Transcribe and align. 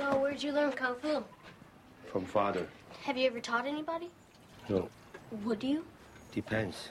So, 0.00 0.16
where'd 0.18 0.42
you 0.42 0.52
learn 0.52 0.72
Kung 0.72 0.94
Fu? 0.94 1.22
From 2.10 2.24
father. 2.24 2.66
Have 3.02 3.18
you 3.18 3.26
ever 3.26 3.38
taught 3.38 3.66
anybody? 3.66 4.08
No. 4.66 4.88
Would 5.44 5.62
you? 5.62 5.84
Depends. 6.32 6.88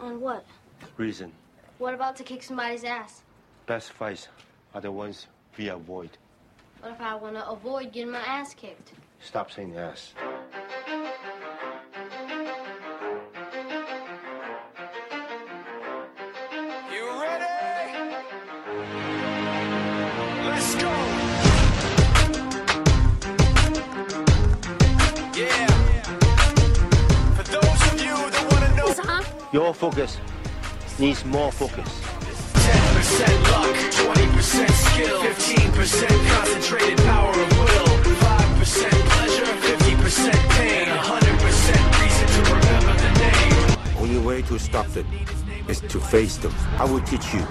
On 0.00 0.18
what? 0.18 0.46
Reason. 0.96 1.30
What 1.76 1.92
about 1.92 2.16
to 2.16 2.22
kick 2.24 2.42
somebody's 2.42 2.84
ass? 2.84 3.20
Best 3.66 3.92
fights 3.92 4.28
are 4.74 4.80
the 4.80 4.90
ones 4.90 5.26
we 5.58 5.68
avoid. 5.68 6.16
What 6.80 6.92
if 6.92 7.00
I 7.02 7.16
want 7.16 7.36
to 7.36 7.46
avoid 7.46 7.92
getting 7.92 8.12
my 8.12 8.20
ass 8.20 8.54
kicked? 8.54 8.92
Stop 9.20 9.52
saying 9.52 9.76
ass. 9.76 10.14
Tom? 29.72 29.90
Your 29.90 29.90
focus 29.90 30.18
needs 30.98 31.24
more 31.24 31.50
focus. 31.52 31.88
10% 32.54 33.42
luck, 33.52 33.76
20% 34.16 34.70
skill, 34.70 35.20
15% 35.20 36.08
concentrated 36.30 36.98
power 36.98 37.30
of 37.30 37.58
will, 37.58 37.86
5% 37.86 38.90
pleasure, 39.10 39.44
50% 39.44 40.32
pain, 40.50 40.86
100% 40.86 42.02
reason 42.02 42.26
to 42.28 42.40
remember 42.52 42.94
the 43.00 43.10
name. 43.18 43.98
Only 43.98 44.18
way 44.18 44.42
to 44.42 44.58
stop 44.58 44.86
them 44.88 45.06
is 45.68 45.80
to 45.80 46.00
face 46.00 46.36
them. 46.36 46.54
I 46.78 46.84
will 46.84 47.00
teach 47.00 47.32
you. 47.34 47.46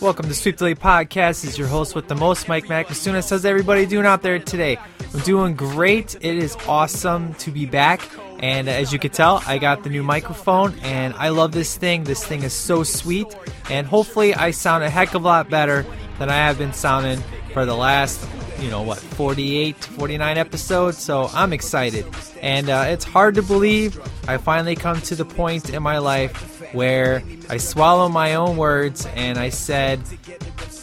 Welcome 0.00 0.28
to 0.28 0.34
Sweep 0.34 0.56
Delay 0.56 0.74
Podcast. 0.74 1.42
This 1.42 1.44
is 1.44 1.58
your 1.58 1.68
host 1.68 1.94
with 1.94 2.08
the 2.08 2.14
most, 2.14 2.48
Mike 2.48 2.66
Macasuna. 2.66 3.28
How's 3.28 3.44
everybody 3.44 3.84
doing 3.84 4.06
out 4.06 4.22
there 4.22 4.38
today? 4.38 4.78
I'm 5.12 5.20
doing 5.20 5.54
great. 5.54 6.14
It 6.14 6.36
is 6.36 6.56
awesome 6.68 7.34
to 7.34 7.50
be 7.50 7.66
back. 7.66 8.00
And 8.40 8.68
as 8.68 8.92
you 8.92 8.98
can 8.98 9.10
tell, 9.10 9.42
I 9.46 9.58
got 9.58 9.82
the 9.82 9.90
new 9.90 10.02
microphone 10.02 10.78
and 10.82 11.14
I 11.14 11.30
love 11.30 11.52
this 11.52 11.76
thing. 11.76 12.04
This 12.04 12.24
thing 12.24 12.42
is 12.42 12.52
so 12.52 12.82
sweet. 12.82 13.26
And 13.70 13.86
hopefully, 13.86 14.34
I 14.34 14.52
sound 14.52 14.84
a 14.84 14.90
heck 14.90 15.14
of 15.14 15.22
a 15.22 15.26
lot 15.26 15.50
better 15.50 15.84
than 16.18 16.30
I 16.30 16.36
have 16.36 16.58
been 16.58 16.72
sounding 16.72 17.22
for 17.52 17.64
the 17.64 17.74
last, 17.74 18.26
you 18.60 18.70
know, 18.70 18.82
what, 18.82 18.98
48, 18.98 19.76
49 19.76 20.38
episodes. 20.38 20.98
So 20.98 21.28
I'm 21.32 21.52
excited. 21.52 22.06
And 22.40 22.68
uh, 22.70 22.84
it's 22.88 23.04
hard 23.04 23.34
to 23.36 23.42
believe 23.42 24.00
I 24.28 24.36
finally 24.36 24.76
come 24.76 25.00
to 25.02 25.14
the 25.14 25.24
point 25.24 25.70
in 25.70 25.82
my 25.82 25.98
life 25.98 26.58
where 26.72 27.22
I 27.48 27.56
swallow 27.56 28.08
my 28.08 28.34
own 28.34 28.56
words 28.56 29.06
and 29.14 29.38
I 29.38 29.48
said, 29.48 30.00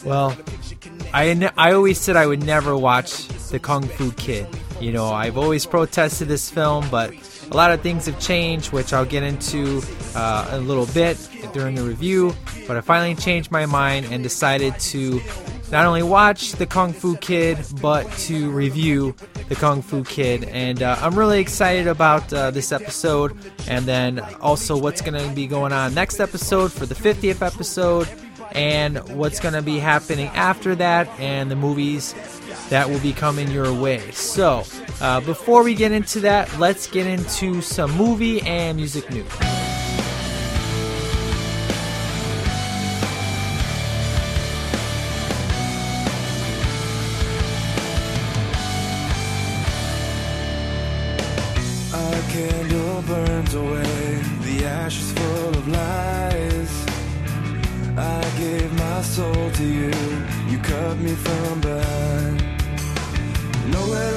well, 0.04 0.36
I, 1.12 1.50
I 1.56 1.72
always 1.72 1.98
said 1.98 2.16
I 2.16 2.26
would 2.26 2.42
never 2.42 2.76
watch 2.76 3.28
The 3.50 3.58
Kung 3.58 3.82
Fu 3.82 4.12
Kid. 4.12 4.46
You 4.80 4.92
know, 4.92 5.06
I've 5.06 5.38
always 5.38 5.64
protested 5.64 6.28
this 6.28 6.50
film, 6.50 6.86
but 6.90 7.14
a 7.50 7.56
lot 7.56 7.70
of 7.70 7.80
things 7.80 8.06
have 8.06 8.18
changed, 8.20 8.72
which 8.72 8.92
I'll 8.92 9.04
get 9.04 9.22
into 9.22 9.82
uh, 10.14 10.48
a 10.50 10.58
little 10.58 10.86
bit 10.86 11.16
during 11.52 11.74
the 11.74 11.82
review. 11.82 12.34
But 12.66 12.76
I 12.76 12.80
finally 12.80 13.14
changed 13.14 13.50
my 13.50 13.66
mind 13.66 14.06
and 14.06 14.22
decided 14.22 14.78
to 14.80 15.20
not 15.70 15.84
only 15.84 16.02
watch 16.02 16.52
The 16.52 16.66
Kung 16.66 16.92
Fu 16.92 17.16
Kid, 17.16 17.58
but 17.80 18.10
to 18.18 18.50
review 18.50 19.14
The 19.48 19.54
Kung 19.54 19.82
Fu 19.82 20.04
Kid. 20.04 20.44
And 20.44 20.82
uh, 20.82 20.96
I'm 21.00 21.18
really 21.18 21.40
excited 21.40 21.86
about 21.86 22.32
uh, 22.32 22.50
this 22.50 22.72
episode, 22.72 23.36
and 23.68 23.84
then 23.84 24.20
also 24.40 24.76
what's 24.76 25.00
going 25.00 25.20
to 25.20 25.34
be 25.34 25.46
going 25.46 25.72
on 25.72 25.94
next 25.94 26.20
episode 26.20 26.72
for 26.72 26.86
the 26.86 26.94
50th 26.94 27.42
episode 27.42 28.08
and 28.56 28.98
what's 29.10 29.38
going 29.38 29.54
to 29.54 29.62
be 29.62 29.78
happening 29.78 30.28
after 30.28 30.74
that 30.74 31.06
and 31.20 31.50
the 31.50 31.56
movies 31.56 32.14
that 32.70 32.88
will 32.88 32.98
be 33.00 33.12
coming 33.12 33.50
your 33.50 33.72
way. 33.72 34.10
So, 34.10 34.64
uh, 35.00 35.20
before 35.20 35.62
we 35.62 35.74
get 35.74 35.92
into 35.92 36.20
that, 36.20 36.58
let's 36.58 36.86
get 36.86 37.06
into 37.06 37.60
some 37.60 37.92
movie 37.96 38.40
and 38.42 38.76
music 38.76 39.08
news. 39.10 39.30
Our 51.92 52.22
candle 52.30 53.02
burns 53.02 53.54
away, 53.54 54.22
the 54.40 54.64
ashes 54.64 55.12
full 55.12 55.48
of 55.50 55.68
lies. 55.68 56.35
Soul 59.16 59.50
to 59.50 59.64
you, 59.64 59.90
you 60.46 60.58
cut 60.58 60.98
me 60.98 61.14
from 61.14 61.60
behind. 61.62 62.42
Nowhere 63.72 64.15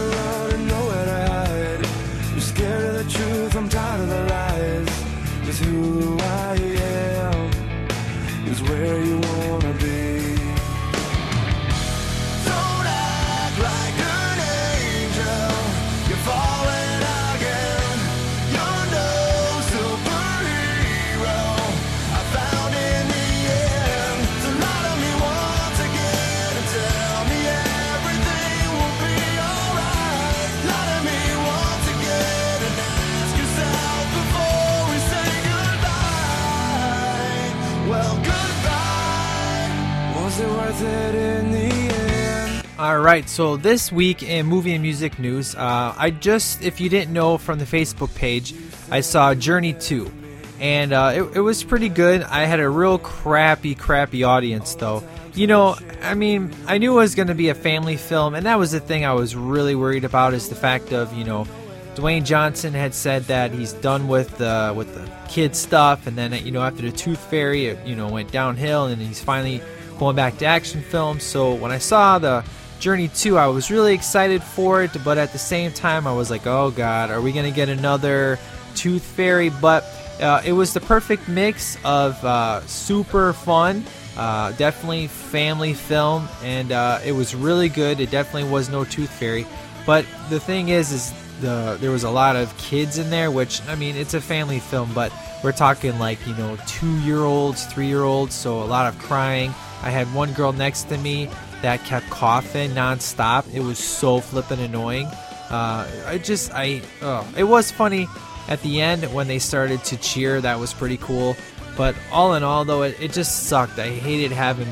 right, 43.09 43.27
so 43.27 43.57
this 43.57 43.91
week 43.91 44.21
in 44.21 44.45
movie 44.45 44.73
and 44.73 44.83
music 44.83 45.17
news, 45.17 45.55
uh, 45.55 45.95
I 45.97 46.11
just, 46.11 46.61
if 46.61 46.79
you 46.79 46.89
didn't 46.89 47.11
know 47.11 47.39
from 47.39 47.57
the 47.57 47.65
Facebook 47.65 48.13
page, 48.13 48.53
I 48.91 49.01
saw 49.01 49.33
Journey 49.33 49.73
2. 49.73 50.11
And 50.59 50.93
uh, 50.93 51.13
it, 51.15 51.37
it 51.37 51.41
was 51.41 51.63
pretty 51.63 51.89
good. 51.89 52.21
I 52.21 52.45
had 52.45 52.59
a 52.59 52.69
real 52.69 52.99
crappy, 52.99 53.73
crappy 53.73 54.23
audience, 54.23 54.75
though. 54.75 55.03
You 55.33 55.47
know, 55.47 55.75
I 56.03 56.13
mean, 56.13 56.53
I 56.67 56.77
knew 56.77 56.91
it 56.91 57.01
was 57.01 57.15
going 57.15 57.29
to 57.29 57.33
be 57.33 57.49
a 57.49 57.55
family 57.55 57.97
film, 57.97 58.35
and 58.35 58.45
that 58.45 58.59
was 58.59 58.73
the 58.73 58.79
thing 58.79 59.05
I 59.05 59.13
was 59.13 59.35
really 59.35 59.73
worried 59.73 60.03
about 60.03 60.35
is 60.35 60.49
the 60.49 60.55
fact 60.55 60.93
of, 60.93 61.11
you 61.13 61.23
know, 61.23 61.47
Dwayne 61.95 62.25
Johnson 62.25 62.75
had 62.75 62.93
said 62.93 63.23
that 63.23 63.51
he's 63.51 63.73
done 63.73 64.07
with 64.07 64.37
the 64.37 64.71
with 64.77 64.93
the 64.93 65.09
kid 65.27 65.55
stuff, 65.55 66.05
and 66.05 66.15
then 66.15 66.31
you 66.45 66.51
know 66.51 66.61
after 66.61 66.83
the 66.83 66.91
Tooth 66.91 67.19
Fairy, 67.19 67.65
it, 67.65 67.85
you 67.85 67.95
know 67.95 68.07
went 68.07 68.31
downhill, 68.31 68.85
and 68.85 69.01
he's 69.01 69.21
finally 69.21 69.61
going 69.97 70.15
back 70.15 70.37
to 70.37 70.45
action 70.45 70.81
films. 70.81 71.23
So 71.23 71.53
when 71.55 71.71
I 71.71 71.77
saw 71.77 72.17
the 72.19 72.45
Journey 72.79 73.09
2, 73.09 73.37
I 73.37 73.47
was 73.47 73.69
really 73.69 73.93
excited 73.93 74.41
for 74.41 74.83
it, 74.83 74.91
but 75.03 75.17
at 75.17 75.33
the 75.33 75.37
same 75.37 75.73
time, 75.73 76.07
I 76.07 76.13
was 76.13 76.31
like, 76.31 76.47
oh 76.47 76.71
god, 76.71 77.11
are 77.11 77.19
we 77.19 77.33
gonna 77.33 77.51
get 77.51 77.67
another 77.67 78.39
Tooth 78.73 79.03
Fairy? 79.03 79.49
But 79.49 79.83
uh, 80.21 80.41
it 80.45 80.53
was 80.53 80.73
the 80.73 80.79
perfect 80.79 81.27
mix 81.27 81.77
of 81.83 82.23
uh, 82.23 82.65
super 82.67 83.33
fun. 83.33 83.83
Uh, 84.17 84.53
definitely 84.53 85.07
family 85.07 85.73
film, 85.73 86.27
and 86.41 86.71
uh, 86.71 86.99
it 87.05 87.11
was 87.11 87.35
really 87.35 87.67
good. 87.67 87.99
It 87.99 88.11
definitely 88.11 88.49
was 88.49 88.69
no 88.69 88.85
Tooth 88.85 89.11
Fairy, 89.11 89.45
but 89.85 90.05
the 90.29 90.39
thing 90.39 90.69
is, 90.69 90.91
is 90.93 91.13
the 91.41 91.77
there 91.81 91.91
was 91.91 92.03
a 92.03 92.09
lot 92.09 92.37
of 92.37 92.57
kids 92.57 92.97
in 92.97 93.09
there, 93.09 93.29
which 93.29 93.61
I 93.67 93.75
mean, 93.75 93.97
it's 93.97 94.13
a 94.13 94.21
family 94.21 94.59
film, 94.59 94.91
but 94.93 95.11
we're 95.43 95.51
talking 95.51 95.99
like 95.99 96.25
you 96.25 96.35
know 96.35 96.57
two 96.65 96.97
year 96.99 97.19
olds, 97.19 97.65
three 97.65 97.87
year 97.87 98.03
olds, 98.03 98.35
so 98.35 98.63
a 98.63 98.65
lot 98.65 98.93
of 98.93 98.97
crying. 98.99 99.53
I 99.81 99.89
had 99.89 100.13
one 100.13 100.33
girl 100.33 100.51
next 100.51 100.83
to 100.89 100.97
me 100.97 101.29
that 101.61 101.83
kept 101.85 102.09
coughing 102.09 102.71
nonstop. 102.71 103.53
It 103.53 103.61
was 103.61 103.79
so 103.79 104.19
flippin' 104.19 104.59
annoying. 104.59 105.07
Uh, 105.49 105.87
I 106.05 106.19
just 106.19 106.51
I 106.53 106.81
oh, 107.01 107.27
it 107.37 107.43
was 107.43 107.71
funny 107.71 108.07
at 108.47 108.61
the 108.61 108.81
end 108.81 109.03
when 109.13 109.27
they 109.27 109.39
started 109.39 109.83
to 109.85 109.97
cheer. 109.97 110.41
That 110.41 110.59
was 110.59 110.73
pretty 110.73 110.97
cool. 110.97 111.35
But 111.77 111.95
all 112.11 112.33
in 112.33 112.43
all, 112.43 112.65
though, 112.65 112.83
it, 112.83 112.99
it 112.99 113.13
just 113.13 113.47
sucked. 113.47 113.79
I 113.79 113.87
hated 113.87 114.31
having 114.31 114.67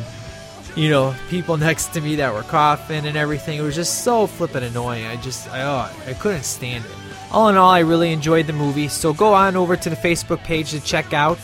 you 0.77 0.89
know, 0.89 1.15
people 1.29 1.57
next 1.69 1.87
to 1.93 2.01
me 2.01 2.15
that 2.15 2.33
were 2.33 2.43
coughing 2.43 3.05
and 3.05 3.17
everything. 3.17 3.57
It 3.57 3.63
was 3.63 3.75
just 3.75 4.03
so 4.03 4.27
flippin' 4.27 4.63
annoying. 4.63 5.05
I 5.05 5.17
just, 5.17 5.49
I, 5.49 5.63
oh, 5.63 6.09
I 6.09 6.13
couldn't 6.13 6.43
stand 6.43 6.85
it. 6.85 6.91
All 7.31 7.49
in 7.49 7.57
all, 7.57 7.69
I 7.69 7.79
really 7.79 8.13
enjoyed 8.13 8.47
the 8.47 8.53
movie. 8.53 8.87
So 8.87 9.11
go 9.11 9.33
on 9.33 9.57
over 9.57 9.75
to 9.75 9.89
the 9.89 9.95
Facebook 9.97 10.41
page 10.43 10.71
to 10.71 10.79
check 10.79 11.11
out 11.11 11.39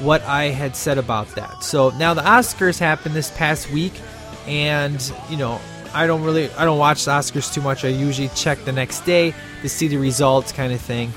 what 0.00 0.22
I 0.22 0.46
had 0.46 0.74
said 0.74 0.98
about 0.98 1.28
that. 1.36 1.62
So 1.62 1.90
now 1.90 2.14
the 2.14 2.22
Oscars 2.22 2.78
happened 2.78 3.14
this 3.14 3.30
past 3.32 3.70
week, 3.70 3.92
and 4.48 5.12
you 5.28 5.36
know, 5.36 5.60
I 5.94 6.06
don't 6.06 6.22
really, 6.22 6.50
I 6.52 6.64
don't 6.64 6.78
watch 6.78 7.04
the 7.04 7.12
Oscars 7.12 7.52
too 7.52 7.60
much. 7.60 7.84
I 7.84 7.88
usually 7.88 8.28
check 8.34 8.58
the 8.64 8.72
next 8.72 9.00
day 9.02 9.34
to 9.62 9.68
see 9.68 9.88
the 9.88 9.98
results, 9.98 10.52
kind 10.52 10.72
of 10.72 10.80
thing. 10.80 11.12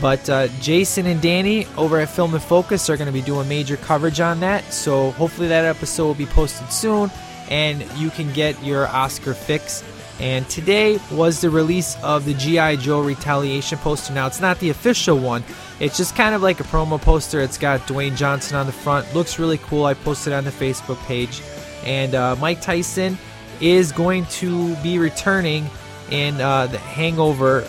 But 0.00 0.28
uh, 0.28 0.48
Jason 0.60 1.06
and 1.06 1.20
Danny 1.22 1.66
over 1.76 1.98
at 1.98 2.10
Film 2.10 2.34
and 2.34 2.42
Focus 2.42 2.90
are 2.90 2.96
going 2.96 3.06
to 3.06 3.12
be 3.12 3.22
doing 3.22 3.48
major 3.48 3.76
coverage 3.76 4.20
on 4.20 4.40
that. 4.40 4.64
So 4.72 5.10
hopefully 5.12 5.48
that 5.48 5.64
episode 5.64 6.06
will 6.06 6.14
be 6.14 6.26
posted 6.26 6.70
soon, 6.70 7.10
and 7.48 7.82
you 7.96 8.10
can 8.10 8.32
get 8.32 8.62
your 8.62 8.86
Oscar 8.88 9.34
fix 9.34 9.82
And 10.18 10.48
today 10.48 10.98
was 11.12 11.40
the 11.40 11.50
release 11.50 11.96
of 12.02 12.24
the 12.24 12.34
G.I. 12.34 12.76
Joe 12.76 13.02
Retaliation 13.02 13.78
poster. 13.78 14.12
Now, 14.14 14.26
it's 14.26 14.40
not 14.40 14.58
the 14.60 14.70
official 14.70 15.18
one, 15.18 15.44
it's 15.78 15.96
just 15.96 16.16
kind 16.16 16.34
of 16.34 16.42
like 16.42 16.60
a 16.60 16.64
promo 16.64 17.00
poster. 17.00 17.40
It's 17.40 17.58
got 17.58 17.80
Dwayne 17.82 18.16
Johnson 18.16 18.56
on 18.56 18.66
the 18.66 18.72
front. 18.72 19.14
Looks 19.14 19.38
really 19.38 19.58
cool. 19.58 19.84
I 19.84 19.94
posted 19.94 20.32
on 20.32 20.44
the 20.44 20.50
Facebook 20.50 20.96
page. 21.06 21.42
And 21.86 22.14
uh, 22.14 22.36
Mike 22.36 22.60
Tyson 22.60 23.16
is 23.60 23.92
going 23.92 24.26
to 24.26 24.74
be 24.76 24.98
returning 24.98 25.70
in 26.10 26.40
uh, 26.40 26.66
the 26.66 26.78
Hangover. 26.78 27.66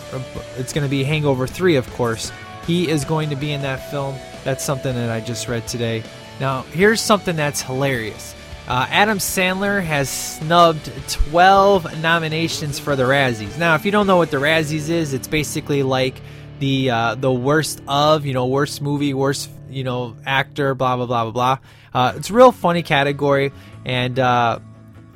It's 0.56 0.72
going 0.72 0.84
to 0.84 0.90
be 0.90 1.04
Hangover 1.04 1.46
3, 1.46 1.76
of 1.76 1.88
course. 1.94 2.30
He 2.66 2.88
is 2.88 3.04
going 3.04 3.30
to 3.30 3.36
be 3.36 3.52
in 3.52 3.62
that 3.62 3.90
film. 3.90 4.16
That's 4.44 4.62
something 4.64 4.94
that 4.94 5.10
I 5.10 5.20
just 5.20 5.48
read 5.48 5.66
today. 5.66 6.02
Now, 6.40 6.62
here's 6.62 7.00
something 7.00 7.36
that's 7.36 7.62
hilarious. 7.62 8.34
Uh, 8.68 8.86
Adam 8.90 9.16
Sandler 9.16 9.82
has 9.82 10.10
snubbed 10.10 10.92
12 11.08 12.02
nominations 12.02 12.78
for 12.78 12.96
the 12.96 13.04
Razzies. 13.04 13.56
Now, 13.58 13.74
if 13.76 13.86
you 13.86 13.90
don't 13.90 14.06
know 14.06 14.18
what 14.18 14.30
the 14.30 14.36
Razzies 14.36 14.90
is, 14.90 15.14
it's 15.14 15.26
basically 15.26 15.82
like 15.82 16.20
the 16.58 16.90
uh, 16.90 17.14
the 17.14 17.32
worst 17.32 17.80
of, 17.88 18.26
you 18.26 18.34
know, 18.34 18.46
worst 18.46 18.82
movie, 18.82 19.14
worst, 19.14 19.48
you 19.70 19.84
know, 19.84 20.16
actor, 20.26 20.74
blah 20.74 20.96
blah 20.96 21.06
blah 21.06 21.24
blah 21.24 21.30
blah. 21.32 21.58
Uh, 21.98 22.12
it's 22.14 22.30
a 22.30 22.32
real 22.32 22.52
funny 22.52 22.84
category, 22.84 23.50
and 23.84 24.20
uh, 24.20 24.60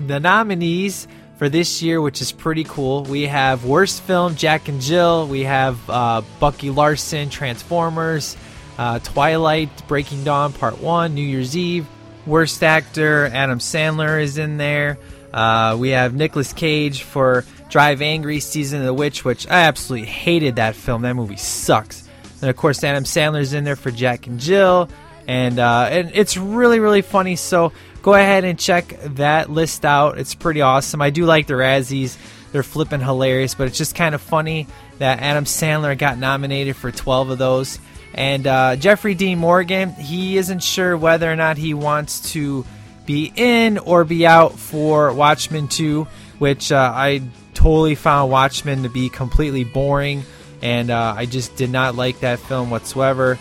the 0.01 0.19
nominees 0.19 1.07
for 1.39 1.49
this 1.49 1.81
year, 1.81 2.01
which 2.01 2.21
is 2.21 2.33
pretty 2.33 2.65
cool. 2.65 3.05
We 3.05 3.23
have 3.29 3.65
worst 3.65 4.03
film, 4.03 4.35
Jack 4.35 4.67
and 4.67 4.81
Jill. 4.81 5.29
We 5.29 5.45
have 5.45 5.79
uh, 5.89 6.23
Bucky 6.41 6.71
Larson, 6.71 7.31
Transformers, 7.31 8.37
uh, 8.79 8.99
Twilight, 8.99 9.87
Breaking 9.87 10.25
Dawn 10.25 10.53
Part 10.53 10.81
One, 10.81 11.15
New 11.15 11.23
Year's 11.23 11.57
Eve. 11.57 11.87
Worst 12.27 12.65
actor, 12.65 13.27
Adam 13.27 13.61
Sandler 13.61 14.21
is 14.21 14.37
in 14.37 14.57
there. 14.57 14.99
Uh, 15.33 15.77
we 15.79 15.91
have 15.91 16.17
Nicolas 16.17 16.53
Cage 16.53 17.05
for 17.05 17.45
Drive 17.71 18.03
Angry, 18.03 18.41
Season 18.41 18.81
of 18.81 18.87
the 18.87 18.95
Witch, 18.95 19.25
which 19.25 19.47
I 19.47 19.61
absolutely 19.61 20.09
hated 20.09 20.57
that 20.57 20.75
film. 20.75 21.03
That 21.03 21.15
movie 21.15 21.37
sucks. 21.37 22.09
And 22.41 22.51
of 22.51 22.57
course, 22.57 22.83
Adam 22.83 23.05
Sandler's 23.05 23.53
in 23.53 23.63
there 23.63 23.77
for 23.77 23.93
Jack 23.93 24.27
and 24.27 24.41
Jill, 24.41 24.89
and 25.27 25.59
uh, 25.59 25.89
and 25.91 26.11
it's 26.15 26.37
really 26.37 26.81
really 26.81 27.03
funny. 27.03 27.37
So 27.37 27.73
go 28.03 28.15
ahead 28.15 28.45
and 28.45 28.59
check 28.59 28.97
that 29.15 29.51
list 29.51 29.85
out. 29.85 30.19
It's 30.19 30.35
pretty 30.35 30.61
awesome. 30.61 31.03
I 31.03 31.11
do 31.11 31.25
like 31.25 31.47
the 31.47 31.55
Razzies; 31.55 32.17
they're 32.53 32.63
flipping 32.63 33.01
hilarious. 33.01 33.55
But 33.55 33.69
it's 33.69 33.79
just 33.79 33.95
kind 33.95 34.15
of 34.15 34.21
funny 34.21 34.67
that 34.99 35.21
Adam 35.21 35.45
Sandler 35.45 35.97
got 35.97 36.19
nominated 36.19 36.77
for 36.77 36.91
12 36.91 37.31
of 37.31 37.39
those. 37.39 37.79
And 38.15 38.47
uh, 38.47 38.77
Jeffrey 38.77 39.15
Dean 39.15 39.39
Morgan, 39.39 39.91
he 39.95 40.37
isn't 40.37 40.63
sure 40.63 40.97
whether 40.97 41.33
or 41.33 41.37
not 41.37 41.57
he 41.57 41.73
wants 41.75 42.33
to 42.33 42.65
be 43.07 43.33
in 43.35 43.79
or 43.79 44.05
be 44.05 44.27
out 44.27 44.59
for 44.59 45.13
Watchmen 45.13 45.69
2, 45.69 46.07
which 46.39 46.71
uh, 46.71 46.93
I 46.95 47.23
totally 47.55 47.95
found 47.95 48.31
Watchmen 48.31 48.83
to 48.83 48.89
be 48.89 49.09
completely 49.09 49.65
boring, 49.65 50.25
and 50.61 50.91
uh, 50.91 51.15
I 51.17 51.27
just 51.27 51.57
did 51.57 51.71
not 51.71 51.95
like 51.95 52.21
that 52.21 52.39
film 52.39 52.71
whatsoever. 52.71 53.39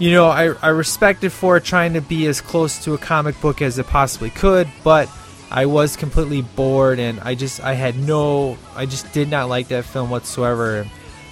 You 0.00 0.12
know, 0.12 0.28
I, 0.28 0.54
I 0.62 0.68
respect 0.68 1.24
it 1.24 1.30
for 1.30 1.60
trying 1.60 1.92
to 1.92 2.00
be 2.00 2.26
as 2.26 2.40
close 2.40 2.82
to 2.84 2.94
a 2.94 2.98
comic 2.98 3.38
book 3.42 3.60
as 3.60 3.78
it 3.78 3.86
possibly 3.86 4.30
could, 4.30 4.66
but 4.82 5.10
I 5.50 5.66
was 5.66 5.94
completely 5.94 6.40
bored, 6.40 6.98
and 6.98 7.20
I 7.20 7.34
just 7.34 7.62
I 7.62 7.74
had 7.74 7.96
no, 7.96 8.56
I 8.74 8.86
just 8.86 9.12
did 9.12 9.28
not 9.28 9.50
like 9.50 9.68
that 9.68 9.84
film 9.84 10.08
whatsoever. 10.08 10.86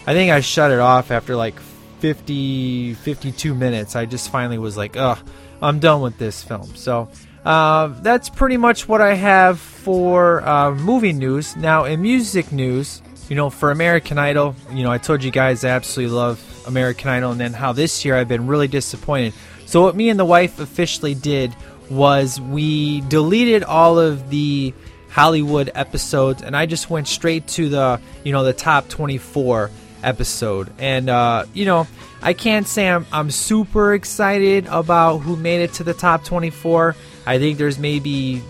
I 0.06 0.12
think 0.12 0.30
I 0.30 0.40
shut 0.40 0.70
it 0.70 0.80
off 0.80 1.10
after 1.10 1.34
like 1.34 1.58
50, 2.00 2.92
52 2.92 3.54
minutes, 3.54 3.96
I 3.96 4.04
just 4.04 4.30
finally 4.30 4.58
was 4.58 4.76
like, 4.76 4.98
ugh, 4.98 5.18
I'm 5.62 5.78
done 5.78 6.02
with 6.02 6.18
this 6.18 6.42
film. 6.42 6.76
So 6.76 7.08
uh, 7.46 7.88
that's 8.02 8.28
pretty 8.28 8.58
much 8.58 8.86
what 8.86 9.00
I 9.00 9.14
have 9.14 9.58
for 9.58 10.46
uh, 10.46 10.74
movie 10.74 11.14
news. 11.14 11.56
Now, 11.56 11.84
in 11.84 12.02
music 12.02 12.52
news, 12.52 13.00
you 13.28 13.36
know, 13.36 13.50
for 13.50 13.70
American 13.70 14.18
Idol, 14.18 14.54
you 14.72 14.82
know, 14.82 14.90
I 14.90 14.98
told 14.98 15.22
you 15.22 15.30
guys 15.30 15.64
I 15.64 15.70
absolutely 15.70 16.14
love 16.14 16.64
American 16.66 17.10
Idol, 17.10 17.32
and 17.32 17.40
then 17.40 17.52
how 17.52 17.72
this 17.72 18.04
year 18.04 18.16
I've 18.16 18.28
been 18.28 18.46
really 18.46 18.68
disappointed. 18.68 19.34
So, 19.66 19.82
what 19.82 19.96
me 19.96 20.08
and 20.08 20.18
the 20.18 20.24
wife 20.24 20.60
officially 20.60 21.14
did 21.14 21.54
was 21.90 22.40
we 22.40 23.02
deleted 23.02 23.64
all 23.64 23.98
of 23.98 24.30
the 24.30 24.74
Hollywood 25.10 25.70
episodes, 25.74 26.42
and 26.42 26.56
I 26.56 26.66
just 26.66 26.90
went 26.90 27.08
straight 27.08 27.46
to 27.48 27.68
the, 27.68 28.00
you 28.24 28.32
know, 28.32 28.44
the 28.44 28.52
top 28.52 28.88
24 28.88 29.70
episode. 30.02 30.72
And, 30.78 31.08
uh, 31.10 31.44
you 31.54 31.64
know, 31.64 31.86
I 32.22 32.32
can't 32.32 32.66
say 32.66 32.88
I'm, 32.88 33.06
I'm 33.12 33.30
super 33.30 33.94
excited 33.94 34.66
about 34.66 35.18
who 35.18 35.36
made 35.36 35.62
it 35.62 35.74
to 35.74 35.84
the 35.84 35.94
top 35.94 36.24
24. 36.24 36.94
I 37.26 37.38
think 37.38 37.58
there's 37.58 37.78
maybe 37.78 38.42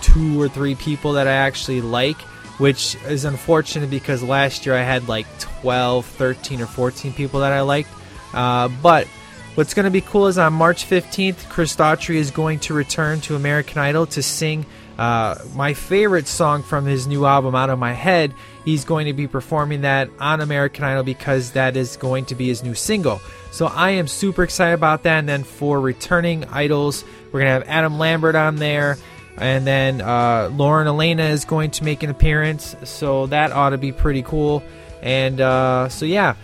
two 0.00 0.40
or 0.40 0.48
three 0.48 0.74
people 0.74 1.14
that 1.14 1.26
I 1.26 1.32
actually 1.32 1.80
like, 1.80 2.16
which 2.58 2.96
is 3.06 3.24
unfortunate 3.24 3.90
because 3.90 4.22
last 4.22 4.66
year 4.66 4.74
I 4.74 4.82
had 4.82 5.08
like 5.08 5.26
12, 5.38 6.06
13, 6.06 6.60
or 6.60 6.66
14 6.66 7.12
people 7.12 7.40
that 7.40 7.52
I 7.52 7.60
liked. 7.62 7.90
Uh, 8.32 8.68
but 8.82 9.06
what's 9.54 9.74
going 9.74 9.84
to 9.84 9.90
be 9.90 10.00
cool 10.00 10.26
is 10.26 10.38
on 10.38 10.52
March 10.52 10.88
15th, 10.88 11.48
Chris 11.48 11.76
Daughtry 11.76 12.16
is 12.16 12.30
going 12.30 12.58
to 12.60 12.74
return 12.74 13.20
to 13.22 13.36
American 13.36 13.78
Idol 13.78 14.06
to 14.06 14.22
sing 14.22 14.66
uh, 14.98 15.36
my 15.54 15.74
favorite 15.74 16.26
song 16.26 16.62
from 16.62 16.84
his 16.86 17.06
new 17.06 17.26
album, 17.26 17.54
Out 17.54 17.70
of 17.70 17.78
My 17.78 17.92
Head. 17.92 18.34
He's 18.64 18.84
going 18.84 19.06
to 19.06 19.12
be 19.12 19.26
performing 19.26 19.80
that 19.82 20.10
on 20.20 20.40
American 20.40 20.84
Idol 20.84 21.02
because 21.02 21.52
that 21.52 21.76
is 21.76 21.96
going 21.96 22.26
to 22.26 22.34
be 22.34 22.48
his 22.48 22.62
new 22.62 22.74
single. 22.74 23.20
So 23.50 23.66
I 23.66 23.90
am 23.90 24.06
super 24.06 24.44
excited 24.44 24.74
about 24.74 25.02
that. 25.02 25.18
And 25.18 25.28
then 25.28 25.44
for 25.44 25.80
returning 25.80 26.44
idols, 26.44 27.04
we're 27.26 27.40
going 27.40 27.46
to 27.46 27.52
have 27.52 27.68
Adam 27.68 27.98
Lambert 27.98 28.34
on 28.34 28.56
there. 28.56 28.96
And 29.38 29.66
then 29.66 30.00
uh, 30.00 30.50
Lauren 30.52 30.86
Alaina 30.86 31.24
is 31.24 31.44
going 31.44 31.70
to 31.72 31.84
make 31.84 32.02
an 32.02 32.10
appearance. 32.10 32.76
So 32.84 33.26
that 33.26 33.52
ought 33.52 33.70
to 33.70 33.78
be 33.78 33.92
pretty 33.92 34.22
cool. 34.22 34.62
And 35.02 35.40
uh, 35.40 35.88
so, 35.88 36.04
yeah, 36.04 36.36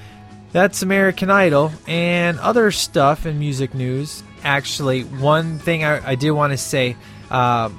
that's 0.53 0.83
American 0.83 1.31
Idol. 1.31 1.73
And 1.87 2.39
other 2.39 2.71
stuff 2.71 3.27
in 3.27 3.39
music 3.39 3.75
news. 3.75 4.23
Actually, 4.43 5.03
one 5.03 5.59
thing 5.59 5.85
I, 5.85 6.11
I 6.11 6.15
did 6.15 6.31
want 6.31 6.53
to 6.53 6.57
say. 6.57 6.97
Uh, 7.31 7.71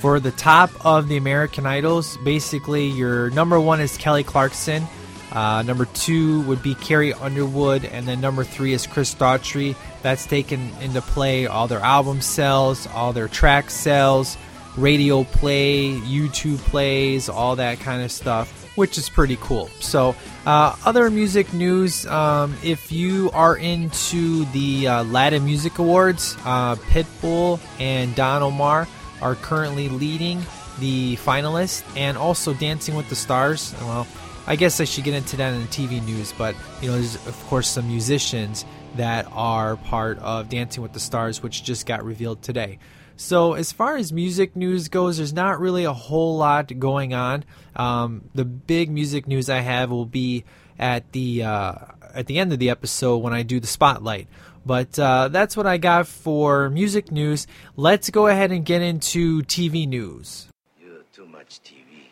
for 0.00 0.20
the 0.20 0.30
top 0.30 0.70
of 0.86 1.08
the 1.08 1.16
American 1.16 1.66
Idols, 1.66 2.16
basically 2.18 2.86
your 2.86 3.30
number 3.30 3.58
one 3.58 3.80
is 3.80 3.96
Kelly 3.96 4.22
Clarkson. 4.22 4.86
Uh, 5.32 5.62
number 5.62 5.86
two 5.86 6.42
would 6.42 6.62
be 6.62 6.74
Carrie 6.76 7.12
Underwood, 7.12 7.84
and 7.84 8.06
then 8.06 8.20
number 8.20 8.44
three 8.44 8.72
is 8.72 8.86
Chris 8.86 9.14
Daughtry. 9.14 9.74
That's 10.02 10.24
taken 10.24 10.70
into 10.80 11.02
play 11.02 11.46
all 11.46 11.66
their 11.66 11.80
album 11.80 12.20
sales, 12.20 12.86
all 12.86 13.12
their 13.12 13.28
track 13.28 13.70
sales, 13.70 14.38
radio 14.76 15.24
play, 15.24 15.94
YouTube 15.94 16.58
plays, 16.58 17.28
all 17.28 17.56
that 17.56 17.80
kind 17.80 18.02
of 18.02 18.12
stuff, 18.12 18.70
which 18.76 18.98
is 18.98 19.08
pretty 19.08 19.36
cool. 19.40 19.68
So, 19.80 20.14
uh, 20.46 20.76
other 20.84 21.10
music 21.10 21.52
news 21.52 22.06
um, 22.06 22.56
if 22.62 22.92
you 22.92 23.30
are 23.32 23.56
into 23.56 24.44
the 24.46 24.88
uh, 24.88 25.04
Latin 25.04 25.44
Music 25.44 25.78
Awards, 25.78 26.36
uh, 26.44 26.76
Pitbull 26.76 27.60
and 27.78 28.14
Don 28.14 28.42
Omar 28.42 28.86
are 29.20 29.34
currently 29.34 29.88
leading 29.88 30.40
the 30.78 31.16
finalists 31.16 31.82
and 31.96 32.16
also 32.16 32.54
Dancing 32.54 32.94
with 32.94 33.08
the 33.08 33.16
Stars. 33.16 33.74
Well, 33.80 34.06
I 34.46 34.56
guess 34.56 34.80
I 34.80 34.84
should 34.84 35.04
get 35.04 35.14
into 35.14 35.36
that 35.36 35.52
in 35.52 35.60
the 35.60 35.68
TV 35.68 36.02
news, 36.04 36.32
but 36.38 36.54
you 36.80 36.88
know, 36.88 36.94
there's 36.94 37.16
of 37.26 37.46
course 37.46 37.68
some 37.68 37.86
musicians 37.88 38.64
that 38.96 39.26
are 39.32 39.76
part 39.76 40.18
of 40.20 40.48
Dancing 40.48 40.82
with 40.82 40.92
the 40.92 41.00
Stars, 41.00 41.42
which 41.42 41.64
just 41.64 41.84
got 41.84 42.04
revealed 42.04 42.40
today. 42.42 42.78
So, 43.20 43.54
as 43.54 43.72
far 43.72 43.96
as 43.96 44.12
music 44.12 44.54
news 44.54 44.86
goes, 44.86 45.16
there's 45.16 45.32
not 45.32 45.58
really 45.58 45.82
a 45.82 45.92
whole 45.92 46.36
lot 46.36 46.78
going 46.78 47.14
on. 47.14 47.42
Um, 47.74 48.30
the 48.32 48.44
big 48.44 48.90
music 48.90 49.26
news 49.26 49.50
I 49.50 49.58
have 49.58 49.90
will 49.90 50.06
be 50.06 50.44
at 50.78 51.10
the 51.10 51.42
uh, 51.42 51.74
at 52.14 52.26
the 52.26 52.38
end 52.38 52.52
of 52.52 52.60
the 52.60 52.70
episode 52.70 53.16
when 53.18 53.32
I 53.32 53.42
do 53.42 53.58
the 53.58 53.66
spotlight. 53.66 54.28
But 54.64 54.96
uh, 55.00 55.28
that's 55.28 55.56
what 55.56 55.66
I 55.66 55.78
got 55.78 56.06
for 56.06 56.70
music 56.70 57.10
news. 57.10 57.48
Let's 57.74 58.08
go 58.08 58.28
ahead 58.28 58.52
and 58.52 58.64
get 58.64 58.82
into 58.82 59.42
TV 59.42 59.88
news. 59.88 60.46
You're 60.80 61.02
too 61.12 61.26
much 61.26 61.60
TV. 61.64 62.06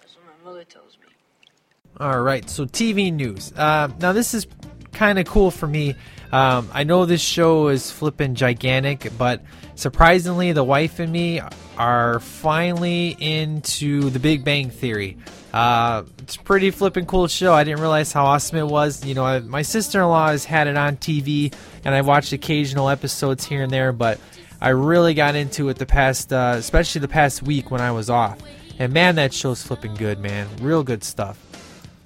That's 0.00 0.16
what 0.16 0.24
my 0.24 0.50
mother 0.50 0.64
tells 0.64 0.96
me. 0.96 1.12
All 1.98 2.22
right, 2.22 2.48
so 2.48 2.64
TV 2.64 3.12
news. 3.12 3.52
Uh, 3.52 3.88
now, 4.00 4.12
this 4.12 4.32
is 4.32 4.46
kind 4.92 5.18
of 5.18 5.26
cool 5.26 5.50
for 5.50 5.66
me. 5.66 5.94
Um, 6.32 6.70
I 6.72 6.84
know 6.84 7.06
this 7.06 7.20
show 7.20 7.68
is 7.68 7.90
flipping 7.90 8.34
gigantic, 8.34 9.10
but 9.18 9.42
surprisingly, 9.74 10.52
the 10.52 10.64
wife 10.64 11.00
and 11.00 11.10
me 11.12 11.40
are 11.76 12.20
finally 12.20 13.16
into 13.18 14.10
The 14.10 14.20
Big 14.20 14.44
Bang 14.44 14.70
Theory. 14.70 15.18
Uh, 15.52 16.04
it's 16.18 16.36
a 16.36 16.40
pretty 16.40 16.70
flipping 16.70 17.06
cool 17.06 17.26
show. 17.26 17.52
I 17.52 17.64
didn't 17.64 17.80
realize 17.80 18.12
how 18.12 18.26
awesome 18.26 18.58
it 18.58 18.66
was. 18.66 19.04
You 19.04 19.14
know, 19.14 19.24
I, 19.24 19.40
my 19.40 19.62
sister 19.62 20.00
in 20.00 20.06
law 20.06 20.28
has 20.28 20.44
had 20.44 20.68
it 20.68 20.76
on 20.76 20.96
TV, 20.96 21.52
and 21.84 21.94
I 21.94 22.02
watched 22.02 22.32
occasional 22.32 22.88
episodes 22.88 23.44
here 23.44 23.62
and 23.62 23.72
there, 23.72 23.92
but 23.92 24.20
I 24.60 24.68
really 24.68 25.14
got 25.14 25.34
into 25.34 25.68
it 25.68 25.78
the 25.78 25.86
past, 25.86 26.32
uh, 26.32 26.54
especially 26.56 27.00
the 27.00 27.08
past 27.08 27.42
week 27.42 27.70
when 27.70 27.80
I 27.80 27.90
was 27.90 28.08
off. 28.08 28.38
And 28.78 28.92
man, 28.92 29.16
that 29.16 29.34
show's 29.34 29.62
flipping 29.62 29.94
good, 29.94 30.20
man. 30.20 30.48
Real 30.60 30.84
good 30.84 31.02
stuff. 31.02 31.49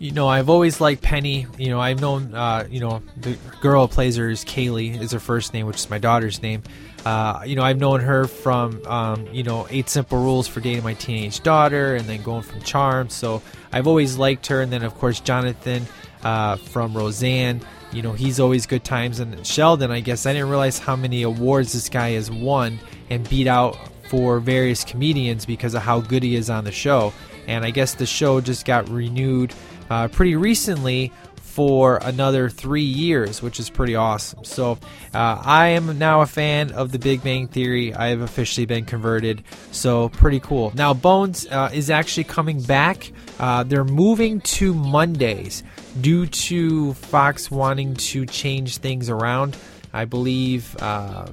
You 0.04 0.10
know, 0.10 0.28
I've 0.28 0.50
always 0.50 0.82
liked 0.82 1.00
Penny. 1.00 1.46
You 1.56 1.70
know, 1.70 1.80
I've 1.80 1.98
known, 1.98 2.34
uh, 2.34 2.68
you 2.70 2.78
know, 2.78 3.00
the 3.16 3.38
girl 3.62 3.86
who 3.86 3.92
plays 3.94 4.16
her 4.16 4.28
is 4.28 4.44
Kaley, 4.44 5.00
is 5.00 5.12
her 5.12 5.18
first 5.18 5.54
name, 5.54 5.64
which 5.64 5.76
is 5.76 5.88
my 5.88 5.96
daughter's 5.96 6.42
name. 6.42 6.62
Uh, 7.06 7.40
you 7.46 7.56
know, 7.56 7.62
I've 7.62 7.78
known 7.78 8.00
her 8.00 8.26
from, 8.26 8.84
um, 8.84 9.26
you 9.32 9.42
know, 9.42 9.66
Eight 9.70 9.88
Simple 9.88 10.18
Rules 10.18 10.46
for 10.46 10.60
Dating 10.60 10.84
My 10.84 10.92
Teenage 10.92 11.42
Daughter, 11.42 11.96
and 11.96 12.04
then 12.06 12.22
going 12.22 12.42
from 12.42 12.60
Charm. 12.60 13.08
So 13.08 13.40
I've 13.72 13.86
always 13.86 14.18
liked 14.18 14.46
her. 14.48 14.60
And 14.60 14.70
then, 14.70 14.82
of 14.82 14.94
course, 14.94 15.20
Jonathan 15.20 15.86
uh, 16.22 16.56
from 16.56 16.94
Roseanne. 16.94 17.62
You 17.90 18.02
know, 18.02 18.12
he's 18.12 18.38
always 18.38 18.66
good 18.66 18.84
times. 18.84 19.20
And 19.20 19.46
Sheldon, 19.46 19.90
I 19.90 20.00
guess 20.00 20.26
I 20.26 20.34
didn't 20.34 20.50
realize 20.50 20.78
how 20.78 20.96
many 20.96 21.22
awards 21.22 21.72
this 21.72 21.88
guy 21.88 22.10
has 22.10 22.30
won 22.30 22.78
and 23.08 23.26
beat 23.30 23.46
out 23.46 23.78
for 24.10 24.38
various 24.38 24.84
comedians 24.84 25.46
because 25.46 25.72
of 25.72 25.80
how 25.80 26.00
good 26.00 26.22
he 26.22 26.36
is 26.36 26.50
on 26.50 26.64
the 26.64 26.72
show. 26.72 27.14
And 27.46 27.64
I 27.64 27.70
guess 27.70 27.94
the 27.94 28.06
show 28.06 28.40
just 28.40 28.64
got 28.64 28.88
renewed 28.88 29.54
uh, 29.90 30.08
pretty 30.08 30.36
recently 30.36 31.12
for 31.54 31.98
another 32.02 32.50
three 32.50 32.82
years, 32.82 33.40
which 33.40 33.60
is 33.60 33.70
pretty 33.70 33.94
awesome. 33.94 34.42
So 34.42 34.72
uh, 35.14 35.40
I 35.44 35.68
am 35.68 35.98
now 35.98 36.22
a 36.22 36.26
fan 36.26 36.72
of 36.72 36.90
The 36.90 36.98
Big 36.98 37.22
Bang 37.22 37.46
Theory. 37.46 37.94
I 37.94 38.08
have 38.08 38.22
officially 38.22 38.66
been 38.66 38.84
converted. 38.84 39.44
So 39.70 40.08
pretty 40.08 40.40
cool. 40.40 40.72
Now 40.74 40.94
Bones 40.94 41.46
uh, 41.46 41.70
is 41.72 41.90
actually 41.90 42.24
coming 42.24 42.60
back. 42.60 43.12
Uh, 43.38 43.62
they're 43.62 43.84
moving 43.84 44.40
to 44.40 44.74
Mondays 44.74 45.62
due 46.00 46.26
to 46.26 46.94
Fox 46.94 47.52
wanting 47.52 47.94
to 47.94 48.26
change 48.26 48.78
things 48.78 49.08
around. 49.08 49.56
I 49.92 50.06
believe. 50.06 50.76
Uh, 50.80 51.28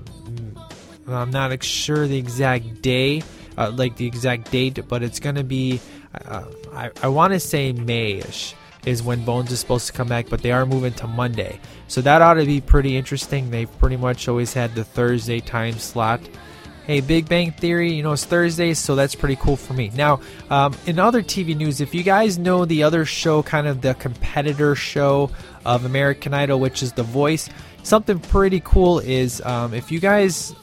I'm 1.07 1.31
not 1.31 1.63
sure 1.63 2.07
the 2.07 2.19
exact 2.19 2.83
day, 2.83 3.23
uh, 3.57 3.71
like 3.71 3.95
the 3.95 4.05
exact 4.05 4.51
date, 4.51 4.87
but 4.87 5.01
it's 5.01 5.19
going 5.19 5.35
to 5.35 5.43
be. 5.43 5.81
Uh, 6.25 6.43
I, 6.73 6.91
I 7.01 7.07
want 7.07 7.33
to 7.33 7.39
say 7.39 7.73
Mayish 7.73 8.53
is 8.85 9.03
when 9.03 9.23
Bones 9.25 9.51
is 9.51 9.59
supposed 9.59 9.87
to 9.87 9.93
come 9.93 10.07
back, 10.07 10.29
but 10.29 10.41
they 10.41 10.51
are 10.51 10.65
moving 10.65 10.93
to 10.93 11.07
Monday. 11.07 11.59
So 11.87 12.01
that 12.01 12.21
ought 12.21 12.35
to 12.35 12.45
be 12.45 12.61
pretty 12.61 12.97
interesting. 12.97 13.51
They've 13.51 13.79
pretty 13.79 13.97
much 13.97 14.27
always 14.27 14.53
had 14.53 14.73
the 14.73 14.83
Thursday 14.83 15.39
time 15.39 15.77
slot. 15.77 16.21
Hey, 16.87 16.99
Big 16.99 17.29
Bang 17.29 17.51
Theory, 17.51 17.93
you 17.93 18.01
know, 18.01 18.13
it's 18.13 18.25
Thursday, 18.25 18.73
so 18.73 18.95
that's 18.95 19.13
pretty 19.13 19.35
cool 19.35 19.55
for 19.55 19.73
me. 19.73 19.91
Now, 19.93 20.19
um, 20.49 20.75
in 20.87 20.97
other 20.97 21.21
TV 21.21 21.55
news, 21.55 21.79
if 21.79 21.93
you 21.93 22.01
guys 22.01 22.39
know 22.39 22.65
the 22.65 22.81
other 22.81 23.05
show, 23.05 23.43
kind 23.43 23.67
of 23.67 23.81
the 23.81 23.93
competitor 23.93 24.73
show 24.73 25.29
of 25.63 25.85
American 25.85 26.33
Idol, 26.33 26.59
which 26.59 26.81
is 26.81 26.91
The 26.91 27.03
Voice, 27.03 27.49
something 27.83 28.19
pretty 28.19 28.61
cool 28.61 28.99
is 28.99 29.41
um, 29.41 29.75
if 29.75 29.91
you 29.91 29.99
guys 29.99 30.55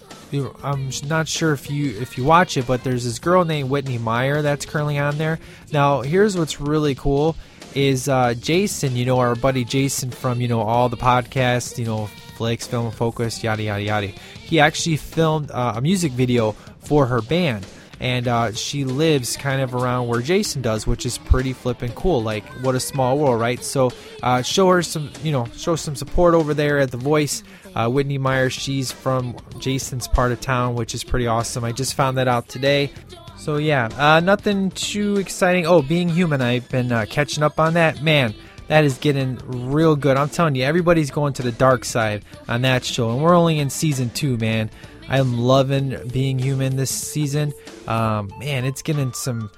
I'm 0.62 0.90
not 1.06 1.26
sure 1.26 1.52
if 1.52 1.70
you 1.70 1.98
if 2.00 2.18
you 2.18 2.24
watch 2.24 2.56
it, 2.56 2.66
but 2.66 2.84
there's 2.84 3.04
this 3.04 3.18
girl 3.18 3.44
named 3.44 3.70
Whitney 3.70 3.98
Meyer 3.98 4.42
that's 4.42 4.66
currently 4.66 4.98
on 4.98 5.16
there. 5.18 5.38
Now, 5.72 6.02
here's 6.02 6.36
what's 6.36 6.60
really 6.60 6.94
cool 6.94 7.36
is 7.74 8.08
uh, 8.08 8.34
Jason, 8.34 8.96
you 8.96 9.04
know, 9.04 9.18
our 9.18 9.34
buddy 9.34 9.64
Jason 9.64 10.10
from, 10.10 10.40
you 10.40 10.48
know, 10.48 10.60
all 10.60 10.88
the 10.88 10.96
podcasts, 10.96 11.78
you 11.78 11.84
know, 11.84 12.06
Flakes, 12.36 12.66
Film 12.66 12.90
Focus, 12.90 13.42
yada, 13.42 13.62
yada, 13.62 13.82
yada. 13.82 14.06
He 14.06 14.60
actually 14.60 14.96
filmed 14.96 15.50
uh, 15.50 15.74
a 15.76 15.80
music 15.80 16.12
video 16.12 16.52
for 16.80 17.06
her 17.06 17.20
band. 17.20 17.66
And 18.00 18.28
uh, 18.28 18.52
she 18.52 18.84
lives 18.84 19.36
kind 19.36 19.60
of 19.60 19.74
around 19.74 20.06
where 20.06 20.22
Jason 20.22 20.62
does, 20.62 20.86
which 20.86 21.04
is 21.04 21.18
pretty 21.18 21.52
flippin' 21.52 21.90
cool. 21.92 22.22
Like, 22.22 22.44
what 22.62 22.76
a 22.76 22.80
small 22.80 23.18
world, 23.18 23.40
right? 23.40 23.62
So, 23.62 23.90
uh, 24.22 24.42
show 24.42 24.68
her 24.68 24.82
some, 24.82 25.10
you 25.24 25.32
know, 25.32 25.46
show 25.56 25.74
some 25.74 25.96
support 25.96 26.34
over 26.34 26.54
there 26.54 26.78
at 26.78 26.92
The 26.92 26.96
Voice. 26.96 27.42
Uh, 27.78 27.88
Whitney 27.88 28.18
Myers, 28.18 28.52
she's 28.52 28.90
from 28.90 29.36
Jason's 29.60 30.08
part 30.08 30.32
of 30.32 30.40
town, 30.40 30.74
which 30.74 30.94
is 30.94 31.04
pretty 31.04 31.28
awesome. 31.28 31.62
I 31.62 31.70
just 31.70 31.94
found 31.94 32.18
that 32.18 32.26
out 32.26 32.48
today. 32.48 32.90
So 33.38 33.56
yeah, 33.56 33.88
uh, 33.96 34.18
nothing 34.18 34.72
too 34.72 35.16
exciting. 35.18 35.64
Oh, 35.64 35.80
being 35.80 36.08
human, 36.08 36.42
I've 36.42 36.68
been 36.68 36.90
uh, 36.90 37.06
catching 37.08 37.44
up 37.44 37.60
on 37.60 37.74
that. 37.74 38.02
Man, 38.02 38.34
that 38.66 38.82
is 38.82 38.98
getting 38.98 39.38
real 39.70 39.94
good. 39.94 40.16
I'm 40.16 40.28
telling 40.28 40.56
you, 40.56 40.64
everybody's 40.64 41.12
going 41.12 41.34
to 41.34 41.42
the 41.42 41.52
dark 41.52 41.84
side 41.84 42.24
on 42.48 42.62
that 42.62 42.84
show, 42.84 43.10
and 43.10 43.22
we're 43.22 43.36
only 43.36 43.60
in 43.60 43.70
season 43.70 44.10
two, 44.10 44.36
man. 44.38 44.70
I'm 45.08 45.38
loving 45.38 45.96
being 46.12 46.40
human 46.40 46.74
this 46.74 46.90
season. 46.90 47.54
Um, 47.86 48.32
man, 48.40 48.64
it's 48.64 48.82
getting 48.82 49.12
some. 49.12 49.50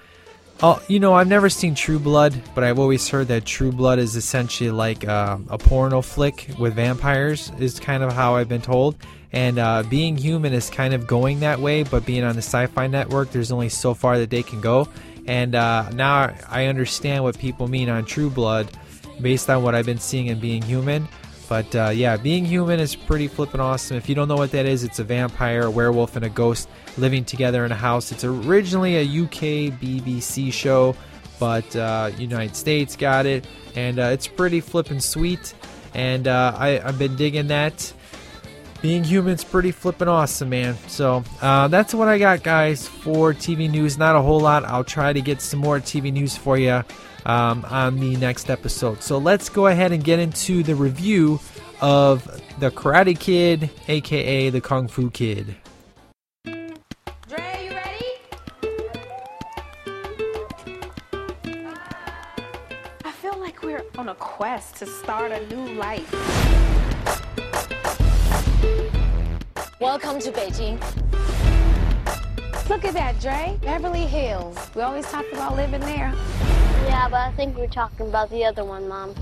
Oh, 0.63 0.83
you 0.89 1.01
know, 1.01 1.15
I've 1.15 1.27
never 1.27 1.49
seen 1.49 1.75
True 1.75 1.99
Blood, 1.99 2.39
but 2.55 2.65
I've 2.65 2.79
always 2.79 3.09
heard 3.09 3.29
that 3.29 3.47
True 3.47 3.73
Blood 3.73 3.99
is 3.99 4.15
essentially 4.15 4.71
like 4.71 5.09
uh, 5.09 5.39
a 5.49 5.57
porno 5.57 6.03
flick 6.03 6.51
with 6.59 6.75
vampires, 6.75 7.51
is 7.59 7.81
kind 7.81 8.03
of 8.03 8.13
how 8.13 8.37
I've 8.37 8.51
been 8.51 8.61
told. 8.61 8.97
And 9.33 9.59
uh, 9.59 9.85
being 9.85 10.19
human 10.19 10.53
is 10.53 10.69
kind 10.69 10.93
of 10.93 11.07
going 11.07 11.41
that 11.41 11.61
way, 11.61 11.83
but 11.85 12.05
being 12.05 12.25
on 12.25 12.35
the 12.35 12.43
sci 12.43 12.67
fi 12.67 12.89
network, 12.89 13.31
there's 13.31 13.51
only 13.51 13.71
so 13.71 13.95
far 13.95 14.19
that 14.19 14.29
they 14.29 14.43
can 14.43 14.61
go. 14.61 14.87
And 15.27 15.55
uh, 15.55 15.89
now 15.95 16.35
I 16.47 16.67
understand 16.67 17.25
what 17.25 17.39
people 17.39 17.67
mean 17.67 17.89
on 17.89 18.05
True 18.05 18.29
Blood 18.29 18.71
based 19.23 19.49
on 19.49 19.63
what 19.63 19.75
I've 19.75 19.87
been 19.87 19.99
seeing 19.99 20.27
in 20.27 20.41
Being 20.41 20.61
Human. 20.61 21.09
But 21.51 21.75
uh, 21.75 21.89
yeah, 21.89 22.17
Being 22.17 22.45
Human 22.45 22.79
is 22.79 22.95
pretty 22.95 23.27
flippin' 23.27 23.59
awesome. 23.59 23.97
If 23.97 24.09
you 24.09 24.15
don't 24.15 24.29
know 24.29 24.37
what 24.37 24.53
that 24.53 24.67
is, 24.67 24.85
it's 24.85 25.01
a 25.01 25.05
vampire, 25.05 25.63
a 25.63 25.71
werewolf, 25.71 26.15
and 26.15 26.25
a 26.25 26.29
ghost 26.29 26.69
living 26.97 27.25
together 27.25 27.65
in 27.65 27.73
a 27.73 27.77
house. 27.77 28.13
It's 28.13 28.23
originally 28.23 28.99
a 28.99 29.03
UK 29.03 29.75
BBC 29.81 30.53
show, 30.53 30.95
but 31.41 31.75
uh, 31.75 32.13
United 32.17 32.55
States 32.55 32.95
got 32.95 33.27
it, 33.27 33.49
and 33.75 33.99
uh, 33.99 34.11
it's 34.13 34.29
pretty 34.29 34.61
flippin' 34.61 35.01
sweet. 35.01 35.53
And 35.93 36.29
uh, 36.29 36.55
I, 36.57 36.79
I've 36.79 37.01
been 37.01 37.17
digging 37.17 37.49
that 37.49 37.93
being 38.81 39.03
human's 39.03 39.43
pretty 39.43 39.73
flippin' 39.73 40.07
awesome, 40.07 40.51
man. 40.51 40.77
So 40.87 41.25
uh, 41.43 41.67
that's 41.67 41.93
what 41.93 42.07
I 42.07 42.19
got, 42.19 42.45
guys, 42.45 42.87
for 42.87 43.35
TV 43.35 43.69
news. 43.69 43.99
Not 43.99 44.15
a 44.15 44.23
whole 44.23 44.39
lot. 44.39 44.65
I'll 44.65 44.85
try 44.85 45.13
to 45.13 45.21
get 45.21 45.41
some 45.41 45.59
more 45.59 45.81
TV 45.81 46.13
news 46.13 46.37
for 46.37 46.57
you 46.57 46.85
um, 47.27 47.65
on 47.69 47.99
the 48.01 48.17
next 48.17 48.51
episode. 48.51 49.03
So 49.03 49.19
let's 49.19 49.49
go 49.49 49.67
ahead 49.67 49.93
and 49.93 50.03
get 50.03 50.19
into 50.19 50.63
the 50.63 50.75
review 50.75 51.41
of 51.81 52.25
The 52.59 52.71
Karate 52.71 53.19
Kid, 53.19 53.71
aka 53.89 54.51
The 54.51 54.61
Kung 54.61 54.89
Fu 54.89 55.11
Kid. 55.11 55.57
Dre, 56.45 56.57
are 57.39 57.63
you 57.63 57.71
ready? 57.71 58.07
I 63.05 63.13
feel 63.13 63.39
like 63.39 63.63
we're 63.63 63.85
on 63.99 64.09
a 64.09 64.15
quest 64.15 64.77
to 64.77 64.87
start 64.87 65.33
a 65.33 65.47
new 65.47 65.75
life. 65.75 66.11
Welcome 69.81 70.21
to 70.21 70.31
Beijing. 70.31 70.79
Look 72.69 72.85
at 72.85 72.93
that, 72.95 73.19
Dre. 73.21 73.59
Beverly 73.63 74.07
Hills. 74.07 74.57
We 74.77 74.83
always 74.83 75.05
talked 75.11 75.33
about 75.33 75.57
living 75.57 75.81
there. 75.81 76.15
Yeah, 76.91 77.09
but 77.09 77.21
I 77.21 77.31
think 77.37 77.57
we're 77.57 77.69
talking 77.69 78.09
about 78.09 78.31
the 78.31 78.45
other 78.45 78.65
one, 78.65 78.89
Mom. 78.89 79.15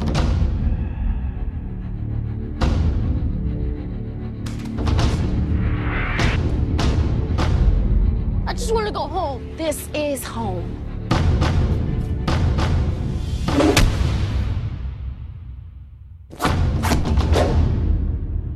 I 8.47 8.55
just 8.55 8.73
want 8.73 8.87
to 8.87 8.93
go 8.93 9.01
home. 9.01 9.55
This 9.59 9.87
is 9.93 10.25
home. 10.25 10.65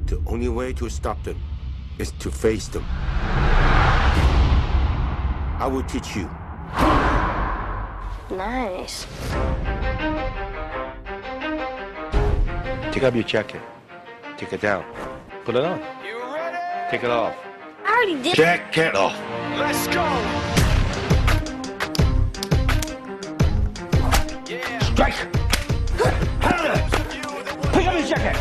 The 0.07 0.23
only 0.27 0.49
way 0.49 0.73
to 0.73 0.89
stop 0.89 1.23
them 1.23 1.37
is 1.99 2.13
to 2.13 2.31
face 2.31 2.69
them. 2.69 2.87
I 5.61 5.69
will 5.71 5.83
teach 5.83 6.17
you. 6.17 6.31
Nice. 8.37 9.07
Take 12.91 13.03
off 13.05 13.15
your 13.15 13.25
jacket. 13.25 13.61
Take 14.39 14.55
it 14.55 14.61
down. 14.63 14.85
Put 15.45 15.57
it 15.57 15.65
on. 15.65 15.79
You 16.05 16.19
ready? 16.33 16.57
Take 16.91 17.05
it 17.05 17.11
off. 17.11 17.37
I 17.85 17.93
already 17.93 18.23
did. 18.23 18.35
Jacket 18.35 18.95
off. 18.95 19.13
Let's 19.59 19.87
go. 19.89 20.03
Yeah. 24.49 24.79
Strike. 24.81 25.15
Pick 27.73 27.87
up 27.87 27.95
your 27.95 28.07
jacket. 28.07 28.37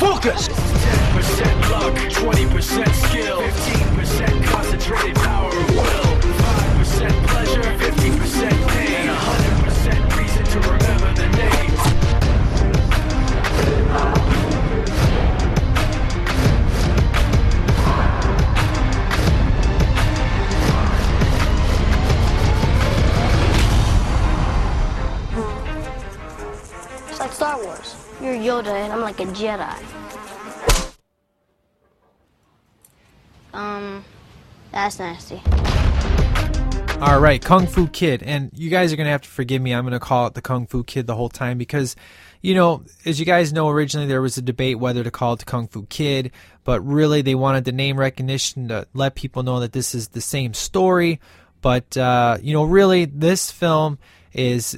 Focus. 0.00 0.48
10% 0.48 1.70
luck, 1.70 1.94
20% 1.94 2.94
skill, 3.08 3.40
15% 3.42 4.44
concentrated 4.44 5.16
power 5.16 5.48
of 5.48 5.70
will, 5.70 6.07
5% 7.08 7.26
pleasure, 7.26 7.62
50% 7.62 8.68
pain, 8.68 9.08
100% 9.08 10.16
reason 10.18 10.44
to 10.44 10.58
remember 10.60 11.14
the 11.14 11.28
name. 11.36 11.72
It's 27.08 27.20
like 27.20 27.32
Star 27.32 27.62
Wars. 27.62 27.94
You're 28.20 28.34
Yoda 28.34 28.66
and 28.66 28.92
I'm 28.92 29.00
like 29.00 29.20
a 29.20 29.24
Jedi. 29.26 29.82
Um, 33.54 34.04
that's 34.72 34.98
nasty. 34.98 35.40
All 37.00 37.20
right, 37.20 37.40
Kung 37.40 37.68
Fu 37.68 37.86
Kid. 37.86 38.24
And 38.24 38.50
you 38.54 38.70
guys 38.70 38.92
are 38.92 38.96
going 38.96 39.06
to 39.06 39.12
have 39.12 39.22
to 39.22 39.28
forgive 39.28 39.62
me. 39.62 39.72
I'm 39.72 39.84
going 39.84 39.92
to 39.92 40.00
call 40.00 40.26
it 40.26 40.34
the 40.34 40.42
Kung 40.42 40.66
Fu 40.66 40.82
Kid 40.82 41.06
the 41.06 41.14
whole 41.14 41.28
time 41.28 41.56
because, 41.56 41.94
you 42.42 42.56
know, 42.56 42.82
as 43.04 43.20
you 43.20 43.24
guys 43.24 43.52
know, 43.52 43.68
originally 43.68 44.08
there 44.08 44.20
was 44.20 44.36
a 44.36 44.42
debate 44.42 44.80
whether 44.80 45.04
to 45.04 45.10
call 45.12 45.34
it 45.34 45.38
the 45.38 45.44
Kung 45.44 45.68
Fu 45.68 45.86
Kid, 45.86 46.32
but 46.64 46.80
really 46.80 47.22
they 47.22 47.36
wanted 47.36 47.64
the 47.64 47.70
name 47.70 48.00
recognition 48.00 48.66
to 48.68 48.88
let 48.94 49.14
people 49.14 49.44
know 49.44 49.60
that 49.60 49.72
this 49.72 49.94
is 49.94 50.08
the 50.08 50.20
same 50.20 50.54
story. 50.54 51.20
But, 51.60 51.96
uh, 51.96 52.38
you 52.42 52.52
know, 52.52 52.64
really, 52.64 53.04
this 53.04 53.52
film 53.52 54.00
is 54.32 54.76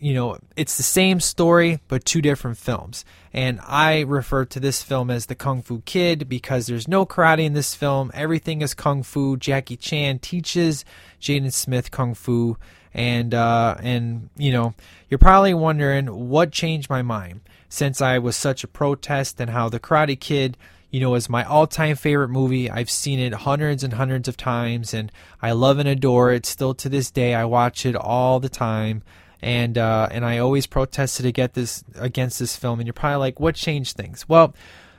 you 0.00 0.14
know, 0.14 0.38
it's 0.56 0.76
the 0.76 0.82
same 0.82 1.18
story, 1.20 1.80
but 1.88 2.04
two 2.04 2.22
different 2.22 2.56
films. 2.56 3.04
And 3.32 3.60
I 3.66 4.00
refer 4.00 4.44
to 4.46 4.60
this 4.60 4.82
film 4.82 5.10
as 5.10 5.26
the 5.26 5.34
Kung 5.34 5.60
Fu 5.60 5.80
Kid 5.80 6.28
because 6.28 6.66
there's 6.66 6.86
no 6.86 7.04
karate 7.04 7.44
in 7.44 7.52
this 7.52 7.74
film. 7.74 8.10
Everything 8.14 8.62
is 8.62 8.74
Kung 8.74 9.02
Fu. 9.02 9.36
Jackie 9.36 9.76
Chan 9.76 10.20
teaches 10.20 10.84
Jaden 11.20 11.52
Smith 11.52 11.90
Kung 11.90 12.14
Fu. 12.14 12.56
And, 12.94 13.34
uh, 13.34 13.76
and, 13.82 14.30
you 14.36 14.52
know, 14.52 14.74
you're 15.08 15.18
probably 15.18 15.54
wondering 15.54 16.28
what 16.28 16.52
changed 16.52 16.88
my 16.88 17.02
mind 17.02 17.40
since 17.68 18.00
I 18.00 18.18
was 18.18 18.36
such 18.36 18.64
a 18.64 18.68
protest 18.68 19.40
and 19.40 19.50
how 19.50 19.68
the 19.68 19.80
Karate 19.80 20.18
Kid, 20.18 20.56
you 20.90 21.00
know, 21.00 21.14
is 21.16 21.28
my 21.28 21.44
all 21.44 21.66
time 21.66 21.96
favorite 21.96 22.30
movie. 22.30 22.70
I've 22.70 22.90
seen 22.90 23.18
it 23.18 23.34
hundreds 23.34 23.82
and 23.84 23.94
hundreds 23.94 24.28
of 24.28 24.36
times 24.36 24.94
and 24.94 25.10
I 25.42 25.52
love 25.52 25.78
and 25.78 25.88
adore 25.88 26.32
it. 26.32 26.46
Still 26.46 26.74
to 26.74 26.88
this 26.88 27.10
day, 27.10 27.34
I 27.34 27.44
watch 27.44 27.84
it 27.84 27.96
all 27.96 28.40
the 28.40 28.48
time 28.48 29.02
and 29.40 29.78
uh, 29.78 30.08
and 30.10 30.24
I 30.24 30.38
always 30.38 30.66
protested 30.66 31.26
against 31.26 31.54
this 31.54 31.84
against 31.96 32.38
this 32.38 32.56
film. 32.56 32.80
And 32.80 32.86
you're 32.86 32.94
probably 32.94 33.18
like, 33.18 33.40
what 33.40 33.54
changed 33.54 33.96
things? 33.96 34.28
Well, 34.28 34.54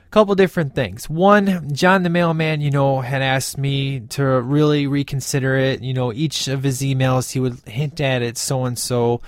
a 0.06 0.10
couple 0.12 0.34
different 0.36 0.76
things. 0.76 1.10
One, 1.10 1.74
John 1.74 2.04
the 2.04 2.10
mailman, 2.10 2.62
you 2.62 2.72
know, 2.72 3.02
had 3.02 3.22
asked 3.22 3.58
me 3.58 4.00
to 4.02 4.24
really 4.24 4.88
reconsider 4.88 5.56
it. 5.58 5.82
You 5.82 5.94
know, 5.94 6.14
each 6.14 6.48
of 6.48 6.64
his 6.64 6.82
emails 6.82 7.32
he 7.32 7.40
would 7.40 7.60
hint 7.68 8.00
at 8.02 8.22
it 8.22 8.38
so 8.38 8.66
and 8.66 8.78
so. 8.78 9.22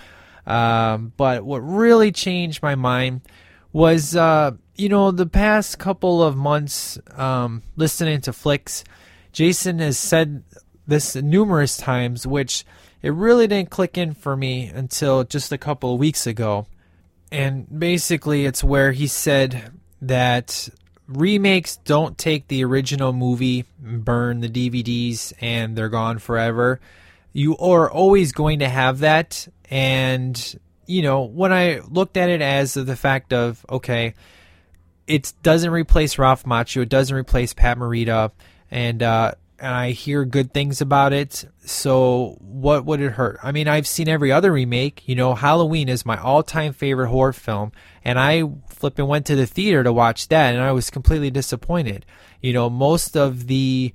But 0.45 1.43
what 1.43 1.59
really 1.59 2.11
changed 2.11 2.63
my 2.63 2.75
mind 2.75 3.21
was, 3.73 4.15
uh, 4.15 4.51
you 4.75 4.89
know, 4.89 5.11
the 5.11 5.25
past 5.25 5.77
couple 5.77 6.23
of 6.23 6.35
months 6.35 6.97
um, 7.15 7.63
listening 7.75 8.21
to 8.21 8.33
flicks. 8.33 8.83
Jason 9.31 9.79
has 9.79 9.97
said 9.97 10.43
this 10.87 11.15
numerous 11.15 11.77
times, 11.77 12.27
which 12.27 12.65
it 13.01 13.09
really 13.09 13.47
didn't 13.47 13.69
click 13.69 13.97
in 13.97 14.13
for 14.13 14.35
me 14.35 14.67
until 14.67 15.23
just 15.23 15.51
a 15.51 15.57
couple 15.57 15.93
of 15.93 15.99
weeks 15.99 16.27
ago. 16.27 16.67
And 17.31 17.67
basically, 17.79 18.45
it's 18.45 18.63
where 18.63 18.91
he 18.91 19.07
said 19.07 19.71
that 20.01 20.69
remakes 21.07 21.77
don't 21.77 22.17
take 22.17 22.47
the 22.47 22.63
original 22.63 23.13
movie, 23.13 23.65
burn 23.79 24.41
the 24.41 24.49
DVDs, 24.49 25.33
and 25.41 25.75
they're 25.75 25.89
gone 25.89 26.19
forever. 26.19 26.79
You 27.33 27.57
are 27.57 27.89
always 27.89 28.31
going 28.31 28.59
to 28.59 28.69
have 28.69 28.99
that. 28.99 29.47
And, 29.69 30.59
you 30.85 31.01
know, 31.01 31.23
when 31.23 31.53
I 31.53 31.79
looked 31.89 32.17
at 32.17 32.29
it 32.29 32.41
as 32.41 32.73
the 32.73 32.95
fact 32.95 33.31
of, 33.31 33.65
okay, 33.69 34.13
it 35.07 35.33
doesn't 35.41 35.71
replace 35.71 36.17
Ralph 36.17 36.43
Macchio, 36.43 36.83
it 36.83 36.89
doesn't 36.89 37.15
replace 37.15 37.53
Pat 37.53 37.77
Morita, 37.77 38.31
and 38.69 39.01
uh, 39.01 39.33
and 39.61 39.73
I 39.73 39.91
hear 39.91 40.25
good 40.25 40.53
things 40.53 40.81
about 40.81 41.13
it. 41.13 41.45
So 41.63 42.37
what 42.41 42.83
would 42.85 42.99
it 42.99 43.11
hurt? 43.11 43.39
I 43.43 43.51
mean, 43.51 43.67
I've 43.67 43.87
seen 43.87 44.09
every 44.09 44.31
other 44.31 44.51
remake. 44.51 45.07
You 45.07 45.15
know, 45.15 45.35
Halloween 45.35 45.87
is 45.87 46.05
my 46.05 46.17
all-time 46.17 46.73
favorite 46.73 47.09
horror 47.09 47.31
film, 47.31 47.71
and 48.03 48.19
I 48.19 48.43
flipping 48.69 49.07
went 49.07 49.27
to 49.27 49.35
the 49.35 49.45
theater 49.45 49.83
to 49.83 49.93
watch 49.93 50.27
that, 50.29 50.55
and 50.55 50.63
I 50.63 50.71
was 50.71 50.89
completely 50.89 51.29
disappointed. 51.29 52.05
You 52.41 52.53
know, 52.53 52.69
most 52.69 53.15
of 53.15 53.45
the 53.45 53.93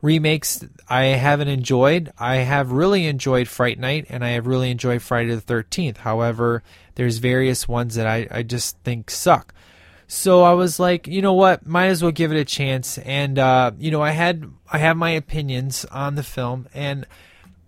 remakes 0.00 0.64
I 0.88 1.06
haven't 1.06 1.48
enjoyed. 1.48 2.12
I 2.18 2.36
have 2.36 2.72
really 2.72 3.06
enjoyed 3.06 3.48
Fright 3.48 3.78
Night, 3.78 4.06
and 4.08 4.24
I 4.24 4.30
have 4.30 4.46
really 4.46 4.70
enjoyed 4.70 5.02
Friday 5.02 5.34
the 5.34 5.40
Thirteenth. 5.40 5.98
However, 5.98 6.62
there's 6.94 7.18
various 7.18 7.66
ones 7.66 7.96
that 7.96 8.06
I, 8.06 8.28
I 8.30 8.42
just 8.42 8.78
think 8.78 9.10
suck. 9.10 9.52
So 10.12 10.42
I 10.42 10.54
was 10.54 10.80
like, 10.80 11.06
you 11.06 11.22
know 11.22 11.34
what, 11.34 11.64
might 11.64 11.86
as 11.86 12.02
well 12.02 12.10
give 12.10 12.32
it 12.32 12.36
a 12.36 12.44
chance. 12.44 12.98
And 12.98 13.38
uh, 13.38 13.70
you 13.78 13.92
know, 13.92 14.02
I 14.02 14.10
had 14.10 14.44
I 14.68 14.78
have 14.78 14.96
my 14.96 15.10
opinions 15.10 15.84
on 15.84 16.16
the 16.16 16.24
film, 16.24 16.68
and 16.74 17.06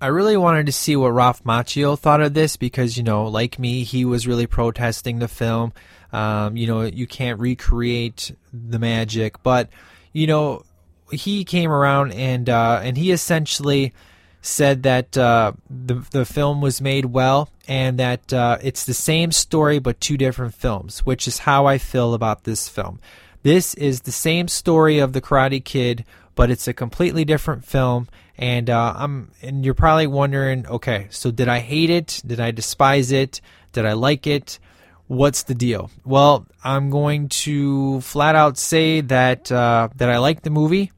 I 0.00 0.08
really 0.08 0.37
wanted 0.37 0.66
to 0.66 0.72
see 0.72 0.96
what 0.96 1.11
Ralph 1.11 1.44
Macchio 1.44 1.96
thought 1.96 2.20
of 2.20 2.34
this 2.34 2.56
because 2.56 2.96
you 2.96 3.04
know, 3.04 3.28
like 3.28 3.61
me, 3.61 3.84
he 3.84 4.04
was 4.04 4.26
really 4.26 4.49
protesting 4.49 5.21
the 5.21 5.28
film. 5.28 5.73
Um, 6.12 6.56
you 6.56 6.67
know, 6.67 6.82
you 6.82 7.06
can't 7.06 7.38
recreate 7.38 8.32
the 8.52 8.80
magic, 8.80 9.40
but 9.45 9.69
you 10.12 10.26
know, 10.26 10.64
he 11.12 11.45
came 11.45 11.71
around 11.71 12.10
and 12.10 12.50
uh, 12.50 12.80
and 12.82 12.97
he 12.97 13.12
essentially 13.12 13.95
said 14.43 14.83
that 14.83 15.17
uh, 15.17 15.52
the 15.71 15.95
the 16.11 16.25
film 16.26 16.61
was 16.61 16.81
made 16.81 17.07
well 17.07 17.49
and 17.69 17.99
that 17.99 18.33
uh, 18.33 18.59
it's 18.61 18.85
the 18.85 18.93
same 18.93 19.33
story 19.33 19.78
but 19.78 20.00
two 20.00 20.19
different 20.19 20.52
films, 20.52 21.07
which 21.07 21.26
is 21.26 21.39
how 21.39 21.67
I 21.67 21.78
feel 21.78 22.13
about 22.13 22.45
this 22.45 22.69
film. 22.69 22.99
This 23.45 23.75
is 23.75 24.02
the 24.02 24.13
same 24.13 24.49
story 24.49 24.99
of 24.99 25.13
the 25.13 25.21
Karate 25.21 25.65
Kid, 25.65 26.05
but 26.35 26.50
it's 26.50 26.69
a 26.69 26.73
completely 26.73 27.25
different 27.25 27.65
film. 27.65 28.09
And 28.37 28.69
uh, 28.69 28.95
I'm 28.97 29.31
and 29.43 29.65
you're 29.65 29.75
probably 29.75 30.09
wondering, 30.09 30.67
okay, 30.67 31.07
so 31.11 31.31
did 31.31 31.49
I 31.49 31.61
hate 31.61 31.91
it? 31.91 32.21
Did 32.26 32.41
I 32.41 32.50
despise 32.50 33.13
it? 33.13 33.41
Did 33.73 33.87
I 33.87 33.93
like 33.93 34.26
it? 34.26 34.59
What's 35.07 35.45
the 35.45 35.55
deal? 35.55 35.91
Well, 36.05 36.47
I'm 36.65 36.91
going 36.91 37.28
to 37.28 38.00
flat 38.00 38.35
out 38.35 38.59
say 38.59 39.02
that 39.02 39.52
uh, 39.52 39.89
that 39.97 40.09
I 40.09 40.19
like 40.19 40.43
the 40.43 40.50
movie, 40.50 40.91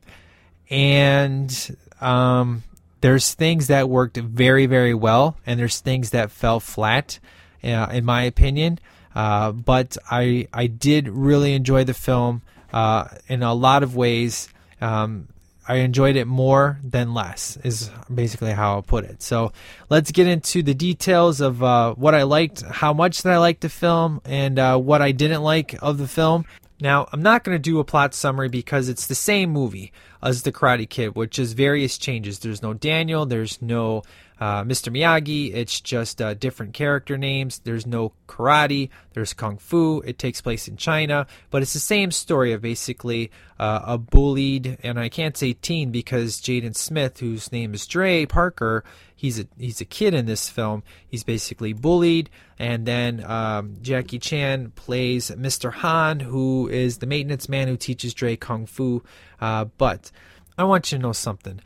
and 0.70 1.76
um, 2.00 2.62
there's 3.04 3.34
things 3.34 3.66
that 3.66 3.90
worked 3.90 4.16
very, 4.16 4.64
very 4.64 4.94
well, 4.94 5.36
and 5.44 5.60
there's 5.60 5.78
things 5.78 6.08
that 6.12 6.30
fell 6.30 6.58
flat, 6.58 7.18
uh, 7.62 7.88
in 7.92 8.02
my 8.02 8.22
opinion. 8.22 8.78
Uh, 9.14 9.52
but 9.52 9.98
I 10.10 10.48
I 10.54 10.68
did 10.68 11.10
really 11.10 11.52
enjoy 11.52 11.84
the 11.84 11.92
film 11.92 12.40
uh, 12.72 13.08
in 13.28 13.42
a 13.42 13.52
lot 13.52 13.82
of 13.82 13.94
ways. 13.94 14.48
Um, 14.80 15.28
I 15.68 15.76
enjoyed 15.76 16.16
it 16.16 16.26
more 16.26 16.80
than 16.82 17.12
less, 17.12 17.58
is 17.62 17.90
basically 18.12 18.52
how 18.52 18.76
I'll 18.76 18.82
put 18.82 19.04
it. 19.04 19.22
So 19.22 19.52
let's 19.90 20.10
get 20.10 20.26
into 20.26 20.62
the 20.62 20.74
details 20.74 21.42
of 21.42 21.62
uh, 21.62 21.92
what 21.96 22.14
I 22.14 22.22
liked, 22.22 22.62
how 22.62 22.94
much 22.94 23.20
that 23.22 23.34
I 23.34 23.36
liked 23.36 23.60
the 23.60 23.68
film, 23.68 24.22
and 24.24 24.58
uh, 24.58 24.78
what 24.78 25.02
I 25.02 25.12
didn't 25.12 25.42
like 25.42 25.76
of 25.82 25.98
the 25.98 26.08
film. 26.08 26.46
Now, 26.80 27.08
I'm 27.12 27.22
not 27.22 27.44
going 27.44 27.54
to 27.54 27.62
do 27.62 27.78
a 27.78 27.84
plot 27.84 28.14
summary 28.14 28.48
because 28.48 28.88
it's 28.88 29.06
the 29.06 29.14
same 29.14 29.50
movie 29.50 29.92
as 30.22 30.42
The 30.42 30.52
Karate 30.52 30.88
Kid, 30.88 31.14
which 31.14 31.38
is 31.38 31.52
various 31.52 31.98
changes. 31.98 32.40
There's 32.40 32.62
no 32.62 32.74
Daniel, 32.74 33.26
there's 33.26 33.62
no 33.62 34.02
uh, 34.40 34.64
Mr. 34.64 34.92
Miyagi, 34.92 35.54
it's 35.54 35.80
just 35.80 36.20
uh, 36.20 36.34
different 36.34 36.74
character 36.74 37.16
names. 37.16 37.60
There's 37.60 37.86
no 37.86 38.12
karate, 38.26 38.90
there's 39.12 39.32
kung 39.32 39.58
fu. 39.58 40.02
It 40.04 40.18
takes 40.18 40.40
place 40.40 40.66
in 40.66 40.76
China, 40.76 41.26
but 41.50 41.62
it's 41.62 41.72
the 41.72 41.78
same 41.78 42.10
story 42.10 42.52
of 42.52 42.60
basically 42.60 43.30
uh, 43.58 43.80
a 43.84 43.98
bullied, 43.98 44.78
and 44.82 44.98
I 44.98 45.08
can't 45.08 45.36
say 45.36 45.52
teen 45.52 45.92
because 45.92 46.40
Jaden 46.40 46.76
Smith, 46.76 47.20
whose 47.20 47.52
name 47.52 47.74
is 47.74 47.86
Dre 47.86 48.26
Parker, 48.26 48.84
he's 49.14 49.38
a 49.38 49.46
he's 49.56 49.80
a 49.80 49.84
kid 49.84 50.14
in 50.14 50.26
this 50.26 50.48
film. 50.48 50.82
He's 51.06 51.22
basically 51.22 51.72
bullied, 51.72 52.28
and 52.58 52.86
then 52.86 53.24
um, 53.24 53.76
Jackie 53.82 54.18
Chan 54.18 54.72
plays 54.74 55.30
Mr. 55.30 55.72
Han, 55.72 56.20
who 56.20 56.68
is 56.68 56.98
the 56.98 57.06
maintenance 57.06 57.48
man 57.48 57.68
who 57.68 57.76
teaches 57.76 58.12
Dre 58.12 58.34
kung 58.36 58.66
fu. 58.66 59.04
Uh, 59.40 59.66
but 59.78 60.10
I 60.58 60.64
want 60.64 60.90
you 60.90 60.98
to 60.98 61.02
know 61.02 61.12
something. 61.12 61.60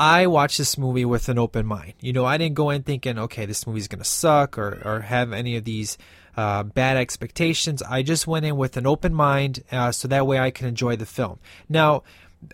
I 0.00 0.28
watched 0.28 0.56
this 0.56 0.78
movie 0.78 1.04
with 1.04 1.28
an 1.28 1.38
open 1.38 1.66
mind. 1.66 1.92
You 2.00 2.14
know, 2.14 2.24
I 2.24 2.38
didn't 2.38 2.54
go 2.54 2.70
in 2.70 2.84
thinking, 2.84 3.18
okay, 3.18 3.44
this 3.44 3.66
movie's 3.66 3.86
going 3.86 3.98
to 3.98 4.08
suck 4.08 4.56
or, 4.56 4.80
or 4.82 5.00
have 5.00 5.34
any 5.34 5.56
of 5.56 5.64
these 5.64 5.98
uh, 6.38 6.62
bad 6.62 6.96
expectations. 6.96 7.82
I 7.82 8.02
just 8.02 8.26
went 8.26 8.46
in 8.46 8.56
with 8.56 8.78
an 8.78 8.86
open 8.86 9.12
mind 9.12 9.62
uh, 9.70 9.92
so 9.92 10.08
that 10.08 10.26
way 10.26 10.38
I 10.38 10.52
can 10.52 10.66
enjoy 10.68 10.96
the 10.96 11.04
film. 11.04 11.38
Now, 11.68 12.02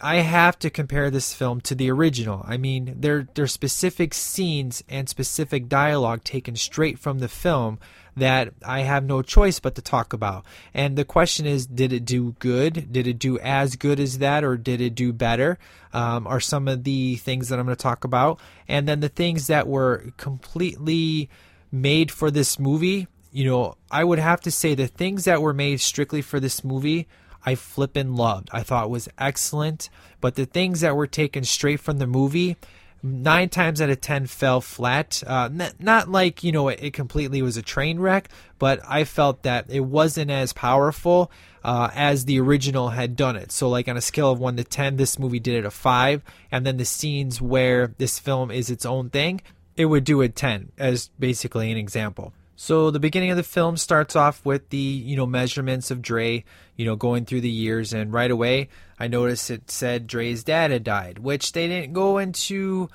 I 0.01 0.17
have 0.17 0.59
to 0.61 0.71
compare 0.71 1.11
this 1.11 1.33
film 1.33 1.61
to 1.63 1.75
the 1.75 1.91
original. 1.91 2.45
I 2.47 2.57
mean, 2.57 2.97
there 2.99 3.29
there's 3.35 3.53
specific 3.53 4.15
scenes 4.15 4.83
and 4.89 5.09
specific 5.09 5.69
dialogue 5.69 6.25
taken 6.25 6.57
straight 6.57 6.99
from 6.99 7.21
the 7.21 7.29
film 7.29 7.79
that 8.17 8.53
I 8.65 8.81
have 8.81 9.05
no 9.05 9.23
choice 9.23 9.61
but 9.61 9.75
to 9.75 9.83
talk 9.83 10.13
about. 10.13 10.45
And 10.73 10.97
the 10.97 11.05
question 11.05 11.47
is, 11.47 11.67
did 11.67 11.93
it 11.93 12.05
do 12.05 12.35
good? 12.39 12.91
Did 12.93 13.07
it 13.07 13.19
do 13.19 13.39
as 13.39 13.77
good 13.77 14.01
as 14.01 14.19
that, 14.19 14.43
or 14.43 14.57
did 14.57 14.81
it 14.81 14.95
do 14.95 15.13
better? 15.13 15.59
Um, 15.93 16.27
are 16.27 16.41
some 16.41 16.67
of 16.67 16.85
the 16.85 17.17
things 17.17 17.49
that 17.49 17.59
I'm 17.59 17.67
going 17.67 17.77
to 17.77 17.83
talk 17.83 18.05
about, 18.05 18.41
and 18.67 18.89
then 18.89 19.01
the 19.01 19.09
things 19.09 19.47
that 19.47 19.69
were 19.69 20.13
completely 20.17 21.29
made 21.71 22.11
for 22.11 22.31
this 22.31 22.59
movie. 22.59 23.07
You 23.31 23.45
know, 23.45 23.77
I 23.91 24.03
would 24.03 24.19
have 24.19 24.41
to 24.43 24.51
say 24.51 24.75
the 24.75 24.87
things 24.87 25.25
that 25.25 25.43
were 25.43 25.55
made 25.55 25.81
strictly 25.81 26.23
for 26.23 26.41
this 26.41 26.65
movie 26.65 27.07
I 27.47 27.55
flippin' 27.55 28.17
loved. 28.17 28.51
I 28.53 28.63
thought 28.63 28.91
was 28.91 29.09
excellent. 29.17 29.89
But 30.21 30.35
the 30.35 30.47
things 30.47 30.81
that 30.81 30.97
were 30.97 31.07
taken 31.07 31.45
straight 31.45 31.79
from 31.79 31.99
the 31.99 32.07
movie, 32.07 32.57
nine 33.03 33.49
times 33.49 33.81
out 33.81 33.89
of 33.89 34.01
ten 34.01 34.27
fell 34.27 34.61
flat. 34.61 35.23
Uh, 35.25 35.49
not, 35.53 35.81
not 35.81 36.11
like 36.11 36.43
you 36.43 36.51
know 36.51 36.69
it, 36.69 36.81
it 36.83 36.93
completely 36.93 37.41
was 37.43 37.57
a 37.57 37.63
train 37.63 38.01
wreck, 38.01 38.29
but 38.59 38.81
I 38.87 39.05
felt 39.05 39.45
that 39.45 39.67
it 39.71 39.81
wasn't 39.81 40.31
as 40.31 40.53
powerful 40.53 41.31
uh, 41.63 41.91
as 41.95 42.25
the 42.25 42.41
original 42.41 42.89
had 42.89 43.17
done 43.17 43.37
it. 43.37 43.53
So 43.53 43.69
like 43.69 43.89
on 43.89 43.97
a 43.97 44.01
scale 44.01 44.33
of 44.33 44.41
one 44.41 44.57
to 44.57 44.65
ten, 44.65 44.97
this 44.97 45.19
movie 45.19 45.41
did 45.41 45.55
it 45.55 45.65
a 45.65 45.71
five, 45.71 46.23
and 46.51 46.67
then 46.67 46.79
the 46.79 46.85
scenes 46.85 47.41
where 47.41 47.95
this 47.99 48.19
film 48.19 48.51
is 48.51 48.71
its 48.71 48.85
own 48.85 49.11
thing, 49.11 49.41
it 49.77 49.87
would 49.87 50.05
do 50.05 50.21
a 50.23 50.29
ten 50.29 50.73
as 50.79 51.11
basically 51.19 51.71
an 51.71 51.79
example. 51.79 52.33
So 52.57 52.91
the 52.91 52.99
beginning 52.99 53.31
of 53.31 53.37
the 53.37 53.43
film 53.43 53.77
starts 53.77 54.17
off 54.17 54.45
with 54.45 54.71
the 54.71 54.79
you 54.79 55.15
know 55.15 55.27
measurements 55.27 55.91
of 55.91 56.01
Dre, 56.01 56.45
you 56.75 56.87
know 56.87 56.97
going 56.97 57.27
through 57.27 57.43
the 57.43 57.51
years, 57.51 57.93
and 57.93 58.13
right 58.13 58.31
away 58.31 58.69
I 58.99 59.09
noticed 59.09 59.51
it 59.51 59.71
said 59.71 60.07
Dre's 60.07 60.43
dad 60.43 60.71
had 60.71 60.83
died, 60.83 61.19
which 61.19 61.53
they 61.53 61.69
didn't 61.69 61.93
go 61.93 62.17
into 62.17 62.89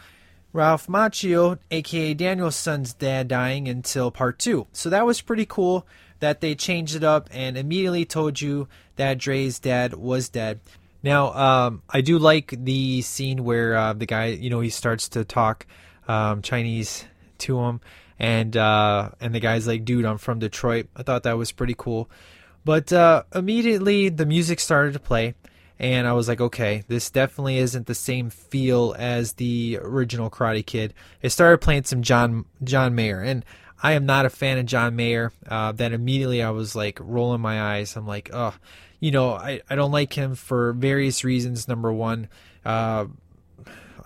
Ralph 0.52 0.88
Macchio, 0.88 1.60
aka 1.70 2.14
Daniel's 2.16 2.56
son's 2.56 2.94
dad, 2.94 3.28
dying 3.28 3.68
until 3.68 4.10
part 4.10 4.40
two. 4.40 4.66
So 4.74 4.90
that 4.90 5.06
was 5.06 5.22
pretty 5.22 5.46
cool 5.46 5.86
that 6.20 6.42
they 6.42 6.56
changed 6.56 6.96
it 6.96 7.04
up 7.04 7.30
and 7.32 7.56
immediately 7.56 8.06
told 8.06 8.42
you 8.42 8.68
that 8.96 9.20
Dre's 9.20 9.60
dad 9.60 9.94
was 9.94 10.30
dead. 10.30 10.60
Now, 11.04 11.34
um, 11.34 11.82
I 11.90 12.02
do 12.02 12.20
like 12.20 12.54
the 12.58 13.02
scene 13.02 13.44
where 13.44 13.76
uh, 13.76 13.94
the 13.94 14.06
guy, 14.06 14.28
you 14.28 14.50
know, 14.50 14.60
he 14.60 14.70
starts 14.70 15.10
to 15.10 15.24
talk 15.24 15.66
um, 16.08 16.42
Chinese 16.42 17.06
to 17.40 17.60
him 17.60 17.82
and 18.22 18.56
uh, 18.56 19.10
and 19.20 19.34
the 19.34 19.40
guy's 19.40 19.66
like, 19.66 19.84
"Dude, 19.84 20.06
I'm 20.06 20.20
from 20.20 20.38
Detroit." 20.38 20.88
I 20.96 21.02
thought 21.02 21.24
that 21.24 21.40
was 21.40 21.52
pretty 21.52 21.74
cool, 21.76 22.08
but 22.64 22.94
uh, 22.94 23.24
immediately 23.34 24.10
the 24.10 24.28
music 24.28 24.60
started 24.60 24.94
to 24.94 25.00
play, 25.00 25.34
and 25.80 26.08
I 26.08 26.14
was 26.14 26.28
like, 26.28 26.40
"Okay, 26.40 26.84
this 26.88 27.10
definitely 27.10 27.58
isn't 27.58 27.88
the 27.88 27.96
same 27.96 28.30
feel 28.30 28.96
as 29.00 29.34
the 29.34 29.80
original 29.82 30.30
Karate 30.30 30.64
Kid." 30.64 30.94
It 31.24 31.32
started 31.32 31.62
playing 31.62 31.86
some 31.86 32.04
John 32.04 32.46
John 32.64 32.94
Mayer, 32.94 33.22
and 33.22 33.44
I 33.82 33.94
am 33.94 34.06
not 34.06 34.28
a 34.28 34.30
fan 34.30 34.60
of 34.60 34.68
John 34.68 34.96
Mayer. 34.96 35.34
Uh, 35.48 35.72
that 35.72 35.92
immediately 35.92 36.44
I 36.44 36.52
was 36.52 36.76
like 36.76 37.00
rolling 37.02 37.42
my 37.42 37.60
eyes. 37.60 37.96
I'm 37.96 38.06
like, 38.06 38.30
"Oh, 38.32 38.54
you 39.00 39.10
know, 39.10 39.32
I 39.32 39.62
I 39.68 39.74
don't 39.74 39.92
like 39.92 40.14
him 40.14 40.36
for 40.36 40.74
various 40.74 41.24
reasons. 41.24 41.68
Number 41.68 41.92
one." 41.92 42.30
Uh, 42.64 43.08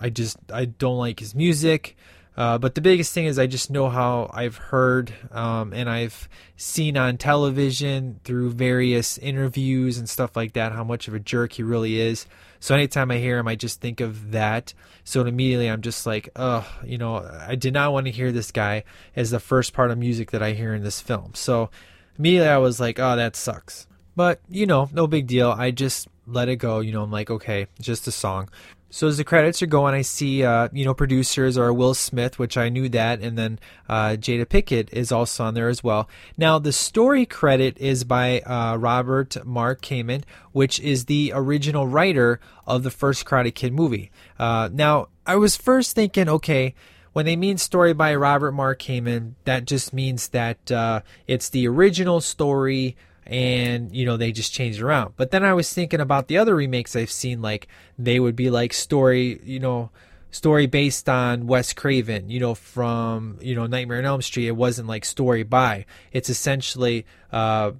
I 0.00 0.08
just 0.08 0.38
I 0.50 0.64
don't 0.64 0.96
like 0.96 1.20
his 1.20 1.34
music. 1.34 1.96
Uh, 2.36 2.58
but 2.58 2.74
the 2.74 2.80
biggest 2.82 3.14
thing 3.14 3.24
is 3.24 3.38
I 3.38 3.46
just 3.46 3.70
know 3.70 3.88
how 3.88 4.30
I've 4.32 4.56
heard 4.56 5.12
um, 5.32 5.72
and 5.72 5.88
I've 5.88 6.28
seen 6.56 6.96
on 6.96 7.16
television 7.16 8.20
through 8.24 8.52
various 8.52 9.16
interviews 9.18 9.96
and 9.96 10.08
stuff 10.08 10.36
like 10.36 10.52
that 10.52 10.72
how 10.72 10.84
much 10.84 11.08
of 11.08 11.14
a 11.14 11.18
jerk 11.18 11.52
he 11.52 11.62
really 11.62 11.98
is. 11.98 12.26
So 12.60 12.74
anytime 12.74 13.10
I 13.10 13.18
hear 13.18 13.38
him, 13.38 13.48
I 13.48 13.54
just 13.54 13.80
think 13.80 14.00
of 14.00 14.32
that. 14.32 14.74
So 15.04 15.24
immediately 15.24 15.68
I'm 15.68 15.80
just 15.80 16.04
like, 16.04 16.28
oh, 16.36 16.66
you 16.84 16.98
know, 16.98 17.16
I 17.16 17.54
did 17.54 17.72
not 17.72 17.92
want 17.92 18.06
to 18.06 18.12
hear 18.12 18.32
this 18.32 18.50
guy 18.50 18.84
as 19.14 19.30
the 19.30 19.40
first 19.40 19.72
part 19.72 19.90
of 19.90 19.98
music 19.98 20.30
that 20.32 20.42
I 20.42 20.52
hear 20.52 20.74
in 20.74 20.82
this 20.82 21.00
film. 21.00 21.32
So 21.34 21.70
immediately 22.18 22.48
I 22.48 22.58
was 22.58 22.80
like, 22.80 22.98
oh, 22.98 23.16
that 23.16 23.36
sucks. 23.36 23.86
But, 24.14 24.40
you 24.48 24.66
know, 24.66 24.88
no 24.92 25.06
big 25.06 25.26
deal. 25.26 25.50
I 25.50 25.70
just 25.70 26.08
let 26.26 26.48
it 26.48 26.56
go. 26.56 26.80
You 26.80 26.92
know, 26.92 27.02
I'm 27.02 27.10
like, 27.10 27.30
okay, 27.30 27.66
just 27.80 28.06
a 28.08 28.12
song. 28.12 28.48
So 28.88 29.08
as 29.08 29.16
the 29.16 29.24
credits 29.24 29.62
are 29.62 29.66
going, 29.66 29.94
I 29.94 30.02
see 30.02 30.44
uh, 30.44 30.68
you 30.72 30.84
know 30.84 30.94
producers 30.94 31.58
are 31.58 31.72
Will 31.72 31.94
Smith, 31.94 32.38
which 32.38 32.56
I 32.56 32.68
knew 32.68 32.88
that, 32.90 33.20
and 33.20 33.36
then 33.36 33.58
uh, 33.88 34.10
Jada 34.10 34.46
Pinkett 34.46 34.92
is 34.92 35.10
also 35.10 35.44
on 35.44 35.54
there 35.54 35.68
as 35.68 35.82
well. 35.82 36.08
Now 36.36 36.58
the 36.58 36.72
story 36.72 37.26
credit 37.26 37.76
is 37.78 38.04
by 38.04 38.40
uh, 38.40 38.76
Robert 38.76 39.44
Mark 39.44 39.82
Kamen, 39.82 40.22
which 40.52 40.78
is 40.80 41.06
the 41.06 41.32
original 41.34 41.86
writer 41.86 42.40
of 42.66 42.84
the 42.84 42.90
first 42.90 43.24
Karate 43.24 43.54
Kid 43.54 43.72
movie. 43.72 44.10
Uh, 44.38 44.68
now 44.72 45.08
I 45.26 45.36
was 45.36 45.56
first 45.56 45.94
thinking, 45.94 46.28
okay. 46.28 46.74
When 47.12 47.24
they 47.24 47.34
mean 47.34 47.56
story 47.56 47.94
by 47.94 48.14
Robert 48.14 48.52
Mark 48.52 48.78
Kamen, 48.78 49.36
that 49.44 49.64
just 49.64 49.94
means 49.94 50.28
that 50.28 50.70
uh, 50.70 51.00
it's 51.26 51.48
the 51.48 51.66
original 51.66 52.20
story 52.20 52.94
and 53.26 53.94
you 53.94 54.06
know 54.06 54.16
they 54.16 54.32
just 54.32 54.52
changed 54.52 54.80
around. 54.80 55.14
But 55.16 55.30
then 55.30 55.44
i 55.44 55.52
was 55.54 55.72
thinking 55.72 56.00
about 56.00 56.28
the 56.28 56.38
other 56.38 56.54
remakes 56.54 56.94
i've 56.96 57.10
seen 57.10 57.42
like 57.42 57.68
they 57.98 58.20
would 58.20 58.36
be 58.36 58.50
like 58.50 58.72
story 58.72 59.40
you 59.44 59.60
know 59.60 59.90
story 60.30 60.66
based 60.66 61.08
on 61.08 61.46
wes 61.46 61.72
craven 61.72 62.28
you 62.28 62.38
know 62.38 62.54
from 62.54 63.38
you 63.40 63.54
know 63.54 63.66
nightmare 63.66 63.98
on 63.98 64.04
elm 64.04 64.22
street. 64.22 64.46
It 64.46 64.56
wasn't 64.56 64.88
like 64.88 65.04
story 65.04 65.42
by. 65.42 65.86
It's 66.12 66.30
essentially 66.30 67.06
uh 67.32 67.72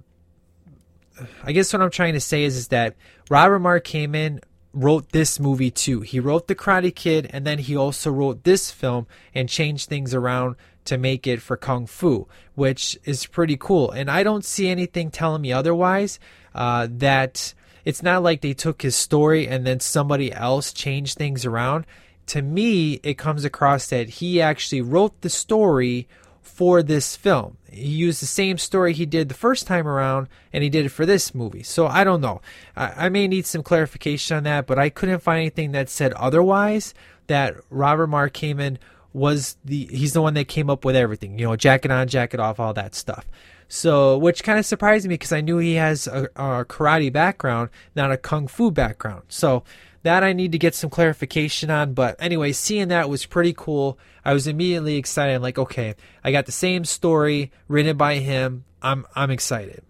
i 1.43 1.51
guess 1.51 1.73
what 1.73 1.81
i'm 1.81 1.89
trying 1.89 2.13
to 2.13 2.19
say 2.19 2.43
is 2.43 2.55
is 2.55 2.67
that 2.67 2.95
robert 3.29 3.59
mark 3.59 3.83
kamen 3.83 4.39
wrote 4.77 5.11
this 5.11 5.39
movie 5.39 5.71
too. 5.71 6.01
He 6.01 6.19
wrote 6.19 6.47
the 6.47 6.55
karate 6.55 6.93
kid 6.93 7.29
and 7.31 7.45
then 7.45 7.57
he 7.57 7.75
also 7.75 8.11
wrote 8.11 8.43
this 8.43 8.69
film 8.69 9.07
and 9.33 9.49
changed 9.49 9.89
things 9.89 10.13
around 10.13 10.55
to 10.87 10.97
make 10.97 11.27
it 11.27 11.41
for 11.41 11.55
Kung 11.55 11.85
Fu, 11.85 12.27
which 12.55 12.97
is 13.03 13.25
pretty 13.25 13.57
cool. 13.57 13.91
And 13.91 14.09
I 14.09 14.23
don't 14.23 14.45
see 14.45 14.67
anything 14.67 15.11
telling 15.11 15.41
me 15.41 15.53
otherwise. 15.53 16.19
Uh, 16.55 16.87
that 16.89 17.53
it's 17.85 18.01
not 18.01 18.23
like 18.23 18.41
they 18.41 18.53
took 18.53 18.81
his 18.81 18.95
story 18.95 19.47
and 19.47 19.65
then 19.65 19.79
somebody 19.79 20.33
else 20.33 20.73
changed 20.73 21.17
things 21.17 21.45
around. 21.45 21.85
To 22.27 22.41
me, 22.41 22.99
it 23.03 23.17
comes 23.17 23.45
across 23.45 23.87
that 23.87 24.09
he 24.09 24.41
actually 24.41 24.81
wrote 24.81 25.21
the 25.21 25.29
story 25.29 26.07
for 26.41 26.81
this 26.81 27.15
film. 27.15 27.57
He 27.69 27.87
used 27.87 28.21
the 28.21 28.25
same 28.25 28.57
story 28.57 28.93
he 28.93 29.05
did 29.05 29.29
the 29.29 29.35
first 29.35 29.67
time 29.67 29.87
around, 29.87 30.27
and 30.51 30.63
he 30.63 30.69
did 30.69 30.85
it 30.85 30.89
for 30.89 31.05
this 31.05 31.35
movie. 31.35 31.63
So 31.63 31.85
I 31.85 32.03
don't 32.03 32.21
know. 32.21 32.41
I, 32.75 33.05
I 33.05 33.09
may 33.09 33.27
need 33.27 33.45
some 33.45 33.61
clarification 33.61 34.37
on 34.37 34.43
that, 34.43 34.65
but 34.65 34.79
I 34.79 34.89
couldn't 34.89 35.19
find 35.19 35.41
anything 35.41 35.73
that 35.73 35.89
said 35.89 36.13
otherwise. 36.13 36.93
That 37.27 37.55
Robert 37.69 38.07
Mark 38.07 38.33
Kamen 38.33 38.77
was 39.17 39.57
the 39.65 39.87
he's 39.87 40.13
the 40.13 40.21
one 40.21 40.35
that 40.35 40.47
came 40.47 40.69
up 40.69 40.85
with 40.85 40.95
everything. 40.95 41.37
You 41.39 41.47
know, 41.47 41.55
jacket 41.55 41.91
on, 41.91 42.07
jacket 42.07 42.39
off, 42.39 42.59
all 42.59 42.73
that 42.73 42.95
stuff. 42.95 43.25
So, 43.67 44.17
which 44.17 44.43
kind 44.43 44.59
of 44.59 44.65
surprised 44.65 45.07
me 45.07 45.15
because 45.15 45.33
I 45.33 45.41
knew 45.41 45.57
he 45.57 45.73
has 45.73 46.07
a, 46.07 46.29
a, 46.35 46.63
karate 46.63 47.11
background, 47.11 47.69
not 47.95 48.11
a 48.11 48.17
kung 48.17 48.47
fu 48.47 48.71
background. 48.71 49.23
So 49.27 49.63
that 50.03 50.23
I 50.23 50.31
need 50.31 50.53
to 50.53 50.57
get 50.57 50.73
some 50.73 50.89
clarification 50.89 51.69
on. 51.69 51.93
But 51.93 52.15
anyway, 52.19 52.53
seeing 52.53 52.87
that 52.89 53.09
was 53.09 53.25
pretty 53.25 53.53
cool. 53.53 53.99
I 54.23 54.33
was 54.33 54.47
immediately 54.47 54.95
excited. 54.95 55.35
I'm 55.35 55.41
like, 55.41 55.57
okay, 55.57 55.95
I 56.23 56.31
got 56.31 56.45
the 56.45 56.51
same 56.53 56.85
story 56.85 57.51
written 57.67 57.97
by 57.97 58.15
him. 58.15 58.63
I'm 58.81 59.05
I'm 59.15 59.31
excited. 59.31 59.83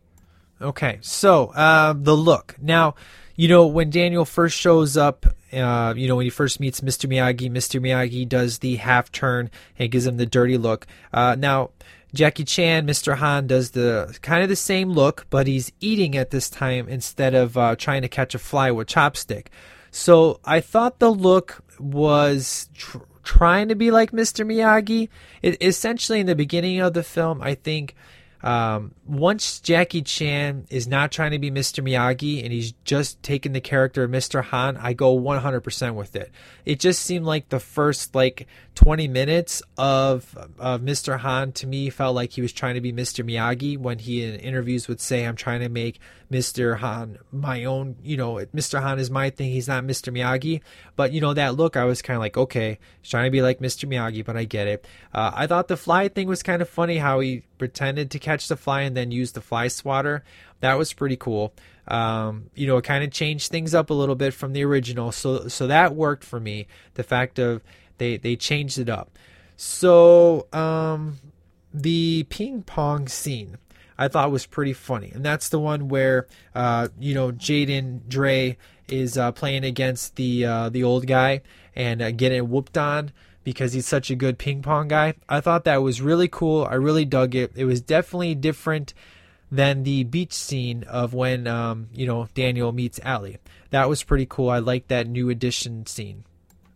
Okay, 0.60 0.98
so 1.02 1.48
uh, 1.48 1.94
the 1.96 2.16
look 2.16 2.56
now. 2.60 2.96
You 3.38 3.48
know, 3.48 3.66
when 3.68 3.90
Daniel 3.90 4.26
first 4.26 4.58
shows 4.58 4.98
up 4.98 5.26
uh, 5.54 5.94
you 5.96 6.08
know, 6.08 6.16
when 6.18 6.26
he 6.26 6.30
first 6.30 6.60
meets 6.60 6.82
Mr. 6.82 7.10
Miyagi, 7.10 7.50
Mr. 7.50 7.80
Miyagi 7.80 8.28
does 8.28 8.60
the 8.60 8.76
half 8.76 9.12
turn 9.12 9.50
and 9.80 9.92
gives 9.92 10.06
him 10.06 10.18
the 10.18 10.26
dirty 10.26 10.58
look. 10.58 10.86
Uh, 11.14 11.36
now, 11.38 11.70
Jackie 12.14 12.44
Chan, 12.44 12.86
Mr. 12.88 13.16
Han, 13.18 13.48
does 13.48 13.72
the 13.72 14.18
kind 14.22 14.44
of 14.44 14.50
the 14.50 14.56
same 14.56 14.90
look, 14.90 15.26
but 15.30 15.48
he's 15.48 15.72
eating 15.80 16.18
at 16.18 16.32
this 16.32 16.50
time 16.50 16.88
instead 16.90 17.34
of 17.34 17.58
uh, 17.58 17.76
trying 17.76 18.02
to 18.02 18.10
catch 18.10 18.36
a 18.36 18.40
fly 18.40 18.72
with 18.72 18.88
chopstick. 18.88 19.48
So 19.92 20.40
I 20.44 20.60
thought 20.60 21.00
the 21.00 21.12
look 21.12 21.64
was 21.80 22.70
tr- 22.74 22.98
trying 23.24 23.70
to 23.70 23.76
be 23.76 23.92
like 23.92 24.12
Mr. 24.12 24.46
Miyagi. 24.46 25.10
It, 25.42 25.62
essentially, 25.62 26.20
in 26.20 26.26
the 26.26 26.36
beginning 26.36 26.80
of 26.80 26.94
the 26.94 27.04
film, 27.04 27.42
I 27.42 27.56
think 27.56 27.96
um, 28.44 28.94
once 29.08 29.60
Jackie 29.60 30.04
Chan 30.04 30.68
is 30.70 30.88
not 30.88 31.12
trying 31.12 31.32
to 31.32 31.40
be 31.40 31.50
Mr. 31.50 31.84
Miyagi 31.84 32.44
and 32.44 32.54
he's 32.54 32.74
just 32.84 33.22
taking 33.24 33.54
the 33.54 33.62
character 33.62 34.04
of 34.04 34.12
Mr. 34.12 34.44
Han, 34.44 34.78
I 34.78 34.94
go 34.94 35.18
100% 35.18 35.96
with 35.96 36.16
it. 36.16 36.32
It 36.64 36.80
just 36.80 37.02
seemed 37.02 37.26
like 37.26 37.50
the 37.50 37.60
first 37.60 38.14
like 38.14 38.48
20 38.76 39.08
minutes 39.08 39.64
of 39.78 40.38
of 40.60 40.82
Mr. 40.82 41.20
Han 41.20 41.52
to 41.54 41.68
me 41.68 41.90
felt 41.90 42.16
like 42.16 42.32
he 42.34 42.42
was 42.42 42.54
trying 42.54 42.76
to 42.76 42.82
be 42.82 42.94
Mr. 42.94 43.26
Miyagi 43.26 43.78
when 43.78 43.98
he 44.00 44.24
in 44.24 44.36
interviews 44.36 44.88
would 44.88 45.02
say 45.02 45.26
I'm 45.26 45.36
trying 45.36 45.62
to 45.62 45.70
make 45.70 46.00
Mr. 46.32 46.78
Han 46.78 47.18
my 47.32 47.64
own, 47.64 47.96
you 48.04 48.18
know, 48.18 48.36
Mr. 48.54 48.82
Han 48.82 49.00
is 49.00 49.10
my 49.10 49.30
thing, 49.30 49.52
he's 49.52 49.68
not 49.68 49.84
Mr. 49.84 50.14
Miyagi. 50.14 50.62
But 50.96 51.14
you 51.14 51.22
know 51.22 51.34
that 51.34 51.56
look 51.56 51.78
I 51.78 51.86
was 51.86 52.02
kind 52.02 52.16
of 52.16 52.22
like, 52.22 52.38
okay, 52.38 52.80
trying 53.04 53.26
to 53.26 53.32
be 53.32 53.42
like 53.42 53.60
Mr. 53.60 53.88
Miyagi, 53.88 54.26
but 54.26 54.36
I 54.36 54.44
get 54.44 54.68
it. 54.68 54.88
Uh, 55.14 55.32
I 55.34 55.48
thought 55.48 55.68
the 55.68 55.78
fly 55.78 56.08
thing 56.08 56.28
was 56.28 56.44
kind 56.44 56.62
of 56.62 56.70
funny 56.70 56.98
how 56.98 57.20
he 57.20 57.44
pretended 57.58 58.12
to 58.12 58.20
catch 58.20 58.48
the 58.48 58.58
fly 58.58 58.82
and 58.82 58.96
then 58.96 59.12
used 59.12 59.36
the 59.36 59.42
fly 59.42 59.68
swatter. 59.68 60.24
That 60.60 60.78
was 60.78 60.94
pretty 60.94 61.18
cool. 61.18 61.54
Um, 61.88 62.50
you 62.56 62.68
know, 62.68 62.78
it 62.78 62.84
kind 62.84 63.04
of 63.04 63.12
changed 63.12 63.50
things 63.50 63.74
up 63.74 63.90
a 63.90 63.94
little 63.94 64.16
bit 64.16 64.34
from 64.34 64.54
the 64.54 64.64
original. 64.64 65.12
So 65.12 65.48
so 65.48 65.68
that 65.68 65.96
worked 65.96 66.24
for 66.24 66.40
me. 66.40 66.68
The 66.96 67.04
fact 67.04 67.40
of 67.40 67.64
they 67.98 68.18
they 68.18 68.36
changed 68.36 68.78
it 68.78 68.90
up. 68.90 69.18
So 69.56 70.48
um, 70.54 71.18
the 71.74 72.26
ping 72.30 72.64
pong 72.64 73.08
scene 73.08 73.58
I 73.98 74.08
thought 74.08 74.32
was 74.32 74.46
pretty 74.46 74.74
funny, 74.74 75.12
and 75.14 75.26
that's 75.26 75.50
the 75.50 75.60
one 75.60 75.88
where 75.88 76.28
uh, 76.54 76.90
you 77.00 77.14
know 77.14 77.32
Jaden 77.32 78.08
Dre 78.08 78.58
is 78.88 79.18
uh, 79.18 79.32
playing 79.32 79.64
against 79.64 80.16
the 80.16 80.46
uh, 80.46 80.70
the 80.70 80.84
old 80.84 81.08
guy 81.08 81.42
and 81.76 82.02
uh, 82.02 82.12
getting 82.12 82.50
whooped 82.50 82.78
on 82.78 83.12
because 83.44 83.74
he's 83.74 83.88
such 83.88 84.12
a 84.12 84.16
good 84.16 84.38
ping 84.38 84.62
pong 84.62 84.90
guy. 84.90 85.14
I 85.30 85.40
thought 85.40 85.64
that 85.64 85.82
was 85.82 86.02
really 86.02 86.28
cool. 86.28 86.66
I 86.70 86.76
really 86.76 87.06
dug 87.06 87.34
it. 87.34 87.52
It 87.56 87.66
was 87.66 87.82
definitely 87.82 88.36
different 88.36 88.94
than 89.50 89.84
the 89.84 90.04
beach 90.04 90.34
scene 90.34 90.84
of 90.84 91.14
when 91.14 91.48
um, 91.48 91.88
you 91.94 92.06
know 92.06 92.28
Daniel 92.34 92.72
meets 92.72 93.00
Allie. 93.04 93.38
That 93.70 93.90
was 93.90 94.04
pretty 94.04 94.26
cool. 94.26 94.50
I 94.50 94.60
like 94.60 94.88
that 94.90 95.08
new 95.08 95.30
edition 95.30 95.86
scene. 95.86 96.24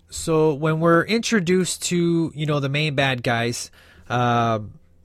so 0.10 0.54
when 0.54 0.80
we're 0.80 1.04
introduced 1.04 1.84
to 1.84 2.32
you 2.36 2.46
know 2.46 2.60
the 2.60 2.70
main 2.70 2.96
bad 2.96 3.24
guys, 3.24 3.70
uh, 4.10 4.60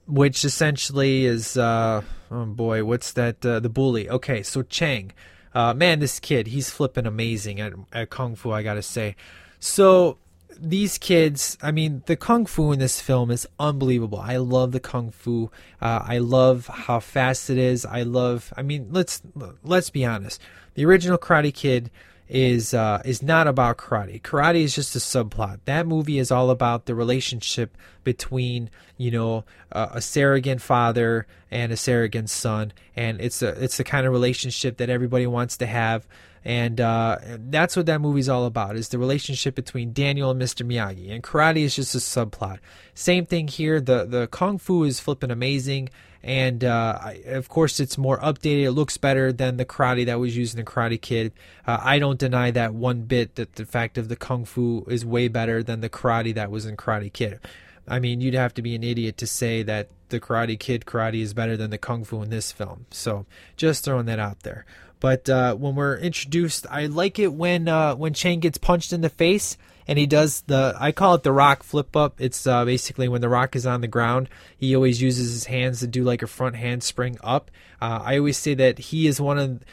which 0.07 0.43
essentially 0.45 1.25
is 1.25 1.57
uh, 1.57 2.01
oh 2.31 2.45
boy, 2.45 2.83
what's 2.83 3.13
that? 3.13 3.45
Uh, 3.45 3.59
the 3.59 3.69
bully. 3.69 4.09
Okay, 4.09 4.43
so 4.43 4.63
Chang, 4.63 5.11
uh, 5.53 5.73
man, 5.73 5.99
this 5.99 6.19
kid, 6.19 6.47
he's 6.47 6.69
flipping 6.69 7.05
amazing 7.05 7.59
at, 7.59 7.73
at 7.91 8.09
kung 8.09 8.35
fu. 8.35 8.51
I 8.51 8.63
gotta 8.63 8.81
say. 8.81 9.15
So 9.59 10.17
these 10.59 10.97
kids, 10.97 11.57
I 11.61 11.71
mean, 11.71 12.03
the 12.05 12.15
kung 12.15 12.45
fu 12.45 12.71
in 12.71 12.79
this 12.79 13.01
film 13.01 13.31
is 13.31 13.47
unbelievable. 13.59 14.19
I 14.19 14.37
love 14.37 14.71
the 14.71 14.79
kung 14.79 15.11
fu. 15.11 15.51
Uh, 15.81 16.01
I 16.03 16.17
love 16.19 16.67
how 16.67 16.99
fast 16.99 17.49
it 17.49 17.57
is. 17.57 17.85
I 17.85 18.03
love. 18.03 18.53
I 18.55 18.61
mean, 18.61 18.87
let's 18.91 19.21
let's 19.63 19.89
be 19.89 20.05
honest. 20.05 20.41
The 20.73 20.85
original 20.85 21.17
Karate 21.17 21.53
Kid 21.53 21.89
is 22.29 22.73
uh, 22.73 23.01
is 23.05 23.21
not 23.21 23.47
about 23.47 23.77
karate. 23.77 24.21
Karate 24.21 24.63
is 24.63 24.75
just 24.75 24.95
a 24.95 24.99
subplot. 24.99 25.59
That 25.65 25.87
movie 25.87 26.19
is 26.19 26.31
all 26.31 26.49
about 26.49 26.85
the 26.85 26.95
relationship 26.95 27.77
between 28.03 28.69
you 28.97 29.11
know 29.11 29.45
uh, 29.71 29.89
a 29.93 30.01
surrogate 30.01 30.61
father 30.61 31.27
and 31.49 31.71
a 31.71 31.77
surrogate 31.77 32.29
son, 32.29 32.73
and 32.95 33.21
it's 33.21 33.41
a 33.41 33.49
it's 33.63 33.77
the 33.77 33.83
kind 33.83 34.05
of 34.05 34.11
relationship 34.11 34.77
that 34.77 34.89
everybody 34.89 35.27
wants 35.27 35.57
to 35.57 35.65
have. 35.65 36.07
And 36.45 36.79
uh, 36.79 37.17
that's 37.49 37.75
what 37.75 37.87
that 37.87 37.99
movie's 37.99 38.29
all 38.29 38.45
about 38.45 38.77
is 38.77 38.87
the 38.87 38.97
relationship 38.97 39.53
between 39.53 39.91
Daniel 39.91 40.31
and 40.31 40.41
Mr. 40.41 40.65
Miyagi. 40.65 41.11
And 41.11 41.21
karate 41.21 41.63
is 41.63 41.75
just 41.75 41.93
a 41.93 41.97
subplot. 41.97 42.59
Same 42.93 43.25
thing 43.25 43.49
here. 43.49 43.81
The 43.81 44.05
the 44.05 44.27
kung 44.27 44.57
fu 44.57 44.83
is 44.83 44.99
flipping 44.99 45.31
amazing 45.31 45.89
and 46.27 46.63
uh, 46.65 46.99
I, 47.01 47.13
of 47.27 47.47
course 47.47 47.79
it's 47.79 47.97
more 47.97 48.19
updated. 48.19 48.63
It 48.63 48.71
looks 48.71 48.97
better 48.97 49.31
than 49.31 49.55
the 49.55 49.65
karate 49.65 50.05
that 50.07 50.19
was 50.19 50.35
used 50.35 50.57
in 50.57 50.63
the 50.63 50.69
Karate 50.69 51.01
Kid. 51.01 51.31
Uh, 51.65 51.79
I 51.81 51.99
don't 51.99 52.19
deny 52.19 52.51
that 52.51 52.73
one 52.73 53.03
bit. 53.03 53.35
That 53.35 53.55
the 53.55 53.65
fact 53.65 53.97
of 53.97 54.09
the 54.09 54.17
kung 54.17 54.43
fu 54.43 54.85
is 54.89 55.05
way 55.05 55.29
better 55.29 55.63
than 55.63 55.79
the 55.79 55.89
karate 55.89 56.35
that 56.35 56.51
was 56.51 56.65
in 56.65 56.75
Karate 56.75 57.11
Kid. 57.11 57.39
I 57.87 57.99
mean, 57.99 58.19
you'd 58.19 58.33
have 58.33 58.53
to 58.55 58.61
be 58.61 58.75
an 58.75 58.83
idiot 58.83 59.15
to 59.19 59.27
say 59.27 59.63
that 59.63 59.87
the 60.09 60.19
Karate 60.19 60.59
Kid 60.59 60.85
karate 60.85 61.21
is 61.21 61.33
better 61.33 61.55
than 61.55 61.69
the 61.69 61.77
kung 61.77 62.03
fu 62.03 62.21
in 62.21 62.29
this 62.29 62.51
film. 62.51 62.85
So 62.91 63.25
just 63.55 63.85
throwing 63.85 64.05
that 64.07 64.19
out 64.19 64.41
there. 64.41 64.65
But 64.99 65.29
uh, 65.29 65.55
when 65.55 65.75
we're 65.75 65.97
introduced, 65.97 66.67
I 66.69 66.87
like 66.87 67.19
it 67.19 67.31
when 67.31 67.69
uh, 67.69 67.95
when 67.95 68.13
Chang 68.13 68.41
gets 68.41 68.57
punched 68.57 68.91
in 68.91 68.99
the 68.99 69.09
face 69.09 69.57
and 69.87 69.97
he 69.97 70.05
does 70.05 70.41
the 70.41 70.75
I 70.79 70.91
call 70.91 71.15
it 71.15 71.23
the 71.23 71.31
rock 71.31 71.63
flip 71.63 71.95
up. 71.95 72.19
It's 72.19 72.45
uh, 72.45 72.65
basically 72.65 73.07
when 73.07 73.21
the 73.21 73.29
rock 73.29 73.55
is 73.55 73.65
on 73.65 73.81
the 73.81 73.87
ground, 73.87 74.29
he 74.57 74.75
always 74.75 75.01
uses 75.01 75.31
his 75.31 75.45
hands 75.45 75.79
to 75.79 75.87
do 75.87 76.03
like 76.03 76.21
a 76.21 76.27
front 76.27 76.55
handspring 76.55 77.17
up. 77.23 77.49
Uh, 77.81 78.01
I 78.03 78.17
always 78.17 78.37
say 78.37 78.53
that 78.55 78.79
he 78.79 79.07
is 79.07 79.21
one 79.21 79.37
of 79.37 79.63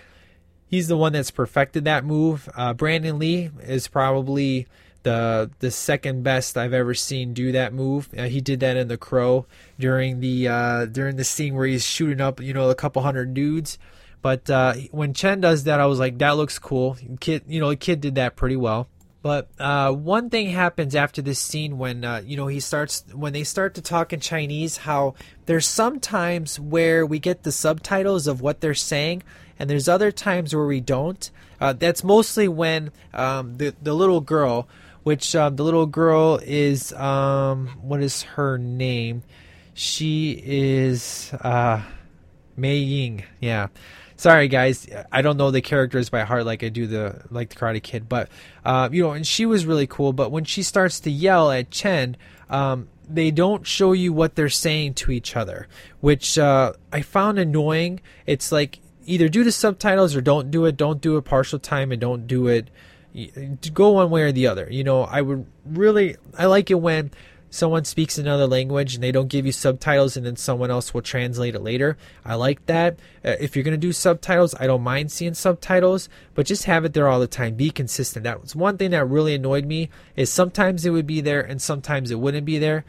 he's 0.66 0.88
the 0.88 0.96
one 0.96 1.12
that's 1.12 1.30
perfected 1.30 1.84
that 1.84 2.04
move. 2.04 2.48
Uh, 2.54 2.74
Brandon 2.74 3.18
Lee 3.18 3.50
is 3.62 3.88
probably 3.88 4.66
the 5.02 5.50
the 5.60 5.70
second 5.70 6.22
best 6.22 6.56
I've 6.56 6.72
ever 6.72 6.94
seen 6.94 7.34
do 7.34 7.52
that 7.52 7.72
move. 7.72 8.08
Uh, 8.16 8.24
he 8.24 8.40
did 8.40 8.60
that 8.60 8.76
in 8.76 8.88
The 8.88 8.96
Crow 8.96 9.46
during 9.78 10.20
the 10.20 10.48
uh, 10.48 10.86
during 10.86 11.16
the 11.16 11.24
scene 11.24 11.54
where 11.54 11.66
he's 11.66 11.86
shooting 11.86 12.20
up, 12.20 12.40
you 12.40 12.52
know, 12.54 12.70
a 12.70 12.74
couple 12.74 13.02
hundred 13.02 13.34
dudes. 13.34 13.78
But 14.22 14.48
uh, 14.48 14.74
when 14.90 15.12
Chen 15.12 15.42
does 15.42 15.64
that, 15.64 15.80
I 15.80 15.86
was 15.86 15.98
like, 15.98 16.16
that 16.18 16.38
looks 16.38 16.58
cool. 16.58 16.96
Kid, 17.20 17.42
you 17.46 17.60
know, 17.60 17.68
the 17.68 17.76
kid 17.76 18.00
did 18.00 18.14
that 18.14 18.36
pretty 18.36 18.56
well. 18.56 18.88
But 19.24 19.48
uh, 19.58 19.90
one 19.90 20.28
thing 20.28 20.50
happens 20.50 20.94
after 20.94 21.22
this 21.22 21.38
scene 21.38 21.78
when 21.78 22.04
uh, 22.04 22.20
you 22.26 22.36
know 22.36 22.46
he 22.46 22.60
starts 22.60 23.06
when 23.10 23.32
they 23.32 23.42
start 23.42 23.72
to 23.76 23.80
talk 23.80 24.12
in 24.12 24.20
Chinese. 24.20 24.76
How 24.76 25.14
there's 25.46 25.66
some 25.66 25.98
times 25.98 26.60
where 26.60 27.06
we 27.06 27.18
get 27.18 27.42
the 27.42 27.50
subtitles 27.50 28.26
of 28.26 28.42
what 28.42 28.60
they're 28.60 28.74
saying, 28.74 29.22
and 29.58 29.70
there's 29.70 29.88
other 29.88 30.12
times 30.12 30.54
where 30.54 30.66
we 30.66 30.82
don't. 30.82 31.30
Uh, 31.58 31.72
that's 31.72 32.04
mostly 32.04 32.48
when 32.48 32.92
um, 33.14 33.56
the 33.56 33.74
the 33.82 33.94
little 33.94 34.20
girl, 34.20 34.68
which 35.04 35.34
uh, 35.34 35.48
the 35.48 35.62
little 35.62 35.86
girl 35.86 36.38
is 36.44 36.92
um, 36.92 37.68
what 37.80 38.02
is 38.02 38.24
her 38.24 38.58
name? 38.58 39.22
She 39.72 40.38
is 40.44 41.32
uh, 41.40 41.80
Mei 42.58 42.76
Ying. 42.76 43.24
Yeah 43.40 43.68
sorry 44.24 44.48
guys. 44.48 44.88
I 45.12 45.20
don't 45.20 45.36
know 45.36 45.50
the 45.50 45.60
characters 45.60 46.08
by 46.08 46.22
heart 46.22 46.46
like 46.46 46.64
i 46.64 46.70
do 46.70 46.86
the 46.86 47.20
like 47.30 47.50
the 47.50 47.56
karate 47.56 47.82
kid 47.82 48.08
but 48.08 48.30
uh, 48.64 48.88
you 48.90 49.02
know 49.02 49.10
and 49.10 49.26
she 49.26 49.44
was 49.44 49.66
really 49.66 49.86
cool 49.86 50.14
but 50.14 50.30
when 50.30 50.44
she 50.44 50.62
starts 50.62 50.98
to 51.00 51.10
yell 51.10 51.50
at 51.50 51.70
chen 51.70 52.16
um, 52.48 52.88
they 53.06 53.30
don't 53.30 53.66
show 53.66 53.92
you 53.92 54.14
what 54.14 54.34
they're 54.34 54.48
saying 54.48 54.94
to 54.94 55.10
each 55.10 55.36
other 55.36 55.68
which 56.00 56.38
uh, 56.38 56.72
i 56.90 57.02
found 57.02 57.38
annoying. 57.38 58.00
It's 58.24 58.50
like 58.50 58.80
either 59.04 59.28
do 59.28 59.44
the 59.44 59.52
subtitles 59.52 60.16
or 60.16 60.22
don't 60.22 60.50
do 60.50 60.64
it. 60.64 60.78
Don't 60.78 61.02
do 61.02 61.18
it 61.18 61.22
partial 61.26 61.58
time 61.58 61.92
and 61.92 62.00
don't 62.00 62.26
do 62.26 62.46
it 62.46 62.70
go 63.74 63.90
one 63.90 64.08
way 64.08 64.22
or 64.22 64.32
the 64.32 64.46
other. 64.46 64.66
You 64.70 64.84
know 64.84 65.02
i 65.02 65.20
would 65.20 65.44
really 65.66 66.16
i 66.38 66.46
like 66.46 66.70
it 66.70 66.80
when 66.80 67.10
someone 67.54 67.84
speaks 67.84 68.18
another 68.18 68.48
language 68.48 68.94
and 68.94 69.02
they 69.02 69.12
don't 69.12 69.28
give 69.28 69.46
you 69.46 69.52
subtitles 69.52 70.16
and 70.16 70.26
then 70.26 70.34
someone 70.34 70.72
else 70.72 70.92
will 70.92 71.02
translate 71.02 71.54
it 71.54 71.60
later. 71.60 71.96
I 72.24 72.34
like 72.34 72.66
that. 72.66 72.98
Uh, 73.24 73.36
if 73.38 73.54
you're 73.54 73.62
going 73.62 73.78
to 73.80 73.86
do 73.86 73.92
subtitles, 73.92 74.56
I 74.58 74.66
don't 74.66 74.82
mind 74.82 75.12
seeing 75.12 75.34
subtitles, 75.34 76.08
but 76.34 76.46
just 76.46 76.64
have 76.64 76.84
it 76.84 76.94
there 76.94 77.06
all 77.06 77.20
the 77.20 77.28
time. 77.28 77.54
Be 77.54 77.70
consistent. 77.70 78.24
That 78.24 78.42
was 78.42 78.56
one 78.56 78.76
thing 78.76 78.90
that 78.90 79.06
really 79.06 79.36
annoyed 79.36 79.66
me 79.66 79.88
is 80.16 80.32
sometimes 80.32 80.84
it 80.84 80.90
would 80.90 81.06
be 81.06 81.20
there 81.20 81.42
and 81.42 81.62
sometimes 81.62 82.10
it 82.10 82.18
wouldn't 82.18 82.44
be 82.44 82.58
there. 82.58 82.84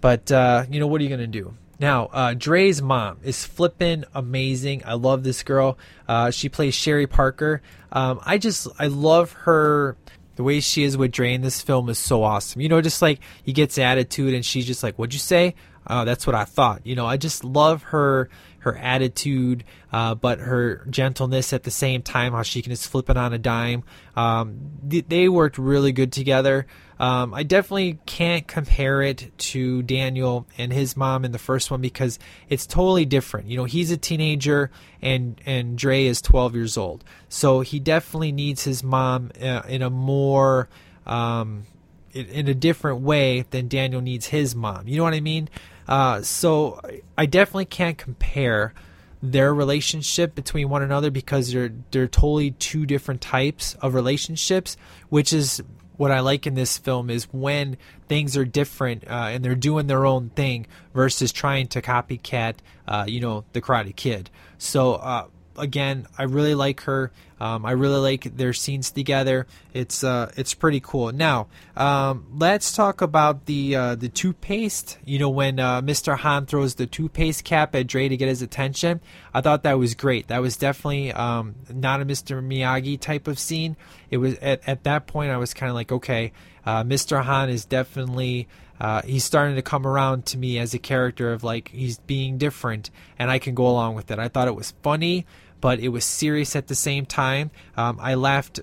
But 0.00 0.32
uh, 0.32 0.64
you 0.68 0.80
know 0.80 0.88
what 0.88 1.00
are 1.00 1.04
you 1.04 1.10
going 1.10 1.20
to 1.20 1.26
do? 1.28 1.54
Now, 1.78 2.06
uh, 2.06 2.34
Dre's 2.34 2.82
mom 2.82 3.18
is 3.22 3.44
flipping 3.44 4.02
amazing. 4.14 4.82
I 4.84 4.94
love 4.94 5.22
this 5.22 5.44
girl. 5.44 5.78
Uh, 6.08 6.32
she 6.32 6.48
plays 6.48 6.74
Sherry 6.74 7.06
Parker. 7.06 7.62
Um, 7.92 8.18
I 8.26 8.38
just 8.38 8.66
I 8.80 8.88
love 8.88 9.32
her 9.32 9.96
the 10.38 10.44
way 10.44 10.60
she 10.60 10.84
is 10.84 10.96
with 10.96 11.10
Dre 11.10 11.34
in 11.34 11.42
this 11.42 11.60
film 11.60 11.88
is 11.88 11.98
so 11.98 12.22
awesome. 12.22 12.60
You 12.60 12.68
know, 12.68 12.80
just 12.80 13.02
like 13.02 13.18
he 13.42 13.52
gets 13.52 13.76
attitude 13.76 14.34
and 14.34 14.46
she's 14.46 14.64
just 14.64 14.84
like, 14.84 14.94
"What'd 14.94 15.12
you 15.12 15.18
say?" 15.18 15.56
Oh, 15.88 16.04
that's 16.04 16.28
what 16.28 16.36
I 16.36 16.44
thought. 16.44 16.86
You 16.86 16.94
know, 16.94 17.06
I 17.06 17.16
just 17.16 17.42
love 17.42 17.82
her 17.82 18.30
her 18.60 18.76
attitude, 18.76 19.64
uh, 19.92 20.14
but 20.14 20.38
her 20.38 20.86
gentleness 20.90 21.52
at 21.52 21.64
the 21.64 21.72
same 21.72 22.02
time. 22.02 22.34
How 22.34 22.44
she 22.44 22.62
can 22.62 22.70
just 22.70 22.88
flip 22.88 23.10
it 23.10 23.16
on 23.16 23.32
a 23.32 23.38
dime. 23.38 23.82
Um, 24.14 24.60
they 24.84 25.28
worked 25.28 25.58
really 25.58 25.90
good 25.90 26.12
together. 26.12 26.68
Um, 26.98 27.32
I 27.32 27.44
definitely 27.44 27.98
can't 28.06 28.46
compare 28.46 29.02
it 29.02 29.30
to 29.38 29.82
Daniel 29.82 30.46
and 30.56 30.72
his 30.72 30.96
mom 30.96 31.24
in 31.24 31.32
the 31.32 31.38
first 31.38 31.70
one 31.70 31.80
because 31.80 32.18
it's 32.48 32.66
totally 32.66 33.04
different. 33.04 33.48
You 33.48 33.56
know, 33.56 33.64
he's 33.64 33.90
a 33.90 33.96
teenager 33.96 34.70
and 35.00 35.40
and 35.46 35.78
Dre 35.78 36.04
is 36.06 36.20
12 36.20 36.54
years 36.56 36.76
old, 36.76 37.04
so 37.28 37.60
he 37.60 37.78
definitely 37.78 38.32
needs 38.32 38.64
his 38.64 38.82
mom 38.82 39.30
uh, 39.40 39.62
in 39.68 39.82
a 39.82 39.90
more 39.90 40.68
um, 41.06 41.66
in 42.12 42.48
a 42.48 42.54
different 42.54 43.00
way 43.00 43.44
than 43.50 43.68
Daniel 43.68 44.00
needs 44.00 44.26
his 44.26 44.54
mom. 44.54 44.88
You 44.88 44.96
know 44.96 45.04
what 45.04 45.14
I 45.14 45.20
mean? 45.20 45.48
Uh, 45.86 46.22
so 46.22 46.80
I 47.16 47.26
definitely 47.26 47.66
can't 47.66 47.96
compare 47.96 48.74
their 49.22 49.52
relationship 49.52 50.34
between 50.34 50.68
one 50.68 50.82
another 50.82 51.10
because 51.10 51.52
they're 51.52 51.72
they're 51.90 52.08
totally 52.08 52.52
two 52.52 52.86
different 52.86 53.20
types 53.20 53.74
of 53.74 53.94
relationships, 53.94 54.76
which 55.08 55.32
is 55.32 55.62
what 55.98 56.10
I 56.10 56.20
like 56.20 56.46
in 56.46 56.54
this 56.54 56.78
film 56.78 57.10
is 57.10 57.24
when 57.24 57.76
things 58.08 58.36
are 58.36 58.46
different 58.46 59.04
uh, 59.06 59.28
and 59.30 59.44
they're 59.44 59.54
doing 59.54 59.88
their 59.88 60.06
own 60.06 60.30
thing 60.30 60.66
versus 60.94 61.30
trying 61.32 61.66
to 61.68 61.82
copycat, 61.82 62.54
uh, 62.86 63.04
you 63.06 63.20
know, 63.20 63.44
the 63.52 63.60
Karate 63.60 63.94
Kid. 63.94 64.30
So 64.56 64.94
uh, 64.94 65.26
again, 65.58 66.06
I 66.16 66.22
really 66.22 66.54
like 66.54 66.80
her. 66.82 67.12
Um, 67.40 67.64
I 67.64 67.72
really 67.72 68.00
like 68.00 68.36
their 68.36 68.52
scenes 68.52 68.90
together. 68.90 69.46
It's 69.72 70.02
uh, 70.02 70.32
it's 70.36 70.54
pretty 70.54 70.80
cool. 70.80 71.12
Now, 71.12 71.46
um, 71.76 72.26
let's 72.34 72.74
talk 72.74 73.00
about 73.00 73.46
the 73.46 73.76
uh, 73.76 73.94
the 73.94 74.08
toothpaste. 74.08 74.98
You 75.04 75.18
know, 75.18 75.28
when 75.28 75.60
uh, 75.60 75.80
Mr. 75.82 76.16
Han 76.18 76.46
throws 76.46 76.74
the 76.74 76.86
toothpaste 76.86 77.44
cap 77.44 77.74
at 77.74 77.86
Dre 77.86 78.08
to 78.08 78.16
get 78.16 78.28
his 78.28 78.42
attention, 78.42 79.00
I 79.32 79.40
thought 79.40 79.62
that 79.62 79.78
was 79.78 79.94
great. 79.94 80.28
That 80.28 80.40
was 80.40 80.56
definitely 80.56 81.12
um, 81.12 81.54
not 81.72 82.00
a 82.00 82.04
Mr. 82.04 82.42
Miyagi 82.44 82.98
type 82.98 83.28
of 83.28 83.38
scene. 83.38 83.76
It 84.10 84.16
was 84.16 84.34
at 84.38 84.66
at 84.66 84.84
that 84.84 85.06
point 85.06 85.30
I 85.30 85.36
was 85.36 85.54
kind 85.54 85.70
of 85.70 85.76
like, 85.76 85.92
okay, 85.92 86.32
uh, 86.66 86.82
Mr. 86.84 87.22
Han 87.22 87.50
is 87.50 87.64
definitely. 87.64 88.48
Uh, 88.80 89.02
he's 89.02 89.24
starting 89.24 89.56
to 89.56 89.62
come 89.62 89.84
around 89.84 90.24
to 90.24 90.38
me 90.38 90.56
as 90.56 90.72
a 90.72 90.78
character 90.78 91.32
of 91.32 91.42
like 91.42 91.68
he's 91.70 91.98
being 91.98 92.38
different 92.38 92.90
and 93.18 93.28
I 93.28 93.40
can 93.40 93.56
go 93.56 93.66
along 93.66 93.96
with 93.96 94.08
it. 94.12 94.20
I 94.20 94.28
thought 94.28 94.46
it 94.46 94.54
was 94.54 94.72
funny 94.84 95.26
but 95.60 95.80
it 95.80 95.88
was 95.88 96.04
serious 96.04 96.56
at 96.56 96.68
the 96.68 96.74
same 96.74 97.06
time. 97.06 97.50
Um, 97.76 97.98
I 98.00 98.14
laughed. 98.14 98.60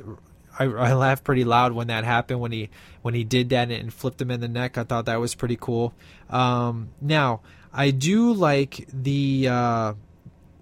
I, 0.58 0.64
I, 0.64 0.94
laughed 0.94 1.26
pretty 1.26 1.44
loud 1.44 1.74
when 1.74 1.88
that 1.88 2.06
happened 2.06 2.40
when 2.40 2.54
he 2.54 2.70
when 3.02 3.14
he 3.14 3.26
did 3.26 3.50
that 3.50 3.72
and 3.72 3.94
flipped 3.94 4.22
him 4.22 4.32
in 4.32 4.40
the 4.40 4.48
neck. 4.48 4.78
I 4.78 4.84
thought 4.84 5.06
that 5.06 5.20
was 5.20 5.36
pretty 5.36 5.58
cool. 5.60 5.94
Um, 6.30 6.90
now 7.02 7.42
I 7.74 7.92
do 7.92 8.32
like 8.32 8.88
the 8.92 9.50
uh, 9.50 9.94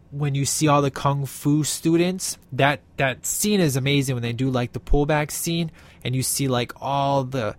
when 0.10 0.34
you 0.34 0.46
see 0.46 0.68
all 0.68 0.82
the 0.82 0.92
kung 0.92 1.26
fu 1.26 1.64
students. 1.64 2.38
That 2.52 2.82
that 2.98 3.26
scene 3.26 3.60
is 3.60 3.76
amazing 3.76 4.16
when 4.16 4.24
they 4.24 4.34
do 4.34 4.50
like 4.50 4.74
the 4.74 4.80
pullback 4.80 5.30
scene 5.30 5.72
and 6.04 6.16
you 6.16 6.24
see 6.24 6.48
like 6.48 6.72
all 6.82 7.24
the 7.24 7.56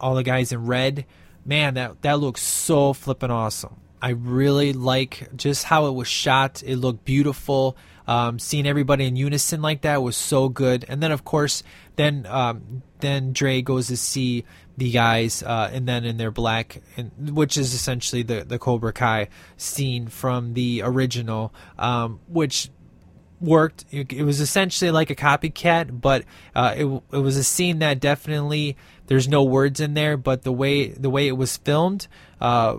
all 0.00 0.14
the 0.14 0.24
guys 0.24 0.50
in 0.50 0.66
red. 0.66 1.06
Man, 1.44 1.74
that 1.74 2.02
that 2.02 2.18
looks 2.18 2.42
so 2.42 2.92
flippin' 2.92 3.30
awesome 3.30 3.76
I 4.00 4.10
really 4.10 4.72
like 4.72 5.28
just 5.36 5.64
how 5.64 5.86
it 5.86 5.92
was 5.92 6.08
shot. 6.08 6.62
It 6.64 6.76
looked 6.76 7.04
beautiful. 7.04 7.76
Um, 8.08 8.38
seeing 8.38 8.66
everybody 8.66 9.04
in 9.04 9.14
unison 9.16 9.62
like 9.62 9.82
that 9.82 10.02
was 10.02 10.16
so 10.16 10.48
good. 10.48 10.84
And 10.88 11.00
then, 11.02 11.12
of 11.12 11.24
course, 11.24 11.62
then 11.96 12.26
um, 12.26 12.82
then 13.00 13.32
Dre 13.32 13.62
goes 13.62 13.88
to 13.88 13.96
see 13.96 14.44
the 14.78 14.90
guys, 14.90 15.42
uh, 15.42 15.70
and 15.72 15.86
then 15.86 16.04
in 16.04 16.16
their 16.16 16.30
black, 16.30 16.80
and, 16.96 17.36
which 17.36 17.58
is 17.58 17.74
essentially 17.74 18.22
the 18.22 18.44
the 18.44 18.58
Cobra 18.58 18.92
Kai 18.92 19.28
scene 19.56 20.08
from 20.08 20.54
the 20.54 20.82
original, 20.82 21.52
um, 21.78 22.20
which 22.28 22.70
worked. 23.40 23.84
It, 23.90 24.12
it, 24.12 24.22
was 24.22 24.40
essentially 24.40 24.90
like 24.90 25.10
a 25.10 25.14
copycat, 25.14 26.00
but 26.00 26.24
uh, 26.54 26.74
it 26.76 26.84
it 27.12 27.18
was 27.18 27.36
a 27.36 27.44
scene 27.44 27.80
that 27.80 28.00
definitely 28.00 28.76
there's 29.06 29.28
no 29.28 29.42
words 29.42 29.80
in 29.80 29.94
there, 29.94 30.16
but 30.16 30.42
the 30.42 30.52
way 30.52 30.88
the 30.88 31.10
way 31.10 31.28
it 31.28 31.36
was 31.36 31.56
filmed. 31.56 32.06
Uh, 32.40 32.78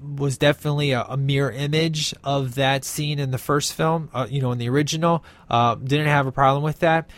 was 0.00 0.38
definitely 0.38 0.92
a, 0.92 1.02
a, 1.02 1.16
mirror 1.16 1.50
image 1.50 2.14
of 2.24 2.54
that 2.56 2.84
scene 2.84 3.18
in 3.18 3.30
the 3.30 3.38
first 3.38 3.72
film, 3.72 4.10
uh, 4.12 4.26
you 4.28 4.40
know, 4.40 4.52
in 4.52 4.58
the 4.58 4.68
original. 4.68 5.24
Uh, 5.48 5.74
didn't 5.76 6.06
have 6.06 6.26
a 6.26 6.32
problem 6.32 6.62
with 6.62 6.80
that. 6.80 7.08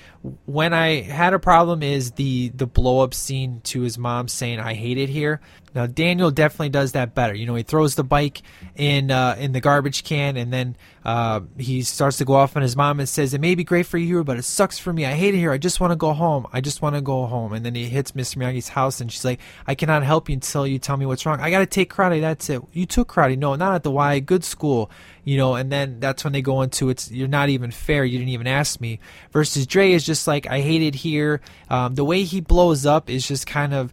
When 0.47 0.73
I 0.73 1.03
had 1.03 1.35
a 1.35 1.39
problem 1.39 1.83
is 1.83 2.13
the 2.13 2.51
the 2.51 2.67
blow 2.67 3.01
up 3.01 3.15
scene 3.15 3.61
to 3.65 3.83
his 3.83 3.99
mom 3.99 4.29
saying 4.29 4.61
"I 4.61 4.75
hate 4.75 4.99
it 4.99 5.09
here." 5.09 5.41
Now 5.75 5.87
Daniel 5.87 6.31
definitely 6.31 6.71
does 6.71 6.93
that 6.93 7.15
better. 7.15 7.35
You 7.35 7.47
know, 7.47 7.55
he 7.55 7.63
throws 7.63 7.95
the 7.95 8.05
bike 8.05 8.43
in 8.77 9.11
uh, 9.11 9.37
in 9.39 9.53
the 9.53 9.61
garbage 9.61 10.05
can, 10.05 10.37
and 10.37 10.53
then 10.53 10.77
uh, 11.05 11.41
he 11.59 11.83
starts 11.83 12.19
to 12.19 12.25
go 12.25 12.35
off 12.35 12.57
on 12.57 12.63
his 12.63 12.77
mom 12.77 12.99
and 12.99 13.09
says, 13.09 13.35
"It 13.35 13.41
may 13.41 13.55
be 13.55 13.65
great 13.65 13.87
for 13.87 13.99
you, 13.99 14.25
but 14.25 14.37
it 14.37 14.43
sucks 14.43 14.79
for 14.79 14.93
me. 14.93 15.07
I 15.07 15.13
hate 15.13 15.35
it 15.35 15.39
here. 15.39 15.53
I 15.53 15.59
just 15.59 15.81
want 15.81 15.93
to 15.93 15.97
go 15.97 16.13
home. 16.13 16.47
I 16.53 16.61
just 16.61 16.83
want 16.83 16.97
to 16.97 17.01
go 17.01 17.27
home." 17.27 17.53
And 17.53 17.65
then 17.65 17.75
he 17.75 17.89
hits 17.89 18.13
Mr. 18.13 18.37
Miyagi's 18.37 18.69
house, 18.69 19.01
and 19.01 19.13
she's 19.13 19.25
like, 19.25 19.41
"I 19.67 19.75
cannot 19.75 20.03
help 20.03 20.29
you 20.29 20.35
until 20.35 20.67
you 20.67 20.79
tell 20.79 20.97
me 20.97 21.07
what's 21.07 21.25
wrong. 21.25 21.41
I 21.41 21.51
got 21.51 21.61
to 21.61 21.67
take 21.67 21.93
karate. 21.93 22.21
That's 22.21 22.51
it. 22.51 22.63
You 22.73 22.87
took 22.87 23.09
karate? 23.09 23.39
No, 23.39 23.55
not 23.55 23.75
at 23.75 23.83
the 23.83 23.91
Y. 23.91 24.21
Good 24.21 24.45
school." 24.45 24.91
You 25.23 25.37
know, 25.37 25.55
and 25.55 25.71
then 25.71 26.01
that's 26.01 26.25
when 26.25 26.33
they 26.33 26.43
go 26.43 26.63
into 26.63 26.89
it's 26.89 27.11
you're 27.11 27.29
not 27.29 27.51
even 27.51 27.71
fair. 27.71 28.05
You 28.05 28.19
didn't 28.19 28.33
even 28.33 28.47
ask 28.47 28.81
me. 28.81 28.99
Versus 29.31 29.67
Dre 29.67 29.93
is 29.93 30.05
just 30.05 30.27
like 30.27 30.47
I 30.47 30.61
hate 30.61 30.83
it 30.83 30.95
here. 30.95 31.41
Um, 31.69 31.95
the 31.95 32.05
way 32.05 32.25
he 32.25 32.41
blows 32.41 32.87
up 32.87 33.11
is 33.11 33.29
just 33.29 33.47
kind 33.47 33.75
of 33.75 33.93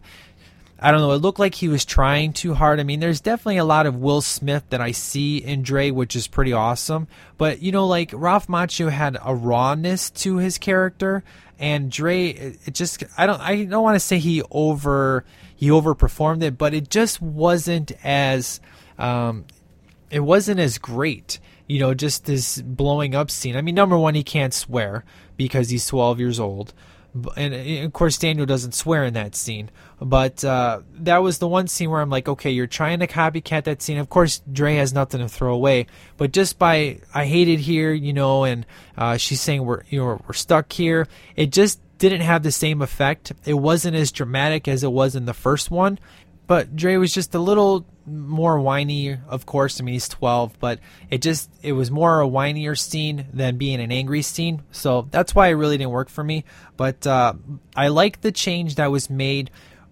I 0.80 0.92
don't 0.92 1.00
know. 1.00 1.10
It 1.12 1.22
looked 1.22 1.40
like 1.40 1.56
he 1.56 1.68
was 1.68 1.84
trying 1.84 2.32
too 2.32 2.54
hard. 2.54 2.78
I 2.78 2.84
mean, 2.84 3.00
there's 3.00 3.20
definitely 3.20 3.56
a 3.56 3.64
lot 3.64 3.86
of 3.86 3.96
Will 3.96 4.20
Smith 4.20 4.62
that 4.70 4.80
I 4.80 4.92
see 4.92 5.38
in 5.38 5.62
Dre, 5.62 5.90
which 5.90 6.14
is 6.14 6.28
pretty 6.28 6.52
awesome. 6.52 7.08
But 7.36 7.60
you 7.60 7.72
know, 7.72 7.86
like 7.86 8.12
Ralph 8.14 8.46
Macchio 8.46 8.90
had 8.90 9.16
a 9.24 9.34
rawness 9.34 10.10
to 10.10 10.36
his 10.36 10.56
character, 10.56 11.24
and 11.58 11.90
Dre, 11.90 12.28
it 12.28 12.74
just 12.74 13.02
I 13.16 13.26
don't 13.26 13.40
I 13.40 13.64
don't 13.64 13.82
want 13.82 13.96
to 13.96 14.00
say 14.00 14.18
he 14.18 14.42
over 14.52 15.24
he 15.56 15.68
overperformed 15.68 16.42
it, 16.42 16.56
but 16.56 16.74
it 16.74 16.90
just 16.90 17.20
wasn't 17.20 17.90
as 18.04 18.60
um, 18.98 19.46
it 20.10 20.20
wasn't 20.20 20.60
as 20.60 20.78
great. 20.78 21.40
You 21.66 21.80
know, 21.80 21.92
just 21.92 22.24
this 22.24 22.62
blowing 22.62 23.16
up 23.16 23.30
scene. 23.30 23.56
I 23.56 23.62
mean, 23.62 23.74
number 23.74 23.98
one, 23.98 24.14
he 24.14 24.22
can't 24.22 24.54
swear 24.54 25.04
because 25.36 25.70
he's 25.70 25.86
12 25.86 26.20
years 26.20 26.40
old 26.40 26.72
and 27.36 27.84
of 27.84 27.92
course 27.92 28.18
Daniel 28.18 28.46
doesn't 28.46 28.72
swear 28.72 29.04
in 29.04 29.14
that 29.14 29.34
scene, 29.34 29.70
but 30.00 30.44
uh, 30.44 30.80
that 30.94 31.18
was 31.18 31.38
the 31.38 31.48
one 31.48 31.66
scene 31.66 31.90
where 31.90 32.00
I'm 32.00 32.10
like, 32.10 32.28
okay, 32.28 32.50
you're 32.50 32.66
trying 32.66 33.00
to 33.00 33.06
copycat 33.06 33.64
that 33.64 33.82
scene. 33.82 33.98
Of 33.98 34.08
course, 34.08 34.42
Dre 34.50 34.76
has 34.76 34.92
nothing 34.92 35.20
to 35.20 35.28
throw 35.28 35.54
away, 35.54 35.86
but 36.16 36.32
just 36.32 36.58
by 36.58 37.00
I 37.14 37.26
hate 37.26 37.48
it 37.48 37.60
here, 37.60 37.92
you 37.92 38.12
know, 38.12 38.44
and 38.44 38.66
uh, 38.96 39.16
she's 39.16 39.40
saying 39.40 39.64
we're 39.64 39.82
you 39.88 40.00
know 40.00 40.22
we're 40.26 40.34
stuck 40.34 40.72
here. 40.72 41.08
It 41.36 41.52
just 41.52 41.80
didn't 41.98 42.20
have 42.20 42.42
the 42.42 42.52
same 42.52 42.80
effect. 42.80 43.32
It 43.44 43.54
wasn't 43.54 43.96
as 43.96 44.12
dramatic 44.12 44.68
as 44.68 44.84
it 44.84 44.92
was 44.92 45.16
in 45.16 45.26
the 45.26 45.34
first 45.34 45.70
one, 45.70 45.98
but 46.48 46.74
Dre 46.74 46.96
was 46.96 47.12
just 47.12 47.34
a 47.34 47.38
little 47.38 47.86
more 48.06 48.58
whiny, 48.58 49.18
of 49.28 49.44
course. 49.44 49.80
I 49.80 49.84
mean, 49.84 49.92
he's 49.92 50.08
12, 50.08 50.58
but 50.58 50.80
it 51.10 51.20
just 51.20 51.50
it 51.62 51.72
was 51.72 51.90
more 51.90 52.22
a 52.22 52.26
whinier 52.26 52.76
scene 52.76 53.26
than 53.34 53.58
being 53.58 53.80
an 53.80 53.92
angry 53.92 54.22
scene. 54.22 54.62
So 54.72 55.06
that's 55.10 55.34
why 55.34 55.48
it 55.48 55.52
really 55.52 55.76
didn't 55.76 55.92
work 55.92 56.08
for 56.08 56.24
me. 56.24 56.44
But 56.78 57.06
uh, 57.06 57.34
I 57.76 57.88
like 57.88 58.22
the 58.22 58.32
change 58.32 58.76
that 58.76 58.90
was 58.90 59.10
made. 59.10 59.50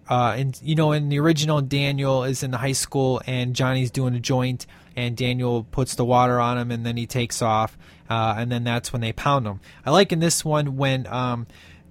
Uh, 0.09 0.33
and 0.35 0.59
you 0.63 0.73
know, 0.73 0.93
in 0.93 1.09
the 1.09 1.19
original, 1.19 1.61
Daniel 1.61 2.23
is 2.23 2.41
in 2.41 2.49
the 2.49 2.57
high 2.57 2.71
school 2.71 3.21
and 3.27 3.55
Johnny's 3.55 3.91
doing 3.91 4.15
a 4.15 4.19
joint, 4.19 4.65
and 4.95 5.15
Daniel 5.15 5.63
puts 5.63 5.93
the 5.93 6.05
water 6.05 6.39
on 6.39 6.57
him, 6.57 6.71
and 6.71 6.83
then 6.83 6.97
he 6.97 7.05
takes 7.05 7.43
off, 7.43 7.77
uh, 8.09 8.33
and 8.35 8.51
then 8.51 8.63
that's 8.63 8.91
when 8.91 9.01
they 9.01 9.13
pound 9.13 9.45
him. 9.45 9.59
I 9.85 9.91
like 9.91 10.11
in 10.11 10.19
this 10.19 10.43
one 10.43 10.75
when. 10.75 11.05
Um, 11.05 11.45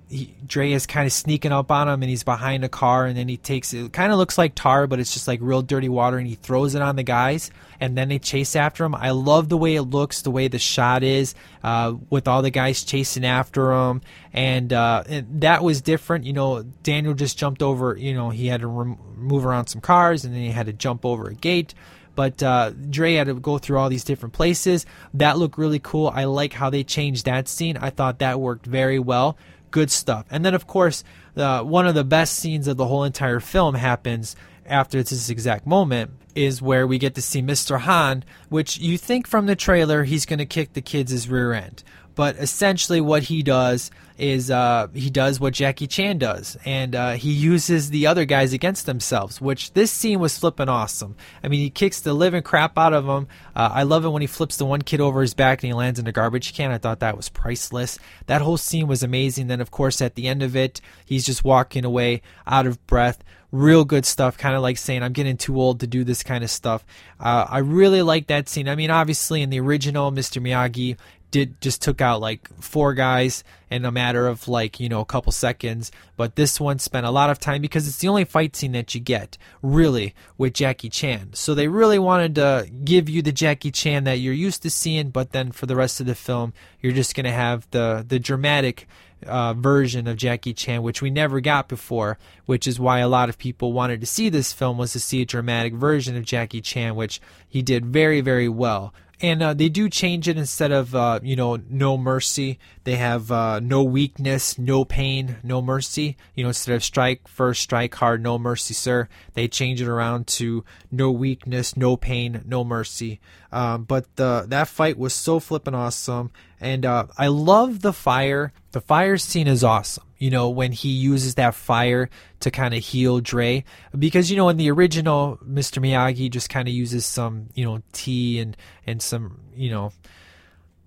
he, 0.08 0.34
Dre 0.46 0.70
is 0.70 0.86
kind 0.86 1.06
of 1.06 1.12
sneaking 1.12 1.50
up 1.50 1.70
on 1.70 1.88
him 1.88 2.02
and 2.02 2.08
he's 2.08 2.22
behind 2.22 2.64
a 2.64 2.68
car 2.68 3.06
and 3.06 3.16
then 3.16 3.28
he 3.28 3.36
takes 3.36 3.74
it 3.74 3.92
kind 3.92 4.12
of 4.12 4.18
looks 4.18 4.38
like 4.38 4.54
tar 4.54 4.86
but 4.86 5.00
it's 5.00 5.12
just 5.12 5.26
like 5.26 5.40
real 5.42 5.62
dirty 5.62 5.88
water 5.88 6.16
and 6.18 6.28
he 6.28 6.36
throws 6.36 6.76
it 6.76 6.82
on 6.82 6.94
the 6.94 7.02
guys 7.02 7.50
and 7.80 7.98
then 7.98 8.08
they 8.08 8.18
chase 8.18 8.54
after 8.54 8.84
him. 8.84 8.94
I 8.94 9.10
love 9.10 9.48
the 9.48 9.56
way 9.56 9.74
it 9.74 9.82
looks, 9.82 10.22
the 10.22 10.30
way 10.30 10.48
the 10.48 10.58
shot 10.58 11.02
is 11.02 11.34
uh, 11.64 11.94
with 12.08 12.28
all 12.28 12.40
the 12.40 12.50
guys 12.50 12.84
chasing 12.84 13.24
after 13.24 13.72
him 13.72 14.00
and, 14.32 14.72
uh, 14.72 15.02
and, 15.08 15.40
that 15.40 15.64
was 15.64 15.80
different. 15.80 16.24
You 16.24 16.32
know, 16.32 16.62
Daniel 16.82 17.14
just 17.14 17.36
jumped 17.36 17.62
over. 17.62 17.96
You 17.96 18.14
know, 18.14 18.30
he 18.30 18.46
had 18.46 18.60
to 18.60 18.66
rem- 18.68 18.98
move 19.16 19.44
around 19.44 19.66
some 19.66 19.80
cars 19.80 20.24
and 20.24 20.34
then 20.34 20.42
he 20.42 20.50
had 20.50 20.66
to 20.66 20.72
jump 20.72 21.04
over 21.04 21.28
a 21.28 21.34
gate 21.34 21.74
but 22.14 22.42
uh, 22.42 22.70
Dre 22.70 23.12
had 23.12 23.26
to 23.26 23.34
go 23.34 23.58
through 23.58 23.76
all 23.76 23.90
these 23.90 24.02
different 24.02 24.32
places. 24.32 24.86
That 25.12 25.36
looked 25.36 25.58
really 25.58 25.78
cool. 25.78 26.08
I 26.08 26.24
like 26.24 26.54
how 26.54 26.70
they 26.70 26.82
changed 26.82 27.26
that 27.26 27.46
scene. 27.46 27.76
I 27.76 27.90
thought 27.90 28.20
that 28.20 28.40
worked 28.40 28.64
very 28.64 28.98
well 28.98 29.36
good 29.76 29.90
stuff. 29.90 30.24
And 30.30 30.42
then, 30.42 30.54
of 30.54 30.66
course, 30.66 31.04
uh, 31.36 31.60
one 31.60 31.86
of 31.86 31.94
the 31.94 32.02
best 32.02 32.36
scenes 32.36 32.66
of 32.66 32.78
the 32.78 32.86
whole 32.86 33.04
entire 33.04 33.40
film 33.40 33.74
happens 33.74 34.34
after 34.64 35.02
this 35.02 35.28
exact 35.28 35.66
moment 35.66 36.12
is 36.34 36.62
where 36.62 36.86
we 36.86 36.96
get 36.96 37.14
to 37.16 37.20
see 37.20 37.42
Mr. 37.42 37.80
Han, 37.80 38.24
which 38.48 38.78
you 38.78 38.96
think 38.96 39.26
from 39.26 39.44
the 39.44 39.54
trailer 39.54 40.04
he's 40.04 40.24
going 40.24 40.38
to 40.38 40.46
kick 40.46 40.72
the 40.72 40.80
kid's 40.80 41.28
rear 41.28 41.52
end. 41.52 41.84
But 42.16 42.36
essentially, 42.36 43.00
what 43.00 43.24
he 43.24 43.42
does 43.42 43.90
is 44.18 44.50
uh, 44.50 44.88
he 44.94 45.10
does 45.10 45.38
what 45.38 45.52
Jackie 45.52 45.86
Chan 45.86 46.16
does, 46.18 46.56
and 46.64 46.94
uh, 46.94 47.12
he 47.12 47.30
uses 47.30 47.90
the 47.90 48.06
other 48.06 48.24
guys 48.24 48.54
against 48.54 48.86
themselves. 48.86 49.40
Which 49.40 49.74
this 49.74 49.92
scene 49.92 50.18
was 50.18 50.38
flipping 50.38 50.70
awesome. 50.70 51.14
I 51.44 51.48
mean, 51.48 51.60
he 51.60 51.70
kicks 51.70 52.00
the 52.00 52.14
living 52.14 52.42
crap 52.42 52.78
out 52.78 52.94
of 52.94 53.04
them. 53.04 53.28
Uh, 53.54 53.70
I 53.70 53.82
love 53.82 54.04
it 54.06 54.08
when 54.08 54.22
he 54.22 54.26
flips 54.26 54.56
the 54.56 54.64
one 54.64 54.80
kid 54.80 55.00
over 55.00 55.20
his 55.20 55.34
back 55.34 55.62
and 55.62 55.68
he 55.68 55.74
lands 55.74 56.00
in 56.00 56.06
a 56.06 56.12
garbage 56.12 56.54
can. 56.54 56.72
I 56.72 56.78
thought 56.78 57.00
that 57.00 57.16
was 57.16 57.28
priceless. 57.28 57.98
That 58.26 58.40
whole 58.40 58.56
scene 58.56 58.88
was 58.88 59.02
amazing. 59.02 59.48
Then, 59.48 59.60
of 59.60 59.70
course, 59.70 60.00
at 60.00 60.14
the 60.14 60.26
end 60.26 60.42
of 60.42 60.56
it, 60.56 60.80
he's 61.04 61.26
just 61.26 61.44
walking 61.44 61.84
away 61.84 62.22
out 62.46 62.66
of 62.66 62.84
breath 62.86 63.22
real 63.52 63.84
good 63.84 64.04
stuff 64.04 64.36
kind 64.36 64.54
of 64.56 64.62
like 64.62 64.76
saying 64.76 65.02
i'm 65.02 65.12
getting 65.12 65.36
too 65.36 65.58
old 65.58 65.80
to 65.80 65.86
do 65.86 66.04
this 66.04 66.22
kind 66.22 66.42
of 66.42 66.50
stuff 66.50 66.84
uh, 67.20 67.46
i 67.48 67.58
really 67.58 68.02
like 68.02 68.26
that 68.26 68.48
scene 68.48 68.68
i 68.68 68.74
mean 68.74 68.90
obviously 68.90 69.40
in 69.40 69.50
the 69.50 69.60
original 69.60 70.10
mr 70.10 70.42
miyagi 70.42 70.96
did 71.36 71.60
just 71.60 71.82
took 71.82 72.00
out 72.00 72.22
like 72.22 72.48
four 72.62 72.94
guys 72.94 73.44
in 73.70 73.84
a 73.84 73.92
matter 73.92 74.26
of 74.26 74.48
like 74.48 74.80
you 74.80 74.88
know 74.88 75.00
a 75.00 75.04
couple 75.04 75.30
seconds. 75.32 75.92
But 76.16 76.36
this 76.36 76.58
one 76.58 76.78
spent 76.78 77.04
a 77.04 77.10
lot 77.10 77.28
of 77.28 77.38
time 77.38 77.60
because 77.60 77.86
it's 77.86 77.98
the 77.98 78.08
only 78.08 78.24
fight 78.24 78.56
scene 78.56 78.72
that 78.72 78.94
you 78.94 79.00
get 79.02 79.36
really 79.60 80.14
with 80.38 80.54
Jackie 80.54 80.88
Chan. 80.88 81.34
So 81.34 81.54
they 81.54 81.68
really 81.68 81.98
wanted 81.98 82.36
to 82.36 82.70
give 82.84 83.10
you 83.10 83.20
the 83.20 83.32
Jackie 83.32 83.70
Chan 83.70 84.04
that 84.04 84.18
you're 84.18 84.32
used 84.32 84.62
to 84.62 84.70
seeing 84.70 85.10
but 85.10 85.32
then 85.32 85.52
for 85.52 85.66
the 85.66 85.76
rest 85.76 86.00
of 86.00 86.06
the 86.06 86.14
film 86.14 86.54
you're 86.80 86.92
just 86.92 87.14
going 87.14 87.24
to 87.24 87.32
have 87.32 87.68
the 87.70 88.02
the 88.06 88.18
dramatic 88.18 88.88
uh, 89.26 89.54
version 89.54 90.06
of 90.06 90.16
Jackie 90.16 90.52
Chan, 90.52 90.82
which 90.82 91.00
we 91.00 91.10
never 91.10 91.40
got 91.40 91.68
before, 91.68 92.18
which 92.44 92.66
is 92.66 92.78
why 92.78 92.98
a 92.98 93.08
lot 93.08 93.28
of 93.28 93.38
people 93.38 93.72
wanted 93.72 94.00
to 94.00 94.06
see 94.06 94.28
this 94.28 94.52
film 94.52 94.78
was 94.78 94.92
to 94.92 95.00
see 95.00 95.22
a 95.22 95.26
dramatic 95.26 95.74
version 95.74 96.16
of 96.16 96.24
Jackie 96.24 96.60
Chan, 96.60 96.94
which 96.94 97.20
he 97.48 97.62
did 97.62 97.86
very, 97.86 98.20
very 98.20 98.48
well 98.48 98.92
and 99.20 99.42
uh, 99.42 99.54
they 99.54 99.68
do 99.68 99.88
change 99.88 100.28
it 100.28 100.36
instead 100.36 100.72
of 100.72 100.94
uh, 100.94 101.20
you 101.22 101.36
know 101.36 101.56
no 101.68 101.96
mercy. 101.96 102.58
They 102.84 102.96
have 102.96 103.32
uh, 103.32 103.60
no 103.60 103.82
weakness 103.82 104.58
no 104.58 104.84
pain 104.84 105.36
no 105.42 105.62
mercy. 105.62 106.16
You 106.34 106.44
know 106.44 106.48
instead 106.48 106.74
of 106.74 106.84
strike 106.84 107.26
first 107.26 107.62
strike 107.62 107.94
hard 107.94 108.22
no 108.22 108.38
mercy 108.38 108.74
sir. 108.74 109.08
They 109.34 109.48
change 109.48 109.80
it 109.80 109.88
around 109.88 110.26
to 110.28 110.64
no 110.90 111.10
weakness 111.10 111.76
no 111.76 111.96
pain 111.96 112.42
no 112.46 112.64
mercy. 112.64 113.20
Um, 113.52 113.84
but 113.84 114.16
the, 114.16 114.44
that 114.48 114.68
fight 114.68 114.98
was 114.98 115.14
so 115.14 115.40
flippin' 115.40 115.74
awesome 115.74 116.30
and 116.60 116.84
uh, 116.84 117.06
i 117.18 117.26
love 117.26 117.82
the 117.82 117.92
fire 117.92 118.52
the 118.72 118.80
fire 118.80 119.16
scene 119.16 119.46
is 119.46 119.62
awesome 119.62 120.06
you 120.18 120.30
know, 120.30 120.48
when 120.48 120.72
he 120.72 120.88
uses 120.88 121.34
that 121.34 121.54
fire 121.54 122.08
to 122.40 122.50
kind 122.50 122.74
of 122.74 122.82
heal 122.82 123.20
Dre. 123.20 123.64
Because, 123.96 124.30
you 124.30 124.36
know, 124.36 124.48
in 124.48 124.56
the 124.56 124.70
original, 124.70 125.38
Mr. 125.46 125.80
Miyagi 125.82 126.30
just 126.30 126.48
kind 126.48 126.68
of 126.68 126.74
uses 126.74 127.04
some, 127.04 127.48
you 127.54 127.64
know, 127.64 127.82
tea 127.92 128.38
and, 128.40 128.56
and 128.86 129.02
some, 129.02 129.40
you 129.54 129.70
know, 129.70 129.92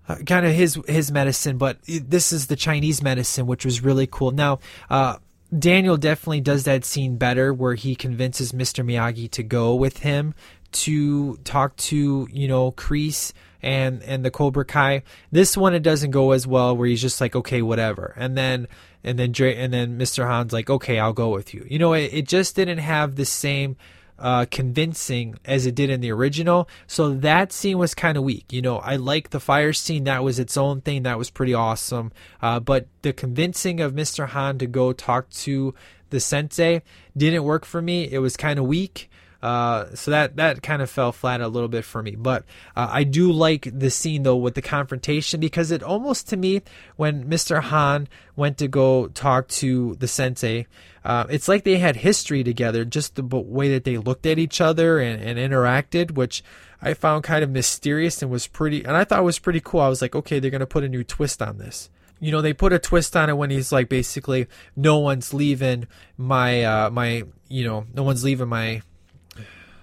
uh, 0.08 0.16
kind 0.26 0.44
of 0.44 0.52
his 0.52 0.76
his 0.88 1.12
medicine, 1.12 1.56
but 1.56 1.78
this 1.84 2.32
is 2.32 2.48
the 2.48 2.56
Chinese 2.56 3.00
medicine, 3.00 3.46
which 3.46 3.64
was 3.64 3.80
really 3.80 4.08
cool. 4.08 4.32
Now, 4.32 4.58
uh, 4.88 5.18
Daniel 5.56 5.96
definitely 5.96 6.40
does 6.40 6.64
that 6.64 6.84
scene 6.84 7.16
better, 7.16 7.54
where 7.54 7.74
he 7.74 7.94
convinces 7.94 8.50
Mr. 8.50 8.84
Miyagi 8.84 9.30
to 9.30 9.44
go 9.44 9.74
with 9.76 9.98
him 9.98 10.34
to 10.72 11.36
talk 11.38 11.76
to 11.76 12.26
you 12.32 12.48
know 12.48 12.72
Kreese 12.72 13.32
and 13.62 14.02
and 14.02 14.24
the 14.24 14.30
Cobra 14.30 14.64
Kai. 14.64 15.02
This 15.30 15.56
one 15.56 15.74
it 15.74 15.82
doesn't 15.82 16.10
go 16.10 16.32
as 16.32 16.46
well, 16.46 16.76
where 16.76 16.88
he's 16.88 17.02
just 17.02 17.20
like 17.20 17.36
okay, 17.36 17.62
whatever, 17.62 18.14
and 18.16 18.36
then 18.36 18.68
and 19.02 19.18
then 19.18 19.32
Dre, 19.32 19.56
and 19.56 19.72
then 19.72 19.98
Mr. 19.98 20.28
Han's 20.28 20.52
like, 20.52 20.68
okay, 20.68 20.98
I'll 20.98 21.12
go 21.12 21.30
with 21.30 21.54
you. 21.54 21.66
You 21.68 21.78
know, 21.78 21.94
it, 21.94 22.12
it 22.12 22.28
just 22.28 22.54
didn't 22.54 22.78
have 22.78 23.16
the 23.16 23.24
same 23.24 23.76
uh, 24.18 24.44
convincing 24.50 25.36
as 25.44 25.66
it 25.66 25.74
did 25.74 25.90
in 25.90 26.00
the 26.00 26.12
original. 26.12 26.68
So 26.86 27.14
that 27.14 27.52
scene 27.52 27.78
was 27.78 27.94
kind 27.94 28.18
of 28.18 28.24
weak. 28.24 28.52
You 28.52 28.60
know, 28.62 28.78
I 28.78 28.96
like 28.96 29.30
the 29.30 29.40
fire 29.40 29.72
scene. 29.72 30.04
That 30.04 30.22
was 30.22 30.38
its 30.38 30.56
own 30.56 30.82
thing. 30.82 31.04
That 31.04 31.18
was 31.18 31.30
pretty 31.30 31.54
awesome. 31.54 32.12
Uh, 32.42 32.60
but 32.60 32.86
the 33.02 33.12
convincing 33.12 33.80
of 33.80 33.94
Mr. 33.94 34.28
Han 34.28 34.58
to 34.58 34.66
go 34.66 34.92
talk 34.92 35.30
to 35.30 35.74
the 36.10 36.20
sensei 36.20 36.82
didn't 37.16 37.44
work 37.44 37.64
for 37.64 37.80
me. 37.80 38.10
It 38.10 38.18
was 38.18 38.36
kind 38.36 38.58
of 38.58 38.66
weak. 38.66 39.09
Uh, 39.42 39.94
so 39.94 40.10
that 40.10 40.36
that 40.36 40.62
kind 40.62 40.82
of 40.82 40.90
fell 40.90 41.12
flat 41.12 41.40
a 41.40 41.48
little 41.48 41.68
bit 41.68 41.84
for 41.84 42.02
me. 42.02 42.12
But 42.12 42.44
uh, 42.76 42.88
I 42.90 43.04
do 43.04 43.32
like 43.32 43.68
the 43.72 43.90
scene 43.90 44.22
though 44.22 44.36
with 44.36 44.54
the 44.54 44.62
confrontation 44.62 45.40
because 45.40 45.70
it 45.70 45.82
almost 45.82 46.28
to 46.28 46.36
me 46.36 46.62
when 46.96 47.24
Mr. 47.24 47.62
Han 47.62 48.08
went 48.36 48.58
to 48.58 48.68
go 48.68 49.08
talk 49.08 49.48
to 49.48 49.94
the 49.96 50.08
sensei, 50.08 50.66
uh, 51.04 51.24
it's 51.30 51.48
like 51.48 51.64
they 51.64 51.78
had 51.78 51.96
history 51.96 52.44
together. 52.44 52.84
Just 52.84 53.14
the 53.14 53.22
way 53.22 53.70
that 53.70 53.84
they 53.84 53.96
looked 53.96 54.26
at 54.26 54.38
each 54.38 54.60
other 54.60 54.98
and, 54.98 55.22
and 55.22 55.38
interacted, 55.38 56.12
which 56.12 56.42
I 56.82 56.94
found 56.94 57.24
kind 57.24 57.42
of 57.42 57.50
mysterious 57.50 58.22
and 58.22 58.30
was 58.30 58.46
pretty. 58.46 58.84
And 58.84 58.96
I 58.96 59.04
thought 59.04 59.24
was 59.24 59.38
pretty 59.38 59.60
cool. 59.60 59.80
I 59.80 59.88
was 59.88 60.02
like, 60.02 60.14
okay, 60.14 60.38
they're 60.38 60.50
gonna 60.50 60.66
put 60.66 60.84
a 60.84 60.88
new 60.88 61.04
twist 61.04 61.40
on 61.40 61.58
this 61.58 61.88
you 62.22 62.30
know 62.30 62.42
they 62.42 62.52
put 62.52 62.72
a 62.72 62.78
twist 62.78 63.16
on 63.16 63.30
it 63.30 63.36
when 63.36 63.48
he's 63.48 63.72
like 63.72 63.88
basically 63.88 64.46
no 64.76 64.98
one's 64.98 65.32
leaving 65.32 65.88
my 66.18 66.62
uh 66.62 66.90
my 66.90 67.24
you 67.48 67.64
know 67.64 67.86
no 67.94 68.02
one's 68.02 68.22
leaving 68.22 68.48
my 68.48 68.82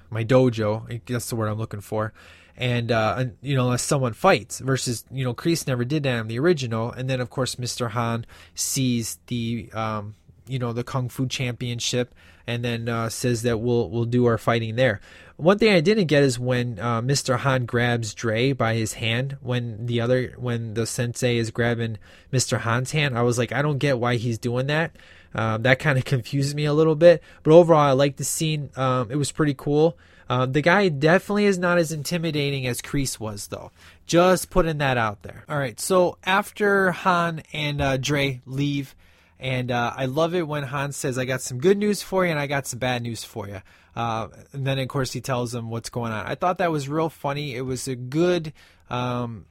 my 0.10 0.24
dojo. 0.24 1.02
That's 1.06 1.30
the 1.30 1.36
word 1.36 1.48
I'm 1.48 1.58
looking 1.58 1.82
for. 1.82 2.14
And 2.56 2.92
uh, 2.92 3.26
you 3.42 3.56
know, 3.56 3.66
unless 3.66 3.84
someone 3.84 4.14
fights, 4.14 4.60
versus 4.60 5.06
you 5.12 5.24
know, 5.24 5.34
Kreese 5.34 5.68
never 5.68 5.86
did 5.86 6.04
that 6.04 6.20
in 6.22 6.28
the 6.28 6.40
original. 6.40 6.92
And 6.92 7.10
then 7.10 7.22
of 7.22 7.30
course, 7.30 7.56
Mr. 7.56 7.92
Han 7.92 8.26
sees 8.56 9.20
the 9.28 9.70
um, 9.74 10.16
you 10.48 10.58
know 10.58 10.74
the 10.74 10.84
kung 10.84 11.08
fu 11.08 11.28
championship, 11.28 12.16
and 12.48 12.66
then 12.66 12.90
uh, 12.90 13.10
says 13.10 13.44
that 13.44 13.60
we'll 13.60 13.90
we'll 13.90 14.06
do 14.06 14.26
our 14.26 14.40
fighting 14.40 14.76
there. 14.76 15.02
One 15.36 15.60
thing 15.60 15.72
I 15.72 15.82
didn't 15.82 16.06
get 16.06 16.24
is 16.24 16.40
when 16.40 16.80
uh, 16.80 17.00
Mr. 17.04 17.38
Han 17.38 17.66
grabs 17.68 18.16
Dre 18.16 18.54
by 18.54 18.74
his 18.74 18.94
hand 18.94 19.38
when 19.42 19.86
the 19.86 20.02
other 20.02 20.34
when 20.38 20.74
the 20.74 20.88
sensei 20.88 21.38
is 21.38 21.52
grabbing 21.52 22.00
Mr. 22.34 22.62
Han's 22.62 22.92
hand. 22.92 23.16
I 23.16 23.22
was 23.22 23.38
like, 23.38 23.52
I 23.52 23.62
don't 23.62 23.78
get 23.78 24.00
why 24.00 24.16
he's 24.16 24.40
doing 24.40 24.66
that. 24.66 24.96
Um, 25.34 25.64
that 25.64 25.80
kind 25.80 25.98
of 25.98 26.06
confused 26.14 26.56
me 26.56 26.66
a 26.66 26.74
little 26.74 26.96
bit. 26.96 27.24
But 27.44 27.54
overall, 27.54 27.82
I 27.82 27.92
like 27.92 28.18
the 28.18 28.24
scene. 28.24 28.70
Um, 28.76 29.12
it 29.12 29.16
was 29.16 29.32
pretty 29.32 29.54
cool. 29.54 29.98
Um, 30.30 30.52
the 30.52 30.62
guy 30.62 30.90
definitely 30.90 31.46
is 31.46 31.58
not 31.58 31.78
as 31.78 31.92
intimidating 31.92 32.68
as 32.68 32.82
Kreese 32.82 33.20
was, 33.20 33.48
though. 33.48 33.72
Just 34.06 34.50
putting 34.50 34.80
that 34.80 34.98
out 34.98 35.24
there. 35.24 35.46
All 35.48 35.58
right, 35.58 35.80
so 35.80 36.18
after 36.26 36.92
Han 36.92 37.44
and 37.54 37.82
uh, 37.82 37.98
Dre 37.98 38.42
leave, 38.46 38.96
and 39.40 39.72
uh, 39.72 39.94
I 39.96 40.06
love 40.06 40.34
it 40.34 40.48
when 40.48 40.64
Han 40.64 40.92
says, 40.92 41.18
I 41.18 41.26
got 41.26 41.42
some 41.42 41.60
good 41.60 41.78
news 41.78 42.02
for 42.02 42.26
you 42.26 42.32
and 42.32 42.40
I 42.40 42.48
got 42.48 42.68
some 42.68 42.80
bad 42.80 43.04
news 43.04 43.24
for 43.24 43.48
you. 43.48 43.62
Uh, 43.96 44.28
and 44.54 44.66
then, 44.66 44.80
of 44.80 44.88
course, 44.88 45.14
he 45.14 45.22
tells 45.22 45.52
them 45.52 45.70
what's 45.70 45.90
going 45.90 46.12
on. 46.12 46.26
I 46.26 46.36
thought 46.36 46.58
that 46.60 46.72
was 46.72 46.90
real 46.90 47.10
funny. 47.10 47.56
It 47.56 47.62
was 47.62 47.88
a 47.88 47.96
good 47.96 48.54
um, 48.90 49.46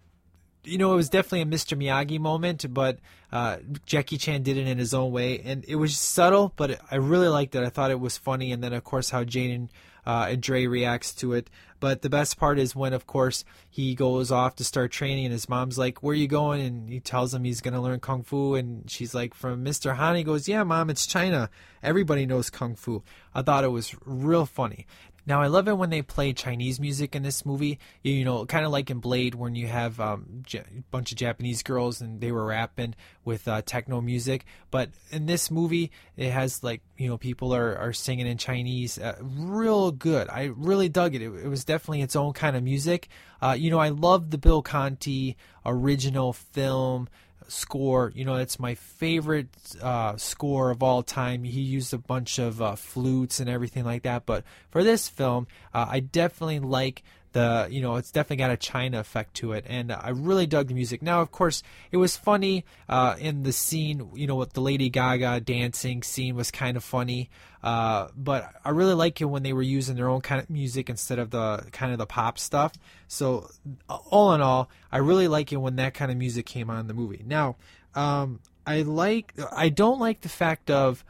you 0.67 0.79
know, 0.79 0.93
it 0.93 0.97
was 0.97 1.09
definitely 1.09 1.43
a 1.43 1.47
Mr. 1.47 1.79
Miyagi 1.79 2.19
moment, 2.19 2.73
but 2.73 2.99
uh, 3.33 3.59
Jackie 3.87 4.19
Chan 4.19 4.43
did 4.43 4.57
it 4.57 4.67
in 4.67 4.79
his 4.79 4.93
own 4.93 5.13
way, 5.13 5.41
and 5.41 5.65
it 5.67 5.77
was 5.77 5.97
subtle, 5.97 6.53
but 6.57 6.81
I 6.91 6.97
really 6.97 7.29
liked 7.29 7.55
it. 7.55 7.63
I 7.63 7.69
thought 7.69 7.91
it 7.91 8.01
was 8.01 8.19
funny, 8.19 8.53
and 8.53 8.63
then 8.63 8.73
of 8.73 8.85
course 8.85 9.11
how 9.11 9.25
Jaden 9.25 9.69
uh, 10.07 10.27
and 10.31 10.41
Dre 10.41 10.67
reacts 10.67 11.13
to 11.17 11.33
it. 11.33 11.51
But 11.79 12.01
the 12.01 12.09
best 12.09 12.39
part 12.39 12.59
is 12.59 12.75
when, 12.75 12.95
of 12.95 13.07
course, 13.07 13.45
he 13.69 13.95
goes 13.95 14.31
off 14.31 14.57
to 14.57 14.65
start 14.65 14.93
training, 14.93 15.27
and 15.27 15.33
his 15.33 15.49
mom's 15.49 15.77
like, 15.77 16.03
"Where 16.03 16.13
are 16.13 16.17
you 16.17 16.29
going?" 16.29 16.65
And 16.65 16.89
he 16.89 17.01
tells 17.01 17.35
him 17.35 17.45
he's 17.45 17.61
gonna 17.61 17.83
learn 17.83 18.01
kung 18.01 18.23
fu, 18.23 18.55
and 18.55 18.91
she's 18.91 19.15
like, 19.15 19.35
"From 19.35 19.65
Mr. 19.65 19.97
Han." 19.97 20.17
He 20.17 20.25
goes, 20.25 20.49
"Yeah, 20.49 20.63
mom, 20.63 20.89
it's 20.89 21.07
China. 21.07 21.51
Everybody 21.83 22.25
knows 22.25 22.49
kung 22.49 22.77
fu." 22.77 23.03
I 23.35 23.43
thought 23.43 23.65
it 23.65 23.69
was 23.69 23.95
real 24.07 24.47
funny. 24.47 24.87
Now 25.27 25.43
I 25.43 25.49
love 25.49 25.67
it 25.67 25.77
when 25.77 25.91
they 25.91 26.03
play 26.03 26.33
Chinese 26.33 26.79
music 26.79 27.17
in 27.17 27.23
this 27.23 27.45
movie. 27.45 27.81
You 28.03 28.25
know, 28.25 28.47
kind 28.47 28.65
of 28.65 28.71
like 28.71 28.91
in 28.91 29.01
Blade 29.01 29.35
when 29.35 29.57
you 29.57 29.67
have 29.67 29.99
um, 30.01 30.45
a 30.55 30.63
bunch 30.91 31.11
of 31.11 31.19
Japanese 31.19 31.63
girls 31.65 32.01
and 32.01 32.21
they 32.21 32.31
were 32.31 32.47
rapping 32.47 32.95
with 33.25 33.49
uh, 33.49 33.63
techno 33.63 34.01
music. 34.01 34.47
But 34.71 34.91
in 35.11 35.27
this 35.27 35.51
movie, 35.51 35.91
it 36.17 36.31
has 36.31 36.63
like 36.63 36.81
you 36.97 37.09
know 37.09 37.19
people 37.19 37.55
are, 37.55 37.77
are 37.77 37.93
singing 37.93 38.27
in 38.27 38.39
Chinese, 38.39 38.99
uh, 38.99 39.17
real 39.21 39.91
good. 39.91 40.29
I 40.31 40.53
really 40.55 40.89
dug 40.89 41.15
it. 41.15 41.23
it. 41.23 41.33
It 41.33 41.49
was 41.49 41.65
definitely 41.65 42.03
its 42.03 42.17
own 42.17 42.33
kind 42.33 42.57
of 42.57 42.63
music. 42.63 43.09
Uh, 43.43 43.57
you 43.59 43.71
know, 43.71 43.79
I 43.79 43.89
love 43.89 44.31
the 44.31 44.39
Bill 44.39 44.63
Conti 44.63 45.37
original 45.65 46.33
film 46.33 47.09
score. 47.49 48.13
You 48.15 48.25
know, 48.25 48.37
it's 48.37 48.59
my 48.59 48.75
favorite 48.75 49.49
uh, 49.83 50.17
score 50.17 50.71
of 50.71 50.83
all 50.83 51.03
time. 51.03 51.45
He 51.45 51.61
used 51.61 51.93
a 51.95 51.99
bunch 51.99 52.39
of 52.39 52.61
uh, 52.61 52.77
flutes 52.77 53.41
and 53.41 53.49
everything 53.49 53.85
like 53.85 54.03
that. 54.03 54.27
But 54.27 54.45
for 54.71 54.85
this 54.85 55.09
film, 55.09 55.47
uh, 55.75 55.87
I 55.89 56.01
definitely 56.01 56.61
like 56.61 57.03
the 57.37 57.69
you 57.71 57.83
know 57.83 57.97
it's 57.97 58.11
definitely 58.11 58.37
got 58.37 58.51
a 58.51 58.57
China 58.57 58.99
effect 58.99 59.35
to 59.35 59.53
it, 59.53 59.67
and 59.69 59.93
I 59.93 60.09
really 60.09 60.47
dug 60.47 60.69
the 60.69 60.75
music. 60.75 61.03
Now, 61.03 61.21
of 61.21 61.31
course, 61.31 61.63
it 61.93 61.99
was 61.99 62.17
funny 62.17 62.65
uh, 62.89 63.17
in 63.19 63.43
the 63.43 63.53
scene. 63.53 64.11
You 64.15 64.27
know, 64.27 64.37
with 64.37 64.55
the 64.55 64.63
Lady 64.63 64.89
Gaga 64.89 65.41
dancing 65.41 66.03
scene 66.03 66.35
was 66.35 66.51
kind 66.51 66.79
of 66.79 66.83
funny, 66.83 67.29
uh, 67.63 68.09
but 68.17 68.51
I 68.65 68.71
really 68.71 68.95
like 68.95 69.21
it 69.21 69.27
when 69.27 69.43
they 69.43 69.53
were 69.53 69.61
using 69.61 69.97
their 69.97 70.09
own 70.09 70.23
kind 70.23 70.41
of 70.41 70.49
music 70.49 70.89
instead 70.89 71.19
of 71.19 71.29
the 71.29 71.67
kind 71.73 71.93
of 71.93 71.99
the 71.99 72.07
pop 72.07 72.39
stuff. 72.39 72.73
So, 73.07 73.51
all 73.87 74.33
in 74.33 74.41
all, 74.41 74.71
I 74.91 74.99
really 74.99 75.29
like 75.29 75.53
it 75.53 75.57
when 75.57 75.77
that 75.77 75.93
kind 75.93 76.11
of 76.11 76.17
music 76.17 76.47
came 76.47 76.71
on 76.71 76.81
in 76.81 76.87
the 76.87 76.95
movie. 76.95 77.23
Now, 77.23 77.57
um, 77.95 78.41
I 78.67 78.81
like 78.81 79.35
I 79.53 79.69
don't 79.69 80.01
like 80.01 80.23
the 80.23 80.31
fact 80.31 80.71
of 80.71 81.05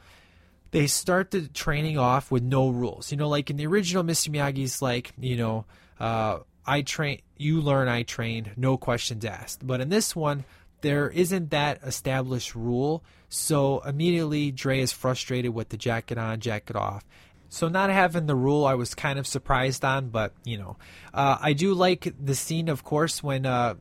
they 0.73 0.89
start 0.89 1.31
the 1.31 1.43
training 1.43 1.99
off 1.99 2.33
with 2.33 2.43
no 2.43 2.69
rules. 2.69 3.13
You 3.13 3.17
know, 3.17 3.29
like 3.29 3.49
in 3.49 3.57
the 3.57 3.67
original 3.69 4.03
Mr. 4.03 4.29
Miyagi's 4.29 4.83
like, 4.83 5.13
you 5.21 5.37
know, 5.37 5.67
uh, 6.01 6.39
I 6.67 6.83
train, 6.83 7.21
you 7.37 7.61
learn, 7.61 7.89
I 7.89 8.03
train, 8.03 8.53
no 8.57 8.77
questions 8.77 9.25
asked. 9.25 9.67
But 9.67 9.81
in 9.81 9.89
this 9.89 10.17
one, 10.17 10.45
there 10.81 11.09
isn't 11.09 11.51
that 11.51 11.83
established 11.85 12.55
rule. 12.55 13.05
So 13.29 13.81
immediately 13.81 14.51
Dre 14.51 14.81
is 14.81 14.93
frustrated 14.93 15.55
with 15.55 15.69
the 15.71 15.77
jacket 15.77 16.19
on, 16.19 16.41
jacket 16.41 16.77
off. 16.77 17.05
So 17.49 17.69
not 17.69 17.91
having 17.91 18.27
the 18.27 18.35
rule, 18.35 18.67
I 18.67 18.75
was 18.75 18.95
kind 18.95 19.19
of 19.19 19.27
surprised 19.27 19.85
on, 19.85 20.09
but 20.09 20.33
you 20.45 20.59
know, 20.59 20.77
uh, 21.15 21.39
I 21.41 21.53
do 21.53 21.75
like 21.75 22.13
the 22.23 22.35
scene, 22.35 22.69
of 22.69 22.83
course, 22.83 23.23
when 23.23 23.47
uh, 23.47 23.75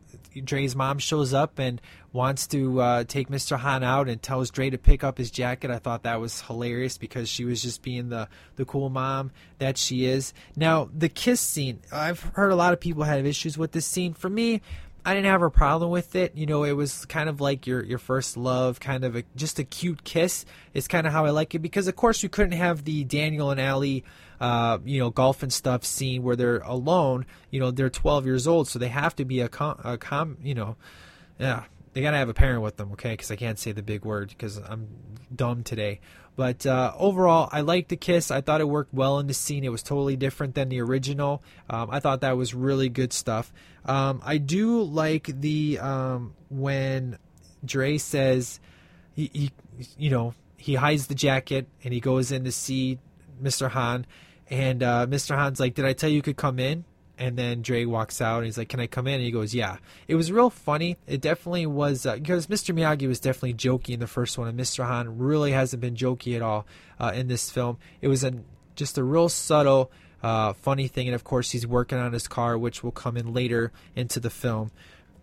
Dre's 0.43 0.75
mom 0.75 0.99
shows 0.99 1.33
up 1.33 1.57
and 1.59 1.81
wants 2.15 2.47
to 2.47 2.79
uh, 2.79 3.03
take 3.03 3.27
Mr. 3.27 3.59
Han 3.59 3.83
out 3.83 4.07
and 4.07 4.21
tells 4.21 4.49
Dre 4.49 4.69
to 4.69 4.77
pick 4.77 5.03
up 5.03 5.17
his 5.17 5.29
jacket. 5.29 5.69
I 5.69 5.79
thought 5.79 6.03
that 6.03 6.21
was 6.21 6.41
hilarious 6.41 6.97
because 6.97 7.27
she 7.27 7.43
was 7.43 7.61
just 7.61 7.81
being 7.81 8.09
the 8.09 8.29
the 8.55 8.63
cool 8.63 8.89
mom 8.89 9.31
that 9.59 9.77
she 9.77 10.05
is. 10.05 10.33
Now 10.55 10.89
the 10.97 11.09
kiss 11.09 11.41
scene, 11.41 11.81
I've 11.91 12.21
heard 12.21 12.51
a 12.51 12.55
lot 12.55 12.71
of 12.71 12.79
people 12.79 13.03
have 13.03 13.25
issues 13.25 13.57
with 13.57 13.73
this 13.73 13.85
scene. 13.85 14.13
For 14.13 14.29
me, 14.29 14.61
I 15.05 15.13
didn't 15.13 15.29
have 15.29 15.41
a 15.41 15.51
problem 15.51 15.91
with 15.91 16.15
it. 16.15 16.35
You 16.35 16.45
know, 16.45 16.63
it 16.63 16.71
was 16.71 17.05
kind 17.05 17.27
of 17.27 17.41
like 17.41 17.67
your 17.67 17.83
your 17.83 17.99
first 17.99 18.37
love, 18.37 18.79
kind 18.79 19.03
of 19.03 19.17
a, 19.17 19.23
just 19.35 19.59
a 19.59 19.65
cute 19.65 20.05
kiss. 20.05 20.45
Is 20.73 20.87
kind 20.87 21.05
of 21.05 21.11
how 21.11 21.25
I 21.25 21.31
like 21.31 21.53
it 21.53 21.59
because, 21.59 21.87
of 21.87 21.97
course, 21.97 22.23
you 22.23 22.29
couldn't 22.29 22.57
have 22.57 22.85
the 22.85 23.03
Daniel 23.03 23.51
and 23.51 23.59
Ali, 23.59 24.05
uh, 24.39 24.79
you 24.85 24.99
know, 24.99 25.09
golf 25.09 25.43
and 25.43 25.51
stuff 25.51 25.83
scene 25.83 26.23
where 26.23 26.37
they're 26.37 26.59
alone. 26.59 27.25
You 27.51 27.59
know, 27.59 27.71
they're 27.71 27.89
12 27.89 28.25
years 28.25 28.47
old, 28.47 28.69
so 28.69 28.79
they 28.79 28.87
have 28.87 29.15
to 29.17 29.25
be 29.25 29.41
a 29.41 29.49
com, 29.49 29.79
a 29.83 29.97
com 29.97 30.37
you 30.41 30.55
know, 30.55 30.77
yeah, 31.37 31.65
they 31.95 32.01
gotta 32.01 32.17
have 32.17 32.27
a 32.27 32.33
parent 32.33 32.61
with 32.61 32.75
them, 32.75 32.91
okay? 32.91 33.11
Because 33.11 33.31
I 33.31 33.37
can't 33.37 33.57
say 33.57 33.71
the 33.71 33.81
big 33.81 34.03
word 34.03 34.27
because 34.27 34.57
I'm 34.57 34.89
dumb 35.33 35.63
today. 35.63 36.01
But 36.35 36.65
uh, 36.65 36.91
overall, 36.97 37.47
I 37.53 37.61
liked 37.61 37.87
the 37.87 37.95
kiss. 37.95 38.31
I 38.31 38.41
thought 38.41 38.59
it 38.59 38.67
worked 38.67 38.93
well 38.93 39.17
in 39.19 39.27
the 39.27 39.33
scene. 39.33 39.63
It 39.63 39.71
was 39.71 39.81
totally 39.81 40.17
different 40.17 40.55
than 40.55 40.67
the 40.67 40.81
original. 40.81 41.41
Um, 41.69 41.89
I 41.89 42.01
thought 42.01 42.19
that 42.19 42.35
was 42.35 42.53
really 42.53 42.89
good 42.89 43.13
stuff. 43.13 43.53
Um, 43.85 44.21
I 44.25 44.39
do 44.39 44.81
like 44.83 45.39
the 45.39 45.79
um, 45.79 46.33
when 46.49 47.17
Dre 47.63 47.97
says 47.97 48.59
he, 49.13 49.31
he, 49.31 49.51
you 49.97 50.09
know, 50.09 50.33
he 50.57 50.75
hides 50.75 51.07
the 51.07 51.15
jacket 51.15 51.65
and 51.81 51.93
he 51.93 52.01
goes 52.01 52.29
in 52.29 52.43
to 52.43 52.51
see 52.51 52.99
Mr. 53.41 53.69
Han, 53.69 54.05
and 54.49 54.83
uh, 54.83 55.07
Mr. 55.07 55.37
Han's 55.37 55.61
like, 55.61 55.75
"Did 55.75 55.85
I 55.85 55.93
tell 55.93 56.09
you 56.09 56.17
you 56.17 56.21
could 56.21 56.35
come 56.35 56.59
in?" 56.59 56.83
And 57.17 57.37
then 57.37 57.61
Dre 57.61 57.85
walks 57.85 58.21
out 58.21 58.37
and 58.37 58.45
he's 58.45 58.57
like, 58.57 58.69
"Can 58.69 58.79
I 58.79 58.87
come 58.87 59.07
in?" 59.07 59.15
And 59.15 59.23
he 59.23 59.31
goes, 59.31 59.53
"Yeah." 59.53 59.77
It 60.07 60.15
was 60.15 60.31
real 60.31 60.49
funny. 60.49 60.97
It 61.07 61.21
definitely 61.21 61.65
was 61.65 62.05
uh, 62.05 62.15
because 62.15 62.47
Mr. 62.47 62.75
Miyagi 62.75 63.07
was 63.07 63.19
definitely 63.19 63.53
jokey 63.53 63.93
in 63.93 63.99
the 63.99 64.07
first 64.07 64.37
one, 64.37 64.47
and 64.47 64.59
Mr. 64.59 64.85
Han 64.85 65.17
really 65.17 65.51
hasn't 65.51 65.81
been 65.81 65.95
jokey 65.95 66.35
at 66.35 66.41
all 66.41 66.65
uh, 66.99 67.11
in 67.15 67.27
this 67.27 67.49
film. 67.49 67.77
It 68.01 68.07
was 68.07 68.23
a 68.23 68.33
just 68.75 68.97
a 68.97 69.03
real 69.03 69.29
subtle, 69.29 69.91
uh, 70.21 70.53
funny 70.53 70.87
thing, 70.87 71.07
and 71.07 71.15
of 71.15 71.23
course 71.23 71.51
he's 71.51 71.65
working 71.65 71.97
on 71.97 72.13
his 72.13 72.27
car, 72.27 72.57
which 72.57 72.83
will 72.83 72.91
come 72.91 73.17
in 73.17 73.33
later 73.33 73.71
into 73.95 74.19
the 74.19 74.29
film. 74.29 74.71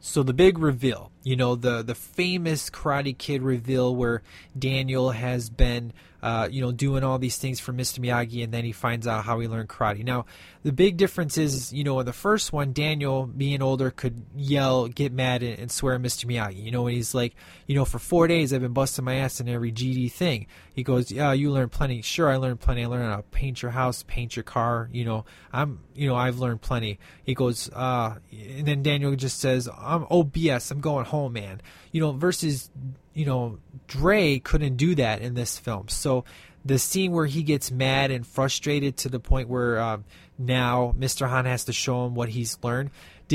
So 0.00 0.22
the 0.22 0.34
big 0.34 0.58
reveal, 0.58 1.11
you 1.22 1.36
know, 1.36 1.54
the 1.54 1.82
the 1.82 1.94
famous 1.94 2.70
Karate 2.70 3.16
Kid 3.16 3.42
reveal 3.42 3.94
where 3.94 4.22
Daniel 4.58 5.10
has 5.10 5.50
been 5.50 5.92
uh, 6.22 6.48
you 6.50 6.60
know, 6.60 6.70
doing 6.70 7.02
all 7.02 7.18
these 7.18 7.36
things 7.36 7.58
for 7.58 7.72
Mr. 7.72 7.98
Miyagi, 7.98 8.44
and 8.44 8.54
then 8.54 8.64
he 8.64 8.70
finds 8.70 9.08
out 9.08 9.24
how 9.24 9.40
he 9.40 9.48
learned 9.48 9.68
karate. 9.68 10.04
Now, 10.04 10.24
the 10.62 10.70
big 10.70 10.96
difference 10.96 11.36
is, 11.36 11.72
you 11.72 11.82
know, 11.82 11.98
in 11.98 12.06
the 12.06 12.12
first 12.12 12.52
one, 12.52 12.72
Daniel, 12.72 13.26
being 13.26 13.60
older, 13.60 13.90
could 13.90 14.24
yell, 14.36 14.86
get 14.86 15.12
mad, 15.12 15.42
and, 15.42 15.58
and 15.58 15.70
swear 15.70 15.96
at 15.96 16.00
Mr. 16.00 16.26
Miyagi. 16.26 16.62
You 16.62 16.70
know, 16.70 16.86
and 16.86 16.94
he's 16.94 17.12
like, 17.12 17.34
you 17.66 17.74
know, 17.74 17.84
for 17.84 17.98
four 17.98 18.28
days 18.28 18.52
I've 18.52 18.60
been 18.60 18.72
busting 18.72 19.04
my 19.04 19.16
ass 19.16 19.40
in 19.40 19.48
every 19.48 19.72
GD 19.72 20.12
thing. 20.12 20.46
He 20.72 20.84
goes, 20.84 21.10
yeah, 21.10 21.32
you 21.32 21.50
learned 21.50 21.72
plenty. 21.72 22.02
Sure, 22.02 22.30
I 22.30 22.36
learned 22.36 22.60
plenty. 22.60 22.84
I 22.84 22.86
learned 22.86 23.10
how 23.10 23.16
to 23.16 23.22
paint 23.22 23.60
your 23.60 23.72
house, 23.72 24.04
paint 24.06 24.36
your 24.36 24.44
car. 24.44 24.88
You 24.92 25.04
know, 25.04 25.24
I'm, 25.52 25.80
you 25.92 26.06
know, 26.06 26.14
I've 26.14 26.38
learned 26.38 26.60
plenty. 26.60 27.00
He 27.24 27.34
goes, 27.34 27.68
uh, 27.72 28.18
and 28.30 28.66
then 28.66 28.84
Daniel 28.84 29.16
just 29.16 29.40
says, 29.40 29.68
I'm, 29.76 30.06
oh, 30.08 30.22
BS, 30.22 30.70
I'm 30.70 30.80
going 30.80 31.04
home, 31.12 31.34
man. 31.34 31.60
You 31.92 32.00
know, 32.00 32.12
versus, 32.12 32.70
you 33.12 33.26
know, 33.26 33.58
Dre 33.86 34.38
couldn't 34.38 34.76
do 34.76 34.94
that 34.96 35.20
in 35.20 35.34
this 35.34 35.58
film. 35.58 35.88
So 35.88 36.24
the 36.64 36.78
scene 36.78 37.12
where 37.12 37.26
he 37.26 37.42
gets 37.42 37.70
mad 37.70 38.10
and 38.10 38.26
frustrated 38.26 38.96
to 38.98 39.08
the 39.08 39.20
point 39.20 39.48
where 39.48 39.78
um, 39.78 40.04
now 40.38 40.94
Mr. 40.98 41.28
Han 41.28 41.44
has 41.44 41.64
to 41.66 41.72
show 41.72 42.06
him 42.06 42.14
what 42.14 42.30
he's 42.30 42.58
learned 42.62 42.90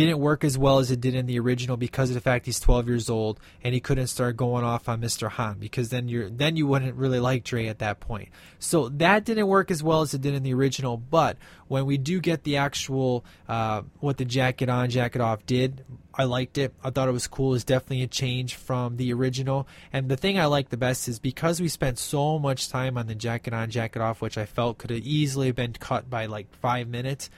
didn't 0.06 0.20
work 0.20 0.44
as 0.44 0.58
well 0.58 0.80
as 0.80 0.92
it 0.92 1.02
did 1.02 1.16
in 1.16 1.26
the 1.26 1.40
original 1.40 1.78
because 1.78 2.10
of 2.10 2.14
the 2.14 2.22
fact 2.22 2.46
he's 2.46 2.60
12 2.60 2.88
years 2.88 3.10
old 3.10 3.40
and 3.64 3.74
he 3.74 3.80
couldn't 3.80 4.08
start 4.08 4.38
going 4.38 4.64
off 4.64 4.90
on 4.90 5.02
Mr. 5.02 5.30
Han 5.30 5.58
because 5.60 5.90
then 5.90 6.08
you're 6.08 6.30
then 6.30 6.56
you 6.56 6.68
wouldn't 6.68 6.96
really 6.96 7.20
like 7.20 7.44
Dre 7.44 7.68
at 7.68 7.80
that 7.80 8.00
point. 8.00 8.30
So 8.60 8.90
that 8.90 9.26
didn't 9.26 9.48
work 9.48 9.72
as 9.72 9.82
well 9.82 10.02
as 10.02 10.14
it 10.14 10.22
did 10.22 10.34
in 10.34 10.44
the 10.44 10.54
original. 10.54 10.98
But 10.98 11.38
when 11.68 11.86
we 11.86 11.98
do 11.98 12.20
get 12.20 12.44
the 12.44 12.58
actual 12.58 13.26
uh, 13.48 13.84
what 14.00 14.18
the 14.18 14.26
jacket 14.26 14.70
on 14.70 14.90
jacket 14.90 15.22
off 15.22 15.46
did, 15.46 15.86
I 16.14 16.24
liked 16.24 16.58
it. 16.58 16.74
I 16.84 16.90
thought 16.90 17.08
it 17.08 17.14
was 17.14 17.28
cool. 17.28 17.54
It's 17.54 17.64
definitely 17.64 18.04
a 18.04 18.08
change 18.08 18.56
from 18.56 18.98
the 18.98 19.14
original. 19.14 19.68
And 19.94 20.10
the 20.10 20.18
thing 20.18 20.40
I 20.40 20.46
like 20.46 20.70
the 20.70 20.78
best 20.78 21.08
is 21.08 21.20
because 21.20 21.62
we 21.62 21.68
spent 21.68 22.00
so 22.00 22.40
much 22.40 22.70
time 22.70 22.98
on 22.98 23.08
the 23.08 23.16
jacket 23.16 23.54
on 23.54 23.70
jacket 23.70 24.02
off, 24.02 24.22
which 24.22 24.38
I 24.38 24.46
felt 24.46 24.80
could 24.80 24.90
have 24.90 25.00
easily 25.00 25.52
been 25.52 25.74
cut 25.74 26.10
by 26.10 26.26
like 26.26 26.54
five 26.56 26.88
minutes 26.88 27.30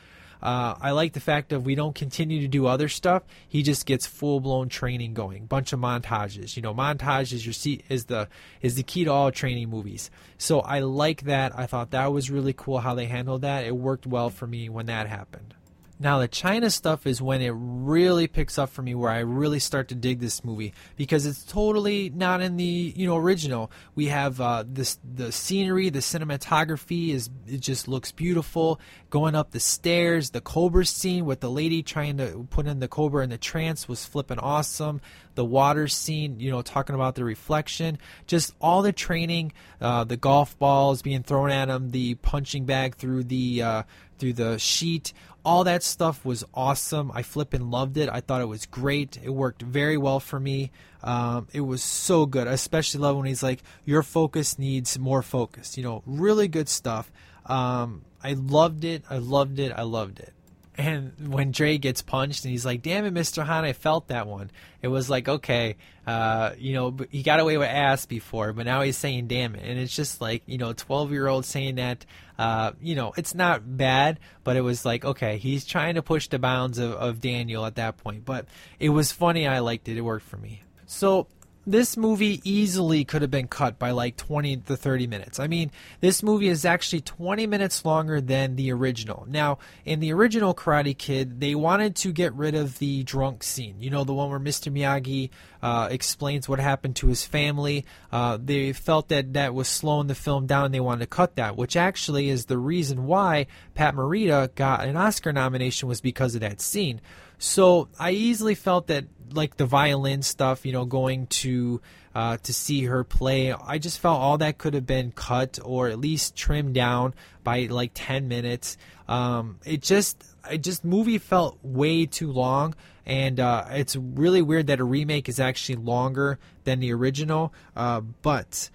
uh, 0.41 0.75
I 0.79 0.91
like 0.91 1.13
the 1.13 1.19
fact 1.19 1.49
that 1.49 1.61
we 1.61 1.75
don't 1.75 1.95
continue 1.95 2.41
to 2.41 2.47
do 2.47 2.65
other 2.65 2.87
stuff. 2.87 3.23
He 3.47 3.63
just 3.63 3.85
gets 3.85 4.07
full 4.07 4.39
blown 4.39 4.69
training 4.69 5.13
going. 5.13 5.45
Bunch 5.45 5.73
of 5.73 5.79
montages. 5.79 6.55
You 6.55 6.61
know, 6.61 6.73
montage 6.73 7.33
is 7.33 7.45
your 7.45 7.53
seat 7.53 7.83
is 7.89 8.05
the 8.05 8.27
is 8.61 8.75
the 8.75 8.83
key 8.83 9.03
to 9.03 9.11
all 9.11 9.31
training 9.31 9.69
movies. 9.69 10.09
So 10.37 10.61
I 10.61 10.79
like 10.79 11.23
that. 11.23 11.57
I 11.57 11.65
thought 11.65 11.91
that 11.91 12.13
was 12.13 12.31
really 12.31 12.53
cool 12.53 12.79
how 12.79 12.95
they 12.95 13.05
handled 13.05 13.41
that. 13.41 13.65
It 13.65 13.75
worked 13.75 14.07
well 14.07 14.29
for 14.29 14.47
me 14.47 14.69
when 14.69 14.85
that 14.85 15.07
happened. 15.07 15.55
Now 16.01 16.19
the 16.19 16.29
China 16.29 16.69
stuff 16.69 17.05
is 17.05 17.21
when 17.21 17.41
it 17.41 17.53
really 17.53 18.27
picks 18.27 18.57
up 18.57 18.69
for 18.69 18.81
me 18.81 18.95
where 18.95 19.11
I 19.11 19.19
really 19.19 19.59
start 19.59 19.89
to 19.89 19.95
dig 19.95 20.19
this 20.19 20.45
movie 20.45 20.73
because 20.95 21.25
it's 21.25 21.43
totally 21.43 22.09
not 22.09 22.39
in 22.39 22.55
the 22.55 22.93
you 22.95 23.05
know 23.05 23.17
original. 23.17 23.69
We 23.95 24.05
have 24.05 24.39
uh, 24.39 24.63
this 24.65 24.97
the 25.03 25.33
scenery, 25.33 25.89
the 25.89 25.99
cinematography 25.99 27.09
is 27.09 27.29
it 27.45 27.59
just 27.59 27.89
looks 27.89 28.13
beautiful. 28.13 28.79
Going 29.09 29.35
up 29.35 29.51
the 29.51 29.59
stairs, 29.59 30.29
the 30.29 30.39
Cobra 30.39 30.85
scene 30.85 31.25
with 31.25 31.41
the 31.41 31.51
lady 31.51 31.83
trying 31.83 32.17
to 32.17 32.47
put 32.49 32.65
in 32.65 32.79
the 32.79 32.87
Cobra 32.87 33.21
in 33.23 33.29
the 33.29 33.37
trance 33.37 33.89
was 33.89 34.05
flipping 34.05 34.39
awesome. 34.39 35.01
The 35.35 35.43
water 35.43 35.87
scene, 35.89 36.39
you 36.39 36.49
know, 36.49 36.61
talking 36.61 36.95
about 36.95 37.15
the 37.15 37.25
reflection, 37.25 37.97
just 38.25 38.53
all 38.61 38.81
the 38.81 38.93
training, 38.93 39.51
uh, 39.81 40.05
the 40.05 40.17
golf 40.17 40.57
balls 40.59 41.01
being 41.01 41.23
thrown 41.23 41.49
at 41.49 41.67
him, 41.69 41.91
the 41.91 42.15
punching 42.15 42.65
bag 42.65 42.95
through 42.95 43.25
the 43.25 43.61
uh, 43.61 43.83
through 44.19 44.33
the 44.33 44.59
sheet 44.59 45.13
all 45.45 45.63
that 45.63 45.83
stuff 45.83 46.25
was 46.25 46.43
awesome. 46.53 47.11
I 47.13 47.23
flippin' 47.23 47.71
loved 47.71 47.97
it. 47.97 48.09
I 48.11 48.21
thought 48.21 48.41
it 48.41 48.47
was 48.47 48.65
great. 48.65 49.17
It 49.23 49.29
worked 49.29 49.61
very 49.61 49.97
well 49.97 50.19
for 50.19 50.39
me. 50.39 50.71
Um, 51.03 51.47
it 51.53 51.61
was 51.61 51.83
so 51.83 52.25
good. 52.25 52.47
I 52.47 52.53
especially 52.53 53.01
love 53.01 53.15
when 53.15 53.25
he's 53.25 53.43
like, 53.43 53.63
"Your 53.85 54.03
focus 54.03 54.59
needs 54.59 54.99
more 54.99 55.21
focus." 55.21 55.77
You 55.77 55.83
know, 55.83 56.03
really 56.05 56.47
good 56.47 56.69
stuff. 56.69 57.11
Um, 57.45 58.03
I 58.23 58.33
loved 58.33 58.83
it. 58.83 59.03
I 59.09 59.17
loved 59.17 59.59
it. 59.59 59.71
I 59.75 59.83
loved 59.83 60.19
it. 60.19 60.33
And 60.79 61.33
when 61.33 61.51
Dre 61.51 61.77
gets 61.77 62.01
punched 62.01 62.45
and 62.45 62.51
he's 62.51 62.65
like, 62.65 62.81
"Damn 62.81 63.03
it, 63.05 63.13
Mr. 63.13 63.43
Han, 63.45 63.65
I 63.65 63.73
felt 63.73 64.07
that 64.07 64.27
one." 64.27 64.49
It 64.81 64.87
was 64.87 65.09
like, 65.09 65.27
okay, 65.27 65.75
uh, 66.07 66.51
you 66.57 66.73
know, 66.73 66.95
he 67.11 67.21
got 67.21 67.41
away 67.41 67.57
with 67.57 67.67
ass 67.67 68.05
before, 68.05 68.53
but 68.53 68.65
now 68.65 68.79
he's 68.81 68.95
saying 68.95 69.27
"damn 69.27 69.55
it," 69.55 69.63
and 69.69 69.77
it's 69.77 69.93
just 69.93 70.21
like, 70.21 70.41
you 70.45 70.57
know, 70.57 70.71
twelve 70.71 71.11
year 71.11 71.27
old 71.27 71.43
saying 71.43 71.75
that. 71.75 72.05
Uh, 72.37 72.71
you 72.81 72.95
know, 72.95 73.11
it's 73.17 73.35
not 73.35 73.75
bad, 73.75 74.17
but 74.45 74.55
it 74.55 74.61
was 74.61 74.85
like, 74.85 75.03
okay, 75.03 75.37
he's 75.37 75.65
trying 75.65 75.95
to 75.95 76.01
push 76.01 76.29
the 76.29 76.39
bounds 76.39 76.77
of, 76.77 76.93
of 76.93 77.19
Daniel 77.19 77.65
at 77.65 77.75
that 77.75 77.97
point. 77.97 78.23
But 78.23 78.45
it 78.79 78.87
was 78.87 79.11
funny. 79.11 79.45
I 79.45 79.59
liked 79.59 79.89
it. 79.89 79.97
It 79.97 80.01
worked 80.01 80.25
for 80.25 80.37
me. 80.37 80.63
So 80.85 81.27
this 81.71 81.95
movie 81.95 82.41
easily 82.43 83.05
could 83.05 83.21
have 83.21 83.31
been 83.31 83.47
cut 83.47 83.77
by 83.77 83.91
like 83.91 84.17
20 84.17 84.57
to 84.57 84.75
30 84.75 85.07
minutes. 85.07 85.39
I 85.39 85.47
mean, 85.47 85.71
this 86.01 86.23
movie 86.23 86.47
is 86.47 86.65
actually 86.65 87.01
20 87.01 87.45
minutes 87.47 87.85
longer 87.85 88.19
than 88.19 88.55
the 88.55 88.71
original. 88.71 89.25
Now, 89.29 89.59
in 89.85 89.99
the 89.99 90.11
original 90.11 90.55
Karate 90.55 90.97
Kid, 90.97 91.39
they 91.39 91.55
wanted 91.55 91.95
to 91.97 92.11
get 92.11 92.33
rid 92.33 92.55
of 92.55 92.79
the 92.79 93.03
drunk 93.03 93.43
scene. 93.43 93.75
You 93.79 93.89
know, 93.89 94.03
the 94.03 94.13
one 94.13 94.29
where 94.29 94.39
Mr. 94.39 94.71
Miyagi 94.71 95.29
uh, 95.61 95.89
explains 95.91 96.49
what 96.49 96.59
happened 96.59 96.95
to 96.97 97.07
his 97.07 97.23
family. 97.23 97.85
Uh, 98.11 98.37
they 98.43 98.73
felt 98.73 99.09
that 99.09 99.33
that 99.33 99.53
was 99.53 99.67
slowing 99.67 100.07
the 100.07 100.15
film 100.15 100.47
down. 100.47 100.65
and 100.65 100.73
They 100.73 100.79
wanted 100.79 101.01
to 101.01 101.07
cut 101.07 101.35
that, 101.35 101.55
which 101.55 101.75
actually 101.75 102.29
is 102.29 102.45
the 102.45 102.57
reason 102.57 103.05
why 103.05 103.47
Pat 103.75 103.93
Morita 103.95 104.53
got 104.55 104.85
an 104.85 104.97
Oscar 104.97 105.31
nomination 105.31 105.87
was 105.87 106.01
because 106.01 106.35
of 106.35 106.41
that 106.41 106.61
scene. 106.61 106.99
So 107.37 107.87
I 107.97 108.11
easily 108.11 108.53
felt 108.53 108.87
that 108.87 109.05
like 109.33 109.57
the 109.57 109.65
violin 109.65 110.21
stuff, 110.21 110.65
you 110.65 110.71
know, 110.71 110.85
going 110.85 111.27
to 111.27 111.81
uh, 112.15 112.37
to 112.37 112.53
see 112.53 112.85
her 112.85 113.03
play. 113.03 113.53
I 113.53 113.77
just 113.77 113.99
felt 113.99 114.19
all 114.19 114.37
that 114.39 114.57
could 114.57 114.73
have 114.73 114.85
been 114.85 115.11
cut 115.11 115.59
or 115.63 115.87
at 115.87 115.99
least 115.99 116.35
trimmed 116.35 116.73
down 116.73 117.13
by 117.43 117.67
like 117.69 117.91
ten 117.93 118.27
minutes. 118.27 118.77
Um, 119.07 119.59
it 119.65 119.81
just 119.81 120.23
it 120.51 120.63
just 120.63 120.83
movie 120.83 121.17
felt 121.17 121.57
way 121.63 122.05
too 122.05 122.31
long, 122.31 122.75
and 123.05 123.39
uh, 123.39 123.65
it's 123.71 123.95
really 123.95 124.41
weird 124.41 124.67
that 124.67 124.79
a 124.79 124.83
remake 124.83 125.29
is 125.29 125.39
actually 125.39 125.75
longer 125.75 126.39
than 126.63 126.79
the 126.79 126.93
original. 126.93 127.53
Uh, 127.75 128.01
but 128.01 128.69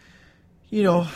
you 0.75 0.83
know, 0.83 1.07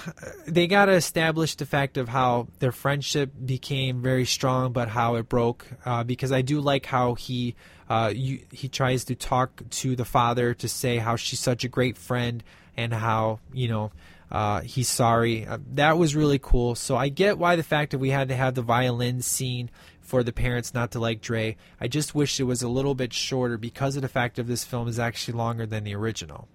they 0.46 0.68
got 0.68 0.84
to 0.84 0.92
establish 0.92 1.56
the 1.56 1.66
fact 1.66 1.96
of 1.96 2.09
how 2.09 2.46
their 2.61 2.70
friendship 2.70 3.32
became 3.44 4.00
very 4.00 4.24
strong, 4.24 4.72
but 4.72 4.86
how 4.86 5.16
it 5.16 5.28
broke. 5.28 5.66
Uh, 5.84 6.04
because 6.04 6.30
I 6.30 6.42
do 6.42 6.61
like 6.61 6.86
how 6.86 7.14
he 7.14 7.56
uh, 7.90 8.12
you, 8.14 8.38
he 8.52 8.68
tries 8.68 9.02
to 9.06 9.16
talk 9.16 9.68
to 9.68 9.96
the 9.96 10.04
father 10.04 10.54
to 10.54 10.68
say 10.68 10.98
how 10.98 11.16
she's 11.16 11.40
such 11.40 11.64
a 11.64 11.68
great 11.68 11.98
friend 11.98 12.44
and 12.76 12.94
how 12.94 13.40
you 13.52 13.66
know 13.66 13.90
uh, 14.30 14.61
he's 14.61 14.88
sorry. 14.88 15.44
Uh, 15.44 15.59
that 15.74 15.98
was 15.98 16.14
really 16.14 16.38
cool. 16.38 16.76
So 16.76 16.96
I 16.96 17.09
get 17.09 17.36
why 17.36 17.56
the 17.56 17.64
fact 17.64 17.90
that 17.90 17.98
we 17.98 18.11
had 18.11 18.28
to 18.28 18.36
have 18.36 18.54
the 18.54 18.62
violin 18.62 19.22
scene 19.22 19.70
for 20.00 20.22
the 20.22 20.32
parents 20.32 20.72
not 20.72 20.92
to 20.92 21.00
like 21.00 21.20
Dre. 21.20 21.56
I 21.80 21.88
just 21.88 22.14
wish 22.14 22.38
it 22.38 22.44
was 22.44 22.62
a 22.62 22.68
little 22.68 22.94
bit 22.94 23.12
shorter 23.12 23.59
because 23.59 23.96
of 23.96 24.02
the 24.02 24.09
fact 24.09 24.38
of 24.38 24.46
this 24.46 24.62
film 24.62 24.86
is 24.86 25.00
actually 25.00 25.36
longer 25.36 25.66
than 25.66 25.82
the 25.82 25.96
original. 25.96 26.46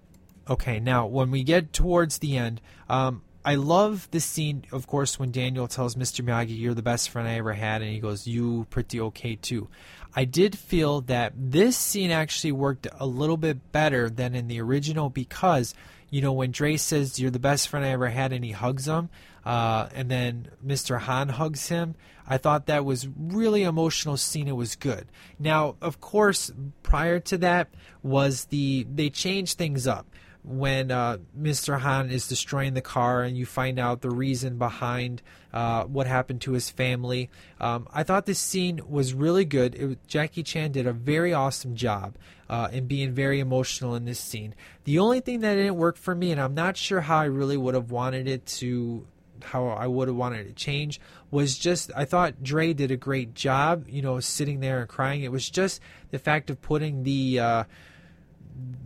Okay, 0.48 0.78
now 0.78 1.06
when 1.06 1.30
we 1.30 1.42
get 1.42 1.72
towards 1.72 2.18
the 2.18 2.36
end, 2.36 2.60
um, 2.88 3.22
I 3.46 3.56
love 3.56 4.08
this 4.10 4.24
scene, 4.24 4.64
of 4.72 4.86
course, 4.86 5.18
when 5.18 5.30
Daniel 5.30 5.68
tells 5.68 5.96
Mr. 5.96 6.24
Miyagi, 6.24 6.58
"You're 6.58 6.74
the 6.74 6.82
best 6.82 7.10
friend 7.10 7.28
I 7.28 7.34
ever 7.34 7.52
had," 7.52 7.82
and 7.82 7.90
he 7.90 7.98
goes, 7.98 8.26
"You 8.26 8.66
pretty 8.70 9.00
okay 9.00 9.36
too." 9.36 9.68
I 10.16 10.24
did 10.24 10.56
feel 10.56 11.00
that 11.02 11.32
this 11.36 11.76
scene 11.76 12.10
actually 12.10 12.52
worked 12.52 12.86
a 12.98 13.06
little 13.06 13.36
bit 13.36 13.72
better 13.72 14.08
than 14.08 14.34
in 14.34 14.48
the 14.48 14.60
original 14.60 15.10
because, 15.10 15.74
you 16.08 16.22
know, 16.22 16.32
when 16.32 16.52
Dre 16.52 16.76
says, 16.76 17.18
"You're 17.18 17.30
the 17.30 17.38
best 17.38 17.68
friend 17.68 17.84
I 17.84 17.90
ever 17.90 18.08
had," 18.08 18.32
and 18.32 18.44
he 18.44 18.52
hugs 18.52 18.86
him, 18.86 19.10
uh, 19.44 19.88
and 19.94 20.10
then 20.10 20.48
Mr. 20.64 21.00
Han 21.00 21.30
hugs 21.30 21.68
him. 21.68 21.96
I 22.26 22.38
thought 22.38 22.66
that 22.66 22.86
was 22.86 23.08
really 23.18 23.62
emotional 23.62 24.16
scene. 24.16 24.48
It 24.48 24.56
was 24.56 24.76
good. 24.76 25.06
Now, 25.38 25.76
of 25.82 26.00
course, 26.00 26.50
prior 26.82 27.20
to 27.20 27.36
that 27.38 27.68
was 28.02 28.46
the 28.46 28.86
they 28.90 29.10
changed 29.10 29.58
things 29.58 29.86
up 29.86 30.06
when 30.44 30.90
uh, 30.90 31.16
Mr. 31.38 31.80
Han 31.80 32.10
is 32.10 32.28
destroying 32.28 32.74
the 32.74 32.82
car 32.82 33.22
and 33.22 33.36
you 33.36 33.46
find 33.46 33.78
out 33.78 34.02
the 34.02 34.10
reason 34.10 34.58
behind 34.58 35.22
uh, 35.54 35.84
what 35.84 36.06
happened 36.06 36.42
to 36.42 36.52
his 36.52 36.68
family. 36.68 37.30
Um, 37.60 37.88
I 37.92 38.02
thought 38.02 38.26
this 38.26 38.38
scene 38.38 38.80
was 38.86 39.14
really 39.14 39.46
good. 39.46 39.74
It, 39.74 40.06
Jackie 40.06 40.42
Chan 40.42 40.72
did 40.72 40.86
a 40.86 40.92
very 40.92 41.32
awesome 41.32 41.74
job 41.74 42.16
uh, 42.50 42.68
in 42.70 42.86
being 42.86 43.12
very 43.12 43.40
emotional 43.40 43.94
in 43.94 44.04
this 44.04 44.20
scene. 44.20 44.54
The 44.84 44.98
only 44.98 45.20
thing 45.20 45.40
that 45.40 45.54
didn't 45.54 45.76
work 45.76 45.96
for 45.96 46.14
me, 46.14 46.30
and 46.30 46.40
I'm 46.40 46.54
not 46.54 46.76
sure 46.76 47.00
how 47.00 47.18
I 47.18 47.24
really 47.24 47.56
would 47.56 47.74
have 47.74 47.90
wanted 47.90 48.28
it 48.28 48.44
to. 48.46 49.06
How 49.42 49.68
I 49.68 49.86
would 49.86 50.08
have 50.08 50.16
wanted 50.16 50.46
it 50.46 50.48
to 50.50 50.54
change 50.54 51.00
was 51.30 51.58
just 51.58 51.90
I 51.94 52.06
thought 52.06 52.42
Dre 52.42 52.72
did 52.72 52.90
a 52.90 52.96
great 52.96 53.34
job, 53.34 53.86
you 53.88 54.00
know, 54.00 54.18
sitting 54.20 54.60
there 54.60 54.80
and 54.80 54.88
crying. 54.88 55.22
It 55.22 55.32
was 55.32 55.50
just 55.50 55.80
the 56.10 56.18
fact 56.18 56.48
of 56.48 56.62
putting 56.62 57.02
the 57.02 57.40
uh, 57.40 57.64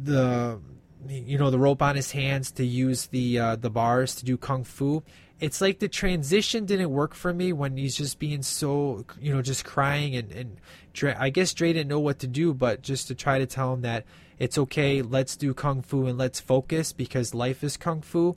the 0.03 0.59
you 1.07 1.39
know 1.39 1.51
the 1.51 1.59
rope 1.59 1.83
on 1.83 1.97
his 1.97 2.13
hands 2.13 2.51
to 2.53 2.65
use 2.65 3.07
the 3.07 3.39
uh, 3.39 3.57
the 3.57 3.71
bars 3.71 4.15
to 4.17 4.25
do 4.25 4.37
kung 4.37 4.65
fu 4.65 5.03
it's 5.41 5.61
like 5.61 5.79
the 5.79 5.89
transition 5.89 6.67
didn't 6.67 6.91
work 6.91 7.15
for 7.15 7.33
me 7.33 7.53
when 7.53 7.77
he's 7.77 7.97
just 7.97 8.19
being 8.19 8.43
so 8.43 9.05
you 9.21 9.33
know 9.33 9.43
just 9.43 9.65
crying 9.65 10.17
and 10.17 10.33
and 10.33 10.61
Dre, 10.93 11.15
I 11.17 11.31
guess 11.31 11.55
Dre 11.55 11.73
didn't 11.73 11.89
know 11.89 12.01
what 12.01 12.19
to 12.21 12.27
do 12.27 12.53
but 12.53 12.83
just 12.83 13.07
to 13.09 13.15
try 13.15 13.39
to 13.39 13.47
tell 13.47 13.75
him 13.75 13.83
that 13.83 14.05
it's 14.39 14.59
okay 14.59 15.03
let's 15.03 15.37
do 15.37 15.55
kung 15.55 15.83
fu 15.83 16.07
and 16.07 16.19
let's 16.19 16.41
focus 16.41 16.93
because 16.93 17.35
life 17.35 17.63
is 17.63 17.77
kung 17.77 18.03
fu 18.03 18.37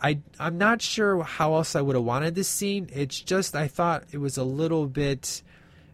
I 0.00 0.20
I'm 0.38 0.58
not 0.58 0.80
sure 0.80 1.22
how 1.22 1.54
else 1.54 1.74
I 1.74 1.80
would 1.80 1.96
have 1.96 2.04
wanted 2.04 2.34
this 2.34 2.48
scene. 2.48 2.88
It's 2.92 3.20
just 3.20 3.56
I 3.56 3.66
thought 3.66 4.04
it 4.12 4.18
was 4.18 4.36
a 4.36 4.44
little 4.44 4.86
bit 4.86 5.42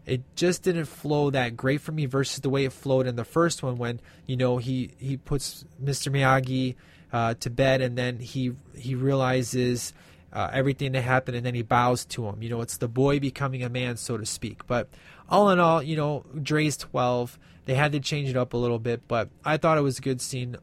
it 0.05 0.21
just 0.35 0.63
didn't 0.63 0.85
flow 0.85 1.29
that 1.31 1.57
great 1.57 1.81
for 1.81 1.91
me 1.91 2.05
versus 2.05 2.39
the 2.39 2.49
way 2.49 2.65
it 2.65 2.73
flowed 2.73 3.07
in 3.07 3.15
the 3.15 3.25
first 3.25 3.63
one 3.63 3.77
when 3.77 3.99
you 4.25 4.37
know 4.37 4.57
he 4.57 4.91
he 4.97 5.17
puts 5.17 5.65
Mr. 5.83 6.11
Miyagi 6.11 6.75
uh, 7.11 7.33
to 7.35 7.49
bed 7.49 7.81
and 7.81 7.97
then 7.97 8.19
he 8.19 8.53
he 8.75 8.95
realizes 8.95 9.93
uh, 10.33 10.49
everything 10.51 10.91
that 10.91 11.01
happened 11.01 11.37
and 11.37 11.45
then 11.45 11.55
he 11.55 11.61
bows 11.61 12.05
to 12.05 12.27
him. 12.27 12.43
You 12.43 12.49
know, 12.49 12.61
it's 12.61 12.77
the 12.77 12.89
boy 12.89 13.19
becoming 13.19 13.63
a 13.63 13.69
man, 13.69 13.95
so 13.95 14.17
to 14.17 14.25
speak. 14.25 14.67
But 14.67 14.89
all 15.29 15.49
in 15.49 15.59
all, 15.59 15.81
you 15.81 15.95
know, 15.95 16.25
Dre's 16.41 16.77
12. 16.77 17.39
They 17.65 17.73
had 17.73 17.93
to 17.93 17.99
change 17.99 18.29
it 18.29 18.37
up 18.37 18.53
a 18.53 18.57
little 18.57 18.77
bit, 18.77 19.07
but 19.07 19.29
I 19.43 19.57
thought 19.57 19.77
it 19.77 19.81
was 19.81 19.97
a 19.97 20.01
good 20.01 20.21
scene 20.21 20.57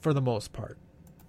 for 0.00 0.12
the 0.12 0.20
most 0.20 0.52
part. 0.52 0.76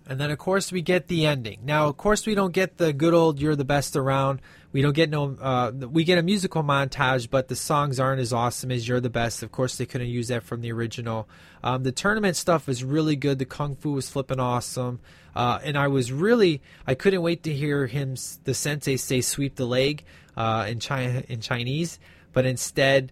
And 0.10 0.20
then, 0.20 0.32
of 0.32 0.40
course, 0.40 0.72
we 0.72 0.82
get 0.82 1.08
the 1.08 1.28
ending. 1.28 1.60
Now, 1.64 1.86
of 1.88 1.98
course, 1.98 2.26
we 2.26 2.34
don't 2.34 2.52
get 2.52 2.78
the 2.78 2.92
good 2.92 3.14
old 3.14 3.40
"You're 3.40 3.56
the 3.56 3.64
best 3.64 3.96
around." 3.96 4.42
We 4.72 4.82
don't 4.82 4.96
get 4.96 5.12
no. 5.12 5.38
Uh, 5.40 5.72
we 5.72 6.04
get 6.04 6.18
a 6.18 6.24
musical 6.24 6.64
montage, 6.64 7.30
but 7.30 7.48
the 7.48 7.56
songs 7.56 8.00
aren't 8.00 8.20
as 8.20 8.34
awesome 8.34 8.72
as 8.72 8.88
"You're 8.88 9.00
the 9.00 9.12
best." 9.12 9.44
Of 9.44 9.52
course, 9.52 9.78
they 9.78 9.86
couldn't 9.86 10.08
use 10.08 10.30
that 10.30 10.42
from 10.42 10.62
the 10.62 10.72
original. 10.72 11.30
Um, 11.64 11.84
the 11.84 11.92
tournament 11.92 12.38
stuff 12.38 12.66
was 12.66 12.84
really 12.84 13.16
good. 13.16 13.38
The 13.38 13.46
kung 13.46 13.76
fu 13.76 13.92
was 13.92 14.10
flipping 14.10 14.40
awesome, 14.40 15.00
uh, 15.36 15.60
and 15.64 15.78
I 15.78 15.88
was 15.88 16.12
really. 16.12 16.64
I 16.88 16.96
couldn't 16.96 17.22
wait 17.22 17.44
to 17.44 17.54
hear 17.54 17.86
him, 17.86 18.16
the 18.46 18.56
sensei, 18.56 18.98
say 18.98 19.22
"sweep 19.22 19.58
the 19.58 19.68
leg" 19.68 20.04
uh, 20.36 20.66
in 20.68 20.80
China 20.80 21.22
in 21.30 21.40
Chinese, 21.40 22.00
but 22.34 22.48
instead. 22.48 23.12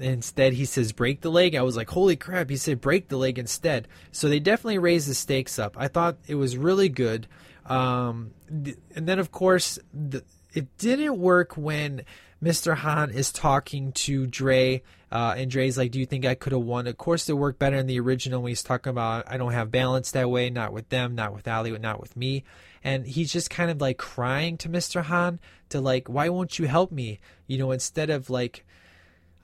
Instead, 0.00 0.54
he 0.54 0.64
says 0.64 0.92
break 0.92 1.20
the 1.20 1.30
leg. 1.30 1.54
I 1.54 1.62
was 1.62 1.76
like, 1.76 1.90
holy 1.90 2.16
crap, 2.16 2.50
he 2.50 2.56
said 2.56 2.80
break 2.80 3.08
the 3.08 3.16
leg 3.16 3.38
instead. 3.38 3.88
So 4.12 4.28
they 4.28 4.40
definitely 4.40 4.78
raised 4.78 5.08
the 5.08 5.14
stakes 5.14 5.58
up. 5.58 5.76
I 5.78 5.88
thought 5.88 6.16
it 6.26 6.36
was 6.36 6.56
really 6.56 6.88
good. 6.88 7.26
Um, 7.66 8.32
and 8.48 9.08
then, 9.08 9.18
of 9.18 9.30
course, 9.30 9.78
the, 9.92 10.24
it 10.52 10.76
didn't 10.78 11.18
work 11.18 11.56
when 11.56 12.02
Mr. 12.42 12.74
Han 12.74 13.10
is 13.10 13.32
talking 13.32 13.92
to 13.92 14.26
Dre, 14.26 14.82
uh, 15.12 15.34
and 15.36 15.50
Dre's 15.50 15.76
like, 15.76 15.90
"Do 15.90 16.00
you 16.00 16.06
think 16.06 16.24
I 16.24 16.34
could 16.34 16.52
have 16.52 16.62
won?" 16.62 16.86
Of 16.86 16.96
course, 16.96 17.28
it 17.28 17.34
worked 17.34 17.58
better 17.58 17.76
in 17.76 17.86
the 17.86 18.00
original 18.00 18.42
when 18.42 18.50
he's 18.50 18.62
talking 18.62 18.90
about, 18.90 19.30
"I 19.30 19.36
don't 19.36 19.52
have 19.52 19.70
balance 19.70 20.10
that 20.12 20.30
way, 20.30 20.48
not 20.48 20.72
with 20.72 20.88
them, 20.88 21.14
not 21.14 21.34
with 21.34 21.46
Ali, 21.46 21.76
not 21.78 22.00
with 22.00 22.16
me." 22.16 22.44
And 22.82 23.06
he's 23.06 23.32
just 23.32 23.50
kind 23.50 23.70
of 23.70 23.80
like 23.80 23.98
crying 23.98 24.56
to 24.58 24.68
Mr. 24.68 25.02
Han 25.04 25.38
to 25.68 25.80
like, 25.80 26.08
"Why 26.08 26.28
won't 26.30 26.58
you 26.58 26.66
help 26.66 26.90
me?" 26.90 27.20
You 27.46 27.58
know, 27.58 27.72
instead 27.72 28.08
of 28.08 28.30
like 28.30 28.64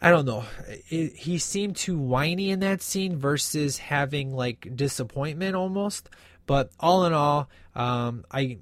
I 0.00 0.10
don't 0.10 0.26
know. 0.26 0.44
It, 0.88 1.16
he 1.16 1.38
seemed 1.38 1.76
too 1.76 1.98
whiny 1.98 2.50
in 2.50 2.60
that 2.60 2.82
scene 2.82 3.16
versus 3.16 3.78
having 3.78 4.34
like 4.34 4.76
disappointment 4.76 5.56
almost. 5.56 6.10
But 6.46 6.70
all 6.78 7.06
in 7.06 7.12
all, 7.12 7.48
um, 7.74 8.24
I 8.30 8.58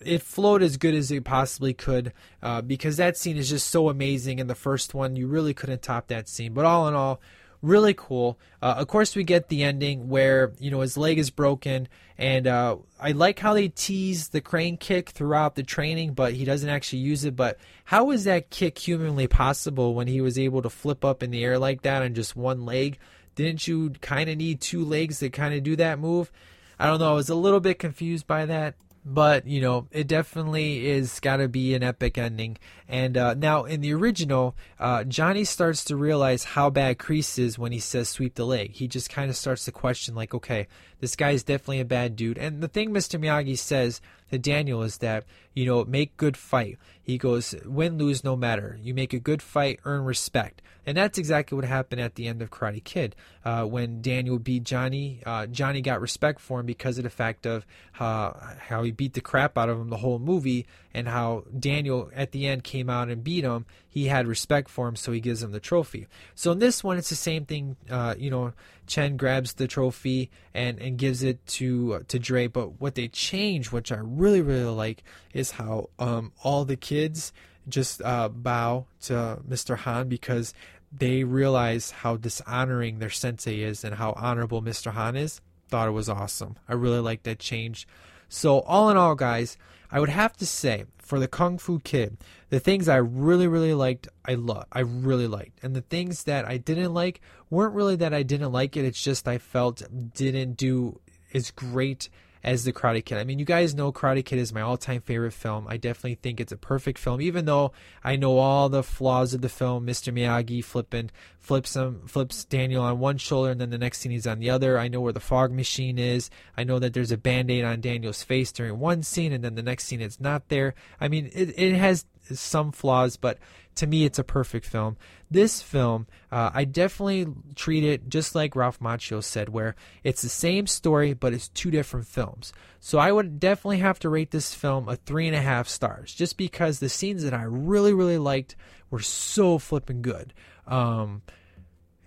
it 0.00 0.22
flowed 0.22 0.62
as 0.62 0.76
good 0.76 0.94
as 0.94 1.10
it 1.10 1.24
possibly 1.24 1.74
could 1.74 2.12
uh, 2.42 2.62
because 2.62 2.96
that 2.98 3.16
scene 3.16 3.36
is 3.36 3.48
just 3.48 3.68
so 3.68 3.88
amazing. 3.88 4.38
In 4.38 4.46
the 4.46 4.54
first 4.54 4.94
one, 4.94 5.16
you 5.16 5.26
really 5.26 5.52
couldn't 5.54 5.82
top 5.82 6.06
that 6.08 6.28
scene. 6.28 6.52
But 6.54 6.64
all 6.64 6.86
in 6.86 6.94
all, 6.94 7.20
really 7.64 7.94
cool. 7.94 8.38
Uh, 8.62 8.74
of 8.78 8.88
course, 8.88 9.16
we 9.16 9.24
get 9.24 9.48
the 9.48 9.64
ending 9.64 10.08
where 10.08 10.52
you 10.58 10.70
know 10.70 10.80
his 10.80 10.96
leg 10.96 11.18
is 11.18 11.30
broken, 11.30 11.88
and 12.16 12.46
uh, 12.46 12.76
I 13.00 13.12
like 13.12 13.38
how 13.38 13.54
they 13.54 13.68
tease 13.68 14.28
the 14.28 14.40
crane 14.40 14.76
kick 14.76 15.10
throughout 15.10 15.54
the 15.54 15.62
training, 15.62 16.12
but 16.12 16.34
he 16.34 16.44
doesn't 16.44 16.68
actually 16.68 17.00
use 17.00 17.24
it. 17.24 17.34
But 17.34 17.58
how 17.84 18.10
is 18.10 18.24
that 18.24 18.50
kick 18.50 18.78
humanly 18.78 19.26
possible 19.26 19.94
when 19.94 20.06
he 20.06 20.20
was 20.20 20.38
able 20.38 20.62
to 20.62 20.70
flip 20.70 21.04
up 21.04 21.22
in 21.22 21.30
the 21.30 21.44
air 21.44 21.58
like 21.58 21.82
that 21.82 22.02
on 22.02 22.14
just 22.14 22.36
one 22.36 22.64
leg? 22.64 22.98
Didn't 23.34 23.66
you 23.66 23.90
kind 24.00 24.30
of 24.30 24.36
need 24.36 24.60
two 24.60 24.84
legs 24.84 25.18
to 25.18 25.30
kind 25.30 25.54
of 25.54 25.62
do 25.64 25.74
that 25.76 25.98
move? 25.98 26.30
I 26.78 26.86
don't 26.86 27.00
know. 27.00 27.10
I 27.10 27.14
was 27.14 27.30
a 27.30 27.34
little 27.34 27.60
bit 27.60 27.78
confused 27.78 28.26
by 28.26 28.46
that 28.46 28.74
but 29.04 29.46
you 29.46 29.60
know 29.60 29.86
it 29.90 30.06
definitely 30.06 30.86
is 30.86 31.20
got 31.20 31.36
to 31.36 31.48
be 31.48 31.74
an 31.74 31.82
epic 31.82 32.16
ending. 32.16 32.56
And 32.88 33.16
uh, 33.16 33.34
now 33.34 33.64
in 33.64 33.80
the 33.80 33.92
original 33.94 34.56
uh, 34.78 35.04
johnny 35.04 35.44
starts 35.44 35.84
to 35.84 35.96
realize 35.96 36.44
how 36.44 36.70
bad 36.70 36.98
kreese 36.98 37.38
is 37.38 37.58
when 37.58 37.72
he 37.72 37.78
says 37.78 38.08
sweep 38.08 38.34
the 38.34 38.46
leg 38.46 38.72
he 38.72 38.88
just 38.88 39.10
kind 39.10 39.30
of 39.30 39.36
starts 39.36 39.64
to 39.66 39.72
question 39.72 40.14
like 40.14 40.34
okay 40.34 40.68
this 41.00 41.16
guy 41.16 41.30
is 41.30 41.42
definitely 41.42 41.80
a 41.80 41.84
bad 41.84 42.16
dude. 42.16 42.38
And 42.38 42.62
the 42.62 42.68
thing 42.68 42.90
mr 42.90 43.20
miyagi 43.20 43.58
says 43.58 44.00
to 44.30 44.38
daniel 44.38 44.82
is 44.82 44.98
that 44.98 45.24
you 45.54 45.64
know 45.64 45.84
make 45.84 46.16
good 46.16 46.36
fight. 46.36 46.78
He 47.02 47.18
goes 47.18 47.54
win 47.64 47.98
lose 47.98 48.24
no 48.24 48.36
matter. 48.36 48.78
You 48.82 48.94
make 48.94 49.12
a 49.12 49.18
good 49.18 49.42
fight 49.42 49.80
earn 49.84 50.04
respect. 50.04 50.62
And 50.86 50.96
that's 50.96 51.16
exactly 51.18 51.56
what 51.56 51.64
happened 51.64 52.00
at 52.00 52.14
the 52.14 52.26
end 52.26 52.42
of 52.42 52.50
Karate 52.50 52.84
Kid. 52.84 53.16
Uh, 53.42 53.64
when 53.64 54.02
Daniel 54.02 54.38
beat 54.38 54.64
Johnny, 54.64 55.22
uh, 55.24 55.46
Johnny 55.46 55.80
got 55.80 56.00
respect 56.00 56.40
for 56.40 56.60
him 56.60 56.66
because 56.66 56.98
of 56.98 57.04
the 57.04 57.10
fact 57.10 57.46
of 57.46 57.66
uh, 57.98 58.32
how 58.68 58.82
he 58.82 58.90
beat 58.90 59.14
the 59.14 59.22
crap 59.22 59.56
out 59.56 59.70
of 59.70 59.80
him 59.80 59.88
the 59.88 59.96
whole 59.96 60.18
movie, 60.18 60.66
and 60.94 61.08
how 61.08 61.44
Daniel 61.58 62.10
at 62.14 62.30
the 62.32 62.46
end 62.46 62.62
came 62.62 62.88
out 62.88 63.08
and 63.08 63.24
beat 63.24 63.44
him. 63.44 63.66
He 63.88 64.06
had 64.06 64.26
respect 64.26 64.68
for 64.70 64.88
him, 64.88 64.96
so 64.96 65.12
he 65.12 65.20
gives 65.20 65.42
him 65.42 65.52
the 65.52 65.60
trophy. 65.60 66.06
So 66.34 66.52
in 66.52 66.60
this 66.60 66.84
one, 66.84 66.96
it's 66.96 67.10
the 67.10 67.16
same 67.16 67.44
thing. 67.44 67.76
Uh, 67.90 68.14
you 68.16 68.30
know, 68.30 68.52
Cheng 68.86 69.16
grabs 69.16 69.54
the 69.54 69.66
trophy 69.66 70.30
and, 70.54 70.78
and 70.78 70.96
gives 70.96 71.22
it 71.22 71.44
to 71.46 71.94
uh, 71.94 72.00
to 72.08 72.18
Dre. 72.18 72.46
But 72.46 72.80
what 72.80 72.94
they 72.94 73.08
change, 73.08 73.72
which 73.72 73.90
I 73.90 73.98
really 74.00 74.40
really 74.40 74.64
like, 74.64 75.02
is 75.32 75.52
how 75.52 75.90
um, 75.98 76.32
all 76.42 76.64
the 76.64 76.76
kids 76.76 77.32
just 77.68 78.00
uh, 78.02 78.28
bow 78.28 78.86
to 79.02 79.40
Mr. 79.48 79.76
Han 79.78 80.08
because 80.08 80.54
they 80.96 81.24
realize 81.24 81.90
how 81.90 82.16
dishonoring 82.16 82.98
their 82.98 83.10
sensei 83.10 83.60
is 83.60 83.84
and 83.84 83.96
how 83.96 84.12
honorable 84.16 84.62
Mr. 84.62 84.92
Han 84.92 85.16
is. 85.16 85.40
Thought 85.68 85.88
it 85.88 85.92
was 85.92 86.08
awesome. 86.08 86.56
I 86.68 86.74
really 86.74 87.00
like 87.00 87.24
that 87.24 87.38
change. 87.38 87.88
So, 88.28 88.60
all 88.60 88.90
in 88.90 88.96
all, 88.96 89.14
guys, 89.14 89.56
I 89.90 90.00
would 90.00 90.08
have 90.08 90.36
to 90.38 90.46
say 90.46 90.84
for 90.98 91.18
the 91.18 91.28
Kung 91.28 91.58
Fu 91.58 91.78
Kid, 91.80 92.16
the 92.48 92.60
things 92.60 92.88
I 92.88 92.96
really, 92.96 93.46
really 93.46 93.74
liked, 93.74 94.08
I 94.24 94.34
love, 94.34 94.66
I 94.72 94.80
really 94.80 95.26
liked, 95.26 95.62
and 95.62 95.74
the 95.76 95.82
things 95.82 96.24
that 96.24 96.46
I 96.46 96.56
didn't 96.56 96.94
like 96.94 97.20
weren't 97.50 97.74
really 97.74 97.96
that 97.96 98.14
I 98.14 98.22
didn't 98.22 98.52
like 98.52 98.76
it. 98.76 98.84
It's 98.84 99.02
just 99.02 99.28
I 99.28 99.38
felt 99.38 99.82
didn't 100.14 100.56
do 100.56 101.00
as 101.32 101.50
great 101.50 102.08
as 102.44 102.64
the 102.64 102.72
Karate 102.72 103.02
Kid. 103.02 103.16
I 103.16 103.24
mean, 103.24 103.38
you 103.38 103.46
guys 103.46 103.74
know 103.74 103.90
Karate 103.90 104.22
Kid 104.22 104.38
is 104.38 104.52
my 104.52 104.60
all-time 104.60 105.00
favorite 105.00 105.32
film. 105.32 105.66
I 105.66 105.78
definitely 105.78 106.16
think 106.16 106.38
it's 106.38 106.52
a 106.52 106.58
perfect 106.58 106.98
film, 106.98 107.22
even 107.22 107.46
though 107.46 107.72
I 108.04 108.16
know 108.16 108.36
all 108.36 108.68
the 108.68 108.82
flaws 108.82 109.32
of 109.32 109.40
the 109.40 109.48
film. 109.48 109.86
Mr. 109.86 110.12
Miyagi 110.12 110.62
flipping 110.62 111.10
flips 111.40 111.74
him, 111.74 112.02
flips 112.06 112.44
Daniel 112.44 112.82
on 112.82 112.98
one 112.98 113.16
shoulder, 113.16 113.50
and 113.50 113.60
then 113.60 113.70
the 113.70 113.78
next 113.78 114.00
scene 114.00 114.12
he's 114.12 114.26
on 114.26 114.40
the 114.40 114.50
other. 114.50 114.78
I 114.78 114.88
know 114.88 115.00
where 115.00 115.12
the 115.12 115.20
fog 115.20 115.52
machine 115.52 115.98
is. 115.98 116.28
I 116.54 116.64
know 116.64 116.78
that 116.78 116.92
there's 116.92 117.12
a 117.12 117.16
band-aid 117.16 117.64
on 117.64 117.80
Daniel's 117.80 118.22
face 118.22 118.52
during 118.52 118.78
one 118.78 119.02
scene, 119.02 119.32
and 119.32 119.42
then 119.42 119.54
the 119.54 119.62
next 119.62 119.84
scene 119.84 120.02
it's 120.02 120.20
not 120.20 120.48
there. 120.50 120.74
I 121.00 121.08
mean, 121.08 121.30
it, 121.32 121.58
it 121.58 121.74
has 121.74 122.04
some 122.30 122.72
flaws, 122.72 123.16
but 123.16 123.38
to 123.76 123.86
me, 123.86 124.04
it's 124.04 124.18
a 124.18 124.24
perfect 124.24 124.66
film. 124.66 124.96
This 125.30 125.62
film, 125.62 126.06
uh, 126.30 126.50
I 126.54 126.64
definitely 126.64 127.26
treat 127.54 127.84
it 127.84 128.08
just 128.08 128.34
like 128.34 128.54
Ralph 128.54 128.80
Macchio 128.80 129.22
said, 129.22 129.48
where 129.48 129.74
it's 130.02 130.22
the 130.22 130.28
same 130.28 130.66
story, 130.66 131.12
but 131.12 131.32
it's 131.32 131.48
two 131.48 131.70
different 131.70 132.06
films. 132.06 132.52
So 132.80 132.98
I 132.98 133.12
would 133.12 133.40
definitely 133.40 133.78
have 133.78 133.98
to 134.00 134.08
rate 134.08 134.30
this 134.30 134.54
film 134.54 134.88
a 134.88 134.96
three 134.96 135.26
and 135.26 135.36
a 135.36 135.40
half 135.40 135.68
stars, 135.68 136.14
just 136.14 136.36
because 136.36 136.78
the 136.78 136.88
scenes 136.88 137.22
that 137.24 137.34
I 137.34 137.44
really, 137.44 137.94
really 137.94 138.18
liked 138.18 138.56
were 138.90 139.00
so 139.00 139.58
flipping 139.58 140.02
good. 140.02 140.32
Um, 140.66 141.22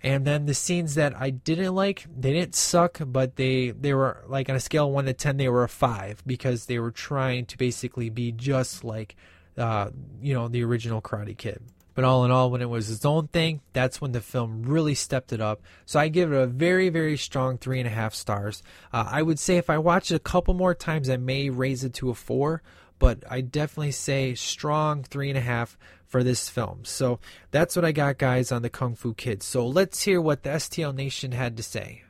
and 0.02 0.24
then 0.24 0.46
the 0.46 0.54
scenes 0.54 0.94
that 0.94 1.14
I 1.16 1.30
didn't 1.30 1.74
like, 1.74 2.06
they 2.16 2.32
didn't 2.32 2.54
suck, 2.54 3.00
but 3.04 3.36
they 3.36 3.70
they 3.70 3.94
were 3.94 4.24
like 4.28 4.48
on 4.48 4.56
a 4.56 4.60
scale 4.60 4.86
of 4.86 4.92
one 4.92 5.06
to 5.06 5.12
ten, 5.12 5.36
they 5.36 5.48
were 5.48 5.64
a 5.64 5.68
five 5.68 6.22
because 6.24 6.66
they 6.66 6.78
were 6.78 6.92
trying 6.92 7.46
to 7.46 7.58
basically 7.58 8.08
be 8.08 8.30
just 8.30 8.84
like 8.84 9.16
uh, 9.58 9.90
you 10.22 10.34
know, 10.34 10.48
the 10.48 10.64
original 10.64 11.02
Karate 11.02 11.36
Kid. 11.36 11.60
But 11.94 12.04
all 12.04 12.24
in 12.24 12.30
all, 12.30 12.52
when 12.52 12.62
it 12.62 12.70
was 12.70 12.90
its 12.90 13.04
own 13.04 13.26
thing, 13.26 13.60
that's 13.72 14.00
when 14.00 14.12
the 14.12 14.20
film 14.20 14.62
really 14.62 14.94
stepped 14.94 15.32
it 15.32 15.40
up. 15.40 15.62
So 15.84 15.98
I 15.98 16.06
give 16.06 16.32
it 16.32 16.36
a 16.36 16.46
very, 16.46 16.90
very 16.90 17.16
strong 17.16 17.58
three 17.58 17.80
and 17.80 17.88
a 17.88 17.90
half 17.90 18.14
stars. 18.14 18.62
Uh, 18.92 19.08
I 19.10 19.20
would 19.20 19.40
say 19.40 19.56
if 19.56 19.68
I 19.68 19.78
watch 19.78 20.12
it 20.12 20.14
a 20.14 20.20
couple 20.20 20.54
more 20.54 20.76
times, 20.76 21.10
I 21.10 21.16
may 21.16 21.50
raise 21.50 21.82
it 21.82 21.94
to 21.94 22.10
a 22.10 22.14
four, 22.14 22.62
but 23.00 23.24
I 23.28 23.40
definitely 23.40 23.90
say 23.90 24.36
strong 24.36 25.02
three 25.02 25.28
and 25.28 25.36
a 25.36 25.40
half 25.40 25.76
for 26.06 26.22
this 26.22 26.48
film. 26.48 26.84
So 26.84 27.18
that's 27.50 27.74
what 27.74 27.84
I 27.84 27.90
got, 27.90 28.16
guys, 28.16 28.52
on 28.52 28.62
the 28.62 28.70
Kung 28.70 28.94
Fu 28.94 29.12
Kids. 29.12 29.44
So 29.44 29.66
let's 29.66 30.02
hear 30.02 30.20
what 30.20 30.44
the 30.44 30.50
STL 30.50 30.94
Nation 30.94 31.32
had 31.32 31.56
to 31.56 31.64
say. 31.64 32.04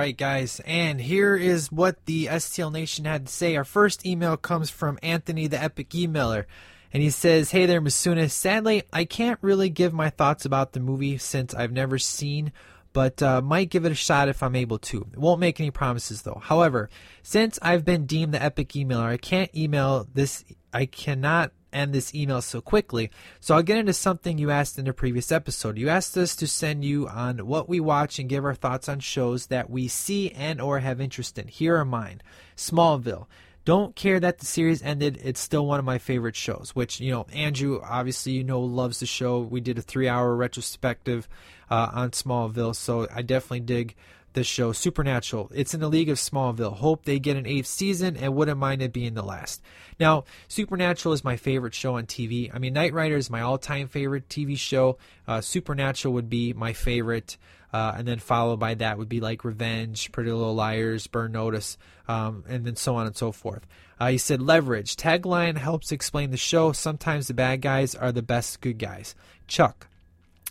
Right, 0.00 0.16
guys, 0.16 0.62
and 0.64 0.98
here 0.98 1.36
is 1.36 1.70
what 1.70 2.06
the 2.06 2.24
STL 2.24 2.72
Nation 2.72 3.04
had 3.04 3.26
to 3.26 3.32
say. 3.32 3.54
Our 3.54 3.64
first 3.64 4.06
email 4.06 4.38
comes 4.38 4.70
from 4.70 4.98
Anthony, 5.02 5.46
the 5.46 5.62
Epic 5.62 5.90
Emailer, 5.90 6.46
and 6.90 7.02
he 7.02 7.10
says, 7.10 7.50
"Hey 7.50 7.66
there, 7.66 7.82
Masuna. 7.82 8.30
Sadly, 8.30 8.82
I 8.94 9.04
can't 9.04 9.38
really 9.42 9.68
give 9.68 9.92
my 9.92 10.08
thoughts 10.08 10.46
about 10.46 10.72
the 10.72 10.80
movie 10.80 11.18
since 11.18 11.54
I've 11.54 11.72
never 11.72 11.98
seen 11.98 12.52
but 12.92 13.22
uh, 13.22 13.40
might 13.40 13.70
give 13.70 13.84
it 13.84 13.92
a 13.92 13.94
shot 13.94 14.28
if 14.28 14.42
I'm 14.42 14.56
able 14.56 14.78
to. 14.78 15.06
Won't 15.14 15.38
make 15.38 15.60
any 15.60 15.70
promises 15.70 16.22
though. 16.22 16.40
However, 16.42 16.90
since 17.22 17.56
I've 17.62 17.84
been 17.84 18.04
deemed 18.04 18.34
the 18.34 18.42
epic 18.42 18.70
emailer, 18.70 19.04
I 19.04 19.16
can't 19.16 19.54
email 19.54 20.08
this. 20.12 20.44
I 20.72 20.86
cannot 20.86 21.52
end 21.72 21.92
this 21.92 22.14
email 22.14 22.42
so 22.42 22.60
quickly. 22.60 23.10
So 23.40 23.54
I'll 23.54 23.62
get 23.62 23.78
into 23.78 23.92
something 23.92 24.38
you 24.38 24.50
asked 24.50 24.78
in 24.78 24.84
the 24.84 24.92
previous 24.92 25.30
episode. 25.32 25.78
You 25.78 25.88
asked 25.88 26.16
us 26.16 26.36
to 26.36 26.46
send 26.46 26.84
you 26.84 27.08
on 27.08 27.46
what 27.46 27.68
we 27.68 27.80
watch 27.80 28.18
and 28.18 28.28
give 28.28 28.44
our 28.44 28.54
thoughts 28.54 28.88
on 28.88 29.00
shows 29.00 29.46
that 29.46 29.70
we 29.70 29.88
see 29.88 30.30
and 30.30 30.60
or 30.60 30.78
have 30.80 31.00
interest 31.00 31.38
in. 31.38 31.48
Here 31.48 31.76
are 31.76 31.84
mine. 31.84 32.22
Smallville. 32.56 33.26
Don't 33.66 33.94
care 33.94 34.18
that 34.18 34.38
the 34.38 34.46
series 34.46 34.82
ended. 34.82 35.20
It's 35.22 35.38
still 35.38 35.66
one 35.66 35.78
of 35.78 35.84
my 35.84 35.98
favorite 35.98 36.34
shows, 36.34 36.70
which, 36.74 36.98
you 36.98 37.12
know, 37.12 37.26
Andrew, 37.32 37.80
obviously, 37.84 38.32
you 38.32 38.42
know, 38.42 38.60
loves 38.60 39.00
the 39.00 39.06
show. 39.06 39.40
We 39.40 39.60
did 39.60 39.78
a 39.78 39.82
three 39.82 40.08
hour 40.08 40.34
retrospective 40.34 41.28
uh, 41.70 41.90
on 41.92 42.10
Smallville, 42.10 42.74
so 42.74 43.06
I 43.14 43.22
definitely 43.22 43.60
dig 43.60 43.94
this 44.32 44.46
show. 44.46 44.72
Supernatural. 44.72 45.50
It's 45.54 45.74
in 45.74 45.80
the 45.80 45.88
league 45.88 46.08
of 46.08 46.18
Smallville. 46.18 46.76
Hope 46.76 47.04
they 47.04 47.18
get 47.18 47.36
an 47.36 47.46
eighth 47.46 47.66
season 47.66 48.16
and 48.16 48.34
wouldn't 48.34 48.58
mind 48.58 48.82
it 48.82 48.92
being 48.92 49.14
the 49.14 49.22
last. 49.22 49.62
Now, 49.98 50.24
Supernatural 50.48 51.12
is 51.12 51.24
my 51.24 51.36
favorite 51.36 51.74
show 51.74 51.96
on 51.96 52.06
TV. 52.06 52.54
I 52.54 52.58
mean, 52.58 52.72
Knight 52.72 52.92
Rider 52.92 53.16
is 53.16 53.30
my 53.30 53.40
all 53.40 53.58
time 53.58 53.88
favorite 53.88 54.28
TV 54.28 54.56
show. 54.56 54.98
Uh, 55.26 55.40
Supernatural 55.40 56.14
would 56.14 56.30
be 56.30 56.52
my 56.52 56.72
favorite. 56.72 57.36
Uh, 57.72 57.94
and 57.96 58.08
then 58.08 58.18
followed 58.18 58.58
by 58.58 58.74
that 58.74 58.98
would 58.98 59.08
be 59.08 59.20
like 59.20 59.44
Revenge, 59.44 60.10
Pretty 60.10 60.32
Little 60.32 60.56
Liars, 60.56 61.06
Burn 61.06 61.32
Notice, 61.32 61.78
um, 62.08 62.42
and 62.48 62.64
then 62.66 62.74
so 62.74 62.96
on 62.96 63.06
and 63.06 63.16
so 63.16 63.30
forth. 63.30 63.64
Uh, 64.00 64.08
he 64.08 64.18
said, 64.18 64.42
Leverage. 64.42 64.96
Tagline 64.96 65.56
helps 65.56 65.92
explain 65.92 66.30
the 66.30 66.36
show. 66.36 66.72
Sometimes 66.72 67.28
the 67.28 67.34
bad 67.34 67.60
guys 67.60 67.94
are 67.94 68.10
the 68.10 68.22
best 68.22 68.60
good 68.60 68.78
guys. 68.78 69.14
Chuck. 69.46 69.89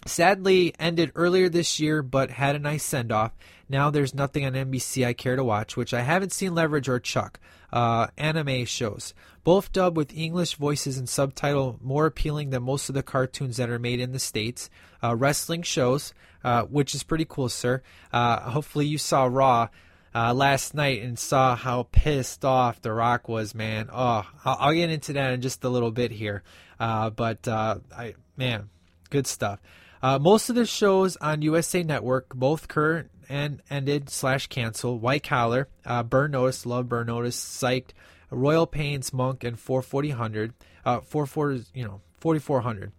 Sadly, 0.05 0.73
ended 0.79 1.11
earlier 1.15 1.49
this 1.49 1.79
year, 1.79 2.01
but 2.01 2.31
had 2.31 2.55
a 2.55 2.59
nice 2.59 2.83
send 2.83 3.11
off. 3.11 3.33
Now 3.67 3.89
there's 3.89 4.15
nothing 4.15 4.45
on 4.45 4.53
NBC 4.53 5.05
I 5.05 5.13
care 5.13 5.35
to 5.35 5.43
watch, 5.43 5.75
which 5.77 5.93
I 5.93 6.01
haven't 6.01 6.31
seen 6.31 6.55
Leverage 6.55 6.89
or 6.89 6.99
Chuck. 6.99 7.39
Uh, 7.71 8.07
anime 8.17 8.65
shows. 8.65 9.13
Both 9.43 9.71
dubbed 9.71 9.95
with 9.95 10.13
English 10.13 10.55
voices 10.55 10.97
and 10.97 11.07
subtitle, 11.07 11.77
more 11.81 12.07
appealing 12.07 12.49
than 12.49 12.63
most 12.63 12.89
of 12.89 12.95
the 12.95 13.03
cartoons 13.03 13.57
that 13.57 13.69
are 13.69 13.77
made 13.77 13.99
in 13.99 14.11
the 14.11 14.19
States. 14.19 14.69
Uh, 15.03 15.15
wrestling 15.15 15.61
shows, 15.61 16.13
uh, 16.43 16.63
which 16.63 16.95
is 16.95 17.03
pretty 17.03 17.25
cool, 17.29 17.47
sir. 17.47 17.83
Uh, 18.11 18.39
hopefully, 18.39 18.87
you 18.87 18.97
saw 18.97 19.25
Raw. 19.25 19.69
Uh, 20.15 20.33
last 20.33 20.73
night 20.73 21.03
and 21.03 21.19
saw 21.19 21.55
how 21.55 21.83
pissed 21.91 22.43
off 22.43 22.81
The 22.81 22.91
Rock 22.91 23.29
was, 23.29 23.53
man. 23.53 23.89
Oh, 23.93 24.27
I'll, 24.43 24.57
I'll 24.59 24.73
get 24.73 24.89
into 24.89 25.13
that 25.13 25.33
in 25.33 25.41
just 25.41 25.63
a 25.63 25.69
little 25.69 25.91
bit 25.91 26.09
here. 26.09 26.41
Uh, 26.79 27.11
but 27.11 27.47
I, 27.47 28.15
man, 28.35 28.69
good 29.11 29.27
stuff. 29.27 29.59
Most 30.01 30.49
of 30.49 30.55
the 30.55 30.65
shows 30.65 31.17
on 31.17 31.41
USA 31.41 31.83
Network, 31.83 32.33
both 32.35 32.67
current 32.67 33.09
and 33.29 33.61
ended 33.69 34.09
slash 34.09 34.47
cancel. 34.47 34.97
White 34.97 35.23
Collar, 35.23 35.69
uh, 35.85 36.03
Burn 36.03 36.31
Notice, 36.31 36.65
Love 36.65 36.89
Burn 36.89 37.07
Notice, 37.07 37.39
Psyched, 37.39 37.91
Royal 38.31 38.65
Pains, 38.67 39.13
Monk, 39.13 39.43
and 39.43 39.59
4400, 39.59 40.53
uh, 40.85 40.99
44, 41.01 41.59
you 41.73 41.85
know, 41.85 42.01
4400. 42.17 42.91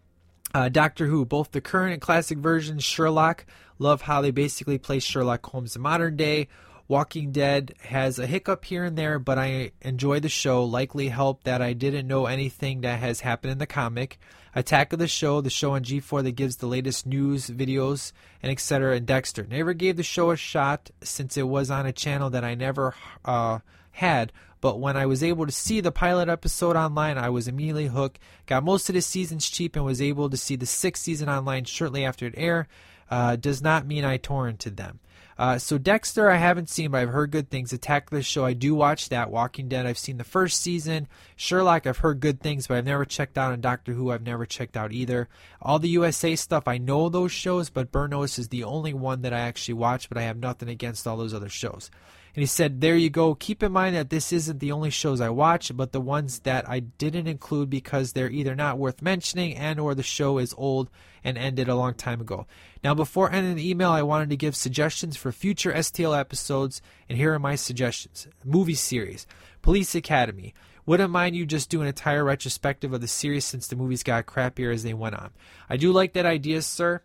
Uh, 0.52 0.68
Doctor 0.68 1.06
Who, 1.06 1.24
both 1.24 1.52
the 1.52 1.60
current 1.60 1.92
and 1.92 2.02
classic 2.02 2.38
versions. 2.38 2.82
Sherlock, 2.82 3.44
love 3.78 4.02
how 4.02 4.20
they 4.20 4.30
basically 4.30 4.78
play 4.78 4.98
Sherlock 4.98 5.44
Holmes 5.46 5.76
in 5.76 5.82
modern 5.82 6.16
day. 6.16 6.48
Walking 6.90 7.30
Dead 7.30 7.72
has 7.82 8.18
a 8.18 8.26
hiccup 8.26 8.64
here 8.64 8.82
and 8.82 8.98
there, 8.98 9.20
but 9.20 9.38
I 9.38 9.70
enjoy 9.80 10.18
the 10.18 10.28
show. 10.28 10.64
Likely 10.64 11.06
helped 11.06 11.44
that 11.44 11.62
I 11.62 11.72
didn't 11.72 12.08
know 12.08 12.26
anything 12.26 12.80
that 12.80 12.98
has 12.98 13.20
happened 13.20 13.52
in 13.52 13.58
the 13.58 13.66
comic. 13.68 14.18
Attack 14.56 14.92
of 14.92 14.98
the 14.98 15.06
Show, 15.06 15.40
the 15.40 15.50
show 15.50 15.74
on 15.74 15.84
G4 15.84 16.24
that 16.24 16.32
gives 16.32 16.56
the 16.56 16.66
latest 16.66 17.06
news, 17.06 17.48
videos, 17.48 18.10
and 18.42 18.50
etc. 18.50 18.96
And 18.96 19.06
Dexter. 19.06 19.46
Never 19.48 19.72
gave 19.72 19.98
the 19.98 20.02
show 20.02 20.32
a 20.32 20.36
shot 20.36 20.90
since 21.00 21.36
it 21.36 21.46
was 21.46 21.70
on 21.70 21.86
a 21.86 21.92
channel 21.92 22.28
that 22.30 22.42
I 22.42 22.56
never 22.56 22.96
uh, 23.24 23.60
had. 23.92 24.32
But 24.60 24.80
when 24.80 24.96
I 24.96 25.06
was 25.06 25.22
able 25.22 25.46
to 25.46 25.52
see 25.52 25.80
the 25.80 25.92
pilot 25.92 26.28
episode 26.28 26.74
online, 26.74 27.18
I 27.18 27.28
was 27.28 27.46
immediately 27.46 27.86
hooked. 27.86 28.18
Got 28.46 28.64
most 28.64 28.88
of 28.88 28.96
the 28.96 29.00
seasons 29.00 29.48
cheap 29.48 29.76
and 29.76 29.84
was 29.84 30.02
able 30.02 30.28
to 30.28 30.36
see 30.36 30.56
the 30.56 30.66
sixth 30.66 31.04
season 31.04 31.28
online 31.28 31.66
shortly 31.66 32.04
after 32.04 32.26
it 32.26 32.34
aired. 32.36 32.66
Uh, 33.08 33.36
does 33.36 33.62
not 33.62 33.86
mean 33.86 34.04
I 34.04 34.18
torrented 34.18 34.74
them. 34.74 34.98
Uh, 35.40 35.56
so 35.56 35.78
Dexter, 35.78 36.30
I 36.30 36.36
haven't 36.36 36.68
seen, 36.68 36.90
but 36.90 36.98
I've 36.98 37.08
heard 37.08 37.30
good 37.30 37.48
things. 37.48 37.72
Attack 37.72 38.10
the 38.10 38.22
Show, 38.22 38.44
I 38.44 38.52
do 38.52 38.74
watch 38.74 39.08
that. 39.08 39.30
Walking 39.30 39.70
Dead, 39.70 39.86
I've 39.86 39.96
seen 39.96 40.18
the 40.18 40.22
first 40.22 40.60
season. 40.60 41.08
Sherlock, 41.34 41.86
I've 41.86 41.96
heard 41.96 42.20
good 42.20 42.42
things, 42.42 42.66
but 42.66 42.76
I've 42.76 42.84
never 42.84 43.06
checked 43.06 43.38
out. 43.38 43.54
And 43.54 43.62
Doctor 43.62 43.94
Who, 43.94 44.10
I've 44.10 44.20
never 44.20 44.44
checked 44.44 44.76
out 44.76 44.92
either. 44.92 45.30
All 45.62 45.78
the 45.78 45.88
USA 45.88 46.36
stuff, 46.36 46.68
I 46.68 46.76
know 46.76 47.08
those 47.08 47.32
shows, 47.32 47.70
but 47.70 47.90
Burn 47.90 48.10
Notice 48.10 48.38
is 48.38 48.48
the 48.48 48.64
only 48.64 48.92
one 48.92 49.22
that 49.22 49.32
I 49.32 49.40
actually 49.40 49.72
watch. 49.74 50.10
But 50.10 50.18
I 50.18 50.24
have 50.24 50.36
nothing 50.36 50.68
against 50.68 51.06
all 51.06 51.16
those 51.16 51.32
other 51.32 51.48
shows. 51.48 51.90
And 52.34 52.42
he 52.42 52.46
said, 52.46 52.80
There 52.80 52.96
you 52.96 53.10
go. 53.10 53.34
Keep 53.34 53.62
in 53.62 53.72
mind 53.72 53.96
that 53.96 54.10
this 54.10 54.32
isn't 54.32 54.60
the 54.60 54.72
only 54.72 54.90
shows 54.90 55.20
I 55.20 55.30
watch, 55.30 55.74
but 55.76 55.92
the 55.92 56.00
ones 56.00 56.40
that 56.40 56.68
I 56.68 56.80
didn't 56.80 57.26
include 57.26 57.70
because 57.70 58.12
they're 58.12 58.30
either 58.30 58.54
not 58.54 58.78
worth 58.78 59.02
mentioning 59.02 59.56
and 59.56 59.80
or 59.80 59.94
the 59.94 60.02
show 60.02 60.38
is 60.38 60.54
old 60.56 60.90
and 61.24 61.36
ended 61.36 61.68
a 61.68 61.74
long 61.74 61.94
time 61.94 62.20
ago. 62.20 62.46
Now, 62.82 62.94
before 62.94 63.30
ending 63.30 63.56
the 63.56 63.68
email, 63.68 63.90
I 63.90 64.02
wanted 64.02 64.30
to 64.30 64.36
give 64.36 64.56
suggestions 64.56 65.16
for 65.16 65.32
future 65.32 65.72
STL 65.72 66.18
episodes, 66.18 66.80
and 67.08 67.18
here 67.18 67.34
are 67.34 67.38
my 67.38 67.56
suggestions. 67.56 68.26
Movie 68.44 68.74
series, 68.74 69.26
Police 69.62 69.94
Academy. 69.94 70.54
Wouldn't 70.86 71.10
mind 71.10 71.36
you 71.36 71.44
just 71.46 71.68
do 71.68 71.82
an 71.82 71.86
entire 71.86 72.24
retrospective 72.24 72.92
of 72.92 73.00
the 73.00 73.06
series 73.06 73.44
since 73.44 73.66
the 73.66 73.76
movies 73.76 74.02
got 74.02 74.26
crappier 74.26 74.72
as 74.72 74.82
they 74.82 74.94
went 74.94 75.14
on. 75.14 75.30
I 75.68 75.76
do 75.76 75.92
like 75.92 76.14
that 76.14 76.26
idea, 76.26 76.62
sir. 76.62 77.02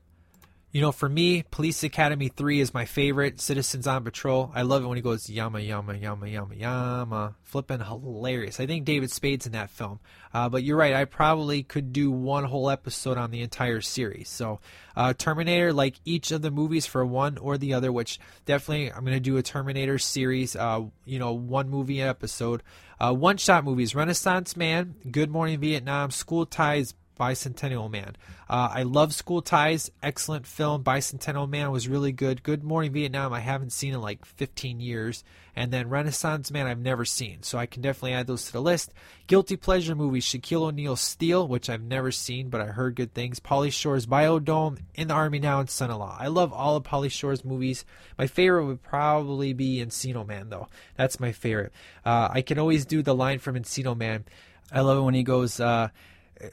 You 0.75 0.81
know, 0.81 0.91
for 0.91 1.07
me, 1.07 1.41
Police 1.51 1.85
Academy 1.85 2.27
3 2.27 2.59
is 2.59 2.73
my 2.73 2.83
favorite. 2.83 3.39
Citizens 3.39 3.87
on 3.87 4.03
Patrol. 4.03 4.51
I 4.53 4.63
love 4.63 4.83
it 4.83 4.87
when 4.87 4.97
he 4.97 5.01
goes 5.01 5.29
yama, 5.29 5.61
yama, 5.61 5.93
yama, 5.93 6.27
yama, 6.27 6.53
yama. 6.53 7.35
Flipping 7.43 7.79
hilarious. 7.79 8.59
I 8.59 8.65
think 8.65 8.83
David 8.83 9.09
Spade's 9.09 9.45
in 9.45 9.53
that 9.53 9.69
film. 9.69 10.01
Uh, 10.33 10.49
but 10.49 10.63
you're 10.63 10.75
right, 10.75 10.93
I 10.93 11.05
probably 11.05 11.63
could 11.63 11.93
do 11.93 12.11
one 12.11 12.43
whole 12.43 12.69
episode 12.69 13.17
on 13.17 13.31
the 13.31 13.39
entire 13.39 13.79
series. 13.79 14.27
So, 14.27 14.59
uh, 14.97 15.13
Terminator, 15.13 15.71
like 15.71 15.95
each 16.03 16.31
of 16.31 16.41
the 16.41 16.51
movies 16.51 16.85
for 16.85 17.05
one 17.05 17.37
or 17.37 17.57
the 17.57 17.73
other, 17.73 17.89
which 17.89 18.19
definitely 18.45 18.91
I'm 18.91 19.05
going 19.05 19.15
to 19.15 19.21
do 19.21 19.37
a 19.37 19.41
Terminator 19.41 19.97
series, 19.97 20.57
uh, 20.57 20.81
you 21.05 21.19
know, 21.19 21.31
one 21.31 21.69
movie 21.69 22.01
episode. 22.01 22.63
Uh, 22.99 23.13
one 23.13 23.37
shot 23.37 23.63
movies 23.63 23.95
Renaissance 23.95 24.57
Man, 24.57 24.95
Good 25.09 25.29
Morning 25.29 25.57
Vietnam, 25.57 26.11
School 26.11 26.45
Ties, 26.45 26.95
Bicentennial 27.15 27.89
Man. 27.89 28.15
Uh, 28.49 28.69
I 28.71 28.83
love 28.83 29.13
School 29.13 29.41
Ties, 29.41 29.89
excellent 30.03 30.45
film. 30.45 30.83
Bicentennial 30.83 31.49
Man 31.49 31.71
was 31.71 31.87
really 31.87 32.11
good. 32.11 32.43
Good 32.43 32.63
Morning 32.63 32.91
Vietnam, 32.91 33.33
I 33.33 33.39
haven't 33.39 33.71
seen 33.71 33.93
in 33.93 34.01
like 34.01 34.25
15 34.25 34.79
years. 34.79 35.23
And 35.55 35.71
then 35.71 35.89
Renaissance 35.89 36.51
Man, 36.51 36.67
I've 36.67 36.79
never 36.79 37.05
seen. 37.05 37.41
So 37.43 37.57
I 37.57 37.65
can 37.65 37.81
definitely 37.81 38.13
add 38.13 38.27
those 38.27 38.45
to 38.45 38.53
the 38.53 38.61
list. 38.61 38.93
Guilty 39.27 39.55
Pleasure 39.55 39.95
movies 39.95 40.25
Shaquille 40.25 40.63
O'Neal 40.63 40.95
Steel, 40.97 41.47
which 41.47 41.69
I've 41.69 41.81
never 41.81 42.11
seen, 42.11 42.49
but 42.49 42.61
I 42.61 42.65
heard 42.65 42.95
good 42.95 43.13
things. 43.13 43.39
Pauly 43.39 43.71
Shore's 43.71 44.05
Biodome, 44.05 44.79
In 44.95 45.07
the 45.07 45.13
Army 45.13 45.39
Now, 45.39 45.61
and 45.61 45.69
Son 45.69 45.89
in 45.89 45.97
Law. 45.97 46.17
I 46.19 46.27
love 46.27 46.51
all 46.51 46.75
of 46.75 46.83
Pauly 46.83 47.09
Shore's 47.09 47.45
movies. 47.45 47.85
My 48.17 48.27
favorite 48.27 48.65
would 48.65 48.83
probably 48.83 49.53
be 49.53 49.83
Encino 49.83 50.27
Man, 50.27 50.49
though. 50.49 50.67
That's 50.95 51.19
my 51.19 51.31
favorite. 51.31 51.71
Uh, 52.05 52.29
I 52.31 52.41
can 52.41 52.59
always 52.59 52.85
do 52.85 53.01
the 53.01 53.15
line 53.15 53.39
from 53.39 53.55
Encino 53.55 53.95
Man. 53.95 54.25
I 54.71 54.81
love 54.81 54.97
it 54.97 55.01
when 55.01 55.13
he 55.13 55.23
goes, 55.23 55.59
uh, 55.59 55.89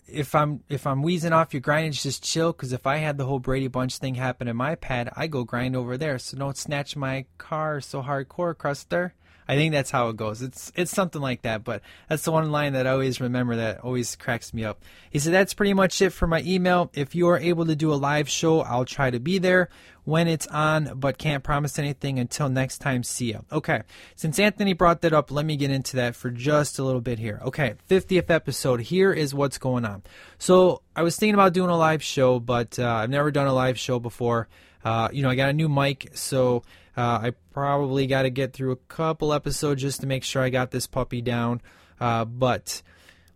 if 0.07 0.34
I'm 0.34 0.62
if 0.68 0.86
I'm 0.86 1.03
wheezing 1.03 1.32
off 1.32 1.53
your 1.53 1.62
grindage, 1.62 2.03
just 2.03 2.22
chill. 2.22 2.53
Because 2.53 2.72
if 2.72 2.86
I 2.86 2.99
had 2.99 3.18
the 3.18 3.24
whole 3.24 3.38
Brady 3.38 3.68
Bunch 3.68 3.99
thing 3.99 4.14
happen 4.14 4.49
in 4.49 4.57
my 4.57 4.74
pad, 4.74 5.11
I 5.16 5.26
go 5.26 5.45
grind 5.45 5.76
over 5.76 5.97
there. 5.97 6.18
So 6.18 6.36
don't 6.36 6.57
snatch 6.57 6.97
my 6.97 7.26
car 7.38 7.80
so 7.80 8.03
hardcore, 8.03 8.57
Cruster. 8.57 9.14
I 9.49 9.57
think 9.57 9.72
that's 9.72 9.90
how 9.90 10.09
it 10.09 10.16
goes. 10.16 10.40
It's 10.40 10.72
it's 10.74 10.90
something 10.90 11.20
like 11.20 11.43
that, 11.43 11.64
but 11.64 11.82
that's 12.09 12.22
the 12.22 12.32
one 12.32 12.51
line 12.53 12.74
that 12.74 12.86
I 12.86 12.90
always 12.90 13.20
remember 13.20 13.57
that 13.57 13.80
always 13.80 14.16
cracks 14.16 14.55
me 14.55 14.64
up. 14.64 14.82
He 15.11 15.18
said 15.18 15.32
that's 15.32 15.55
pretty 15.55 15.74
much 15.74 16.01
it 16.01 16.11
for 16.11 16.26
my 16.26 16.43
email. 16.43 16.90
If 16.95 17.14
you 17.14 17.28
are 17.28 17.38
able 17.38 17.66
to 17.66 17.76
do 17.76 17.93
a 17.93 17.95
live 17.95 18.28
show, 18.28 18.61
I'll 18.61 18.84
try 18.84 19.11
to 19.11 19.20
be 19.20 19.38
there 19.38 19.68
when 20.05 20.26
it's 20.26 20.46
on, 20.48 20.92
but 20.96 21.18
can't 21.18 21.44
promise 21.44 21.78
anything 21.78 22.18
until 22.18 22.48
next 22.48 22.78
time. 22.78 23.03
See 23.03 23.32
ya. 23.32 23.40
Okay. 23.50 23.82
Since 24.16 24.38
Anthony 24.38 24.72
brought 24.72 25.00
that 25.03 25.12
up, 25.12 25.30
let 25.30 25.44
me 25.44 25.57
get 25.57 25.70
into 25.70 25.96
that 25.96 26.16
for 26.16 26.30
just 26.30 26.78
a 26.78 26.84
little 26.84 27.00
bit 27.00 27.18
here. 27.18 27.40
Okay. 27.44 27.74
50th 27.88 28.30
episode. 28.30 28.80
Here 28.80 29.12
is 29.12 29.34
what's 29.34 29.59
going 29.59 29.84
on. 29.84 30.03
So 30.38 30.82
I 30.96 31.03
was 31.03 31.16
thinking 31.16 31.34
about 31.34 31.53
doing 31.53 31.70
a 31.70 31.76
live 31.76 32.03
show, 32.03 32.40
but 32.40 32.78
uh, 32.78 32.86
I've 32.86 33.11
never 33.11 33.30
done 33.30 33.46
a 33.46 33.55
live 33.55 33.78
show 33.78 34.00
before. 34.00 34.48
Uh, 34.84 35.09
you 35.12 35.22
know, 35.22 35.30
I 35.30 35.36
got 35.36 35.50
a 35.50 35.53
new 35.53 35.68
mic, 35.68 36.11
so 36.14 36.64
uh, 36.96 37.20
I 37.22 37.32
probably 37.53 38.09
got 38.09 38.22
to 38.22 38.30
get 38.30 38.53
through 38.53 38.72
a 38.72 38.76
couple 38.76 39.32
episodes 39.32 39.80
just 39.80 40.00
to 40.00 40.07
make 40.07 40.24
sure 40.24 40.42
I 40.42 40.50
got 40.50 40.72
this 40.72 40.88
puppy 40.88 41.22
down. 41.22 41.61
Uh, 42.00 42.24
but 42.24 42.82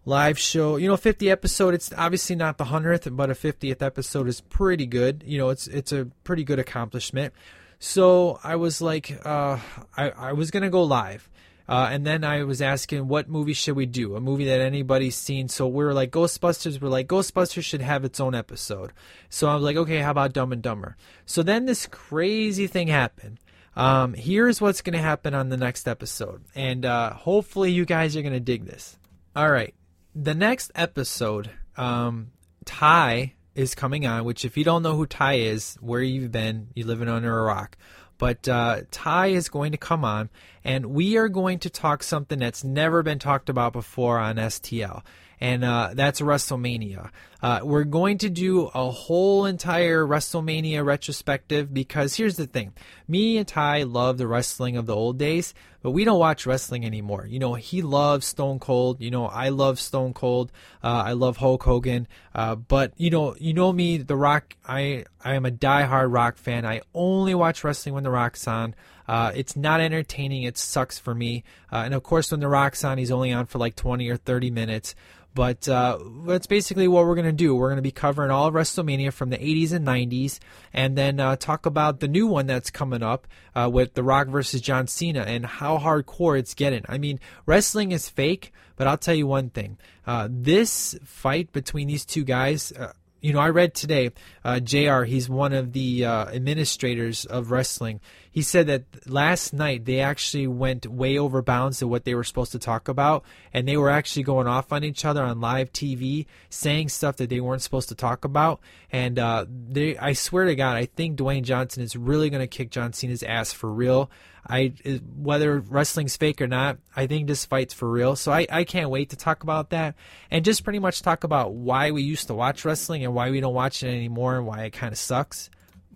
live 0.07 0.39
show, 0.39 0.77
you 0.77 0.89
know, 0.89 0.97
50 0.97 1.31
episode. 1.31 1.75
It's 1.75 1.93
obviously 1.93 2.37
not 2.37 2.57
the 2.57 2.65
hundredth, 2.65 3.09
but 3.11 3.29
a 3.29 3.35
50th 3.35 3.83
episode 3.83 4.29
is 4.29 4.41
pretty 4.41 4.87
good. 4.87 5.23
You 5.27 5.37
know, 5.37 5.51
it's 5.51 5.67
it's 5.67 5.93
a 5.93 6.07
pretty 6.25 6.45
good 6.45 6.59
accomplishment. 6.59 7.35
So 7.79 8.41
I 8.43 8.57
was 8.57 8.81
like, 8.81 9.21
uh, 9.27 9.59
I 9.97 10.11
I 10.11 10.33
was 10.33 10.51
gonna 10.51 10.71
go 10.71 10.85
live. 10.85 11.29
Uh, 11.69 11.89
and 11.91 12.07
then 12.07 12.23
I 12.23 12.45
was 12.45 12.63
asking, 12.63 13.09
what 13.09 13.29
movie 13.29 13.53
should 13.53 13.75
we 13.75 13.87
do? 13.87 14.15
A 14.15 14.21
movie 14.21 14.45
that 14.45 14.61
anybody's 14.61 15.17
seen. 15.17 15.49
So 15.49 15.67
we 15.67 15.85
were 15.85 15.93
like, 15.93 16.13
Ghostbusters. 16.13 16.81
We're 16.81 16.89
like, 16.89 17.09
Ghostbusters 17.09 17.65
should 17.65 17.81
have 17.81 18.05
its 18.05 18.21
own 18.21 18.37
episode. 18.37 18.93
So 19.31 19.49
I 19.49 19.55
was 19.55 19.65
like, 19.65 19.77
okay, 19.77 19.99
how 19.99 20.13
about 20.13 20.33
Dumb 20.33 20.53
and 20.53 20.63
Dumber? 20.63 20.97
So 21.25 21.43
then 21.43 21.67
this 21.67 21.87
crazy 21.87 22.69
thing 22.69 22.87
happened. 22.87 23.41
Um, 23.75 24.15
here's 24.15 24.61
what's 24.61 24.81
going 24.81 24.93
to 24.93 25.03
happen 25.03 25.35
on 25.35 25.49
the 25.49 25.57
next 25.57 25.89
episode. 25.89 26.45
And 26.55 26.85
uh, 26.85 27.13
hopefully 27.15 27.73
you 27.73 27.85
guys 27.85 28.17
are 28.17 28.23
going 28.23 28.33
to 28.33 28.39
dig 28.39 28.65
this. 28.65 28.97
All 29.35 29.51
right. 29.51 29.75
The 30.19 30.35
next 30.35 30.73
episode, 30.75 31.51
um, 31.77 32.31
Ty 32.65 33.35
is 33.55 33.75
coming 33.75 34.07
on, 34.07 34.25
which 34.25 34.47
if 34.47 34.57
you 34.57 34.65
don't 34.65 34.83
know 34.83 34.97
who 34.97 35.05
Ty 35.05 35.35
is, 35.35 35.77
where 35.83 36.01
you've 36.01 36.33
been, 36.33 36.69
you're 36.75 36.87
living 36.87 37.11
under 37.11 37.39
a 37.39 37.43
rock. 37.43 37.77
But 38.17 38.49
uh, 38.49 38.85
Ty 38.91 39.27
is 39.27 39.51
going 39.51 39.73
to 39.73 39.79
come 39.79 40.07
on, 40.07 40.31
and 40.65 40.87
we 40.87 41.19
are 41.19 41.29
going 41.29 41.59
to 41.59 41.69
talk 41.69 42.03
something 42.03 42.39
that's 42.39 42.65
never 42.65 43.03
been 43.03 43.19
talked 43.19 43.51
about 43.51 43.75
before 43.75 44.19
on 44.19 44.37
STL, 44.37 45.03
and 45.41 45.65
uh, 45.65 45.91
that's 45.95 46.21
WrestleMania. 46.21 47.11
Uh, 47.43 47.61
we're 47.63 47.85
going 47.85 48.19
to 48.19 48.31
do 48.31 48.71
a 48.75 48.91
whole 48.91 49.45
entire 49.45 50.05
WrestleMania 50.05 50.85
retrospective 50.85 51.73
because 51.73 52.15
here's 52.15 52.37
the 52.37 52.47
thing: 52.47 52.73
me 53.07 53.37
and 53.37 53.47
Ty 53.47 53.83
love 53.83 54.19
the 54.19 54.27
wrestling 54.27 54.77
of 54.77 54.87
the 54.87 54.95
old 54.95 55.19
days, 55.19 55.55
but 55.83 55.91
we 55.91 56.05
don't 56.05 56.19
watch 56.19 56.47
wrestling 56.47 56.85
anymore. 56.85 57.27
You 57.29 57.39
know, 57.39 57.55
he 57.55 57.83
loves 57.83 58.27
Stone 58.27 58.59
Cold. 58.59 59.01
You 59.01 59.11
know, 59.11 59.27
I 59.27 59.51
love 59.51 59.79
Stone 59.79 60.15
Cold. 60.15 60.51
Uh, 60.83 61.03
I 61.07 61.13
love 61.13 61.37
Hulk 61.37 61.63
Hogan. 61.63 62.09
Uh, 62.35 62.57
but 62.57 62.93
you 62.97 63.11
know, 63.11 63.37
you 63.39 63.53
know 63.55 63.73
me, 63.73 63.99
The 63.99 64.17
Rock. 64.17 64.57
I 64.67 65.05
I 65.23 65.35
am 65.35 65.47
a 65.47 65.51
diehard 65.51 66.13
Rock 66.13 66.39
fan. 66.39 66.65
I 66.67 66.81
only 66.95 67.35
watch 67.35 67.63
wrestling 67.63 67.95
when 67.95 68.05
The 68.05 68.11
Rock's 68.11 68.49
on. 68.49 68.75
Uh, 69.09 69.31
it's 69.35 69.57
not 69.57 69.81
entertaining. 69.81 70.43
It 70.43 70.59
sucks 70.59 70.99
for 70.99 71.15
me. 71.15 71.45
Uh, 71.73 71.83
and 71.85 71.95
of 71.95 72.03
course, 72.03 72.31
when 72.31 72.41
The 72.41 72.49
Rock's 72.49 72.83
on, 72.85 72.99
he's 72.99 73.11
only 73.11 73.33
on 73.33 73.47
for 73.47 73.59
like 73.59 73.77
20 73.77 74.09
or 74.09 74.17
30 74.17 74.51
minutes. 74.51 74.95
But 75.37 75.69
uh, 75.69 75.99
that's 76.25 76.47
basically 76.47 76.89
what 76.89 77.05
we're 77.05 77.15
going 77.15 77.27
to 77.27 77.33
do. 77.33 77.55
We're 77.55 77.69
going 77.69 77.77
to 77.77 77.83
be 77.83 77.91
covering 77.91 78.31
all 78.31 78.47
of 78.47 78.55
WrestleMania 78.55 79.13
from 79.13 79.29
the 79.29 79.37
80s 79.37 79.71
and 79.71 79.87
90s, 79.87 80.39
and 80.73 80.97
then 80.97 81.21
uh, 81.21 81.37
talk 81.37 81.67
about 81.67 82.01
the 82.01 82.09
new 82.09 82.27
one 82.27 82.47
that's 82.47 82.71
coming 82.71 83.03
up 83.03 83.27
uh, 83.55 83.69
with 83.71 83.93
The 83.93 84.03
Rock 84.03 84.29
versus 84.29 84.63
John 84.63 84.87
Cena 84.87 85.21
and 85.21 85.45
how 85.45 85.77
hardcore 85.77 86.39
it's 86.39 86.55
getting. 86.55 86.87
I 86.89 86.97
mean, 86.97 87.21
wrestling 87.45 87.93
is 87.93 88.09
fake, 88.09 88.51
but 88.77 88.87
I'll 88.87 88.97
tell 88.97 89.15
you 89.15 89.27
one 89.27 89.51
thing: 89.51 89.77
uh, 90.07 90.29
this 90.31 90.99
fight 91.05 91.53
between 91.53 91.87
these 91.87 92.07
two 92.07 92.25
guys 92.25 92.73
uh, 92.73 92.95
you 93.21 93.33
know, 93.33 93.41
I 93.41 93.49
read 93.49 93.75
today, 93.75 94.11
uh, 94.45 94.61
JR, 94.61 95.03
he's 95.03 95.29
one 95.29 95.53
of 95.53 95.73
the 95.73 96.05
uh, 96.05 96.27
administrators 96.27 97.25
of 97.25 97.51
wrestling. 97.51 98.01
He 98.37 98.43
said 98.43 98.67
that 98.67 99.09
last 99.09 99.55
night 99.55 99.87
they 99.87 100.01
actually 100.01 100.47
went 100.47 100.87
way 100.87 101.17
over 101.17 101.41
bounds 101.41 101.79
to 101.79 101.89
what 101.89 102.05
they 102.05 102.15
were 102.15 102.23
supposed 102.23 102.53
to 102.53 102.59
talk 102.59 102.87
about, 102.87 103.25
and 103.55 103.67
they 103.67 103.79
were 103.79 103.89
actually 103.89 104.25
going 104.25 104.47
off 104.47 104.75
on 104.75 104.85
each 104.85 105.07
other 105.07 105.23
on 105.23 105.41
live 105.41 105.73
TV, 105.73 106.27
saying 106.51 106.91
stuff 106.91 107.17
that 107.17 107.31
they 107.31 107.41
weren't 107.41 107.63
supposed 107.63 107.89
to 107.89 107.95
talk 107.95 108.27
about. 108.27 108.61
And 108.93 109.19
uh, 109.19 109.47
they, 109.49 109.97
I 109.97 110.13
swear 110.13 110.45
to 110.45 110.55
God, 110.55 110.77
I 110.77 110.85
think 110.85 111.17
Dwayne 111.17 111.45
Johnson 111.45 111.83
is 111.83 111.97
really 111.97 112.29
going 112.29 112.43
to 112.43 112.47
kick 112.47 112.71
John 112.71 112.93
Cena's 112.93 113.23
ass 113.23 113.55
for 113.55 113.73
real. 113.73 114.11
I 114.47 114.75
whether 115.17 115.61
wrestling's 115.61 116.19
fake 116.19 116.43
or 116.43 116.47
not, 116.47 116.77
I 116.95 117.07
think 117.07 117.29
this 117.29 117.47
fight's 117.47 117.73
for 117.73 117.91
real. 117.91 118.17
So 118.17 118.33
I, 118.33 118.47
I 118.53 118.65
can't 118.65 118.91
wait 118.91 119.09
to 119.11 119.17
talk 119.17 119.45
about 119.45 119.71
that 119.71 119.95
and 120.31 120.45
just 120.45 120.63
pretty 120.63 120.79
much 120.79 121.01
talk 121.01 121.25
about 121.25 121.55
why 121.55 121.91
we 121.91 122.03
used 122.03 122.27
to 122.27 122.35
watch 122.35 122.67
wrestling 122.67 123.03
and 123.03 123.15
why 123.15 123.31
we 123.31 123.41
don't 123.41 123.55
watch 123.55 123.83
it 123.83 123.89
anymore 123.89 124.37
and 124.37 124.45
why 124.45 124.65
it 124.65 124.75
kind 124.75 124.93
of 124.93 124.99
sucks. 124.99 125.49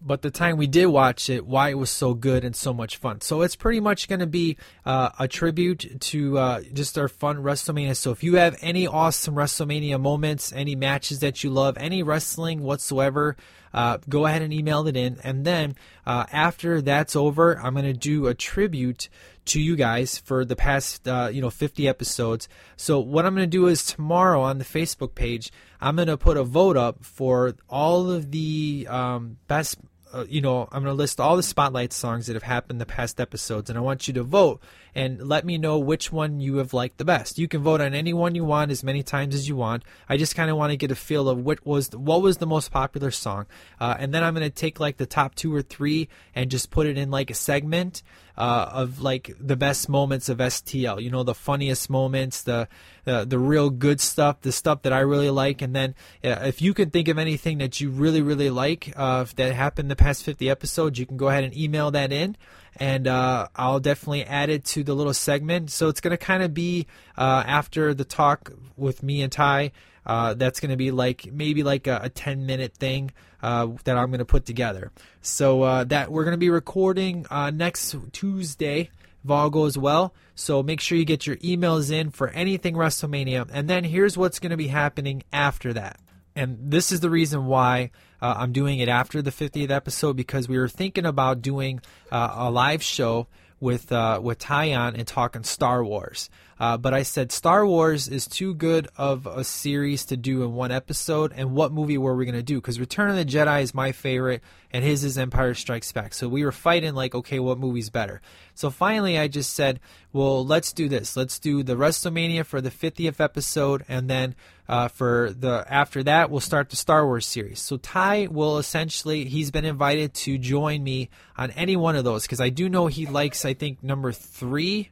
But 0.02 0.22
the 0.22 0.30
time 0.30 0.56
we 0.56 0.66
did 0.66 0.86
watch 0.86 1.28
it, 1.28 1.46
why 1.46 1.70
it 1.70 1.78
was 1.78 1.90
so 1.90 2.14
good 2.14 2.44
and 2.44 2.56
so 2.56 2.72
much 2.72 2.96
fun. 2.96 3.20
So 3.20 3.42
it's 3.42 3.56
pretty 3.56 3.80
much 3.80 4.08
going 4.08 4.20
to 4.20 4.26
be 4.26 4.56
uh, 4.86 5.10
a 5.18 5.28
tribute 5.28 6.00
to 6.00 6.38
uh, 6.38 6.60
just 6.72 6.96
our 6.96 7.08
fun 7.08 7.38
WrestleMania. 7.42 7.94
So 7.96 8.10
if 8.10 8.24
you 8.24 8.36
have 8.36 8.56
any 8.60 8.86
awesome 8.86 9.34
WrestleMania 9.34 10.00
moments, 10.00 10.52
any 10.52 10.74
matches 10.74 11.20
that 11.20 11.44
you 11.44 11.50
love, 11.50 11.76
any 11.76 12.02
wrestling 12.02 12.62
whatsoever, 12.62 13.36
uh, 13.72 13.98
go 14.08 14.26
ahead 14.26 14.42
and 14.42 14.52
email 14.52 14.86
it 14.86 14.96
in. 14.96 15.18
And 15.22 15.44
then 15.44 15.76
uh, 16.06 16.26
after 16.32 16.80
that's 16.80 17.14
over, 17.14 17.58
I'm 17.58 17.74
going 17.74 17.84
to 17.84 17.92
do 17.92 18.26
a 18.26 18.34
tribute 18.34 19.08
to 19.46 19.60
you 19.60 19.74
guys 19.74 20.18
for 20.18 20.44
the 20.44 20.56
past 20.56 21.08
uh, 21.08 21.28
you 21.32 21.40
know 21.40 21.50
50 21.50 21.88
episodes. 21.88 22.48
So 22.76 23.00
what 23.00 23.26
I'm 23.26 23.34
going 23.34 23.46
to 23.46 23.50
do 23.50 23.66
is 23.66 23.84
tomorrow 23.84 24.40
on 24.42 24.58
the 24.58 24.64
Facebook 24.64 25.14
page, 25.14 25.50
I'm 25.80 25.96
going 25.96 26.08
to 26.08 26.16
put 26.16 26.36
a 26.36 26.44
vote 26.44 26.76
up 26.76 27.04
for 27.04 27.54
all 27.68 28.10
of 28.10 28.30
the 28.30 28.86
um, 28.88 29.38
best 29.48 29.78
uh, 30.12 30.24
you 30.28 30.40
know, 30.40 30.62
I'm 30.72 30.82
going 30.82 30.92
to 30.92 30.92
list 30.92 31.20
all 31.20 31.36
the 31.36 31.42
spotlight 31.42 31.92
songs 31.92 32.26
that 32.26 32.34
have 32.34 32.42
happened 32.42 32.80
the 32.80 32.86
past 32.86 33.20
episodes, 33.20 33.70
and 33.70 33.78
I 33.78 33.82
want 33.82 34.08
you 34.08 34.14
to 34.14 34.22
vote 34.22 34.60
and 34.94 35.22
let 35.28 35.44
me 35.44 35.56
know 35.56 35.78
which 35.78 36.10
one 36.10 36.40
you 36.40 36.56
have 36.56 36.74
liked 36.74 36.98
the 36.98 37.04
best. 37.04 37.38
You 37.38 37.46
can 37.46 37.62
vote 37.62 37.80
on 37.80 37.94
any 37.94 38.12
one 38.12 38.34
you 38.34 38.44
want 38.44 38.70
as 38.70 38.82
many 38.82 39.02
times 39.02 39.34
as 39.34 39.48
you 39.48 39.54
want. 39.54 39.84
I 40.08 40.16
just 40.16 40.34
kind 40.34 40.50
of 40.50 40.56
want 40.56 40.70
to 40.70 40.76
get 40.76 40.90
a 40.90 40.96
feel 40.96 41.28
of 41.28 41.38
what 41.38 41.64
was 41.64 41.90
the, 41.90 41.98
what 41.98 42.22
was 42.22 42.38
the 42.38 42.46
most 42.46 42.70
popular 42.72 43.10
song, 43.10 43.46
uh, 43.80 43.96
and 43.98 44.12
then 44.12 44.24
I'm 44.24 44.34
going 44.34 44.48
to 44.48 44.54
take 44.54 44.80
like 44.80 44.96
the 44.96 45.06
top 45.06 45.34
two 45.34 45.54
or 45.54 45.62
three 45.62 46.08
and 46.34 46.50
just 46.50 46.70
put 46.70 46.86
it 46.86 46.98
in 46.98 47.10
like 47.10 47.30
a 47.30 47.34
segment 47.34 48.02
uh, 48.36 48.70
of 48.72 49.02
like 49.02 49.36
the 49.38 49.56
best 49.56 49.88
moments 49.88 50.28
of 50.28 50.38
STL. 50.38 51.02
You 51.02 51.10
know, 51.10 51.22
the 51.22 51.34
funniest 51.34 51.90
moments, 51.90 52.42
the 52.42 52.68
uh, 53.06 53.24
the 53.24 53.38
real 53.38 53.70
good 53.70 54.00
stuff, 54.00 54.40
the 54.40 54.52
stuff 54.52 54.82
that 54.82 54.92
I 54.92 55.00
really 55.00 55.30
like, 55.30 55.62
and 55.62 55.74
then 55.74 55.94
uh, 56.24 56.40
if 56.44 56.60
you 56.62 56.74
can 56.74 56.90
think 56.90 57.08
of 57.08 57.18
anything 57.18 57.58
that 57.58 57.80
you 57.80 57.90
really 57.90 58.22
really 58.22 58.50
like 58.50 58.92
uh, 58.96 59.24
that 59.36 59.54
happened 59.54 59.90
the 59.90 59.96
past 59.96 60.22
50 60.24 60.48
episodes, 60.48 60.98
you 60.98 61.06
can 61.06 61.16
go 61.16 61.28
ahead 61.28 61.44
and 61.44 61.56
email 61.56 61.90
that 61.90 62.12
in 62.12 62.36
and 62.76 63.06
uh, 63.06 63.48
I'll 63.56 63.80
definitely 63.80 64.24
add 64.24 64.50
it 64.50 64.64
to 64.66 64.84
the 64.84 64.94
little 64.94 65.14
segment. 65.14 65.70
So 65.70 65.88
it's 65.88 66.00
going 66.00 66.12
to 66.12 66.16
kind 66.16 66.42
of 66.42 66.54
be 66.54 66.86
uh, 67.16 67.44
after 67.46 67.94
the 67.94 68.04
talk 68.04 68.52
with 68.76 69.02
me 69.02 69.22
and 69.22 69.32
Ty. 69.32 69.72
Uh, 70.06 70.34
that's 70.34 70.60
going 70.60 70.70
to 70.70 70.76
be 70.76 70.90
like 70.90 71.30
maybe 71.30 71.62
like 71.62 71.86
a, 71.86 72.00
a 72.04 72.08
10 72.08 72.46
minute 72.46 72.74
thing 72.74 73.12
uh, 73.42 73.68
that 73.84 73.96
I'm 73.96 74.08
going 74.08 74.18
to 74.18 74.24
put 74.24 74.46
together. 74.46 74.90
So 75.20 75.62
uh, 75.62 75.84
that 75.84 76.10
we're 76.10 76.24
going 76.24 76.32
to 76.32 76.38
be 76.38 76.50
recording 76.50 77.26
next 77.52 77.94
Tuesday 78.12 78.90
if 79.22 79.30
all 79.30 79.50
goes 79.50 79.76
well. 79.76 80.14
So 80.40 80.62
make 80.62 80.80
sure 80.80 80.96
you 80.96 81.04
get 81.04 81.26
your 81.26 81.36
emails 81.36 81.92
in 81.92 82.10
for 82.10 82.28
anything 82.30 82.74
WrestleMania. 82.74 83.50
And 83.52 83.68
then 83.68 83.84
here's 83.84 84.16
what's 84.16 84.38
going 84.38 84.52
to 84.52 84.56
be 84.56 84.68
happening 84.68 85.22
after 85.34 85.74
that. 85.74 86.00
And 86.34 86.56
this 86.70 86.92
is 86.92 87.00
the 87.00 87.10
reason 87.10 87.44
why 87.44 87.90
uh, 88.22 88.36
I'm 88.38 88.52
doing 88.52 88.78
it 88.78 88.88
after 88.88 89.20
the 89.20 89.32
50th 89.32 89.70
episode 89.70 90.16
because 90.16 90.48
we 90.48 90.56
were 90.56 90.68
thinking 90.68 91.04
about 91.04 91.42
doing 91.42 91.82
uh, 92.10 92.32
a 92.36 92.50
live 92.50 92.82
show 92.82 93.26
with 93.60 93.92
uh, 93.92 94.18
with 94.22 94.38
Tyon 94.38 94.94
and 94.94 95.06
talking 95.06 95.44
Star 95.44 95.84
Wars. 95.84 96.30
Uh, 96.60 96.76
but 96.76 96.92
I 96.92 97.04
said 97.04 97.32
Star 97.32 97.66
Wars 97.66 98.06
is 98.06 98.26
too 98.26 98.52
good 98.52 98.86
of 98.98 99.26
a 99.26 99.44
series 99.44 100.04
to 100.06 100.16
do 100.18 100.42
in 100.42 100.52
one 100.52 100.70
episode. 100.70 101.32
And 101.34 101.52
what 101.52 101.72
movie 101.72 101.96
were 101.96 102.14
we 102.14 102.26
going 102.26 102.34
to 102.34 102.42
do? 102.42 102.56
Because 102.56 102.78
Return 102.78 103.08
of 103.08 103.16
the 103.16 103.24
Jedi 103.24 103.62
is 103.62 103.72
my 103.72 103.92
favorite, 103.92 104.42
and 104.70 104.84
his 104.84 105.02
is 105.02 105.16
Empire 105.16 105.54
Strikes 105.54 105.90
Back. 105.90 106.12
So 106.12 106.28
we 106.28 106.44
were 106.44 106.52
fighting 106.52 106.94
like, 106.94 107.14
okay, 107.14 107.38
what 107.38 107.58
movie's 107.58 107.88
better? 107.88 108.20
So 108.54 108.68
finally, 108.68 109.18
I 109.18 109.26
just 109.26 109.54
said, 109.54 109.80
well, 110.12 110.44
let's 110.44 110.74
do 110.74 110.86
this. 110.86 111.16
Let's 111.16 111.38
do 111.38 111.62
the 111.62 111.76
WrestleMania 111.76 112.44
for 112.44 112.60
the 112.60 112.70
50th 112.70 113.20
episode, 113.20 113.82
and 113.88 114.10
then 114.10 114.34
uh, 114.68 114.88
for 114.88 115.32
the 115.36 115.64
after 115.66 116.02
that, 116.02 116.30
we'll 116.30 116.40
start 116.40 116.68
the 116.68 116.76
Star 116.76 117.06
Wars 117.06 117.24
series. 117.24 117.60
So 117.60 117.78
Ty 117.78 118.28
will 118.30 118.58
essentially 118.58 119.24
he's 119.24 119.50
been 119.50 119.64
invited 119.64 120.12
to 120.14 120.36
join 120.36 120.84
me 120.84 121.08
on 121.38 121.52
any 121.52 121.76
one 121.76 121.96
of 121.96 122.04
those 122.04 122.22
because 122.22 122.40
I 122.40 122.50
do 122.50 122.68
know 122.68 122.86
he 122.86 123.06
likes 123.06 123.46
I 123.46 123.54
think 123.54 123.82
number 123.82 124.12
three 124.12 124.90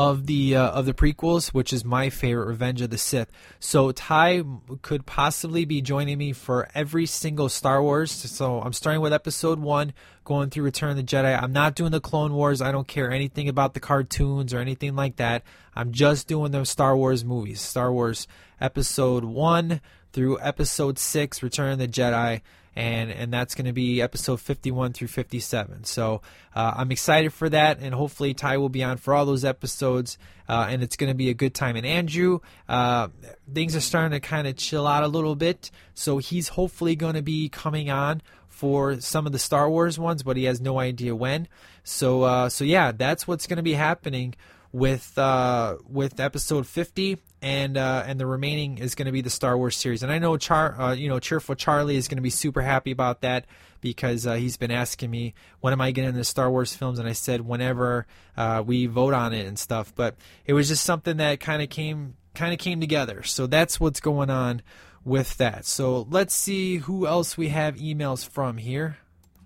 of 0.00 0.24
the 0.24 0.56
uh, 0.56 0.70
of 0.70 0.86
the 0.86 0.94
prequels, 0.94 1.48
which 1.48 1.74
is 1.74 1.84
my 1.84 2.08
favorite, 2.08 2.46
Revenge 2.46 2.80
of 2.80 2.88
the 2.88 2.96
Sith. 2.96 3.30
So 3.58 3.92
Ty 3.92 4.44
could 4.80 5.04
possibly 5.04 5.66
be 5.66 5.82
joining 5.82 6.16
me 6.16 6.32
for 6.32 6.68
every 6.74 7.04
single 7.04 7.50
Star 7.50 7.82
Wars. 7.82 8.10
So 8.10 8.62
I'm 8.62 8.72
starting 8.72 9.02
with 9.02 9.12
Episode 9.12 9.58
One, 9.58 9.92
going 10.24 10.48
through 10.48 10.64
Return 10.64 10.88
of 10.88 10.96
the 10.96 11.02
Jedi. 11.02 11.38
I'm 11.38 11.52
not 11.52 11.74
doing 11.74 11.92
the 11.92 12.00
Clone 12.00 12.32
Wars. 12.32 12.62
I 12.62 12.72
don't 12.72 12.88
care 12.88 13.10
anything 13.10 13.46
about 13.46 13.74
the 13.74 13.80
cartoons 13.80 14.54
or 14.54 14.58
anything 14.58 14.96
like 14.96 15.16
that. 15.16 15.42
I'm 15.76 15.92
just 15.92 16.26
doing 16.26 16.50
the 16.50 16.64
Star 16.64 16.96
Wars 16.96 17.22
movies. 17.22 17.60
Star 17.60 17.92
Wars 17.92 18.26
Episode 18.58 19.24
One 19.24 19.82
through 20.14 20.40
Episode 20.40 20.98
Six, 20.98 21.42
Return 21.42 21.72
of 21.72 21.78
the 21.78 21.86
Jedi 21.86 22.40
and 22.80 23.10
and 23.10 23.30
that's 23.30 23.54
going 23.54 23.66
to 23.66 23.74
be 23.74 24.00
episode 24.00 24.40
51 24.40 24.94
through 24.94 25.08
57. 25.08 25.84
So 25.84 26.22
uh, 26.54 26.72
I'm 26.76 26.90
excited 26.90 27.32
for 27.32 27.48
that, 27.50 27.78
and 27.80 27.94
hopefully 27.94 28.32
Ty 28.32 28.56
will 28.56 28.70
be 28.70 28.82
on 28.82 28.96
for 28.96 29.12
all 29.12 29.26
those 29.26 29.44
episodes, 29.44 30.16
uh, 30.48 30.66
and 30.70 30.82
it's 30.82 30.96
going 30.96 31.10
to 31.10 31.14
be 31.14 31.28
a 31.28 31.34
good 31.34 31.54
time. 31.54 31.76
And 31.76 31.84
Andrew, 31.84 32.40
uh, 32.70 33.08
things 33.52 33.76
are 33.76 33.80
starting 33.80 34.12
to 34.12 34.20
kind 34.20 34.48
of 34.48 34.56
chill 34.56 34.86
out 34.86 35.02
a 35.02 35.08
little 35.08 35.36
bit, 35.36 35.70
so 35.92 36.16
he's 36.16 36.48
hopefully 36.48 36.96
going 36.96 37.16
to 37.16 37.22
be 37.22 37.50
coming 37.50 37.90
on 37.90 38.22
for 38.48 38.98
some 39.00 39.26
of 39.26 39.32
the 39.32 39.38
Star 39.38 39.68
Wars 39.68 39.98
ones, 39.98 40.22
but 40.22 40.38
he 40.38 40.44
has 40.44 40.58
no 40.58 40.78
idea 40.78 41.14
when. 41.14 41.48
So 41.84 42.22
uh, 42.22 42.48
so 42.48 42.64
yeah, 42.64 42.92
that's 42.92 43.28
what's 43.28 43.46
going 43.46 43.58
to 43.58 43.62
be 43.62 43.74
happening 43.74 44.34
with 44.72 45.16
uh, 45.18 45.76
with 45.88 46.20
episode 46.20 46.66
50 46.66 47.18
and 47.42 47.76
uh, 47.76 48.04
and 48.06 48.20
the 48.20 48.26
remaining 48.26 48.78
is 48.78 48.94
going 48.94 49.06
to 49.06 49.12
be 49.12 49.22
the 49.22 49.30
Star 49.30 49.56
Wars 49.56 49.76
series. 49.76 50.02
And 50.02 50.12
I 50.12 50.18
know 50.18 50.36
Char, 50.36 50.80
uh, 50.80 50.92
you 50.92 51.08
know, 51.08 51.18
cheerful 51.18 51.54
Charlie 51.54 51.96
is 51.96 52.08
going 52.08 52.18
to 52.18 52.22
be 52.22 52.30
super 52.30 52.62
happy 52.62 52.90
about 52.90 53.22
that 53.22 53.46
because 53.80 54.26
uh, 54.26 54.34
he's 54.34 54.56
been 54.56 54.70
asking 54.70 55.10
me 55.10 55.34
when 55.60 55.72
am 55.72 55.80
I 55.80 55.90
getting 55.90 56.14
the 56.14 56.24
Star 56.24 56.50
Wars 56.50 56.74
films, 56.74 56.98
and 56.98 57.08
I 57.08 57.12
said 57.12 57.40
whenever 57.40 58.06
uh, 58.36 58.62
we 58.64 58.86
vote 58.86 59.14
on 59.14 59.32
it 59.32 59.46
and 59.46 59.58
stuff. 59.58 59.92
But 59.94 60.16
it 60.44 60.52
was 60.52 60.68
just 60.68 60.84
something 60.84 61.16
that 61.16 61.40
kind 61.40 61.62
of 61.62 61.70
came 61.70 62.14
kind 62.34 62.52
of 62.52 62.58
came 62.58 62.80
together. 62.80 63.22
So 63.22 63.46
that's 63.46 63.80
what's 63.80 64.00
going 64.00 64.30
on 64.30 64.62
with 65.04 65.38
that. 65.38 65.64
So 65.64 66.06
let's 66.10 66.34
see 66.34 66.76
who 66.76 67.06
else 67.06 67.36
we 67.36 67.48
have 67.48 67.76
emails 67.76 68.28
from 68.28 68.58
here. 68.58 68.98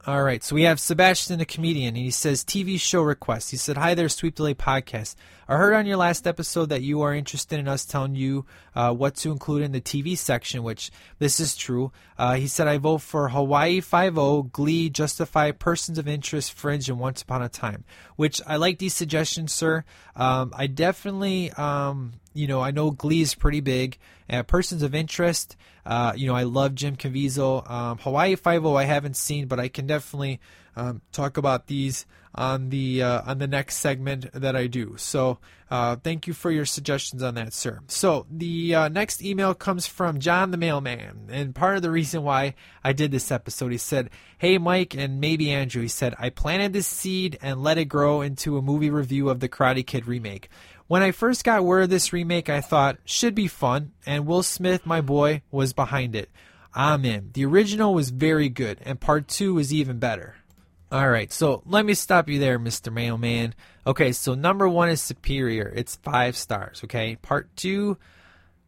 All 0.07 0.23
right, 0.23 0.45
so 0.45 0.55
we 0.55 0.65
have 0.65 0.81
Sebastian, 0.81 1.39
the 1.39 1.47
comedian, 1.47 1.97
and 1.97 2.05
he 2.05 2.11
says 2.11 2.45
TV 2.45 2.79
show 2.79 3.01
request. 3.01 3.51
He 3.53 3.57
said, 3.57 3.79
"Hi 3.79 3.95
there, 3.95 4.11
Sweep 4.11 4.37
the 4.37 4.43
Leg 4.43 4.59
podcast. 4.59 5.15
I 5.49 5.57
heard 5.57 5.73
on 5.73 5.87
your 5.87 5.97
last 5.97 6.27
episode 6.27 6.69
that 6.69 6.83
you 6.83 7.01
are 7.01 7.15
interested 7.15 7.59
in 7.59 7.67
us 7.67 7.87
telling 7.87 8.15
you 8.15 8.45
uh, 8.75 8.93
what 8.93 9.15
to 9.17 9.33
include 9.33 9.63
in 9.63 9.73
the 9.73 9.81
TV 9.81 10.15
section, 10.19 10.63
which 10.63 10.91
this 11.21 11.41
is 11.41 11.57
true." 11.57 11.91
Uh, 12.19 12.35
he 12.35 12.49
said, 12.49 12.69
"I 12.69 12.77
vote 12.77 13.01
for 13.01 13.31
Hawaii 13.31 13.81
Five 13.81 14.19
O, 14.19 14.43
Glee, 14.43 14.91
Justified, 14.91 15.59
Persons 15.59 15.97
of 15.97 16.07
Interest, 16.07 16.53
Fringe, 16.53 16.91
and 16.91 16.99
Once 16.99 17.23
Upon 17.23 17.41
a 17.41 17.49
Time." 17.49 17.85
Which 18.17 18.43
I 18.47 18.57
like 18.57 18.79
these 18.79 18.93
suggestions, 18.93 19.55
sir. 19.55 19.85
Um, 20.15 20.53
I 20.55 20.67
definitely, 20.67 21.51
um, 21.53 22.13
you 22.35 22.47
know, 22.47 22.61
I 22.61 22.71
know 22.71 22.91
Glee 22.91 23.23
is 23.23 23.35
pretty 23.35 23.61
big. 23.61 23.97
Uh, 24.29 24.43
Persons 24.43 24.83
of 24.83 24.95
Interest. 24.95 25.57
Uh, 25.87 26.13
you 26.17 26.27
know, 26.27 26.35
I 26.35 26.43
love 26.43 26.75
Jim 26.75 26.97
Caviezel. 26.97 27.71
Um, 27.71 27.99
Hawaii 27.99 28.37
Five 28.37 28.67
O 28.67 28.75
I 28.75 28.85
haven't 28.85 29.17
seen, 29.17 29.47
but 29.47 29.61
I 29.61 29.69
can 29.69 29.87
definitely 29.87 30.41
um, 30.77 31.01
talk 31.13 31.37
about 31.37 31.67
these 31.67 32.07
on 32.35 32.71
the 32.71 33.03
uh, 33.03 33.23
on 33.27 33.39
the 33.39 33.47
next 33.47 33.77
segment 33.77 34.33
that 34.33 34.57
I 34.57 34.67
do. 34.67 34.95
So 34.99 35.39
uh, 35.71 35.97
thank 35.97 36.27
you 36.27 36.35
for 36.35 36.51
your 36.51 36.65
suggestions 36.65 37.23
on 37.23 37.35
that, 37.35 37.53
sir. 37.53 37.81
So 37.87 38.27
the 38.31 38.75
uh, 38.75 38.89
next 38.89 39.23
email 39.23 39.55
comes 39.55 39.87
from 39.87 40.19
John 40.19 40.51
the 40.51 40.57
mailman, 40.57 41.29
and 41.31 41.55
part 41.55 41.77
of 41.77 41.83
the 41.83 41.91
reason 41.91 42.23
why 42.23 42.55
I 42.83 42.93
did 42.93 43.13
this 43.13 43.31
episode, 43.31 43.73
he 43.73 43.79
said, 43.79 44.11
"Hey 44.39 44.59
Mike 44.59 44.95
and 44.95 45.21
maybe 45.21 45.51
Andrew," 45.51 45.83
he 45.83 45.89
said, 45.89 46.15
"I 46.19 46.31
planted 46.31 46.73
this 46.73 46.87
seed 46.87 47.39
and 47.41 47.63
let 47.63 47.79
it 47.79 47.87
grow 47.87 48.21
into 48.21 48.59
a 48.59 48.63
movie 48.63 48.91
review 48.91 49.29
of 49.29 49.41
the 49.41 49.49
Karate 49.49 49.87
Kid 49.87 50.07
remake." 50.07 50.49
When 50.87 51.03
I 51.03 51.13
first 51.13 51.45
got 51.45 51.65
word 51.65 51.85
of 51.85 51.91
this 51.91 52.13
remake, 52.13 52.51
I 52.51 52.61
thought, 52.61 52.99
should 53.05 53.35
be 53.35 53.49
fun, 53.49 53.93
and 54.05 54.27
Will 54.27 54.43
Smith, 54.43 54.85
my 54.85 55.01
boy, 55.01 55.43
was 55.51 55.73
behind 55.73 56.15
it. 56.15 56.29
Ah, 56.75 56.95
I'm 56.95 57.05
in. 57.05 57.31
The 57.33 57.47
original 57.47 57.95
was 57.95 58.11
very 58.11 58.49
good, 58.49 58.81
and 58.85 59.01
part 59.01 59.29
two 59.29 59.55
was 59.55 59.73
even 59.73 59.99
better. 59.99 60.37
Alright, 60.93 61.33
so 61.33 61.63
let 61.65 61.87
me 61.87 61.95
stop 61.95 62.29
you 62.29 62.39
there, 62.39 62.59
Mr. 62.59 62.93
Mailman. 62.93 63.55
Okay, 63.87 64.13
so 64.13 64.35
number 64.35 64.69
one 64.69 64.91
is 64.91 65.01
superior. 65.01 65.73
It's 65.75 65.97
five 65.97 66.37
stars, 66.37 66.83
okay? 66.85 67.17
Part 67.17 67.57
two 67.57 67.97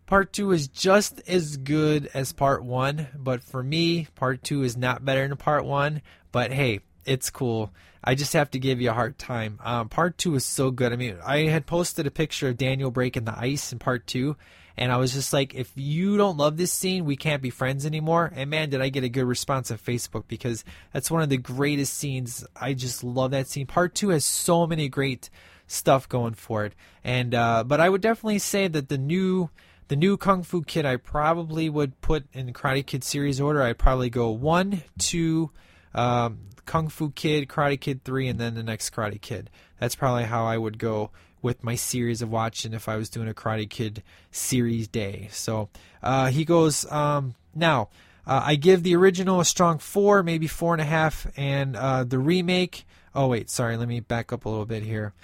Part 0.07 0.33
two 0.33 0.53
is 0.53 0.69
just 0.69 1.21
as 1.29 1.57
good 1.57 2.09
as 2.15 2.33
part 2.33 2.63
one, 2.65 3.09
but 3.17 3.43
for 3.43 3.61
me, 3.61 4.07
part 4.15 4.45
two 4.45 4.63
is 4.63 4.77
not 4.77 5.05
better 5.05 5.27
than 5.27 5.37
part 5.37 5.65
one. 5.65 6.01
But 6.31 6.53
hey, 6.53 6.79
it's 7.07 7.31
cool. 7.31 7.73
I 8.05 8.15
just 8.15 8.35
have 8.35 8.51
to 8.51 8.59
give 8.59 8.81
you 8.81 8.91
a 8.91 8.95
hard 8.95 9.19
time. 9.19 9.59
Um, 9.65 9.89
part 9.89 10.19
two 10.19 10.35
is 10.35 10.45
so 10.45 10.71
good. 10.71 10.93
I 10.93 10.97
mean, 10.97 11.17
I 11.25 11.39
had 11.45 11.67
posted 11.67 12.07
a 12.07 12.11
picture 12.11 12.49
of 12.49 12.57
Daniel 12.57 12.91
breaking 12.91 13.25
the 13.25 13.37
ice 13.37 13.73
in 13.73 13.79
part 13.79 14.07
two, 14.07 14.37
and 14.77 14.93
I 14.93 14.97
was 14.99 15.13
just 15.13 15.33
like, 15.33 15.55
if 15.55 15.73
you 15.75 16.17
don't 16.17 16.37
love 16.37 16.57
this 16.57 16.73
scene, 16.73 17.05
we 17.05 17.17
can't 17.17 17.43
be 17.43 17.51
friends 17.51 17.87
anymore. 17.87 18.31
And 18.35 18.51
man, 18.51 18.71
did 18.71 18.81
I 18.81 18.91
get 18.91 19.05
a 19.05 19.09
good 19.09 19.25
response 19.25 19.71
on 19.71 19.79
Facebook 19.79 20.25
because 20.29 20.65
that's 20.93 21.11
one 21.11 21.23
of 21.23 21.31
the 21.31 21.39
greatest 21.39 21.95
scenes. 21.95 22.45
I 22.55 22.75
just 22.75 23.03
love 23.03 23.31
that 23.31 23.49
scene. 23.49 23.67
Part 23.67 23.95
two 23.95 24.11
has 24.11 24.25
so 24.25 24.67
many 24.67 24.89
great 24.89 25.31
stuff 25.67 26.09
going 26.09 26.35
for 26.35 26.65
it, 26.65 26.75
and 27.03 27.35
uh, 27.35 27.65
but 27.65 27.81
I 27.81 27.89
would 27.89 28.03
definitely 28.03 28.39
say 28.39 28.69
that 28.69 28.89
the 28.89 28.99
new 28.99 29.51
the 29.89 29.97
new 29.97 30.17
Kung 30.17 30.43
Fu 30.43 30.63
Kid 30.63 30.85
I 30.85 30.97
probably 30.97 31.69
would 31.69 32.01
put 32.01 32.27
in 32.33 32.47
the 32.47 32.53
Karate 32.53 32.85
Kid 32.85 33.05
series 33.05 33.41
order. 33.41 33.63
I'd 33.63 33.79
probably 33.79 34.11
go 34.11 34.31
one, 34.31 34.83
two, 34.99 35.51
um, 35.95 36.41
Kung 36.67 36.89
Fu 36.89 37.11
Kid, 37.11 37.49
Karate 37.49 37.81
Kid 37.81 38.05
3, 38.05 38.29
and 38.29 38.39
then 38.39 38.55
the 38.55 38.63
next 38.63 38.91
Karate 38.91 39.21
Kid. 39.21 39.51
That's 39.81 39.95
probably 39.95 40.25
how 40.25 40.45
I 40.45 40.59
would 40.59 40.79
go 40.79 41.11
with 41.41 41.63
my 41.63 41.77
series 41.77 42.23
of 42.23 42.31
watching 42.31 42.75
if 42.75 42.89
I 42.89 42.97
was 42.97 43.09
doing 43.09 43.29
a 43.29 43.35
Karate 43.35 43.71
Kid 43.71 44.03
series 44.31 44.89
day. 44.89 45.29
So 45.31 45.69
uh, 46.03 46.27
he 46.27 46.45
goes, 46.45 46.91
um, 46.91 47.35
now, 47.55 47.89
uh, 48.27 48.43
I 48.45 48.57
give 48.57 48.83
the 48.83 48.97
original 48.97 49.41
a 49.41 49.45
strong 49.45 49.79
four, 49.79 50.23
maybe 50.23 50.49
four 50.49 50.75
and 50.75 50.81
a 50.81 50.87
half, 50.87 51.27
and 51.37 51.77
uh, 51.77 52.05
the 52.05 52.19
remake. 52.19 52.85
Oh, 53.15 53.29
wait, 53.29 53.49
sorry, 53.49 53.77
let 53.77 53.89
me 53.89 54.01
back 54.01 54.33
up 54.33 54.45
a 54.45 54.49
little 54.49 54.67
bit 54.67 54.83
here. 54.83 55.15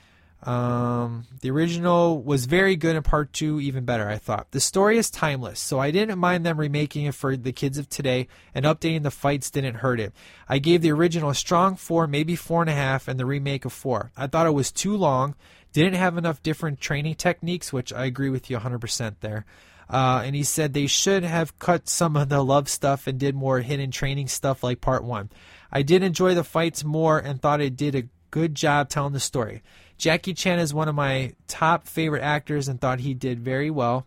Um, 0.43 1.25
the 1.41 1.51
original 1.51 2.21
was 2.21 2.47
very 2.47 2.75
good 2.75 2.97
in 2.97 3.03
part 3.05 3.33
two, 3.33 3.61
even 3.61 3.85
better, 3.85 4.09
I 4.09 4.19
thought. 4.19 4.51
The 4.51 4.61
story 4.61 4.99
is 4.99 5.09
timeless, 5.09 5.61
so 5.61 5.79
I 5.79 5.93
didn't 5.93 6.19
mind 6.19 6.45
them 6.45 6.59
remaking 6.59 7.05
it 7.05 7.15
for 7.15 7.37
the 7.37 7.53
kids 7.53 7.79
of 7.79 7.89
today, 7.89 8.27
and 8.55 8.65
updating 8.65 9.05
the 9.05 9.13
fights 9.13 9.51
didn't 9.51 9.77
hurt 9.77 10.01
it. 10.01 10.13
I 10.49 10.59
gave 10.59 10.83
the 10.83 10.91
original 10.91 11.31
a 11.31 11.35
strong 11.35 11.77
four, 11.77 12.09
maybe 12.09 12.35
four 12.35 12.61
and 12.61 12.71
a 12.71 12.75
half, 12.75 13.07
and 13.07 13.21
the 13.21 13.27
remake 13.27 13.65
a 13.65 13.71
four. 13.71 14.11
I 14.17 14.27
thought 14.27 14.49
it 14.49 14.55
was 14.55 14.73
too 14.73 14.97
long, 14.97 15.37
didn't 15.73 15.95
have 15.95 16.19
enough 16.19 16.43
different 16.43 16.81
training 16.81 17.15
techniques, 17.15 17.73
which 17.73 17.93
I 17.93 18.07
agree 18.07 18.29
with 18.29 18.51
you 18.51 18.59
100% 18.59 19.15
there. 19.21 19.47
Uh, 19.89 20.23
and 20.25 20.35
he 20.35 20.43
said 20.43 20.73
they 20.73 20.87
should 20.87 21.23
have 21.23 21.59
cut 21.59 21.89
some 21.89 22.17
of 22.17 22.31
the 22.31 22.43
love 22.43 22.69
stuff 22.69 23.07
and 23.07 23.19
did 23.19 23.35
more 23.35 23.61
hidden 23.61 23.91
training 23.91 24.27
stuff 24.27 24.65
like 24.65 24.81
part 24.81 25.05
one. 25.05 25.31
I 25.71 25.83
did 25.83 26.03
enjoy 26.03 26.35
the 26.35 26.45
fights 26.45 26.83
more 26.83 27.19
and 27.19 27.41
thought 27.41 27.61
it 27.61 27.77
did 27.77 27.95
a 27.95 28.09
good 28.31 28.55
job 28.55 28.89
telling 28.89 29.13
the 29.13 29.21
story. 29.21 29.63
Jackie 30.03 30.35
Chan 30.35 30.59
is 30.59 30.75
one 30.75 30.89
of 30.89 30.97
my 30.97 31.33
top 31.47 31.87
favorite 31.87 32.25
actors 32.25 32.67
and 32.67 32.81
thought 32.81 32.99
he 32.99 33.15
did 33.15 33.39
very 33.39 33.71
well. 33.71 34.05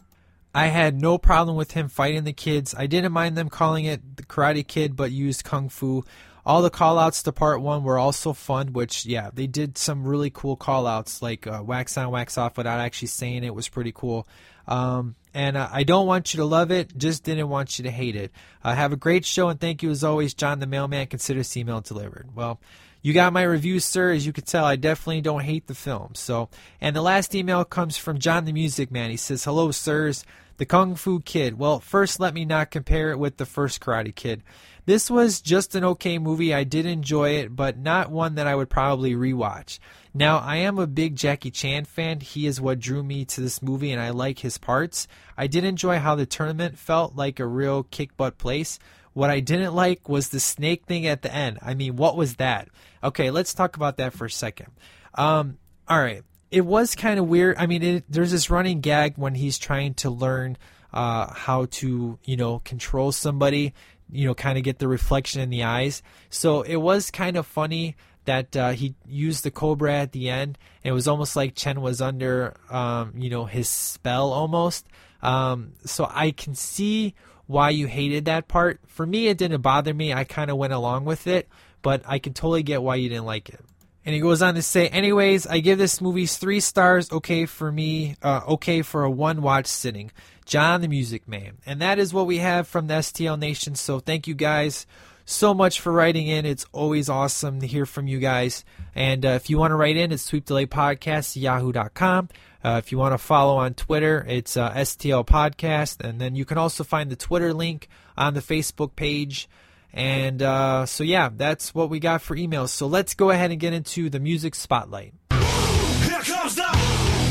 I 0.53 0.65
had 0.65 0.99
no 0.99 1.17
problem 1.17 1.55
with 1.55 1.71
him 1.71 1.87
fighting 1.87 2.25
the 2.25 2.33
kids. 2.33 2.75
I 2.77 2.85
didn't 2.85 3.13
mind 3.13 3.37
them 3.37 3.47
calling 3.47 3.85
it 3.85 4.17
the 4.17 4.23
Karate 4.23 4.67
Kid, 4.67 4.97
but 4.97 5.13
used 5.13 5.45
Kung 5.45 5.69
Fu. 5.69 6.03
All 6.45 6.61
the 6.61 6.69
callouts 6.69 7.23
to 7.23 7.31
part 7.31 7.61
one 7.61 7.85
were 7.85 7.97
also 7.97 8.33
fun, 8.33 8.73
which, 8.73 9.05
yeah, 9.05 9.29
they 9.33 9.47
did 9.47 9.77
some 9.77 10.05
really 10.05 10.29
cool 10.29 10.57
callouts, 10.57 11.21
like 11.21 11.47
uh, 11.47 11.63
wax 11.65 11.97
on, 11.97 12.11
wax 12.11 12.37
off, 12.37 12.57
without 12.57 12.81
actually 12.81 13.07
saying 13.07 13.45
it 13.45 13.55
was 13.55 13.69
pretty 13.69 13.93
cool. 13.93 14.27
Um, 14.67 15.15
and 15.33 15.55
uh, 15.55 15.69
I 15.71 15.83
don't 15.83 16.07
want 16.07 16.33
you 16.33 16.39
to 16.39 16.45
love 16.45 16.71
it, 16.71 16.97
just 16.97 17.23
didn't 17.23 17.47
want 17.47 17.79
you 17.79 17.83
to 17.83 17.91
hate 17.91 18.17
it. 18.17 18.33
Uh, 18.61 18.75
have 18.75 18.91
a 18.91 18.97
great 18.97 19.23
show, 19.23 19.47
and 19.47 19.61
thank 19.61 19.81
you 19.81 19.91
as 19.91 20.03
always, 20.03 20.33
John 20.33 20.59
the 20.59 20.67
Mailman. 20.67 21.07
Consider 21.07 21.41
email 21.55 21.79
delivered. 21.79 22.35
Well, 22.35 22.59
you 23.05 23.13
got 23.13 23.33
my 23.33 23.43
review, 23.43 23.79
sir. 23.79 24.13
As 24.13 24.25
you 24.25 24.33
can 24.33 24.45
tell, 24.45 24.65
I 24.65 24.77
definitely 24.77 25.21
don't 25.21 25.43
hate 25.43 25.67
the 25.67 25.75
film. 25.75 26.15
So, 26.15 26.49
and 26.81 26.95
the 26.95 27.03
last 27.03 27.35
email 27.35 27.63
comes 27.63 27.97
from 27.97 28.17
John 28.17 28.45
the 28.45 28.51
Music 28.51 28.89
Man. 28.89 29.11
He 29.11 29.15
says, 29.15 29.43
"Hello, 29.43 29.69
sirs. 29.69 30.25
The 30.57 30.65
Kung 30.65 30.95
Fu 30.95 31.19
Kid. 31.19 31.59
Well, 31.59 31.79
first, 31.79 32.19
let 32.19 32.33
me 32.33 32.45
not 32.45 32.71
compare 32.71 33.11
it 33.11 33.19
with 33.19 33.37
the 33.37 33.45
first 33.45 33.79
Karate 33.79 34.15
Kid. 34.15 34.41
This 34.87 35.11
was 35.11 35.39
just 35.39 35.75
an 35.75 35.83
okay 35.83 36.17
movie. 36.17 36.51
I 36.51 36.63
did 36.63 36.87
enjoy 36.87 37.35
it, 37.35 37.55
but 37.55 37.77
not 37.77 38.09
one 38.09 38.35
that 38.35 38.47
I 38.47 38.55
would 38.55 38.71
probably 38.71 39.13
rewatch. 39.13 39.77
Now, 40.11 40.39
I 40.39 40.55
am 40.55 40.79
a 40.79 40.87
big 40.87 41.15
Jackie 41.15 41.51
Chan 41.51 41.85
fan. 41.85 42.21
He 42.21 42.47
is 42.47 42.59
what 42.59 42.79
drew 42.79 43.03
me 43.03 43.23
to 43.25 43.41
this 43.41 43.61
movie, 43.61 43.91
and 43.91 44.01
I 44.01 44.09
like 44.09 44.39
his 44.39 44.57
parts. 44.57 45.07
I 45.37 45.45
did 45.45 45.63
enjoy 45.63 45.99
how 45.99 46.15
the 46.15 46.25
tournament 46.25 46.79
felt 46.79 47.15
like 47.15 47.39
a 47.39 47.45
real 47.45 47.83
kick 47.83 48.17
butt 48.17 48.39
place. 48.39 48.79
What 49.15 49.29
I 49.29 49.39
didn't 49.39 49.73
like 49.73 50.09
was 50.09 50.27
the 50.27 50.41
snake 50.41 50.87
thing 50.87 51.07
at 51.07 51.21
the 51.21 51.33
end. 51.33 51.59
I 51.61 51.73
mean, 51.73 51.95
what 51.95 52.17
was 52.17 52.35
that? 52.35 52.67
Okay, 53.01 53.31
let's 53.31 53.53
talk 53.53 53.77
about 53.77 53.95
that 53.95 54.11
for 54.11 54.25
a 54.25 54.29
second. 54.29 54.67
Um, 55.13 55.57
all 55.87 55.99
right, 55.99 56.21
it 56.51 56.65
was 56.65 56.95
kind 56.95 57.17
of 57.17 57.25
weird. 57.25 57.55
I 57.57 57.65
mean, 57.65 57.81
it, 57.81 58.03
there's 58.09 58.31
this 58.31 58.49
running 58.49 58.81
gag 58.81 59.13
when 59.15 59.33
he's 59.33 59.57
trying 59.57 59.93
to 59.95 60.09
learn 60.09 60.57
uh, 60.93 61.33
how 61.33 61.67
to, 61.71 62.19
you 62.25 62.35
know, 62.35 62.59
control 62.59 63.13
somebody, 63.13 63.73
you 64.11 64.27
know, 64.27 64.35
kind 64.35 64.57
of 64.57 64.65
get 64.65 64.79
the 64.79 64.87
reflection 64.89 65.39
in 65.39 65.49
the 65.49 65.63
eyes. 65.63 66.03
So 66.29 66.63
it 66.63 66.75
was 66.75 67.09
kind 67.09 67.37
of 67.37 67.47
funny 67.47 67.95
that 68.25 68.57
uh, 68.57 68.71
he 68.71 68.95
used 69.07 69.45
the 69.45 69.51
cobra 69.51 69.93
at 69.93 70.11
the 70.11 70.29
end. 70.29 70.57
It 70.83 70.91
was 70.91 71.07
almost 71.07 71.37
like 71.37 71.55
Cheng 71.55 71.79
was 71.79 72.01
under, 72.01 72.55
um, 72.69 73.13
you 73.15 73.29
know, 73.29 73.45
his 73.45 73.69
spell 73.69 74.33
almost. 74.33 74.85
Um, 75.21 75.71
so 75.85 76.05
I 76.11 76.31
can 76.31 76.53
see 76.53 77.15
why 77.47 77.69
you 77.69 77.87
hated 77.87 78.25
that 78.25 78.47
part. 78.47 78.79
For 78.87 79.05
me, 79.05 79.27
it 79.27 79.37
didn't 79.37 79.61
bother 79.61 79.93
me. 79.93 80.13
I 80.13 80.23
kind 80.23 80.49
of 80.49 80.57
went 80.57 80.73
along 80.73 81.05
with 81.05 81.27
it, 81.27 81.47
but 81.81 82.03
I 82.05 82.19
can 82.19 82.33
totally 82.33 82.63
get 82.63 82.81
why 82.81 82.95
you 82.95 83.09
didn't 83.09 83.25
like 83.25 83.49
it. 83.49 83.59
And 84.05 84.13
he 84.13 84.21
goes 84.21 84.43
on 84.43 84.53
to 84.53 84.61
say, 84.61 84.87
anyways, 84.87 85.47
I 85.47 85.59
give 85.59 85.79
this 85.79 85.99
movie 85.99 86.27
three 86.27 86.59
stars. 86.59 87.11
Okay 87.11 87.47
for 87.47 87.71
me. 87.71 88.15
Uh, 88.21 88.41
okay 88.49 88.83
for 88.83 89.03
a 89.03 89.09
one 89.09 89.41
watch 89.41 89.65
sitting. 89.65 90.11
John 90.45 90.81
the 90.81 90.87
Music 90.87 91.27
Man. 91.27 91.57
And 91.65 91.81
that 91.81 91.97
is 91.97 92.13
what 92.13 92.27
we 92.27 92.37
have 92.37 92.67
from 92.67 92.85
the 92.85 92.95
STL 92.95 93.39
Nation. 93.39 93.73
So 93.73 93.99
thank 93.99 94.27
you 94.27 94.35
guys 94.35 94.85
so 95.25 95.53
much 95.53 95.81
for 95.81 95.91
writing 95.91 96.27
in. 96.27 96.45
It's 96.45 96.65
always 96.71 97.09
awesome 97.09 97.59
to 97.59 97.67
hear 97.67 97.85
from 97.85 98.07
you 98.07 98.19
guys. 98.19 98.63
And 98.93 99.25
uh, 99.25 99.29
if 99.29 99.49
you 99.49 99.57
want 99.57 99.71
to 99.71 99.75
write 99.75 99.97
in, 99.97 100.11
it's 100.11 100.29
sweepdelaypodcast 100.29 101.35
yahoo.com. 101.41 102.29
Uh, 102.63 102.81
if 102.83 102.91
you 102.91 102.97
want 102.97 103.13
to 103.13 103.17
follow 103.17 103.57
on 103.57 103.73
Twitter, 103.73 104.25
it's 104.27 104.55
uh, 104.55 104.71
STL 104.71 105.25
Podcast. 105.25 106.01
And 106.07 106.21
then 106.21 106.35
you 106.35 106.45
can 106.45 106.57
also 106.57 106.83
find 106.83 107.09
the 107.09 107.15
Twitter 107.15 107.53
link 107.53 107.89
on 108.17 108.33
the 108.35 108.39
Facebook 108.39 108.95
page. 108.95 109.49
And 109.91 110.41
uh, 110.41 110.85
so, 110.85 111.03
yeah, 111.03 111.29
that's 111.35 111.73
what 111.73 111.89
we 111.89 111.99
got 111.99 112.21
for 112.21 112.35
emails. 112.35 112.69
So 112.69 112.87
let's 112.87 113.13
go 113.13 113.31
ahead 113.31 113.51
and 113.51 113.59
get 113.59 113.73
into 113.73 114.09
the 114.09 114.19
music 114.19 114.55
spotlight. 114.55 115.13
Here 115.31 116.21
comes 116.21 116.55
the 116.55 116.67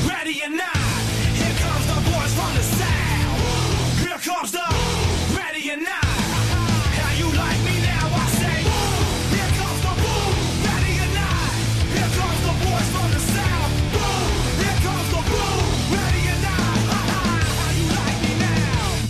ready 0.08 0.40
or 0.42 0.50
not. 0.50 0.76
Here 0.76 1.54
comes 1.58 1.86
the 1.86 1.94
from 2.34 2.54
the. 2.54 2.64
Here 4.08 4.18
comes 4.18 4.52
the 4.52 4.73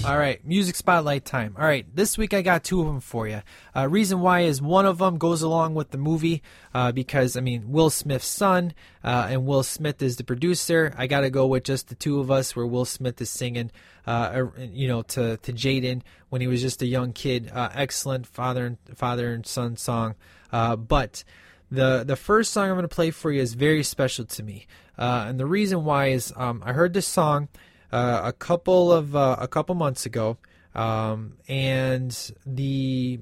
All 0.06 0.18
right, 0.18 0.44
music 0.44 0.76
spotlight 0.76 1.24
time. 1.24 1.56
All 1.58 1.64
right, 1.64 1.86
this 1.96 2.18
week 2.18 2.34
I 2.34 2.42
got 2.42 2.62
two 2.62 2.82
of 2.82 2.86
them 2.86 3.00
for 3.00 3.26
you. 3.26 3.40
Uh, 3.74 3.88
reason 3.88 4.20
why 4.20 4.40
is 4.40 4.60
one 4.60 4.84
of 4.84 4.98
them 4.98 5.16
goes 5.16 5.40
along 5.40 5.74
with 5.74 5.92
the 5.92 5.98
movie 5.98 6.42
uh, 6.74 6.92
because 6.92 7.38
I 7.38 7.40
mean 7.40 7.72
Will 7.72 7.88
Smith's 7.88 8.26
son 8.26 8.74
uh, 9.02 9.28
and 9.30 9.46
Will 9.46 9.62
Smith 9.62 10.02
is 10.02 10.16
the 10.16 10.24
producer. 10.24 10.94
I 10.98 11.06
got 11.06 11.22
to 11.22 11.30
go 11.30 11.46
with 11.46 11.64
just 11.64 11.88
the 11.88 11.94
two 11.94 12.20
of 12.20 12.30
us 12.30 12.54
where 12.54 12.66
Will 12.66 12.84
Smith 12.84 13.18
is 13.22 13.30
singing, 13.30 13.70
uh, 14.06 14.44
you 14.58 14.88
know, 14.88 15.00
to 15.02 15.38
to 15.38 15.52
Jaden 15.54 16.02
when 16.28 16.42
he 16.42 16.48
was 16.48 16.60
just 16.60 16.82
a 16.82 16.86
young 16.86 17.14
kid. 17.14 17.50
Uh, 17.50 17.70
excellent 17.72 18.26
father 18.26 18.66
and 18.66 18.76
father 18.94 19.32
and 19.32 19.46
son 19.46 19.76
song, 19.76 20.16
uh, 20.52 20.76
but. 20.76 21.24
The, 21.70 22.04
the 22.06 22.14
first 22.14 22.52
song 22.52 22.68
I'm 22.68 22.76
going 22.76 22.82
to 22.82 22.88
play 22.88 23.10
for 23.10 23.32
you 23.32 23.40
is 23.40 23.54
very 23.54 23.82
special 23.82 24.26
to 24.26 24.42
me, 24.44 24.66
and 24.96 25.40
the 25.40 25.46
reason 25.46 25.82
why 25.82 26.08
is 26.08 26.32
um, 26.36 26.62
I 26.64 26.72
heard 26.72 26.92
this 26.92 27.06
song 27.06 27.48
uh, 27.94 28.22
a 28.24 28.32
couple 28.32 28.92
of 28.92 29.14
uh, 29.14 29.36
a 29.38 29.46
couple 29.46 29.76
months 29.76 30.04
ago, 30.04 30.36
um, 30.74 31.34
and 31.46 32.32
the 32.44 33.20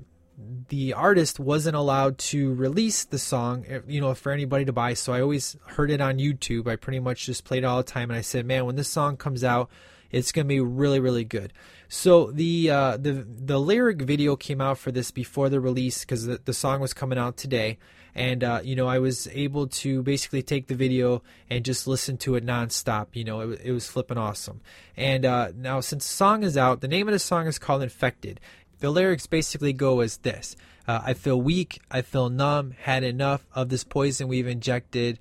the 0.68 0.94
artist 0.94 1.38
wasn't 1.38 1.76
allowed 1.76 2.16
to 2.16 2.54
release 2.54 3.04
the 3.04 3.18
song, 3.18 3.66
eh, 3.68 3.80
you 3.86 4.00
know, 4.00 4.14
for 4.14 4.32
anybody 4.32 4.64
to 4.64 4.72
buy. 4.72 4.94
So 4.94 5.12
I 5.12 5.20
always 5.20 5.58
heard 5.66 5.90
it 5.90 6.00
on 6.00 6.16
YouTube. 6.16 6.68
I 6.68 6.76
pretty 6.76 7.00
much 7.00 7.26
just 7.26 7.44
played 7.44 7.64
it 7.64 7.66
all 7.66 7.76
the 7.76 7.82
time, 7.82 8.10
and 8.10 8.16
I 8.16 8.22
said, 8.22 8.46
"Man, 8.46 8.64
when 8.64 8.76
this 8.76 8.88
song 8.88 9.18
comes 9.18 9.44
out, 9.44 9.68
it's 10.10 10.32
gonna 10.32 10.46
be 10.46 10.60
really, 10.60 11.00
really 11.00 11.24
good." 11.24 11.52
So 11.88 12.30
the 12.32 12.70
uh, 12.70 12.96
the 12.96 13.26
the 13.28 13.60
lyric 13.60 14.00
video 14.00 14.36
came 14.36 14.62
out 14.62 14.78
for 14.78 14.90
this 14.90 15.10
before 15.10 15.50
the 15.50 15.60
release 15.60 16.00
because 16.00 16.24
the, 16.24 16.40
the 16.42 16.54
song 16.54 16.80
was 16.80 16.94
coming 16.94 17.18
out 17.18 17.36
today, 17.36 17.76
and 18.14 18.44
uh, 18.44 18.60
you 18.62 18.76
know 18.76 18.86
I 18.86 18.98
was 18.98 19.28
able 19.28 19.66
to 19.68 20.02
basically 20.02 20.42
take 20.42 20.66
the 20.66 20.74
video 20.74 21.22
and 21.48 21.64
just 21.64 21.86
listen 21.86 22.16
to 22.18 22.34
it 22.34 22.44
nonstop. 22.44 23.08
You 23.12 23.24
know, 23.24 23.40
it, 23.40 23.60
it 23.64 23.72
was 23.72 23.88
flipping 23.88 24.18
awesome. 24.18 24.60
And 24.96 25.24
uh, 25.24 25.52
now 25.56 25.80
since 25.80 26.06
the 26.06 26.14
song 26.14 26.42
is 26.42 26.56
out, 26.56 26.80
the 26.80 26.88
name 26.88 27.08
of 27.08 27.12
the 27.12 27.18
song 27.18 27.46
is 27.46 27.58
called 27.58 27.82
"Infected." 27.82 28.40
The 28.80 28.90
lyrics 28.90 29.26
basically 29.26 29.72
go 29.72 30.00
as 30.00 30.18
this: 30.18 30.56
uh, 30.86 31.00
"I 31.04 31.14
feel 31.14 31.40
weak, 31.40 31.80
I 31.90 32.02
feel 32.02 32.28
numb, 32.28 32.74
had 32.82 33.04
enough 33.04 33.46
of 33.54 33.68
this 33.68 33.84
poison 33.84 34.28
we've 34.28 34.46
injected, 34.46 35.18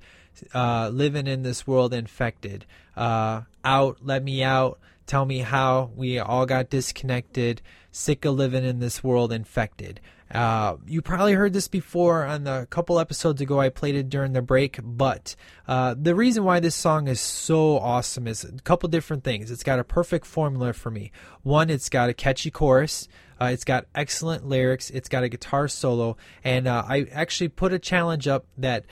uh, 0.53 0.89
living 0.89 1.27
in 1.27 1.43
this 1.43 1.65
world 1.65 1.93
infected. 1.93 2.65
Uh, 2.95 3.41
out, 3.63 3.99
let 4.01 4.23
me 4.23 4.43
out." 4.43 4.79
Tell 5.07 5.25
me 5.25 5.39
how 5.39 5.91
we 5.97 6.19
all 6.19 6.45
got 6.45 6.69
disconnected, 6.69 7.61
sick 7.91 8.23
of 8.23 8.35
living 8.35 8.63
in 8.63 8.79
this 8.79 9.03
world 9.03 9.33
infected. 9.33 9.99
Uh, 10.33 10.77
you 10.85 11.01
probably 11.01 11.33
heard 11.33 11.53
this 11.53 11.67
before 11.67 12.25
on 12.25 12.45
the 12.45 12.65
couple 12.69 12.99
episodes 12.99 13.41
ago. 13.41 13.59
I 13.59 13.69
played 13.69 13.95
it 13.95 14.09
during 14.09 14.33
the 14.33 14.41
break, 14.41 14.79
but 14.81 15.35
uh, 15.67 15.95
the 15.99 16.15
reason 16.15 16.43
why 16.43 16.59
this 16.59 16.75
song 16.75 17.07
is 17.07 17.19
so 17.19 17.77
awesome 17.77 18.27
is 18.27 18.43
a 18.43 18.51
couple 18.61 18.87
different 18.89 19.23
things. 19.23 19.51
It's 19.51 19.63
got 19.63 19.79
a 19.79 19.83
perfect 19.83 20.25
formula 20.25 20.73
for 20.73 20.89
me. 20.89 21.11
One, 21.43 21.69
it's 21.69 21.89
got 21.89 22.09
a 22.09 22.13
catchy 22.13 22.49
chorus. 22.49 23.07
Uh, 23.41 23.45
it's 23.45 23.63
got 23.63 23.87
excellent 23.93 24.47
lyrics. 24.47 24.89
It's 24.89 25.09
got 25.09 25.23
a 25.23 25.29
guitar 25.29 25.67
solo, 25.67 26.15
and 26.43 26.67
uh, 26.67 26.83
I 26.87 27.07
actually 27.11 27.49
put 27.49 27.73
a 27.73 27.79
challenge 27.79 28.27
up 28.27 28.45
that 28.57 28.85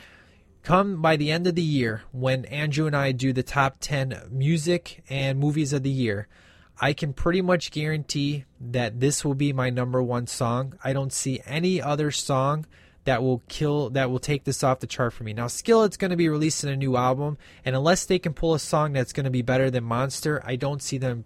come 0.63 1.01
by 1.01 1.15
the 1.15 1.31
end 1.31 1.47
of 1.47 1.55
the 1.55 1.61
year 1.61 2.03
when 2.11 2.45
Andrew 2.45 2.87
and 2.87 2.95
I 2.95 3.11
do 3.11 3.31
the 3.31 3.43
top 3.43 3.77
10 3.79 4.29
music 4.31 5.03
and 5.09 5.39
movies 5.39 5.71
of 5.71 5.83
the 5.83 5.89
year, 5.89 6.27
I 6.79 6.93
can 6.93 7.13
pretty 7.13 7.41
much 7.41 7.71
guarantee 7.71 8.45
that 8.59 8.99
this 8.99 9.25
will 9.25 9.35
be 9.35 9.51
my 9.51 9.69
number 9.69 10.01
one 10.01 10.27
song. 10.27 10.77
I 10.83 10.93
don't 10.93 11.11
see 11.11 11.41
any 11.45 11.81
other 11.81 12.09
song 12.11 12.65
that 13.05 13.21
will 13.23 13.41
kill 13.47 13.89
that 13.91 14.09
will 14.11 14.19
take 14.19 14.43
this 14.43 14.63
off 14.63 14.79
the 14.79 14.87
chart 14.87 15.13
for 15.13 15.23
me. 15.23 15.33
Now 15.33 15.47
Skillet's 15.47 15.97
going 15.97 16.11
to 16.11 16.17
be 16.17 16.29
releasing 16.29 16.69
a 16.69 16.75
new 16.75 16.95
album 16.95 17.37
and 17.65 17.75
unless 17.75 18.05
they 18.05 18.19
can 18.19 18.33
pull 18.33 18.53
a 18.53 18.59
song 18.59 18.93
that's 18.93 19.13
going 19.13 19.23
to 19.23 19.29
be 19.29 19.41
better 19.41 19.71
than 19.71 19.83
Monster, 19.83 20.41
I 20.45 20.55
don't 20.55 20.81
see 20.81 20.97
them 20.97 21.25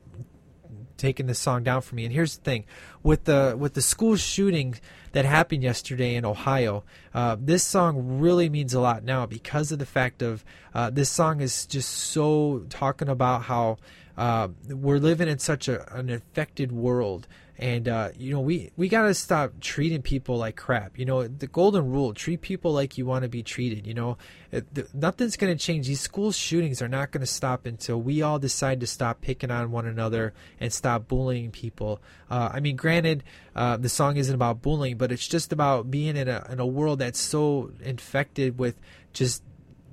taking 0.98 1.26
this 1.26 1.40
song 1.40 1.64
down 1.64 1.82
for 1.82 1.96
me. 1.96 2.06
And 2.06 2.14
here's 2.14 2.38
the 2.38 2.44
thing: 2.44 2.66
with 3.04 3.26
the 3.26 3.56
with 3.60 3.74
the 3.74 3.82
school 3.82 4.16
shooting 4.16 4.76
that 5.12 5.26
happened 5.26 5.62
yesterday 5.62 6.16
in 6.16 6.26
Ohio, 6.26 6.84
uh, 7.14 7.36
this 7.40 7.64
song 7.64 8.20
really 8.20 8.50
means 8.50 8.74
a 8.74 8.80
lot 8.80 9.04
now 9.04 9.26
because 9.26 9.72
of 9.72 9.80
the 9.80 9.86
fact 9.86 10.22
of 10.22 10.46
uh, 10.74 10.90
this 10.90 11.10
song 11.10 11.42
is 11.42 11.66
just 11.66 11.90
so 11.90 12.66
talking 12.70 13.10
about 13.10 13.44
how 13.44 13.78
uh, 14.18 14.48
we're 14.70 15.00
living 15.00 15.28
in 15.28 15.40
such 15.40 15.68
a, 15.68 15.92
an 15.96 16.10
infected 16.10 16.72
world 16.72 17.28
and 17.58 17.88
uh, 17.88 18.10
you 18.18 18.34
know 18.34 18.40
we 18.40 18.72
we 18.76 18.90
got 18.90 19.04
to 19.04 19.14
stop 19.14 19.54
treating 19.62 20.02
people 20.02 20.38
like 20.38 20.56
crap. 20.56 20.98
You 20.98 21.06
know 21.06 21.28
the 21.28 21.48
golden 21.48 21.92
rule 21.92 22.14
treat 22.14 22.42
people 22.42 22.74
like 22.74 22.98
you 22.98 23.06
want 23.06 23.24
to 23.24 23.30
be 23.30 23.44
treated 23.44 23.86
you 23.86 23.94
know? 23.94 24.18
It, 24.52 24.74
the, 24.74 24.88
nothing's 24.94 25.38
to 25.38 25.56
change. 25.56 25.88
These 25.88 26.02
school 26.02 26.32
shootings 26.32 26.82
are 26.82 26.88
not 26.88 27.12
to 27.22 27.26
stop 27.26 27.66
until 27.66 28.02
we 28.02 28.22
all 28.22 28.40
decide 28.40 28.80
to 28.80 28.88
stop 28.88 29.22
picking 29.22 29.52
on 29.52 29.72
one 29.72 29.86
another 29.86 30.34
and 30.60 30.74
stop 30.74 31.08
bullying 31.08 31.52
people. 31.52 32.02
Uh, 32.30 32.50
i 32.52 32.60
mean 32.60 32.76
granted 32.76 33.24
uh, 33.56 33.78
the 33.78 33.90
song 33.90 34.18
isn't 34.18 34.34
about 34.34 34.62
bullying 34.62 34.98
but 34.98 35.12
it's 35.12 35.28
just 35.28 35.54
about 35.54 35.92
being 35.92 36.18
in 36.18 36.28
a, 36.28 36.46
in 36.50 36.60
a 36.60 36.66
world 36.66 37.00
that's 37.00 37.20
so 37.20 37.72
infected 37.84 38.58
with 38.58 38.76
just 39.14 39.44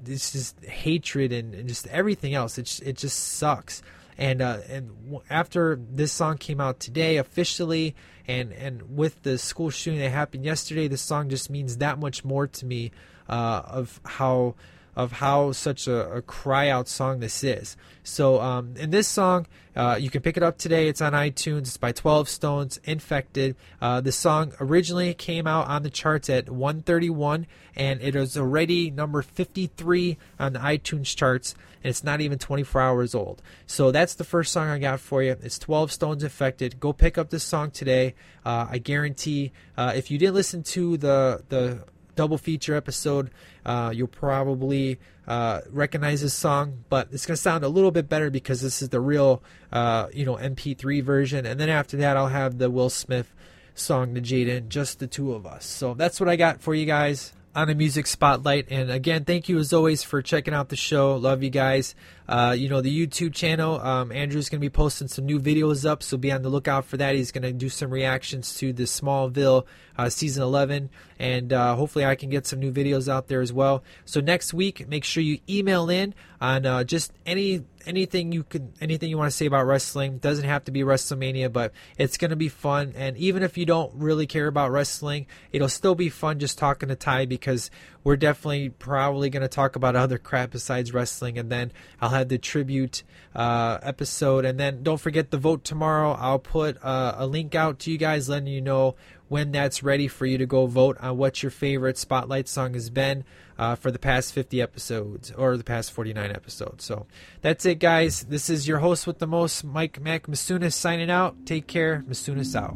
this 0.03 0.33
just 0.33 0.65
hatred 0.65 1.33
and, 1.33 1.55
and 1.55 1.69
just 1.69 1.87
everything 1.89 2.33
else. 2.35 2.57
It, 2.57 2.81
it 2.83 2.97
just 2.97 3.19
sucks 3.19 3.83
and 4.21 4.43
uh, 4.43 4.59
and 4.69 5.19
after 5.31 5.81
this 5.91 6.13
song 6.13 6.37
came 6.37 6.61
out 6.61 6.79
today 6.79 7.17
officially, 7.17 7.97
and 8.29 8.53
and 8.53 8.95
with 8.97 9.23
the 9.23 9.39
school 9.39 9.71
shooting 9.71 9.99
that 9.99 10.11
happened 10.11 10.45
yesterday, 10.45 10.89
the 10.89 10.99
song 10.99 11.31
just 11.31 11.49
means 11.49 11.79
that 11.79 11.99
much 11.99 12.23
more 12.23 12.47
to 12.47 12.67
me 12.67 12.93
uh, 13.31 13.63
of 13.65 13.99
how 14.05 14.57
of 14.97 15.13
how 15.13 15.53
such 15.53 15.87
a, 15.87 16.11
a, 16.11 16.23
cry 16.23 16.69
out 16.69 16.89
song 16.89 17.21
this 17.21 17.45
is. 17.45 17.77
So, 18.03 18.41
um, 18.41 18.75
in 18.77 18.91
this 18.91 19.07
song, 19.07 19.47
uh, 19.77 19.97
you 20.01 20.11
can 20.11 20.21
pick 20.21 20.37
it 20.37 20.43
up 20.43 20.59
today. 20.59 20.89
It's 20.89 21.01
on 21.01 21.13
iTunes. 21.13 21.61
It's 21.61 21.77
by 21.77 21.93
12 21.93 22.29
Stones, 22.29 22.81
Infected. 22.85 23.55
Uh, 23.81 24.01
the 24.01 24.11
song 24.11 24.53
originally 24.61 25.15
came 25.15 25.47
out 25.47 25.69
on 25.69 25.83
the 25.83 25.91
charts 25.91 26.29
at 26.29 26.51
131, 26.51 27.47
and 27.77 28.01
it 28.01 28.17
is 28.17 28.37
already 28.37 28.91
number 28.91 29.23
53 29.23 30.19
on 30.39 30.55
the 30.55 30.59
iTunes 30.59 31.15
charts, 31.15 31.55
and 31.85 31.91
it's 31.91 32.03
not 32.03 32.21
even 32.21 32.39
24 32.39 32.81
hours 32.81 33.15
old. 33.15 33.43
So, 33.67 33.93
that's 33.93 34.15
the 34.15 34.25
first 34.25 34.53
song 34.53 34.69
I 34.69 34.79
got 34.79 34.99
for 34.99 35.23
you. 35.23 35.37
It's 35.41 35.59
12 35.59 35.93
Stones, 35.93 36.25
Infected. 36.25 36.81
Go 36.81 36.93
pick 36.93 37.17
up 37.17 37.31
this 37.31 37.45
song 37.45 37.71
today. 37.71 38.15
Uh, 38.45 38.67
I 38.69 38.79
guarantee 38.79 39.53
uh, 39.77 39.93
if 39.95 40.11
you 40.11 40.19
didn't 40.19 40.35
listen 40.35 40.63
to 40.65 40.97
the, 40.97 41.45
the 41.49 41.85
double 42.17 42.39
feature 42.39 42.75
episode. 42.75 43.31
Uh, 43.65 43.93
you'll 43.95 44.09
probably 44.09 44.99
uh, 45.27 45.61
recognize 45.71 46.23
this 46.23 46.35
song, 46.35 46.85
but 46.89 47.09
it's 47.13 47.27
going 47.27 47.37
to 47.37 47.41
sound 47.41 47.65
a 47.65 47.69
little 47.69 47.91
bit 47.91 48.09
better 48.09 48.31
because 48.31 48.61
this 48.61 48.83
is 48.83 48.89
the 48.89 49.01
real, 49.01 49.43
uh, 49.73 50.09
you 50.13 50.25
know, 50.25 50.37
MP3 50.37 51.03
version. 51.03 51.47
And 51.47 51.59
then 51.61 51.69
after 51.69 51.97
that, 51.99 52.17
I'll 52.17 52.29
have 52.29 52.59
the 52.59 52.71
Will 52.71 52.91
Smith 52.91 53.33
song 53.75 54.15
to 54.15 54.21
Jaden, 54.21 54.69
just 54.69 54.99
the 54.99 55.07
two 55.07 55.33
of 55.33 55.47
us. 55.47 55.65
So 55.65 55.95
that's 55.95 56.21
what 56.21 56.29
I 56.29 56.37
got 56.37 56.61
for 56.61 56.75
you 56.75 56.87
guys 56.87 57.33
on 57.55 57.69
a 57.69 57.75
music 57.75 58.07
spotlight. 58.07 58.67
And 58.71 58.91
again, 58.91 59.25
thank 59.25 59.49
you 59.49 59.59
as 59.59 59.73
always 59.73 60.03
for 60.03 60.23
checking 60.23 60.55
out 60.55 60.69
the 60.69 60.77
show. 60.77 61.17
Love 61.17 61.43
you 61.43 61.51
guys. 61.51 61.95
Uh, 62.31 62.53
you 62.53 62.69
know, 62.69 62.81
the 62.81 63.07
YouTube 63.07 63.35
channel, 63.35 63.81
um, 63.81 64.13
Andrew's 64.13 64.49
going 64.49 64.61
to 64.61 64.65
be 64.65 64.71
posting 64.71 65.09
some 65.09 65.27
new 65.27 65.41
videos 65.41 65.85
up, 65.85 66.01
so 66.01 66.17
be 66.17 66.31
on 66.31 66.43
the 66.43 66.49
lookout 66.49 66.85
for 66.85 66.97
that. 66.97 67.17
He's 67.17 67.33
going 67.33 67.43
to 67.43 67.53
do 67.53 67.69
some 67.69 67.91
reactions 67.91 68.55
to 68.59 68.73
the 68.73 68.85
Smallville 68.85 69.67
uh, 69.99 70.09
season 70.09 70.45
11, 70.45 70.91
and 71.19 71.53
uh, 71.53 71.75
hopefully 71.75 72.05
I 72.05 72.15
can 72.15 72.31
get 72.31 72.47
some 72.47 72.61
new 72.61 72.71
videos 72.71 73.09
out 73.09 73.27
there 73.27 73.41
as 73.41 73.53
well. 73.53 73.83
So 74.05 74.21
next 74.21 74.55
week, 74.55 74.87
make 74.89 75.03
sure 75.03 75.25
you 75.25 75.41
email 75.49 75.91
in 75.91 76.15
on 76.41 76.67
uh, 76.67 76.85
just 76.85 77.13
any 77.27 77.65
anything 77.87 78.31
you 78.31 78.45
can 78.45 78.73
anything 78.81 79.09
you 79.09 79.17
want 79.17 79.31
to 79.31 79.37
say 79.37 79.47
about 79.47 79.67
wrestling 79.67 80.19
doesn't 80.19 80.45
have 80.45 80.65
to 80.65 80.71
be 80.71 80.83
WrestleMania, 80.83 81.53
but 81.53 81.73
it's 81.99 82.17
going 82.17 82.31
to 82.31 82.37
be 82.37 82.49
fun. 82.49 82.93
And 82.97 83.17
even 83.17 83.43
if 83.43 83.59
you 83.59 83.67
don't 83.67 83.93
really 83.95 84.27
care 84.27 84.47
about 84.47 84.71
wrestling, 84.71 85.27
it'll 85.53 85.69
still 85.69 85.95
be 85.95 86.09
fun 86.09 86.39
just 86.39 86.59
talking 86.59 86.89
to 86.91 86.97
Ty 86.97 87.27
because 87.27 87.71
we're 88.05 88.17
definitely 88.17 88.71
probably 88.71 89.31
going 89.31 89.43
to 89.43 89.49
talk 89.49 89.77
about 89.77 89.97
other 89.97 90.19
crap 90.19 90.51
besides 90.51 90.93
wrestling. 90.93 91.39
And 91.39 91.51
then 91.51 91.73
I'll 92.01 92.11
have 92.11 92.29
the 92.29 92.39
tribute 92.39 93.03
uh, 93.35 93.79
episode, 93.83 94.45
and 94.45 94.59
then 94.59 94.83
don't 94.83 95.01
forget 95.01 95.31
the 95.31 95.39
vote 95.39 95.65
tomorrow. 95.65 96.13
I'll 96.13 96.39
put 96.39 96.83
uh, 96.83 97.15
a 97.17 97.27
link 97.27 97.55
out 97.55 97.79
to 97.81 97.91
you 97.91 97.99
guys, 97.99 98.29
letting 98.29 98.49
you 98.49 98.61
know 98.61 98.97
when 99.29 99.53
that's 99.53 99.83
ready 99.83 100.09
for 100.09 100.27
you 100.27 100.39
to 100.39 100.47
go 100.47 100.67
vote 100.67 100.97
on 101.01 101.17
what 101.17 101.41
your 101.41 101.51
favorite 101.51 101.97
spotlight 101.97 102.49
song 102.49 102.75
has 102.75 102.91
been 102.91 103.25
uh, 103.57 103.77
for 103.77 103.93
the 103.93 103.99
past 103.99 104.33
50 104.33 104.61
episodes 104.61 105.31
or 105.31 105.57
the 105.57 105.63
past 105.63 105.93
49 105.93 106.31
episodes. 106.33 106.85
So 106.85 107.07
that's 107.41 107.65
it, 107.65 107.79
guys. 107.79 108.25
This 108.25 108.51
is 108.51 108.67
your 108.67 108.79
host 108.79 109.07
with 109.07 109.21
the 109.21 109.29
most, 109.29 109.63
Mike 109.63 110.01
Mac 110.01 110.27
Masunas, 110.27 110.73
signing 110.73 111.11
out. 111.11 111.47
Take 111.47 111.69
care. 111.69 112.05
Masunas 112.09 112.57
out. 112.57 112.75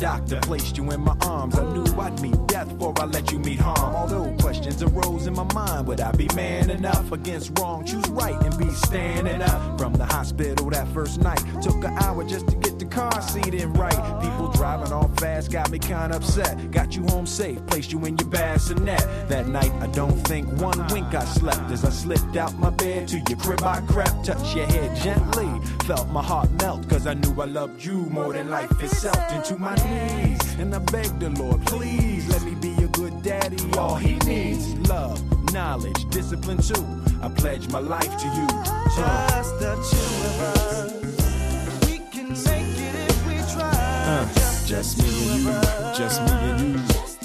Doctor 0.00 0.40
placed 0.40 0.78
you 0.78 0.90
in 0.92 1.00
my 1.02 1.14
arms, 1.26 1.58
I 1.58 1.64
knew 1.74 1.84
I'd 2.00 2.20
meet 2.22 2.46
death 2.46 2.68
before 2.70 2.94
I 2.98 3.04
let 3.04 3.30
you 3.30 3.38
meet 3.38 3.60
harm. 3.60 3.94
Although 3.94 4.34
questions 4.40 4.82
arose 4.82 5.26
in 5.26 5.34
my 5.34 5.44
mind, 5.52 5.86
would 5.86 6.00
I 6.00 6.10
be 6.12 6.26
man 6.34 6.70
enough 6.70 7.12
against 7.12 7.58
wrong? 7.58 7.84
Choose 7.84 8.08
right 8.08 8.40
and 8.42 8.56
be 8.56 8.70
standing 8.70 9.42
up. 9.42 9.78
From 9.78 9.92
the 9.92 10.06
hospital 10.06 10.70
that 10.70 10.88
first 10.88 11.20
night, 11.20 11.42
took 11.62 11.84
an 11.84 11.98
hour 11.98 12.24
just 12.24 12.48
to 12.48 12.56
get 12.56 12.69
car 12.90 13.22
seat 13.22 13.54
in 13.54 13.72
right. 13.74 14.20
People 14.20 14.48
driving 14.52 14.92
all 14.92 15.08
fast 15.16 15.50
got 15.50 15.70
me 15.70 15.78
kinda 15.78 16.16
upset. 16.16 16.70
Got 16.70 16.96
you 16.96 17.04
home 17.04 17.26
safe, 17.26 17.64
placed 17.66 17.92
you 17.92 18.04
in 18.04 18.18
your 18.18 18.28
bassinet. 18.28 19.00
That 19.28 19.46
night, 19.48 19.72
I 19.80 19.86
don't 19.88 20.18
think 20.26 20.48
one 20.60 20.86
wink 20.88 21.14
I 21.14 21.24
slept 21.24 21.70
as 21.70 21.84
I 21.84 21.90
slipped 21.90 22.36
out 22.36 22.54
my 22.58 22.70
bed 22.70 23.08
to 23.08 23.18
your 23.28 23.38
crib. 23.38 23.62
I 23.62 23.80
crept, 23.82 24.24
touched 24.24 24.56
your 24.56 24.66
head 24.66 24.96
gently, 24.96 25.48
felt 25.84 26.08
my 26.08 26.22
heart 26.22 26.50
melt, 26.62 26.88
cause 26.88 27.06
I 27.06 27.14
knew 27.14 27.40
I 27.40 27.46
loved 27.46 27.84
you 27.84 27.98
more 28.10 28.32
than 28.32 28.50
life 28.50 28.72
itself. 28.82 29.18
Into 29.32 29.56
my 29.56 29.74
knees, 29.76 30.40
and 30.58 30.74
I 30.74 30.78
begged 30.78 31.20
the 31.20 31.30
Lord, 31.30 31.64
please 31.66 32.28
let 32.28 32.42
me 32.42 32.54
be 32.54 32.82
a 32.82 32.88
good 32.88 33.22
daddy. 33.22 33.58
All 33.78 33.94
he 33.94 34.16
needs, 34.26 34.66
love, 34.88 35.18
knowledge, 35.52 36.08
discipline 36.10 36.58
too. 36.58 36.84
I 37.22 37.28
pledge 37.28 37.68
my 37.68 37.80
life 37.80 38.16
to 38.18 38.26
you. 38.26 38.46
Just 38.96 39.60
the 39.60 39.74
two 39.74 40.26
of 40.26 40.40
us. 40.40 40.99
Uh, 44.10 44.26
just 44.66 44.98
me 44.98 45.08
and 45.30 45.42
you, 45.44 45.52
just 45.96 46.20
me 46.22 46.32
and 46.32 46.60
you. 46.60 46.78
Just 46.88 47.20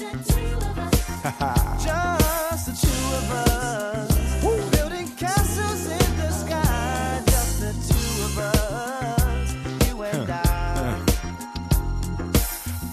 the 2.66 2.72
two 2.82 3.00
of 3.18 3.30
us. 3.32 4.40
Building 4.70 5.08
castles 5.16 5.86
in 5.86 6.16
the 6.16 6.30
sky. 6.30 7.22
Just 7.26 7.60
the 7.60 7.72
two 7.88 8.24
of 8.26 8.38
us. 8.38 9.54
You 9.88 10.02
and 10.02 10.30
I. 10.30 10.98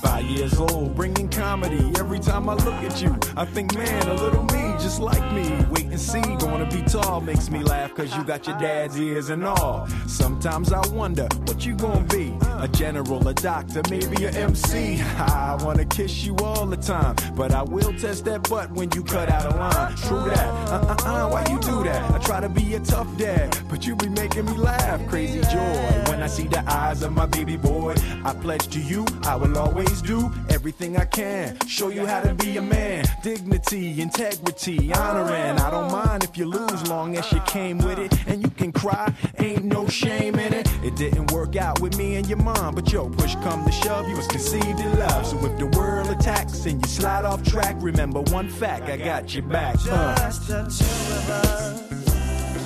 Five 0.02 0.26
years 0.26 0.58
old, 0.60 0.96
bringing 0.96 1.30
comedy. 1.30 1.92
Every 2.00 2.20
time 2.20 2.50
I 2.50 2.56
look 2.56 2.76
at 2.90 3.02
you, 3.02 3.16
I 3.38 3.46
think, 3.46 3.76
man, 3.76 4.08
a 4.08 4.14
little 4.14 4.44
me, 4.46 4.73
just 4.84 5.00
like 5.00 5.32
me. 5.32 5.50
Wait 5.72 5.86
and 5.86 6.00
see, 6.00 6.22
gonna 6.22 6.70
be 6.70 6.82
tall 6.82 7.22
makes 7.22 7.50
me 7.50 7.64
laugh, 7.64 7.96
cause 7.96 8.14
you 8.18 8.24
got 8.26 8.46
your 8.46 8.58
dad's 8.60 9.00
ears 9.00 9.30
and 9.30 9.46
all. 9.46 9.88
Sometimes 10.08 10.74
I 10.74 10.86
wonder 10.90 11.28
what 11.46 11.66
you 11.66 11.74
gonna 11.74 12.06
be 12.08 12.34
a 12.60 12.68
general, 12.68 13.26
a 13.26 13.34
doctor, 13.34 13.82
maybe 13.90 14.26
a 14.26 14.32
MC. 14.32 15.00
I 15.02 15.58
wanna 15.64 15.86
kiss 15.86 16.26
you 16.26 16.36
all 16.38 16.66
the 16.66 16.76
time, 16.76 17.16
but 17.34 17.54
I 17.54 17.64
will 17.64 17.94
test 17.98 18.26
that 18.26 18.50
butt 18.50 18.72
when 18.72 18.92
you 18.94 19.04
cut 19.04 19.30
out 19.30 19.46
a 19.54 19.56
line. 19.56 19.96
True 19.96 20.26
that, 20.26 20.48
uh 20.70 20.96
uh 21.00 21.10
uh, 21.10 21.30
why 21.30 21.46
you 21.50 21.60
do 21.62 21.84
that? 21.84 22.12
I 22.12 22.18
try 22.20 22.42
to 22.42 22.50
be 22.50 22.76
a 22.76 22.82
tough 22.82 23.08
dad, 23.18 23.58
but 23.70 23.88
you 23.88 23.96
be 23.96 24.10
making 24.10 24.46
me 24.46 24.58
laugh. 24.58 25.00
Crazy 25.08 25.42
joy 25.44 26.04
when 26.10 26.22
I 26.22 26.28
see 26.28 26.48
the 26.48 26.62
eyes 26.70 27.04
of 27.04 27.14
my 27.14 27.26
baby 27.26 27.56
boy. 27.56 27.96
I 28.26 28.34
pledge 28.34 28.68
to 28.68 28.80
you, 28.82 29.06
I 29.24 29.38
will 29.38 29.58
always 29.58 30.02
do 30.02 30.30
everything 30.50 30.98
I 30.98 31.06
can. 31.06 31.58
Show 31.68 31.88
you 31.88 32.06
how 32.06 32.22
to 32.22 32.34
be 32.34 32.58
a 32.58 32.62
man. 32.62 33.06
Dignity, 33.24 34.02
integrity, 34.02 34.83
honoring. 34.92 35.60
I 35.60 35.70
don't 35.70 35.92
mind 35.92 36.24
if 36.24 36.38
you 36.38 36.46
lose, 36.46 36.88
long 36.90 37.16
as 37.18 37.32
you 37.32 37.40
came 37.42 37.78
with 37.78 38.00
it. 38.00 38.12
And 38.28 38.42
you 38.42 38.50
can 38.50 38.72
cry, 38.72 39.14
ain't 39.40 39.64
no 39.64 39.88
shame 39.88 40.36
in 40.40 40.54
it. 40.54 40.68
It 40.84 40.96
didn't 40.96 41.32
work 41.32 41.56
out 41.56 41.80
with 41.80 41.98
me 41.98 42.16
and 42.16 42.28
your 42.28 42.40
mom, 42.40 42.76
but 42.76 42.92
yo, 42.92 43.10
push 43.10 43.36
come 43.36 43.64
to 43.66 43.72
shove, 43.72 44.08
you 44.10 44.16
was 44.18 44.28
conceived 44.28 44.80
in 44.80 45.00
love. 45.00 45.26
So 45.26 45.38
if 45.46 45.58
the 45.58 45.68
world 45.78 46.10
attacks 46.10 46.66
and 46.66 46.82
you 46.82 46.92
slide 46.92 47.26
off 47.26 47.44
track, 47.44 47.76
remember 47.80 48.22
one 48.22 48.50
fact, 48.50 48.90
I 48.90 48.98
got 48.98 49.34
your 49.34 49.44
back. 49.44 49.76
Uh, 49.90 50.16
Just 50.18 50.48
the 50.48 50.64
two 50.64 51.14
of 51.16 51.30
us. 51.30 51.82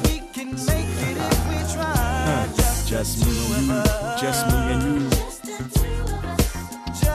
We 0.10 0.20
can 0.34 0.52
make 0.66 0.88
it 1.10 1.18
if 1.18 1.50
we 1.50 1.74
try. 1.76 2.48
Just, 2.56 2.90
just 2.90 3.26
me 3.26 3.32
and 3.56 3.68
you, 3.68 3.84
just 4.22 4.48
me 4.48 4.54
and 4.54 4.84
you. 4.84 5.08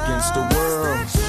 Against 0.05 0.35
the 0.35 0.57
world. 0.57 1.22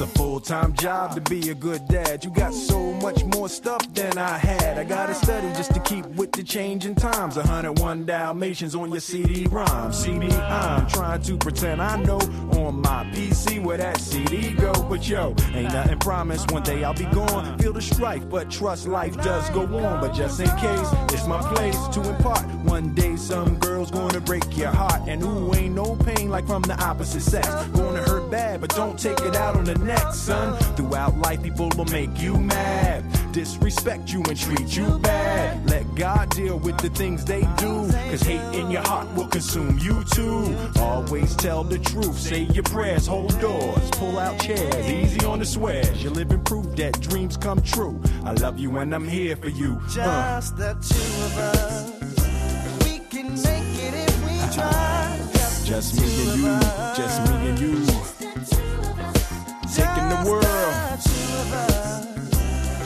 A 0.00 0.27
full 0.38 0.56
time 0.56 0.72
job 0.74 1.14
to 1.14 1.20
be 1.22 1.50
a 1.50 1.54
good 1.54 1.86
dad. 1.88 2.24
You 2.24 2.30
got 2.30 2.54
so 2.54 2.92
much 2.94 3.24
more 3.24 3.48
stuff 3.48 3.82
than 3.94 4.16
I 4.18 4.38
had. 4.38 4.78
I 4.78 4.84
gotta 4.84 5.14
study 5.14 5.48
just 5.48 5.74
to 5.74 5.80
keep 5.80 6.06
with 6.16 6.32
the 6.32 6.42
changing 6.42 6.94
times. 6.94 7.36
101 7.36 8.06
Dalmatians 8.06 8.74
on 8.74 8.90
your 8.90 9.00
CD 9.00 9.46
ROM. 9.46 9.92
CD, 9.92 10.28
I'm 10.28 10.86
trying 10.86 11.22
to 11.22 11.36
pretend 11.38 11.82
I 11.82 11.96
know 12.02 12.20
on 12.58 12.80
my 12.80 13.04
PC 13.12 13.62
where 13.62 13.78
that 13.78 14.00
CD 14.00 14.52
go. 14.52 14.72
But 14.88 15.08
yo, 15.08 15.34
ain't 15.54 15.72
nothing 15.72 15.98
promised. 15.98 16.52
One 16.52 16.62
day 16.62 16.84
I'll 16.84 16.94
be 16.94 17.06
gone. 17.06 17.58
Feel 17.58 17.72
the 17.72 17.82
strife, 17.82 18.28
but 18.28 18.50
trust 18.50 18.86
life 18.86 19.16
does 19.22 19.48
go 19.50 19.62
on. 19.62 20.00
But 20.00 20.14
just 20.14 20.40
in 20.40 20.50
case, 20.56 20.88
it's 21.12 21.26
my 21.26 21.40
place 21.54 21.78
to 21.88 22.08
impart. 22.08 22.44
One 22.64 22.94
day 22.94 23.16
some 23.16 23.58
girl's 23.58 23.90
gonna 23.90 24.20
break 24.20 24.56
your 24.56 24.70
heart. 24.70 25.02
And 25.08 25.22
ooh, 25.22 25.54
ain't 25.54 25.74
no 25.74 25.96
pain 25.96 26.28
like 26.28 26.46
from 26.46 26.62
the 26.62 26.80
opposite 26.80 27.22
sex. 27.22 27.48
Gonna 27.74 28.02
hurt 28.02 28.30
bad, 28.30 28.60
but 28.60 28.70
don't 28.76 28.98
take 28.98 29.20
it 29.20 29.34
out 29.34 29.56
on 29.56 29.64
the 29.64 29.78
next 29.78 30.27
son. 30.28 30.58
Throughout 30.76 31.16
life, 31.18 31.42
people 31.42 31.70
will 31.76 31.86
make 31.86 32.20
you 32.20 32.36
mad, 32.36 33.02
disrespect 33.32 34.12
you 34.12 34.22
and 34.28 34.38
treat 34.38 34.76
you 34.76 34.98
bad. 34.98 35.68
Let 35.70 35.84
God 35.94 36.28
deal 36.30 36.58
with 36.58 36.76
the 36.78 36.90
things 36.90 37.24
they 37.24 37.40
do, 37.64 37.72
cause 38.10 38.22
hate 38.22 38.48
in 38.60 38.70
your 38.70 38.82
heart 38.82 39.08
will 39.16 39.28
consume 39.28 39.78
you 39.78 40.04
too. 40.16 40.54
Always 40.80 41.34
tell 41.36 41.64
the 41.64 41.78
truth, 41.78 42.18
say 42.18 42.42
your 42.56 42.64
prayers, 42.64 43.06
hold 43.06 43.40
doors, 43.40 43.90
pull 43.92 44.18
out 44.18 44.38
chairs, 44.40 44.86
easy 44.86 45.24
on 45.24 45.38
the 45.38 45.46
swears. 45.46 46.02
You're 46.02 46.12
living 46.12 46.42
proof 46.44 46.66
that 46.76 47.00
dreams 47.00 47.36
come 47.36 47.62
true. 47.62 47.98
I 48.24 48.32
love 48.32 48.58
you 48.58 48.76
and 48.78 48.94
I'm 48.94 49.08
here 49.08 49.36
for 49.36 49.48
you. 49.48 49.80
Uh. 49.80 49.94
Just 49.94 50.56
the 50.58 50.72
two 50.90 51.10
of 51.26 51.38
us. 51.38 52.84
We 52.84 52.98
can 53.12 53.28
make 53.48 53.74
it 53.86 53.94
if 54.06 54.16
we 54.26 54.36
try. 54.54 55.16
Just, 55.32 55.66
Just 55.66 56.00
me 56.00 56.08
and 56.32 56.40
you, 56.40 56.54
just 56.96 57.16
me 57.26 57.48
and 57.48 57.58
you. 57.58 58.17
Taking 59.74 60.08
the 60.08 60.22
world. 60.28 60.44
the 60.44 60.96
two 61.04 61.28
of 61.42 61.52
us. 61.52 62.06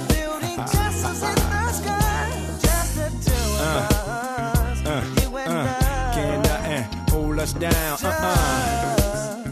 Building 0.08 0.58
uh, 0.58 0.66
castles 0.68 1.22
in 1.22 1.34
the 1.34 1.72
sky. 1.72 2.30
Just 2.60 2.94
the 2.96 3.08
two 3.26 3.46
of 3.54 3.60
uh, 3.60 3.88
us. 3.88 4.86
Uh, 4.86 5.38
and 5.38 5.68
uh, 5.68 6.12
can't 6.14 6.42
nothing 6.44 6.84
uh, 6.84 7.10
hold 7.10 7.38
us 7.38 7.52
down. 7.54 7.98
Uh-uh. 8.02 9.44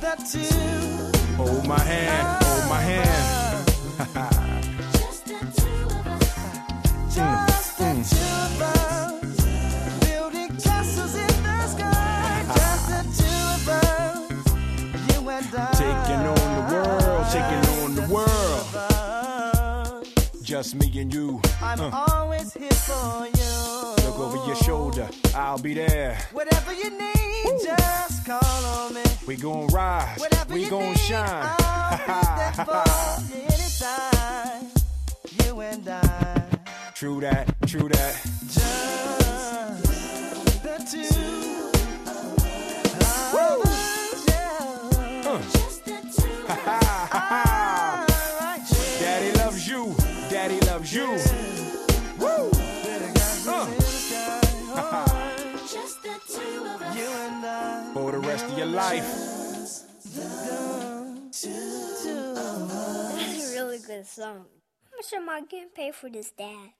the 0.00 0.14
two. 0.38 1.36
Hold 1.36 1.66
my 1.66 1.80
hand, 1.80 2.44
hold 2.44 2.68
my 2.68 2.80
hand. 2.80 3.23
Just 20.64 20.76
me 20.76 21.00
and 21.00 21.12
you. 21.12 21.40
I'm 21.60 21.78
Uh, 21.80 21.90
always 22.08 22.54
here 22.54 22.70
for 22.70 23.26
you. 23.26 24.04
Look 24.06 24.18
over 24.18 24.46
your 24.46 24.56
shoulder, 24.56 25.08
I'll 25.34 25.58
be 25.58 25.74
there. 25.74 26.16
Whatever 26.32 26.72
you 26.72 26.88
need, 26.90 27.60
just 27.62 28.24
call 28.24 28.64
on 28.78 28.94
me. 28.94 29.02
We 29.26 29.36
gon' 29.36 29.66
rise, 29.68 30.18
Whatever 30.18 30.54
we 30.54 30.68
gon' 30.70 30.94
shine. 30.96 31.50
I'll 31.58 33.20
be 33.28 33.34
anytime. 33.52 34.70
You 35.44 35.60
and 35.60 35.86
I. 35.88 36.42
True 36.94 37.20
that, 37.20 37.44
true 37.66 37.88
that. 37.90 38.14
Just 38.48 39.82
the 40.62 40.76
two 40.90 41.53
you. 50.94 51.08
Woo! 52.20 52.50
You. 56.94 57.10
For 57.92 58.12
the 58.12 58.20
rest 58.22 58.46
of 58.46 58.56
your 58.56 58.68
life. 58.68 59.04
This 60.04 60.14
is 63.34 63.50
a 63.50 63.54
really 63.56 63.78
good 63.78 64.06
song. 64.06 64.46
How 64.84 64.96
much 64.96 65.12
am 65.14 65.28
I 65.28 65.40
getting 65.40 65.70
paid 65.70 65.96
for 65.96 66.08
this, 66.08 66.30
Dad? 66.30 66.74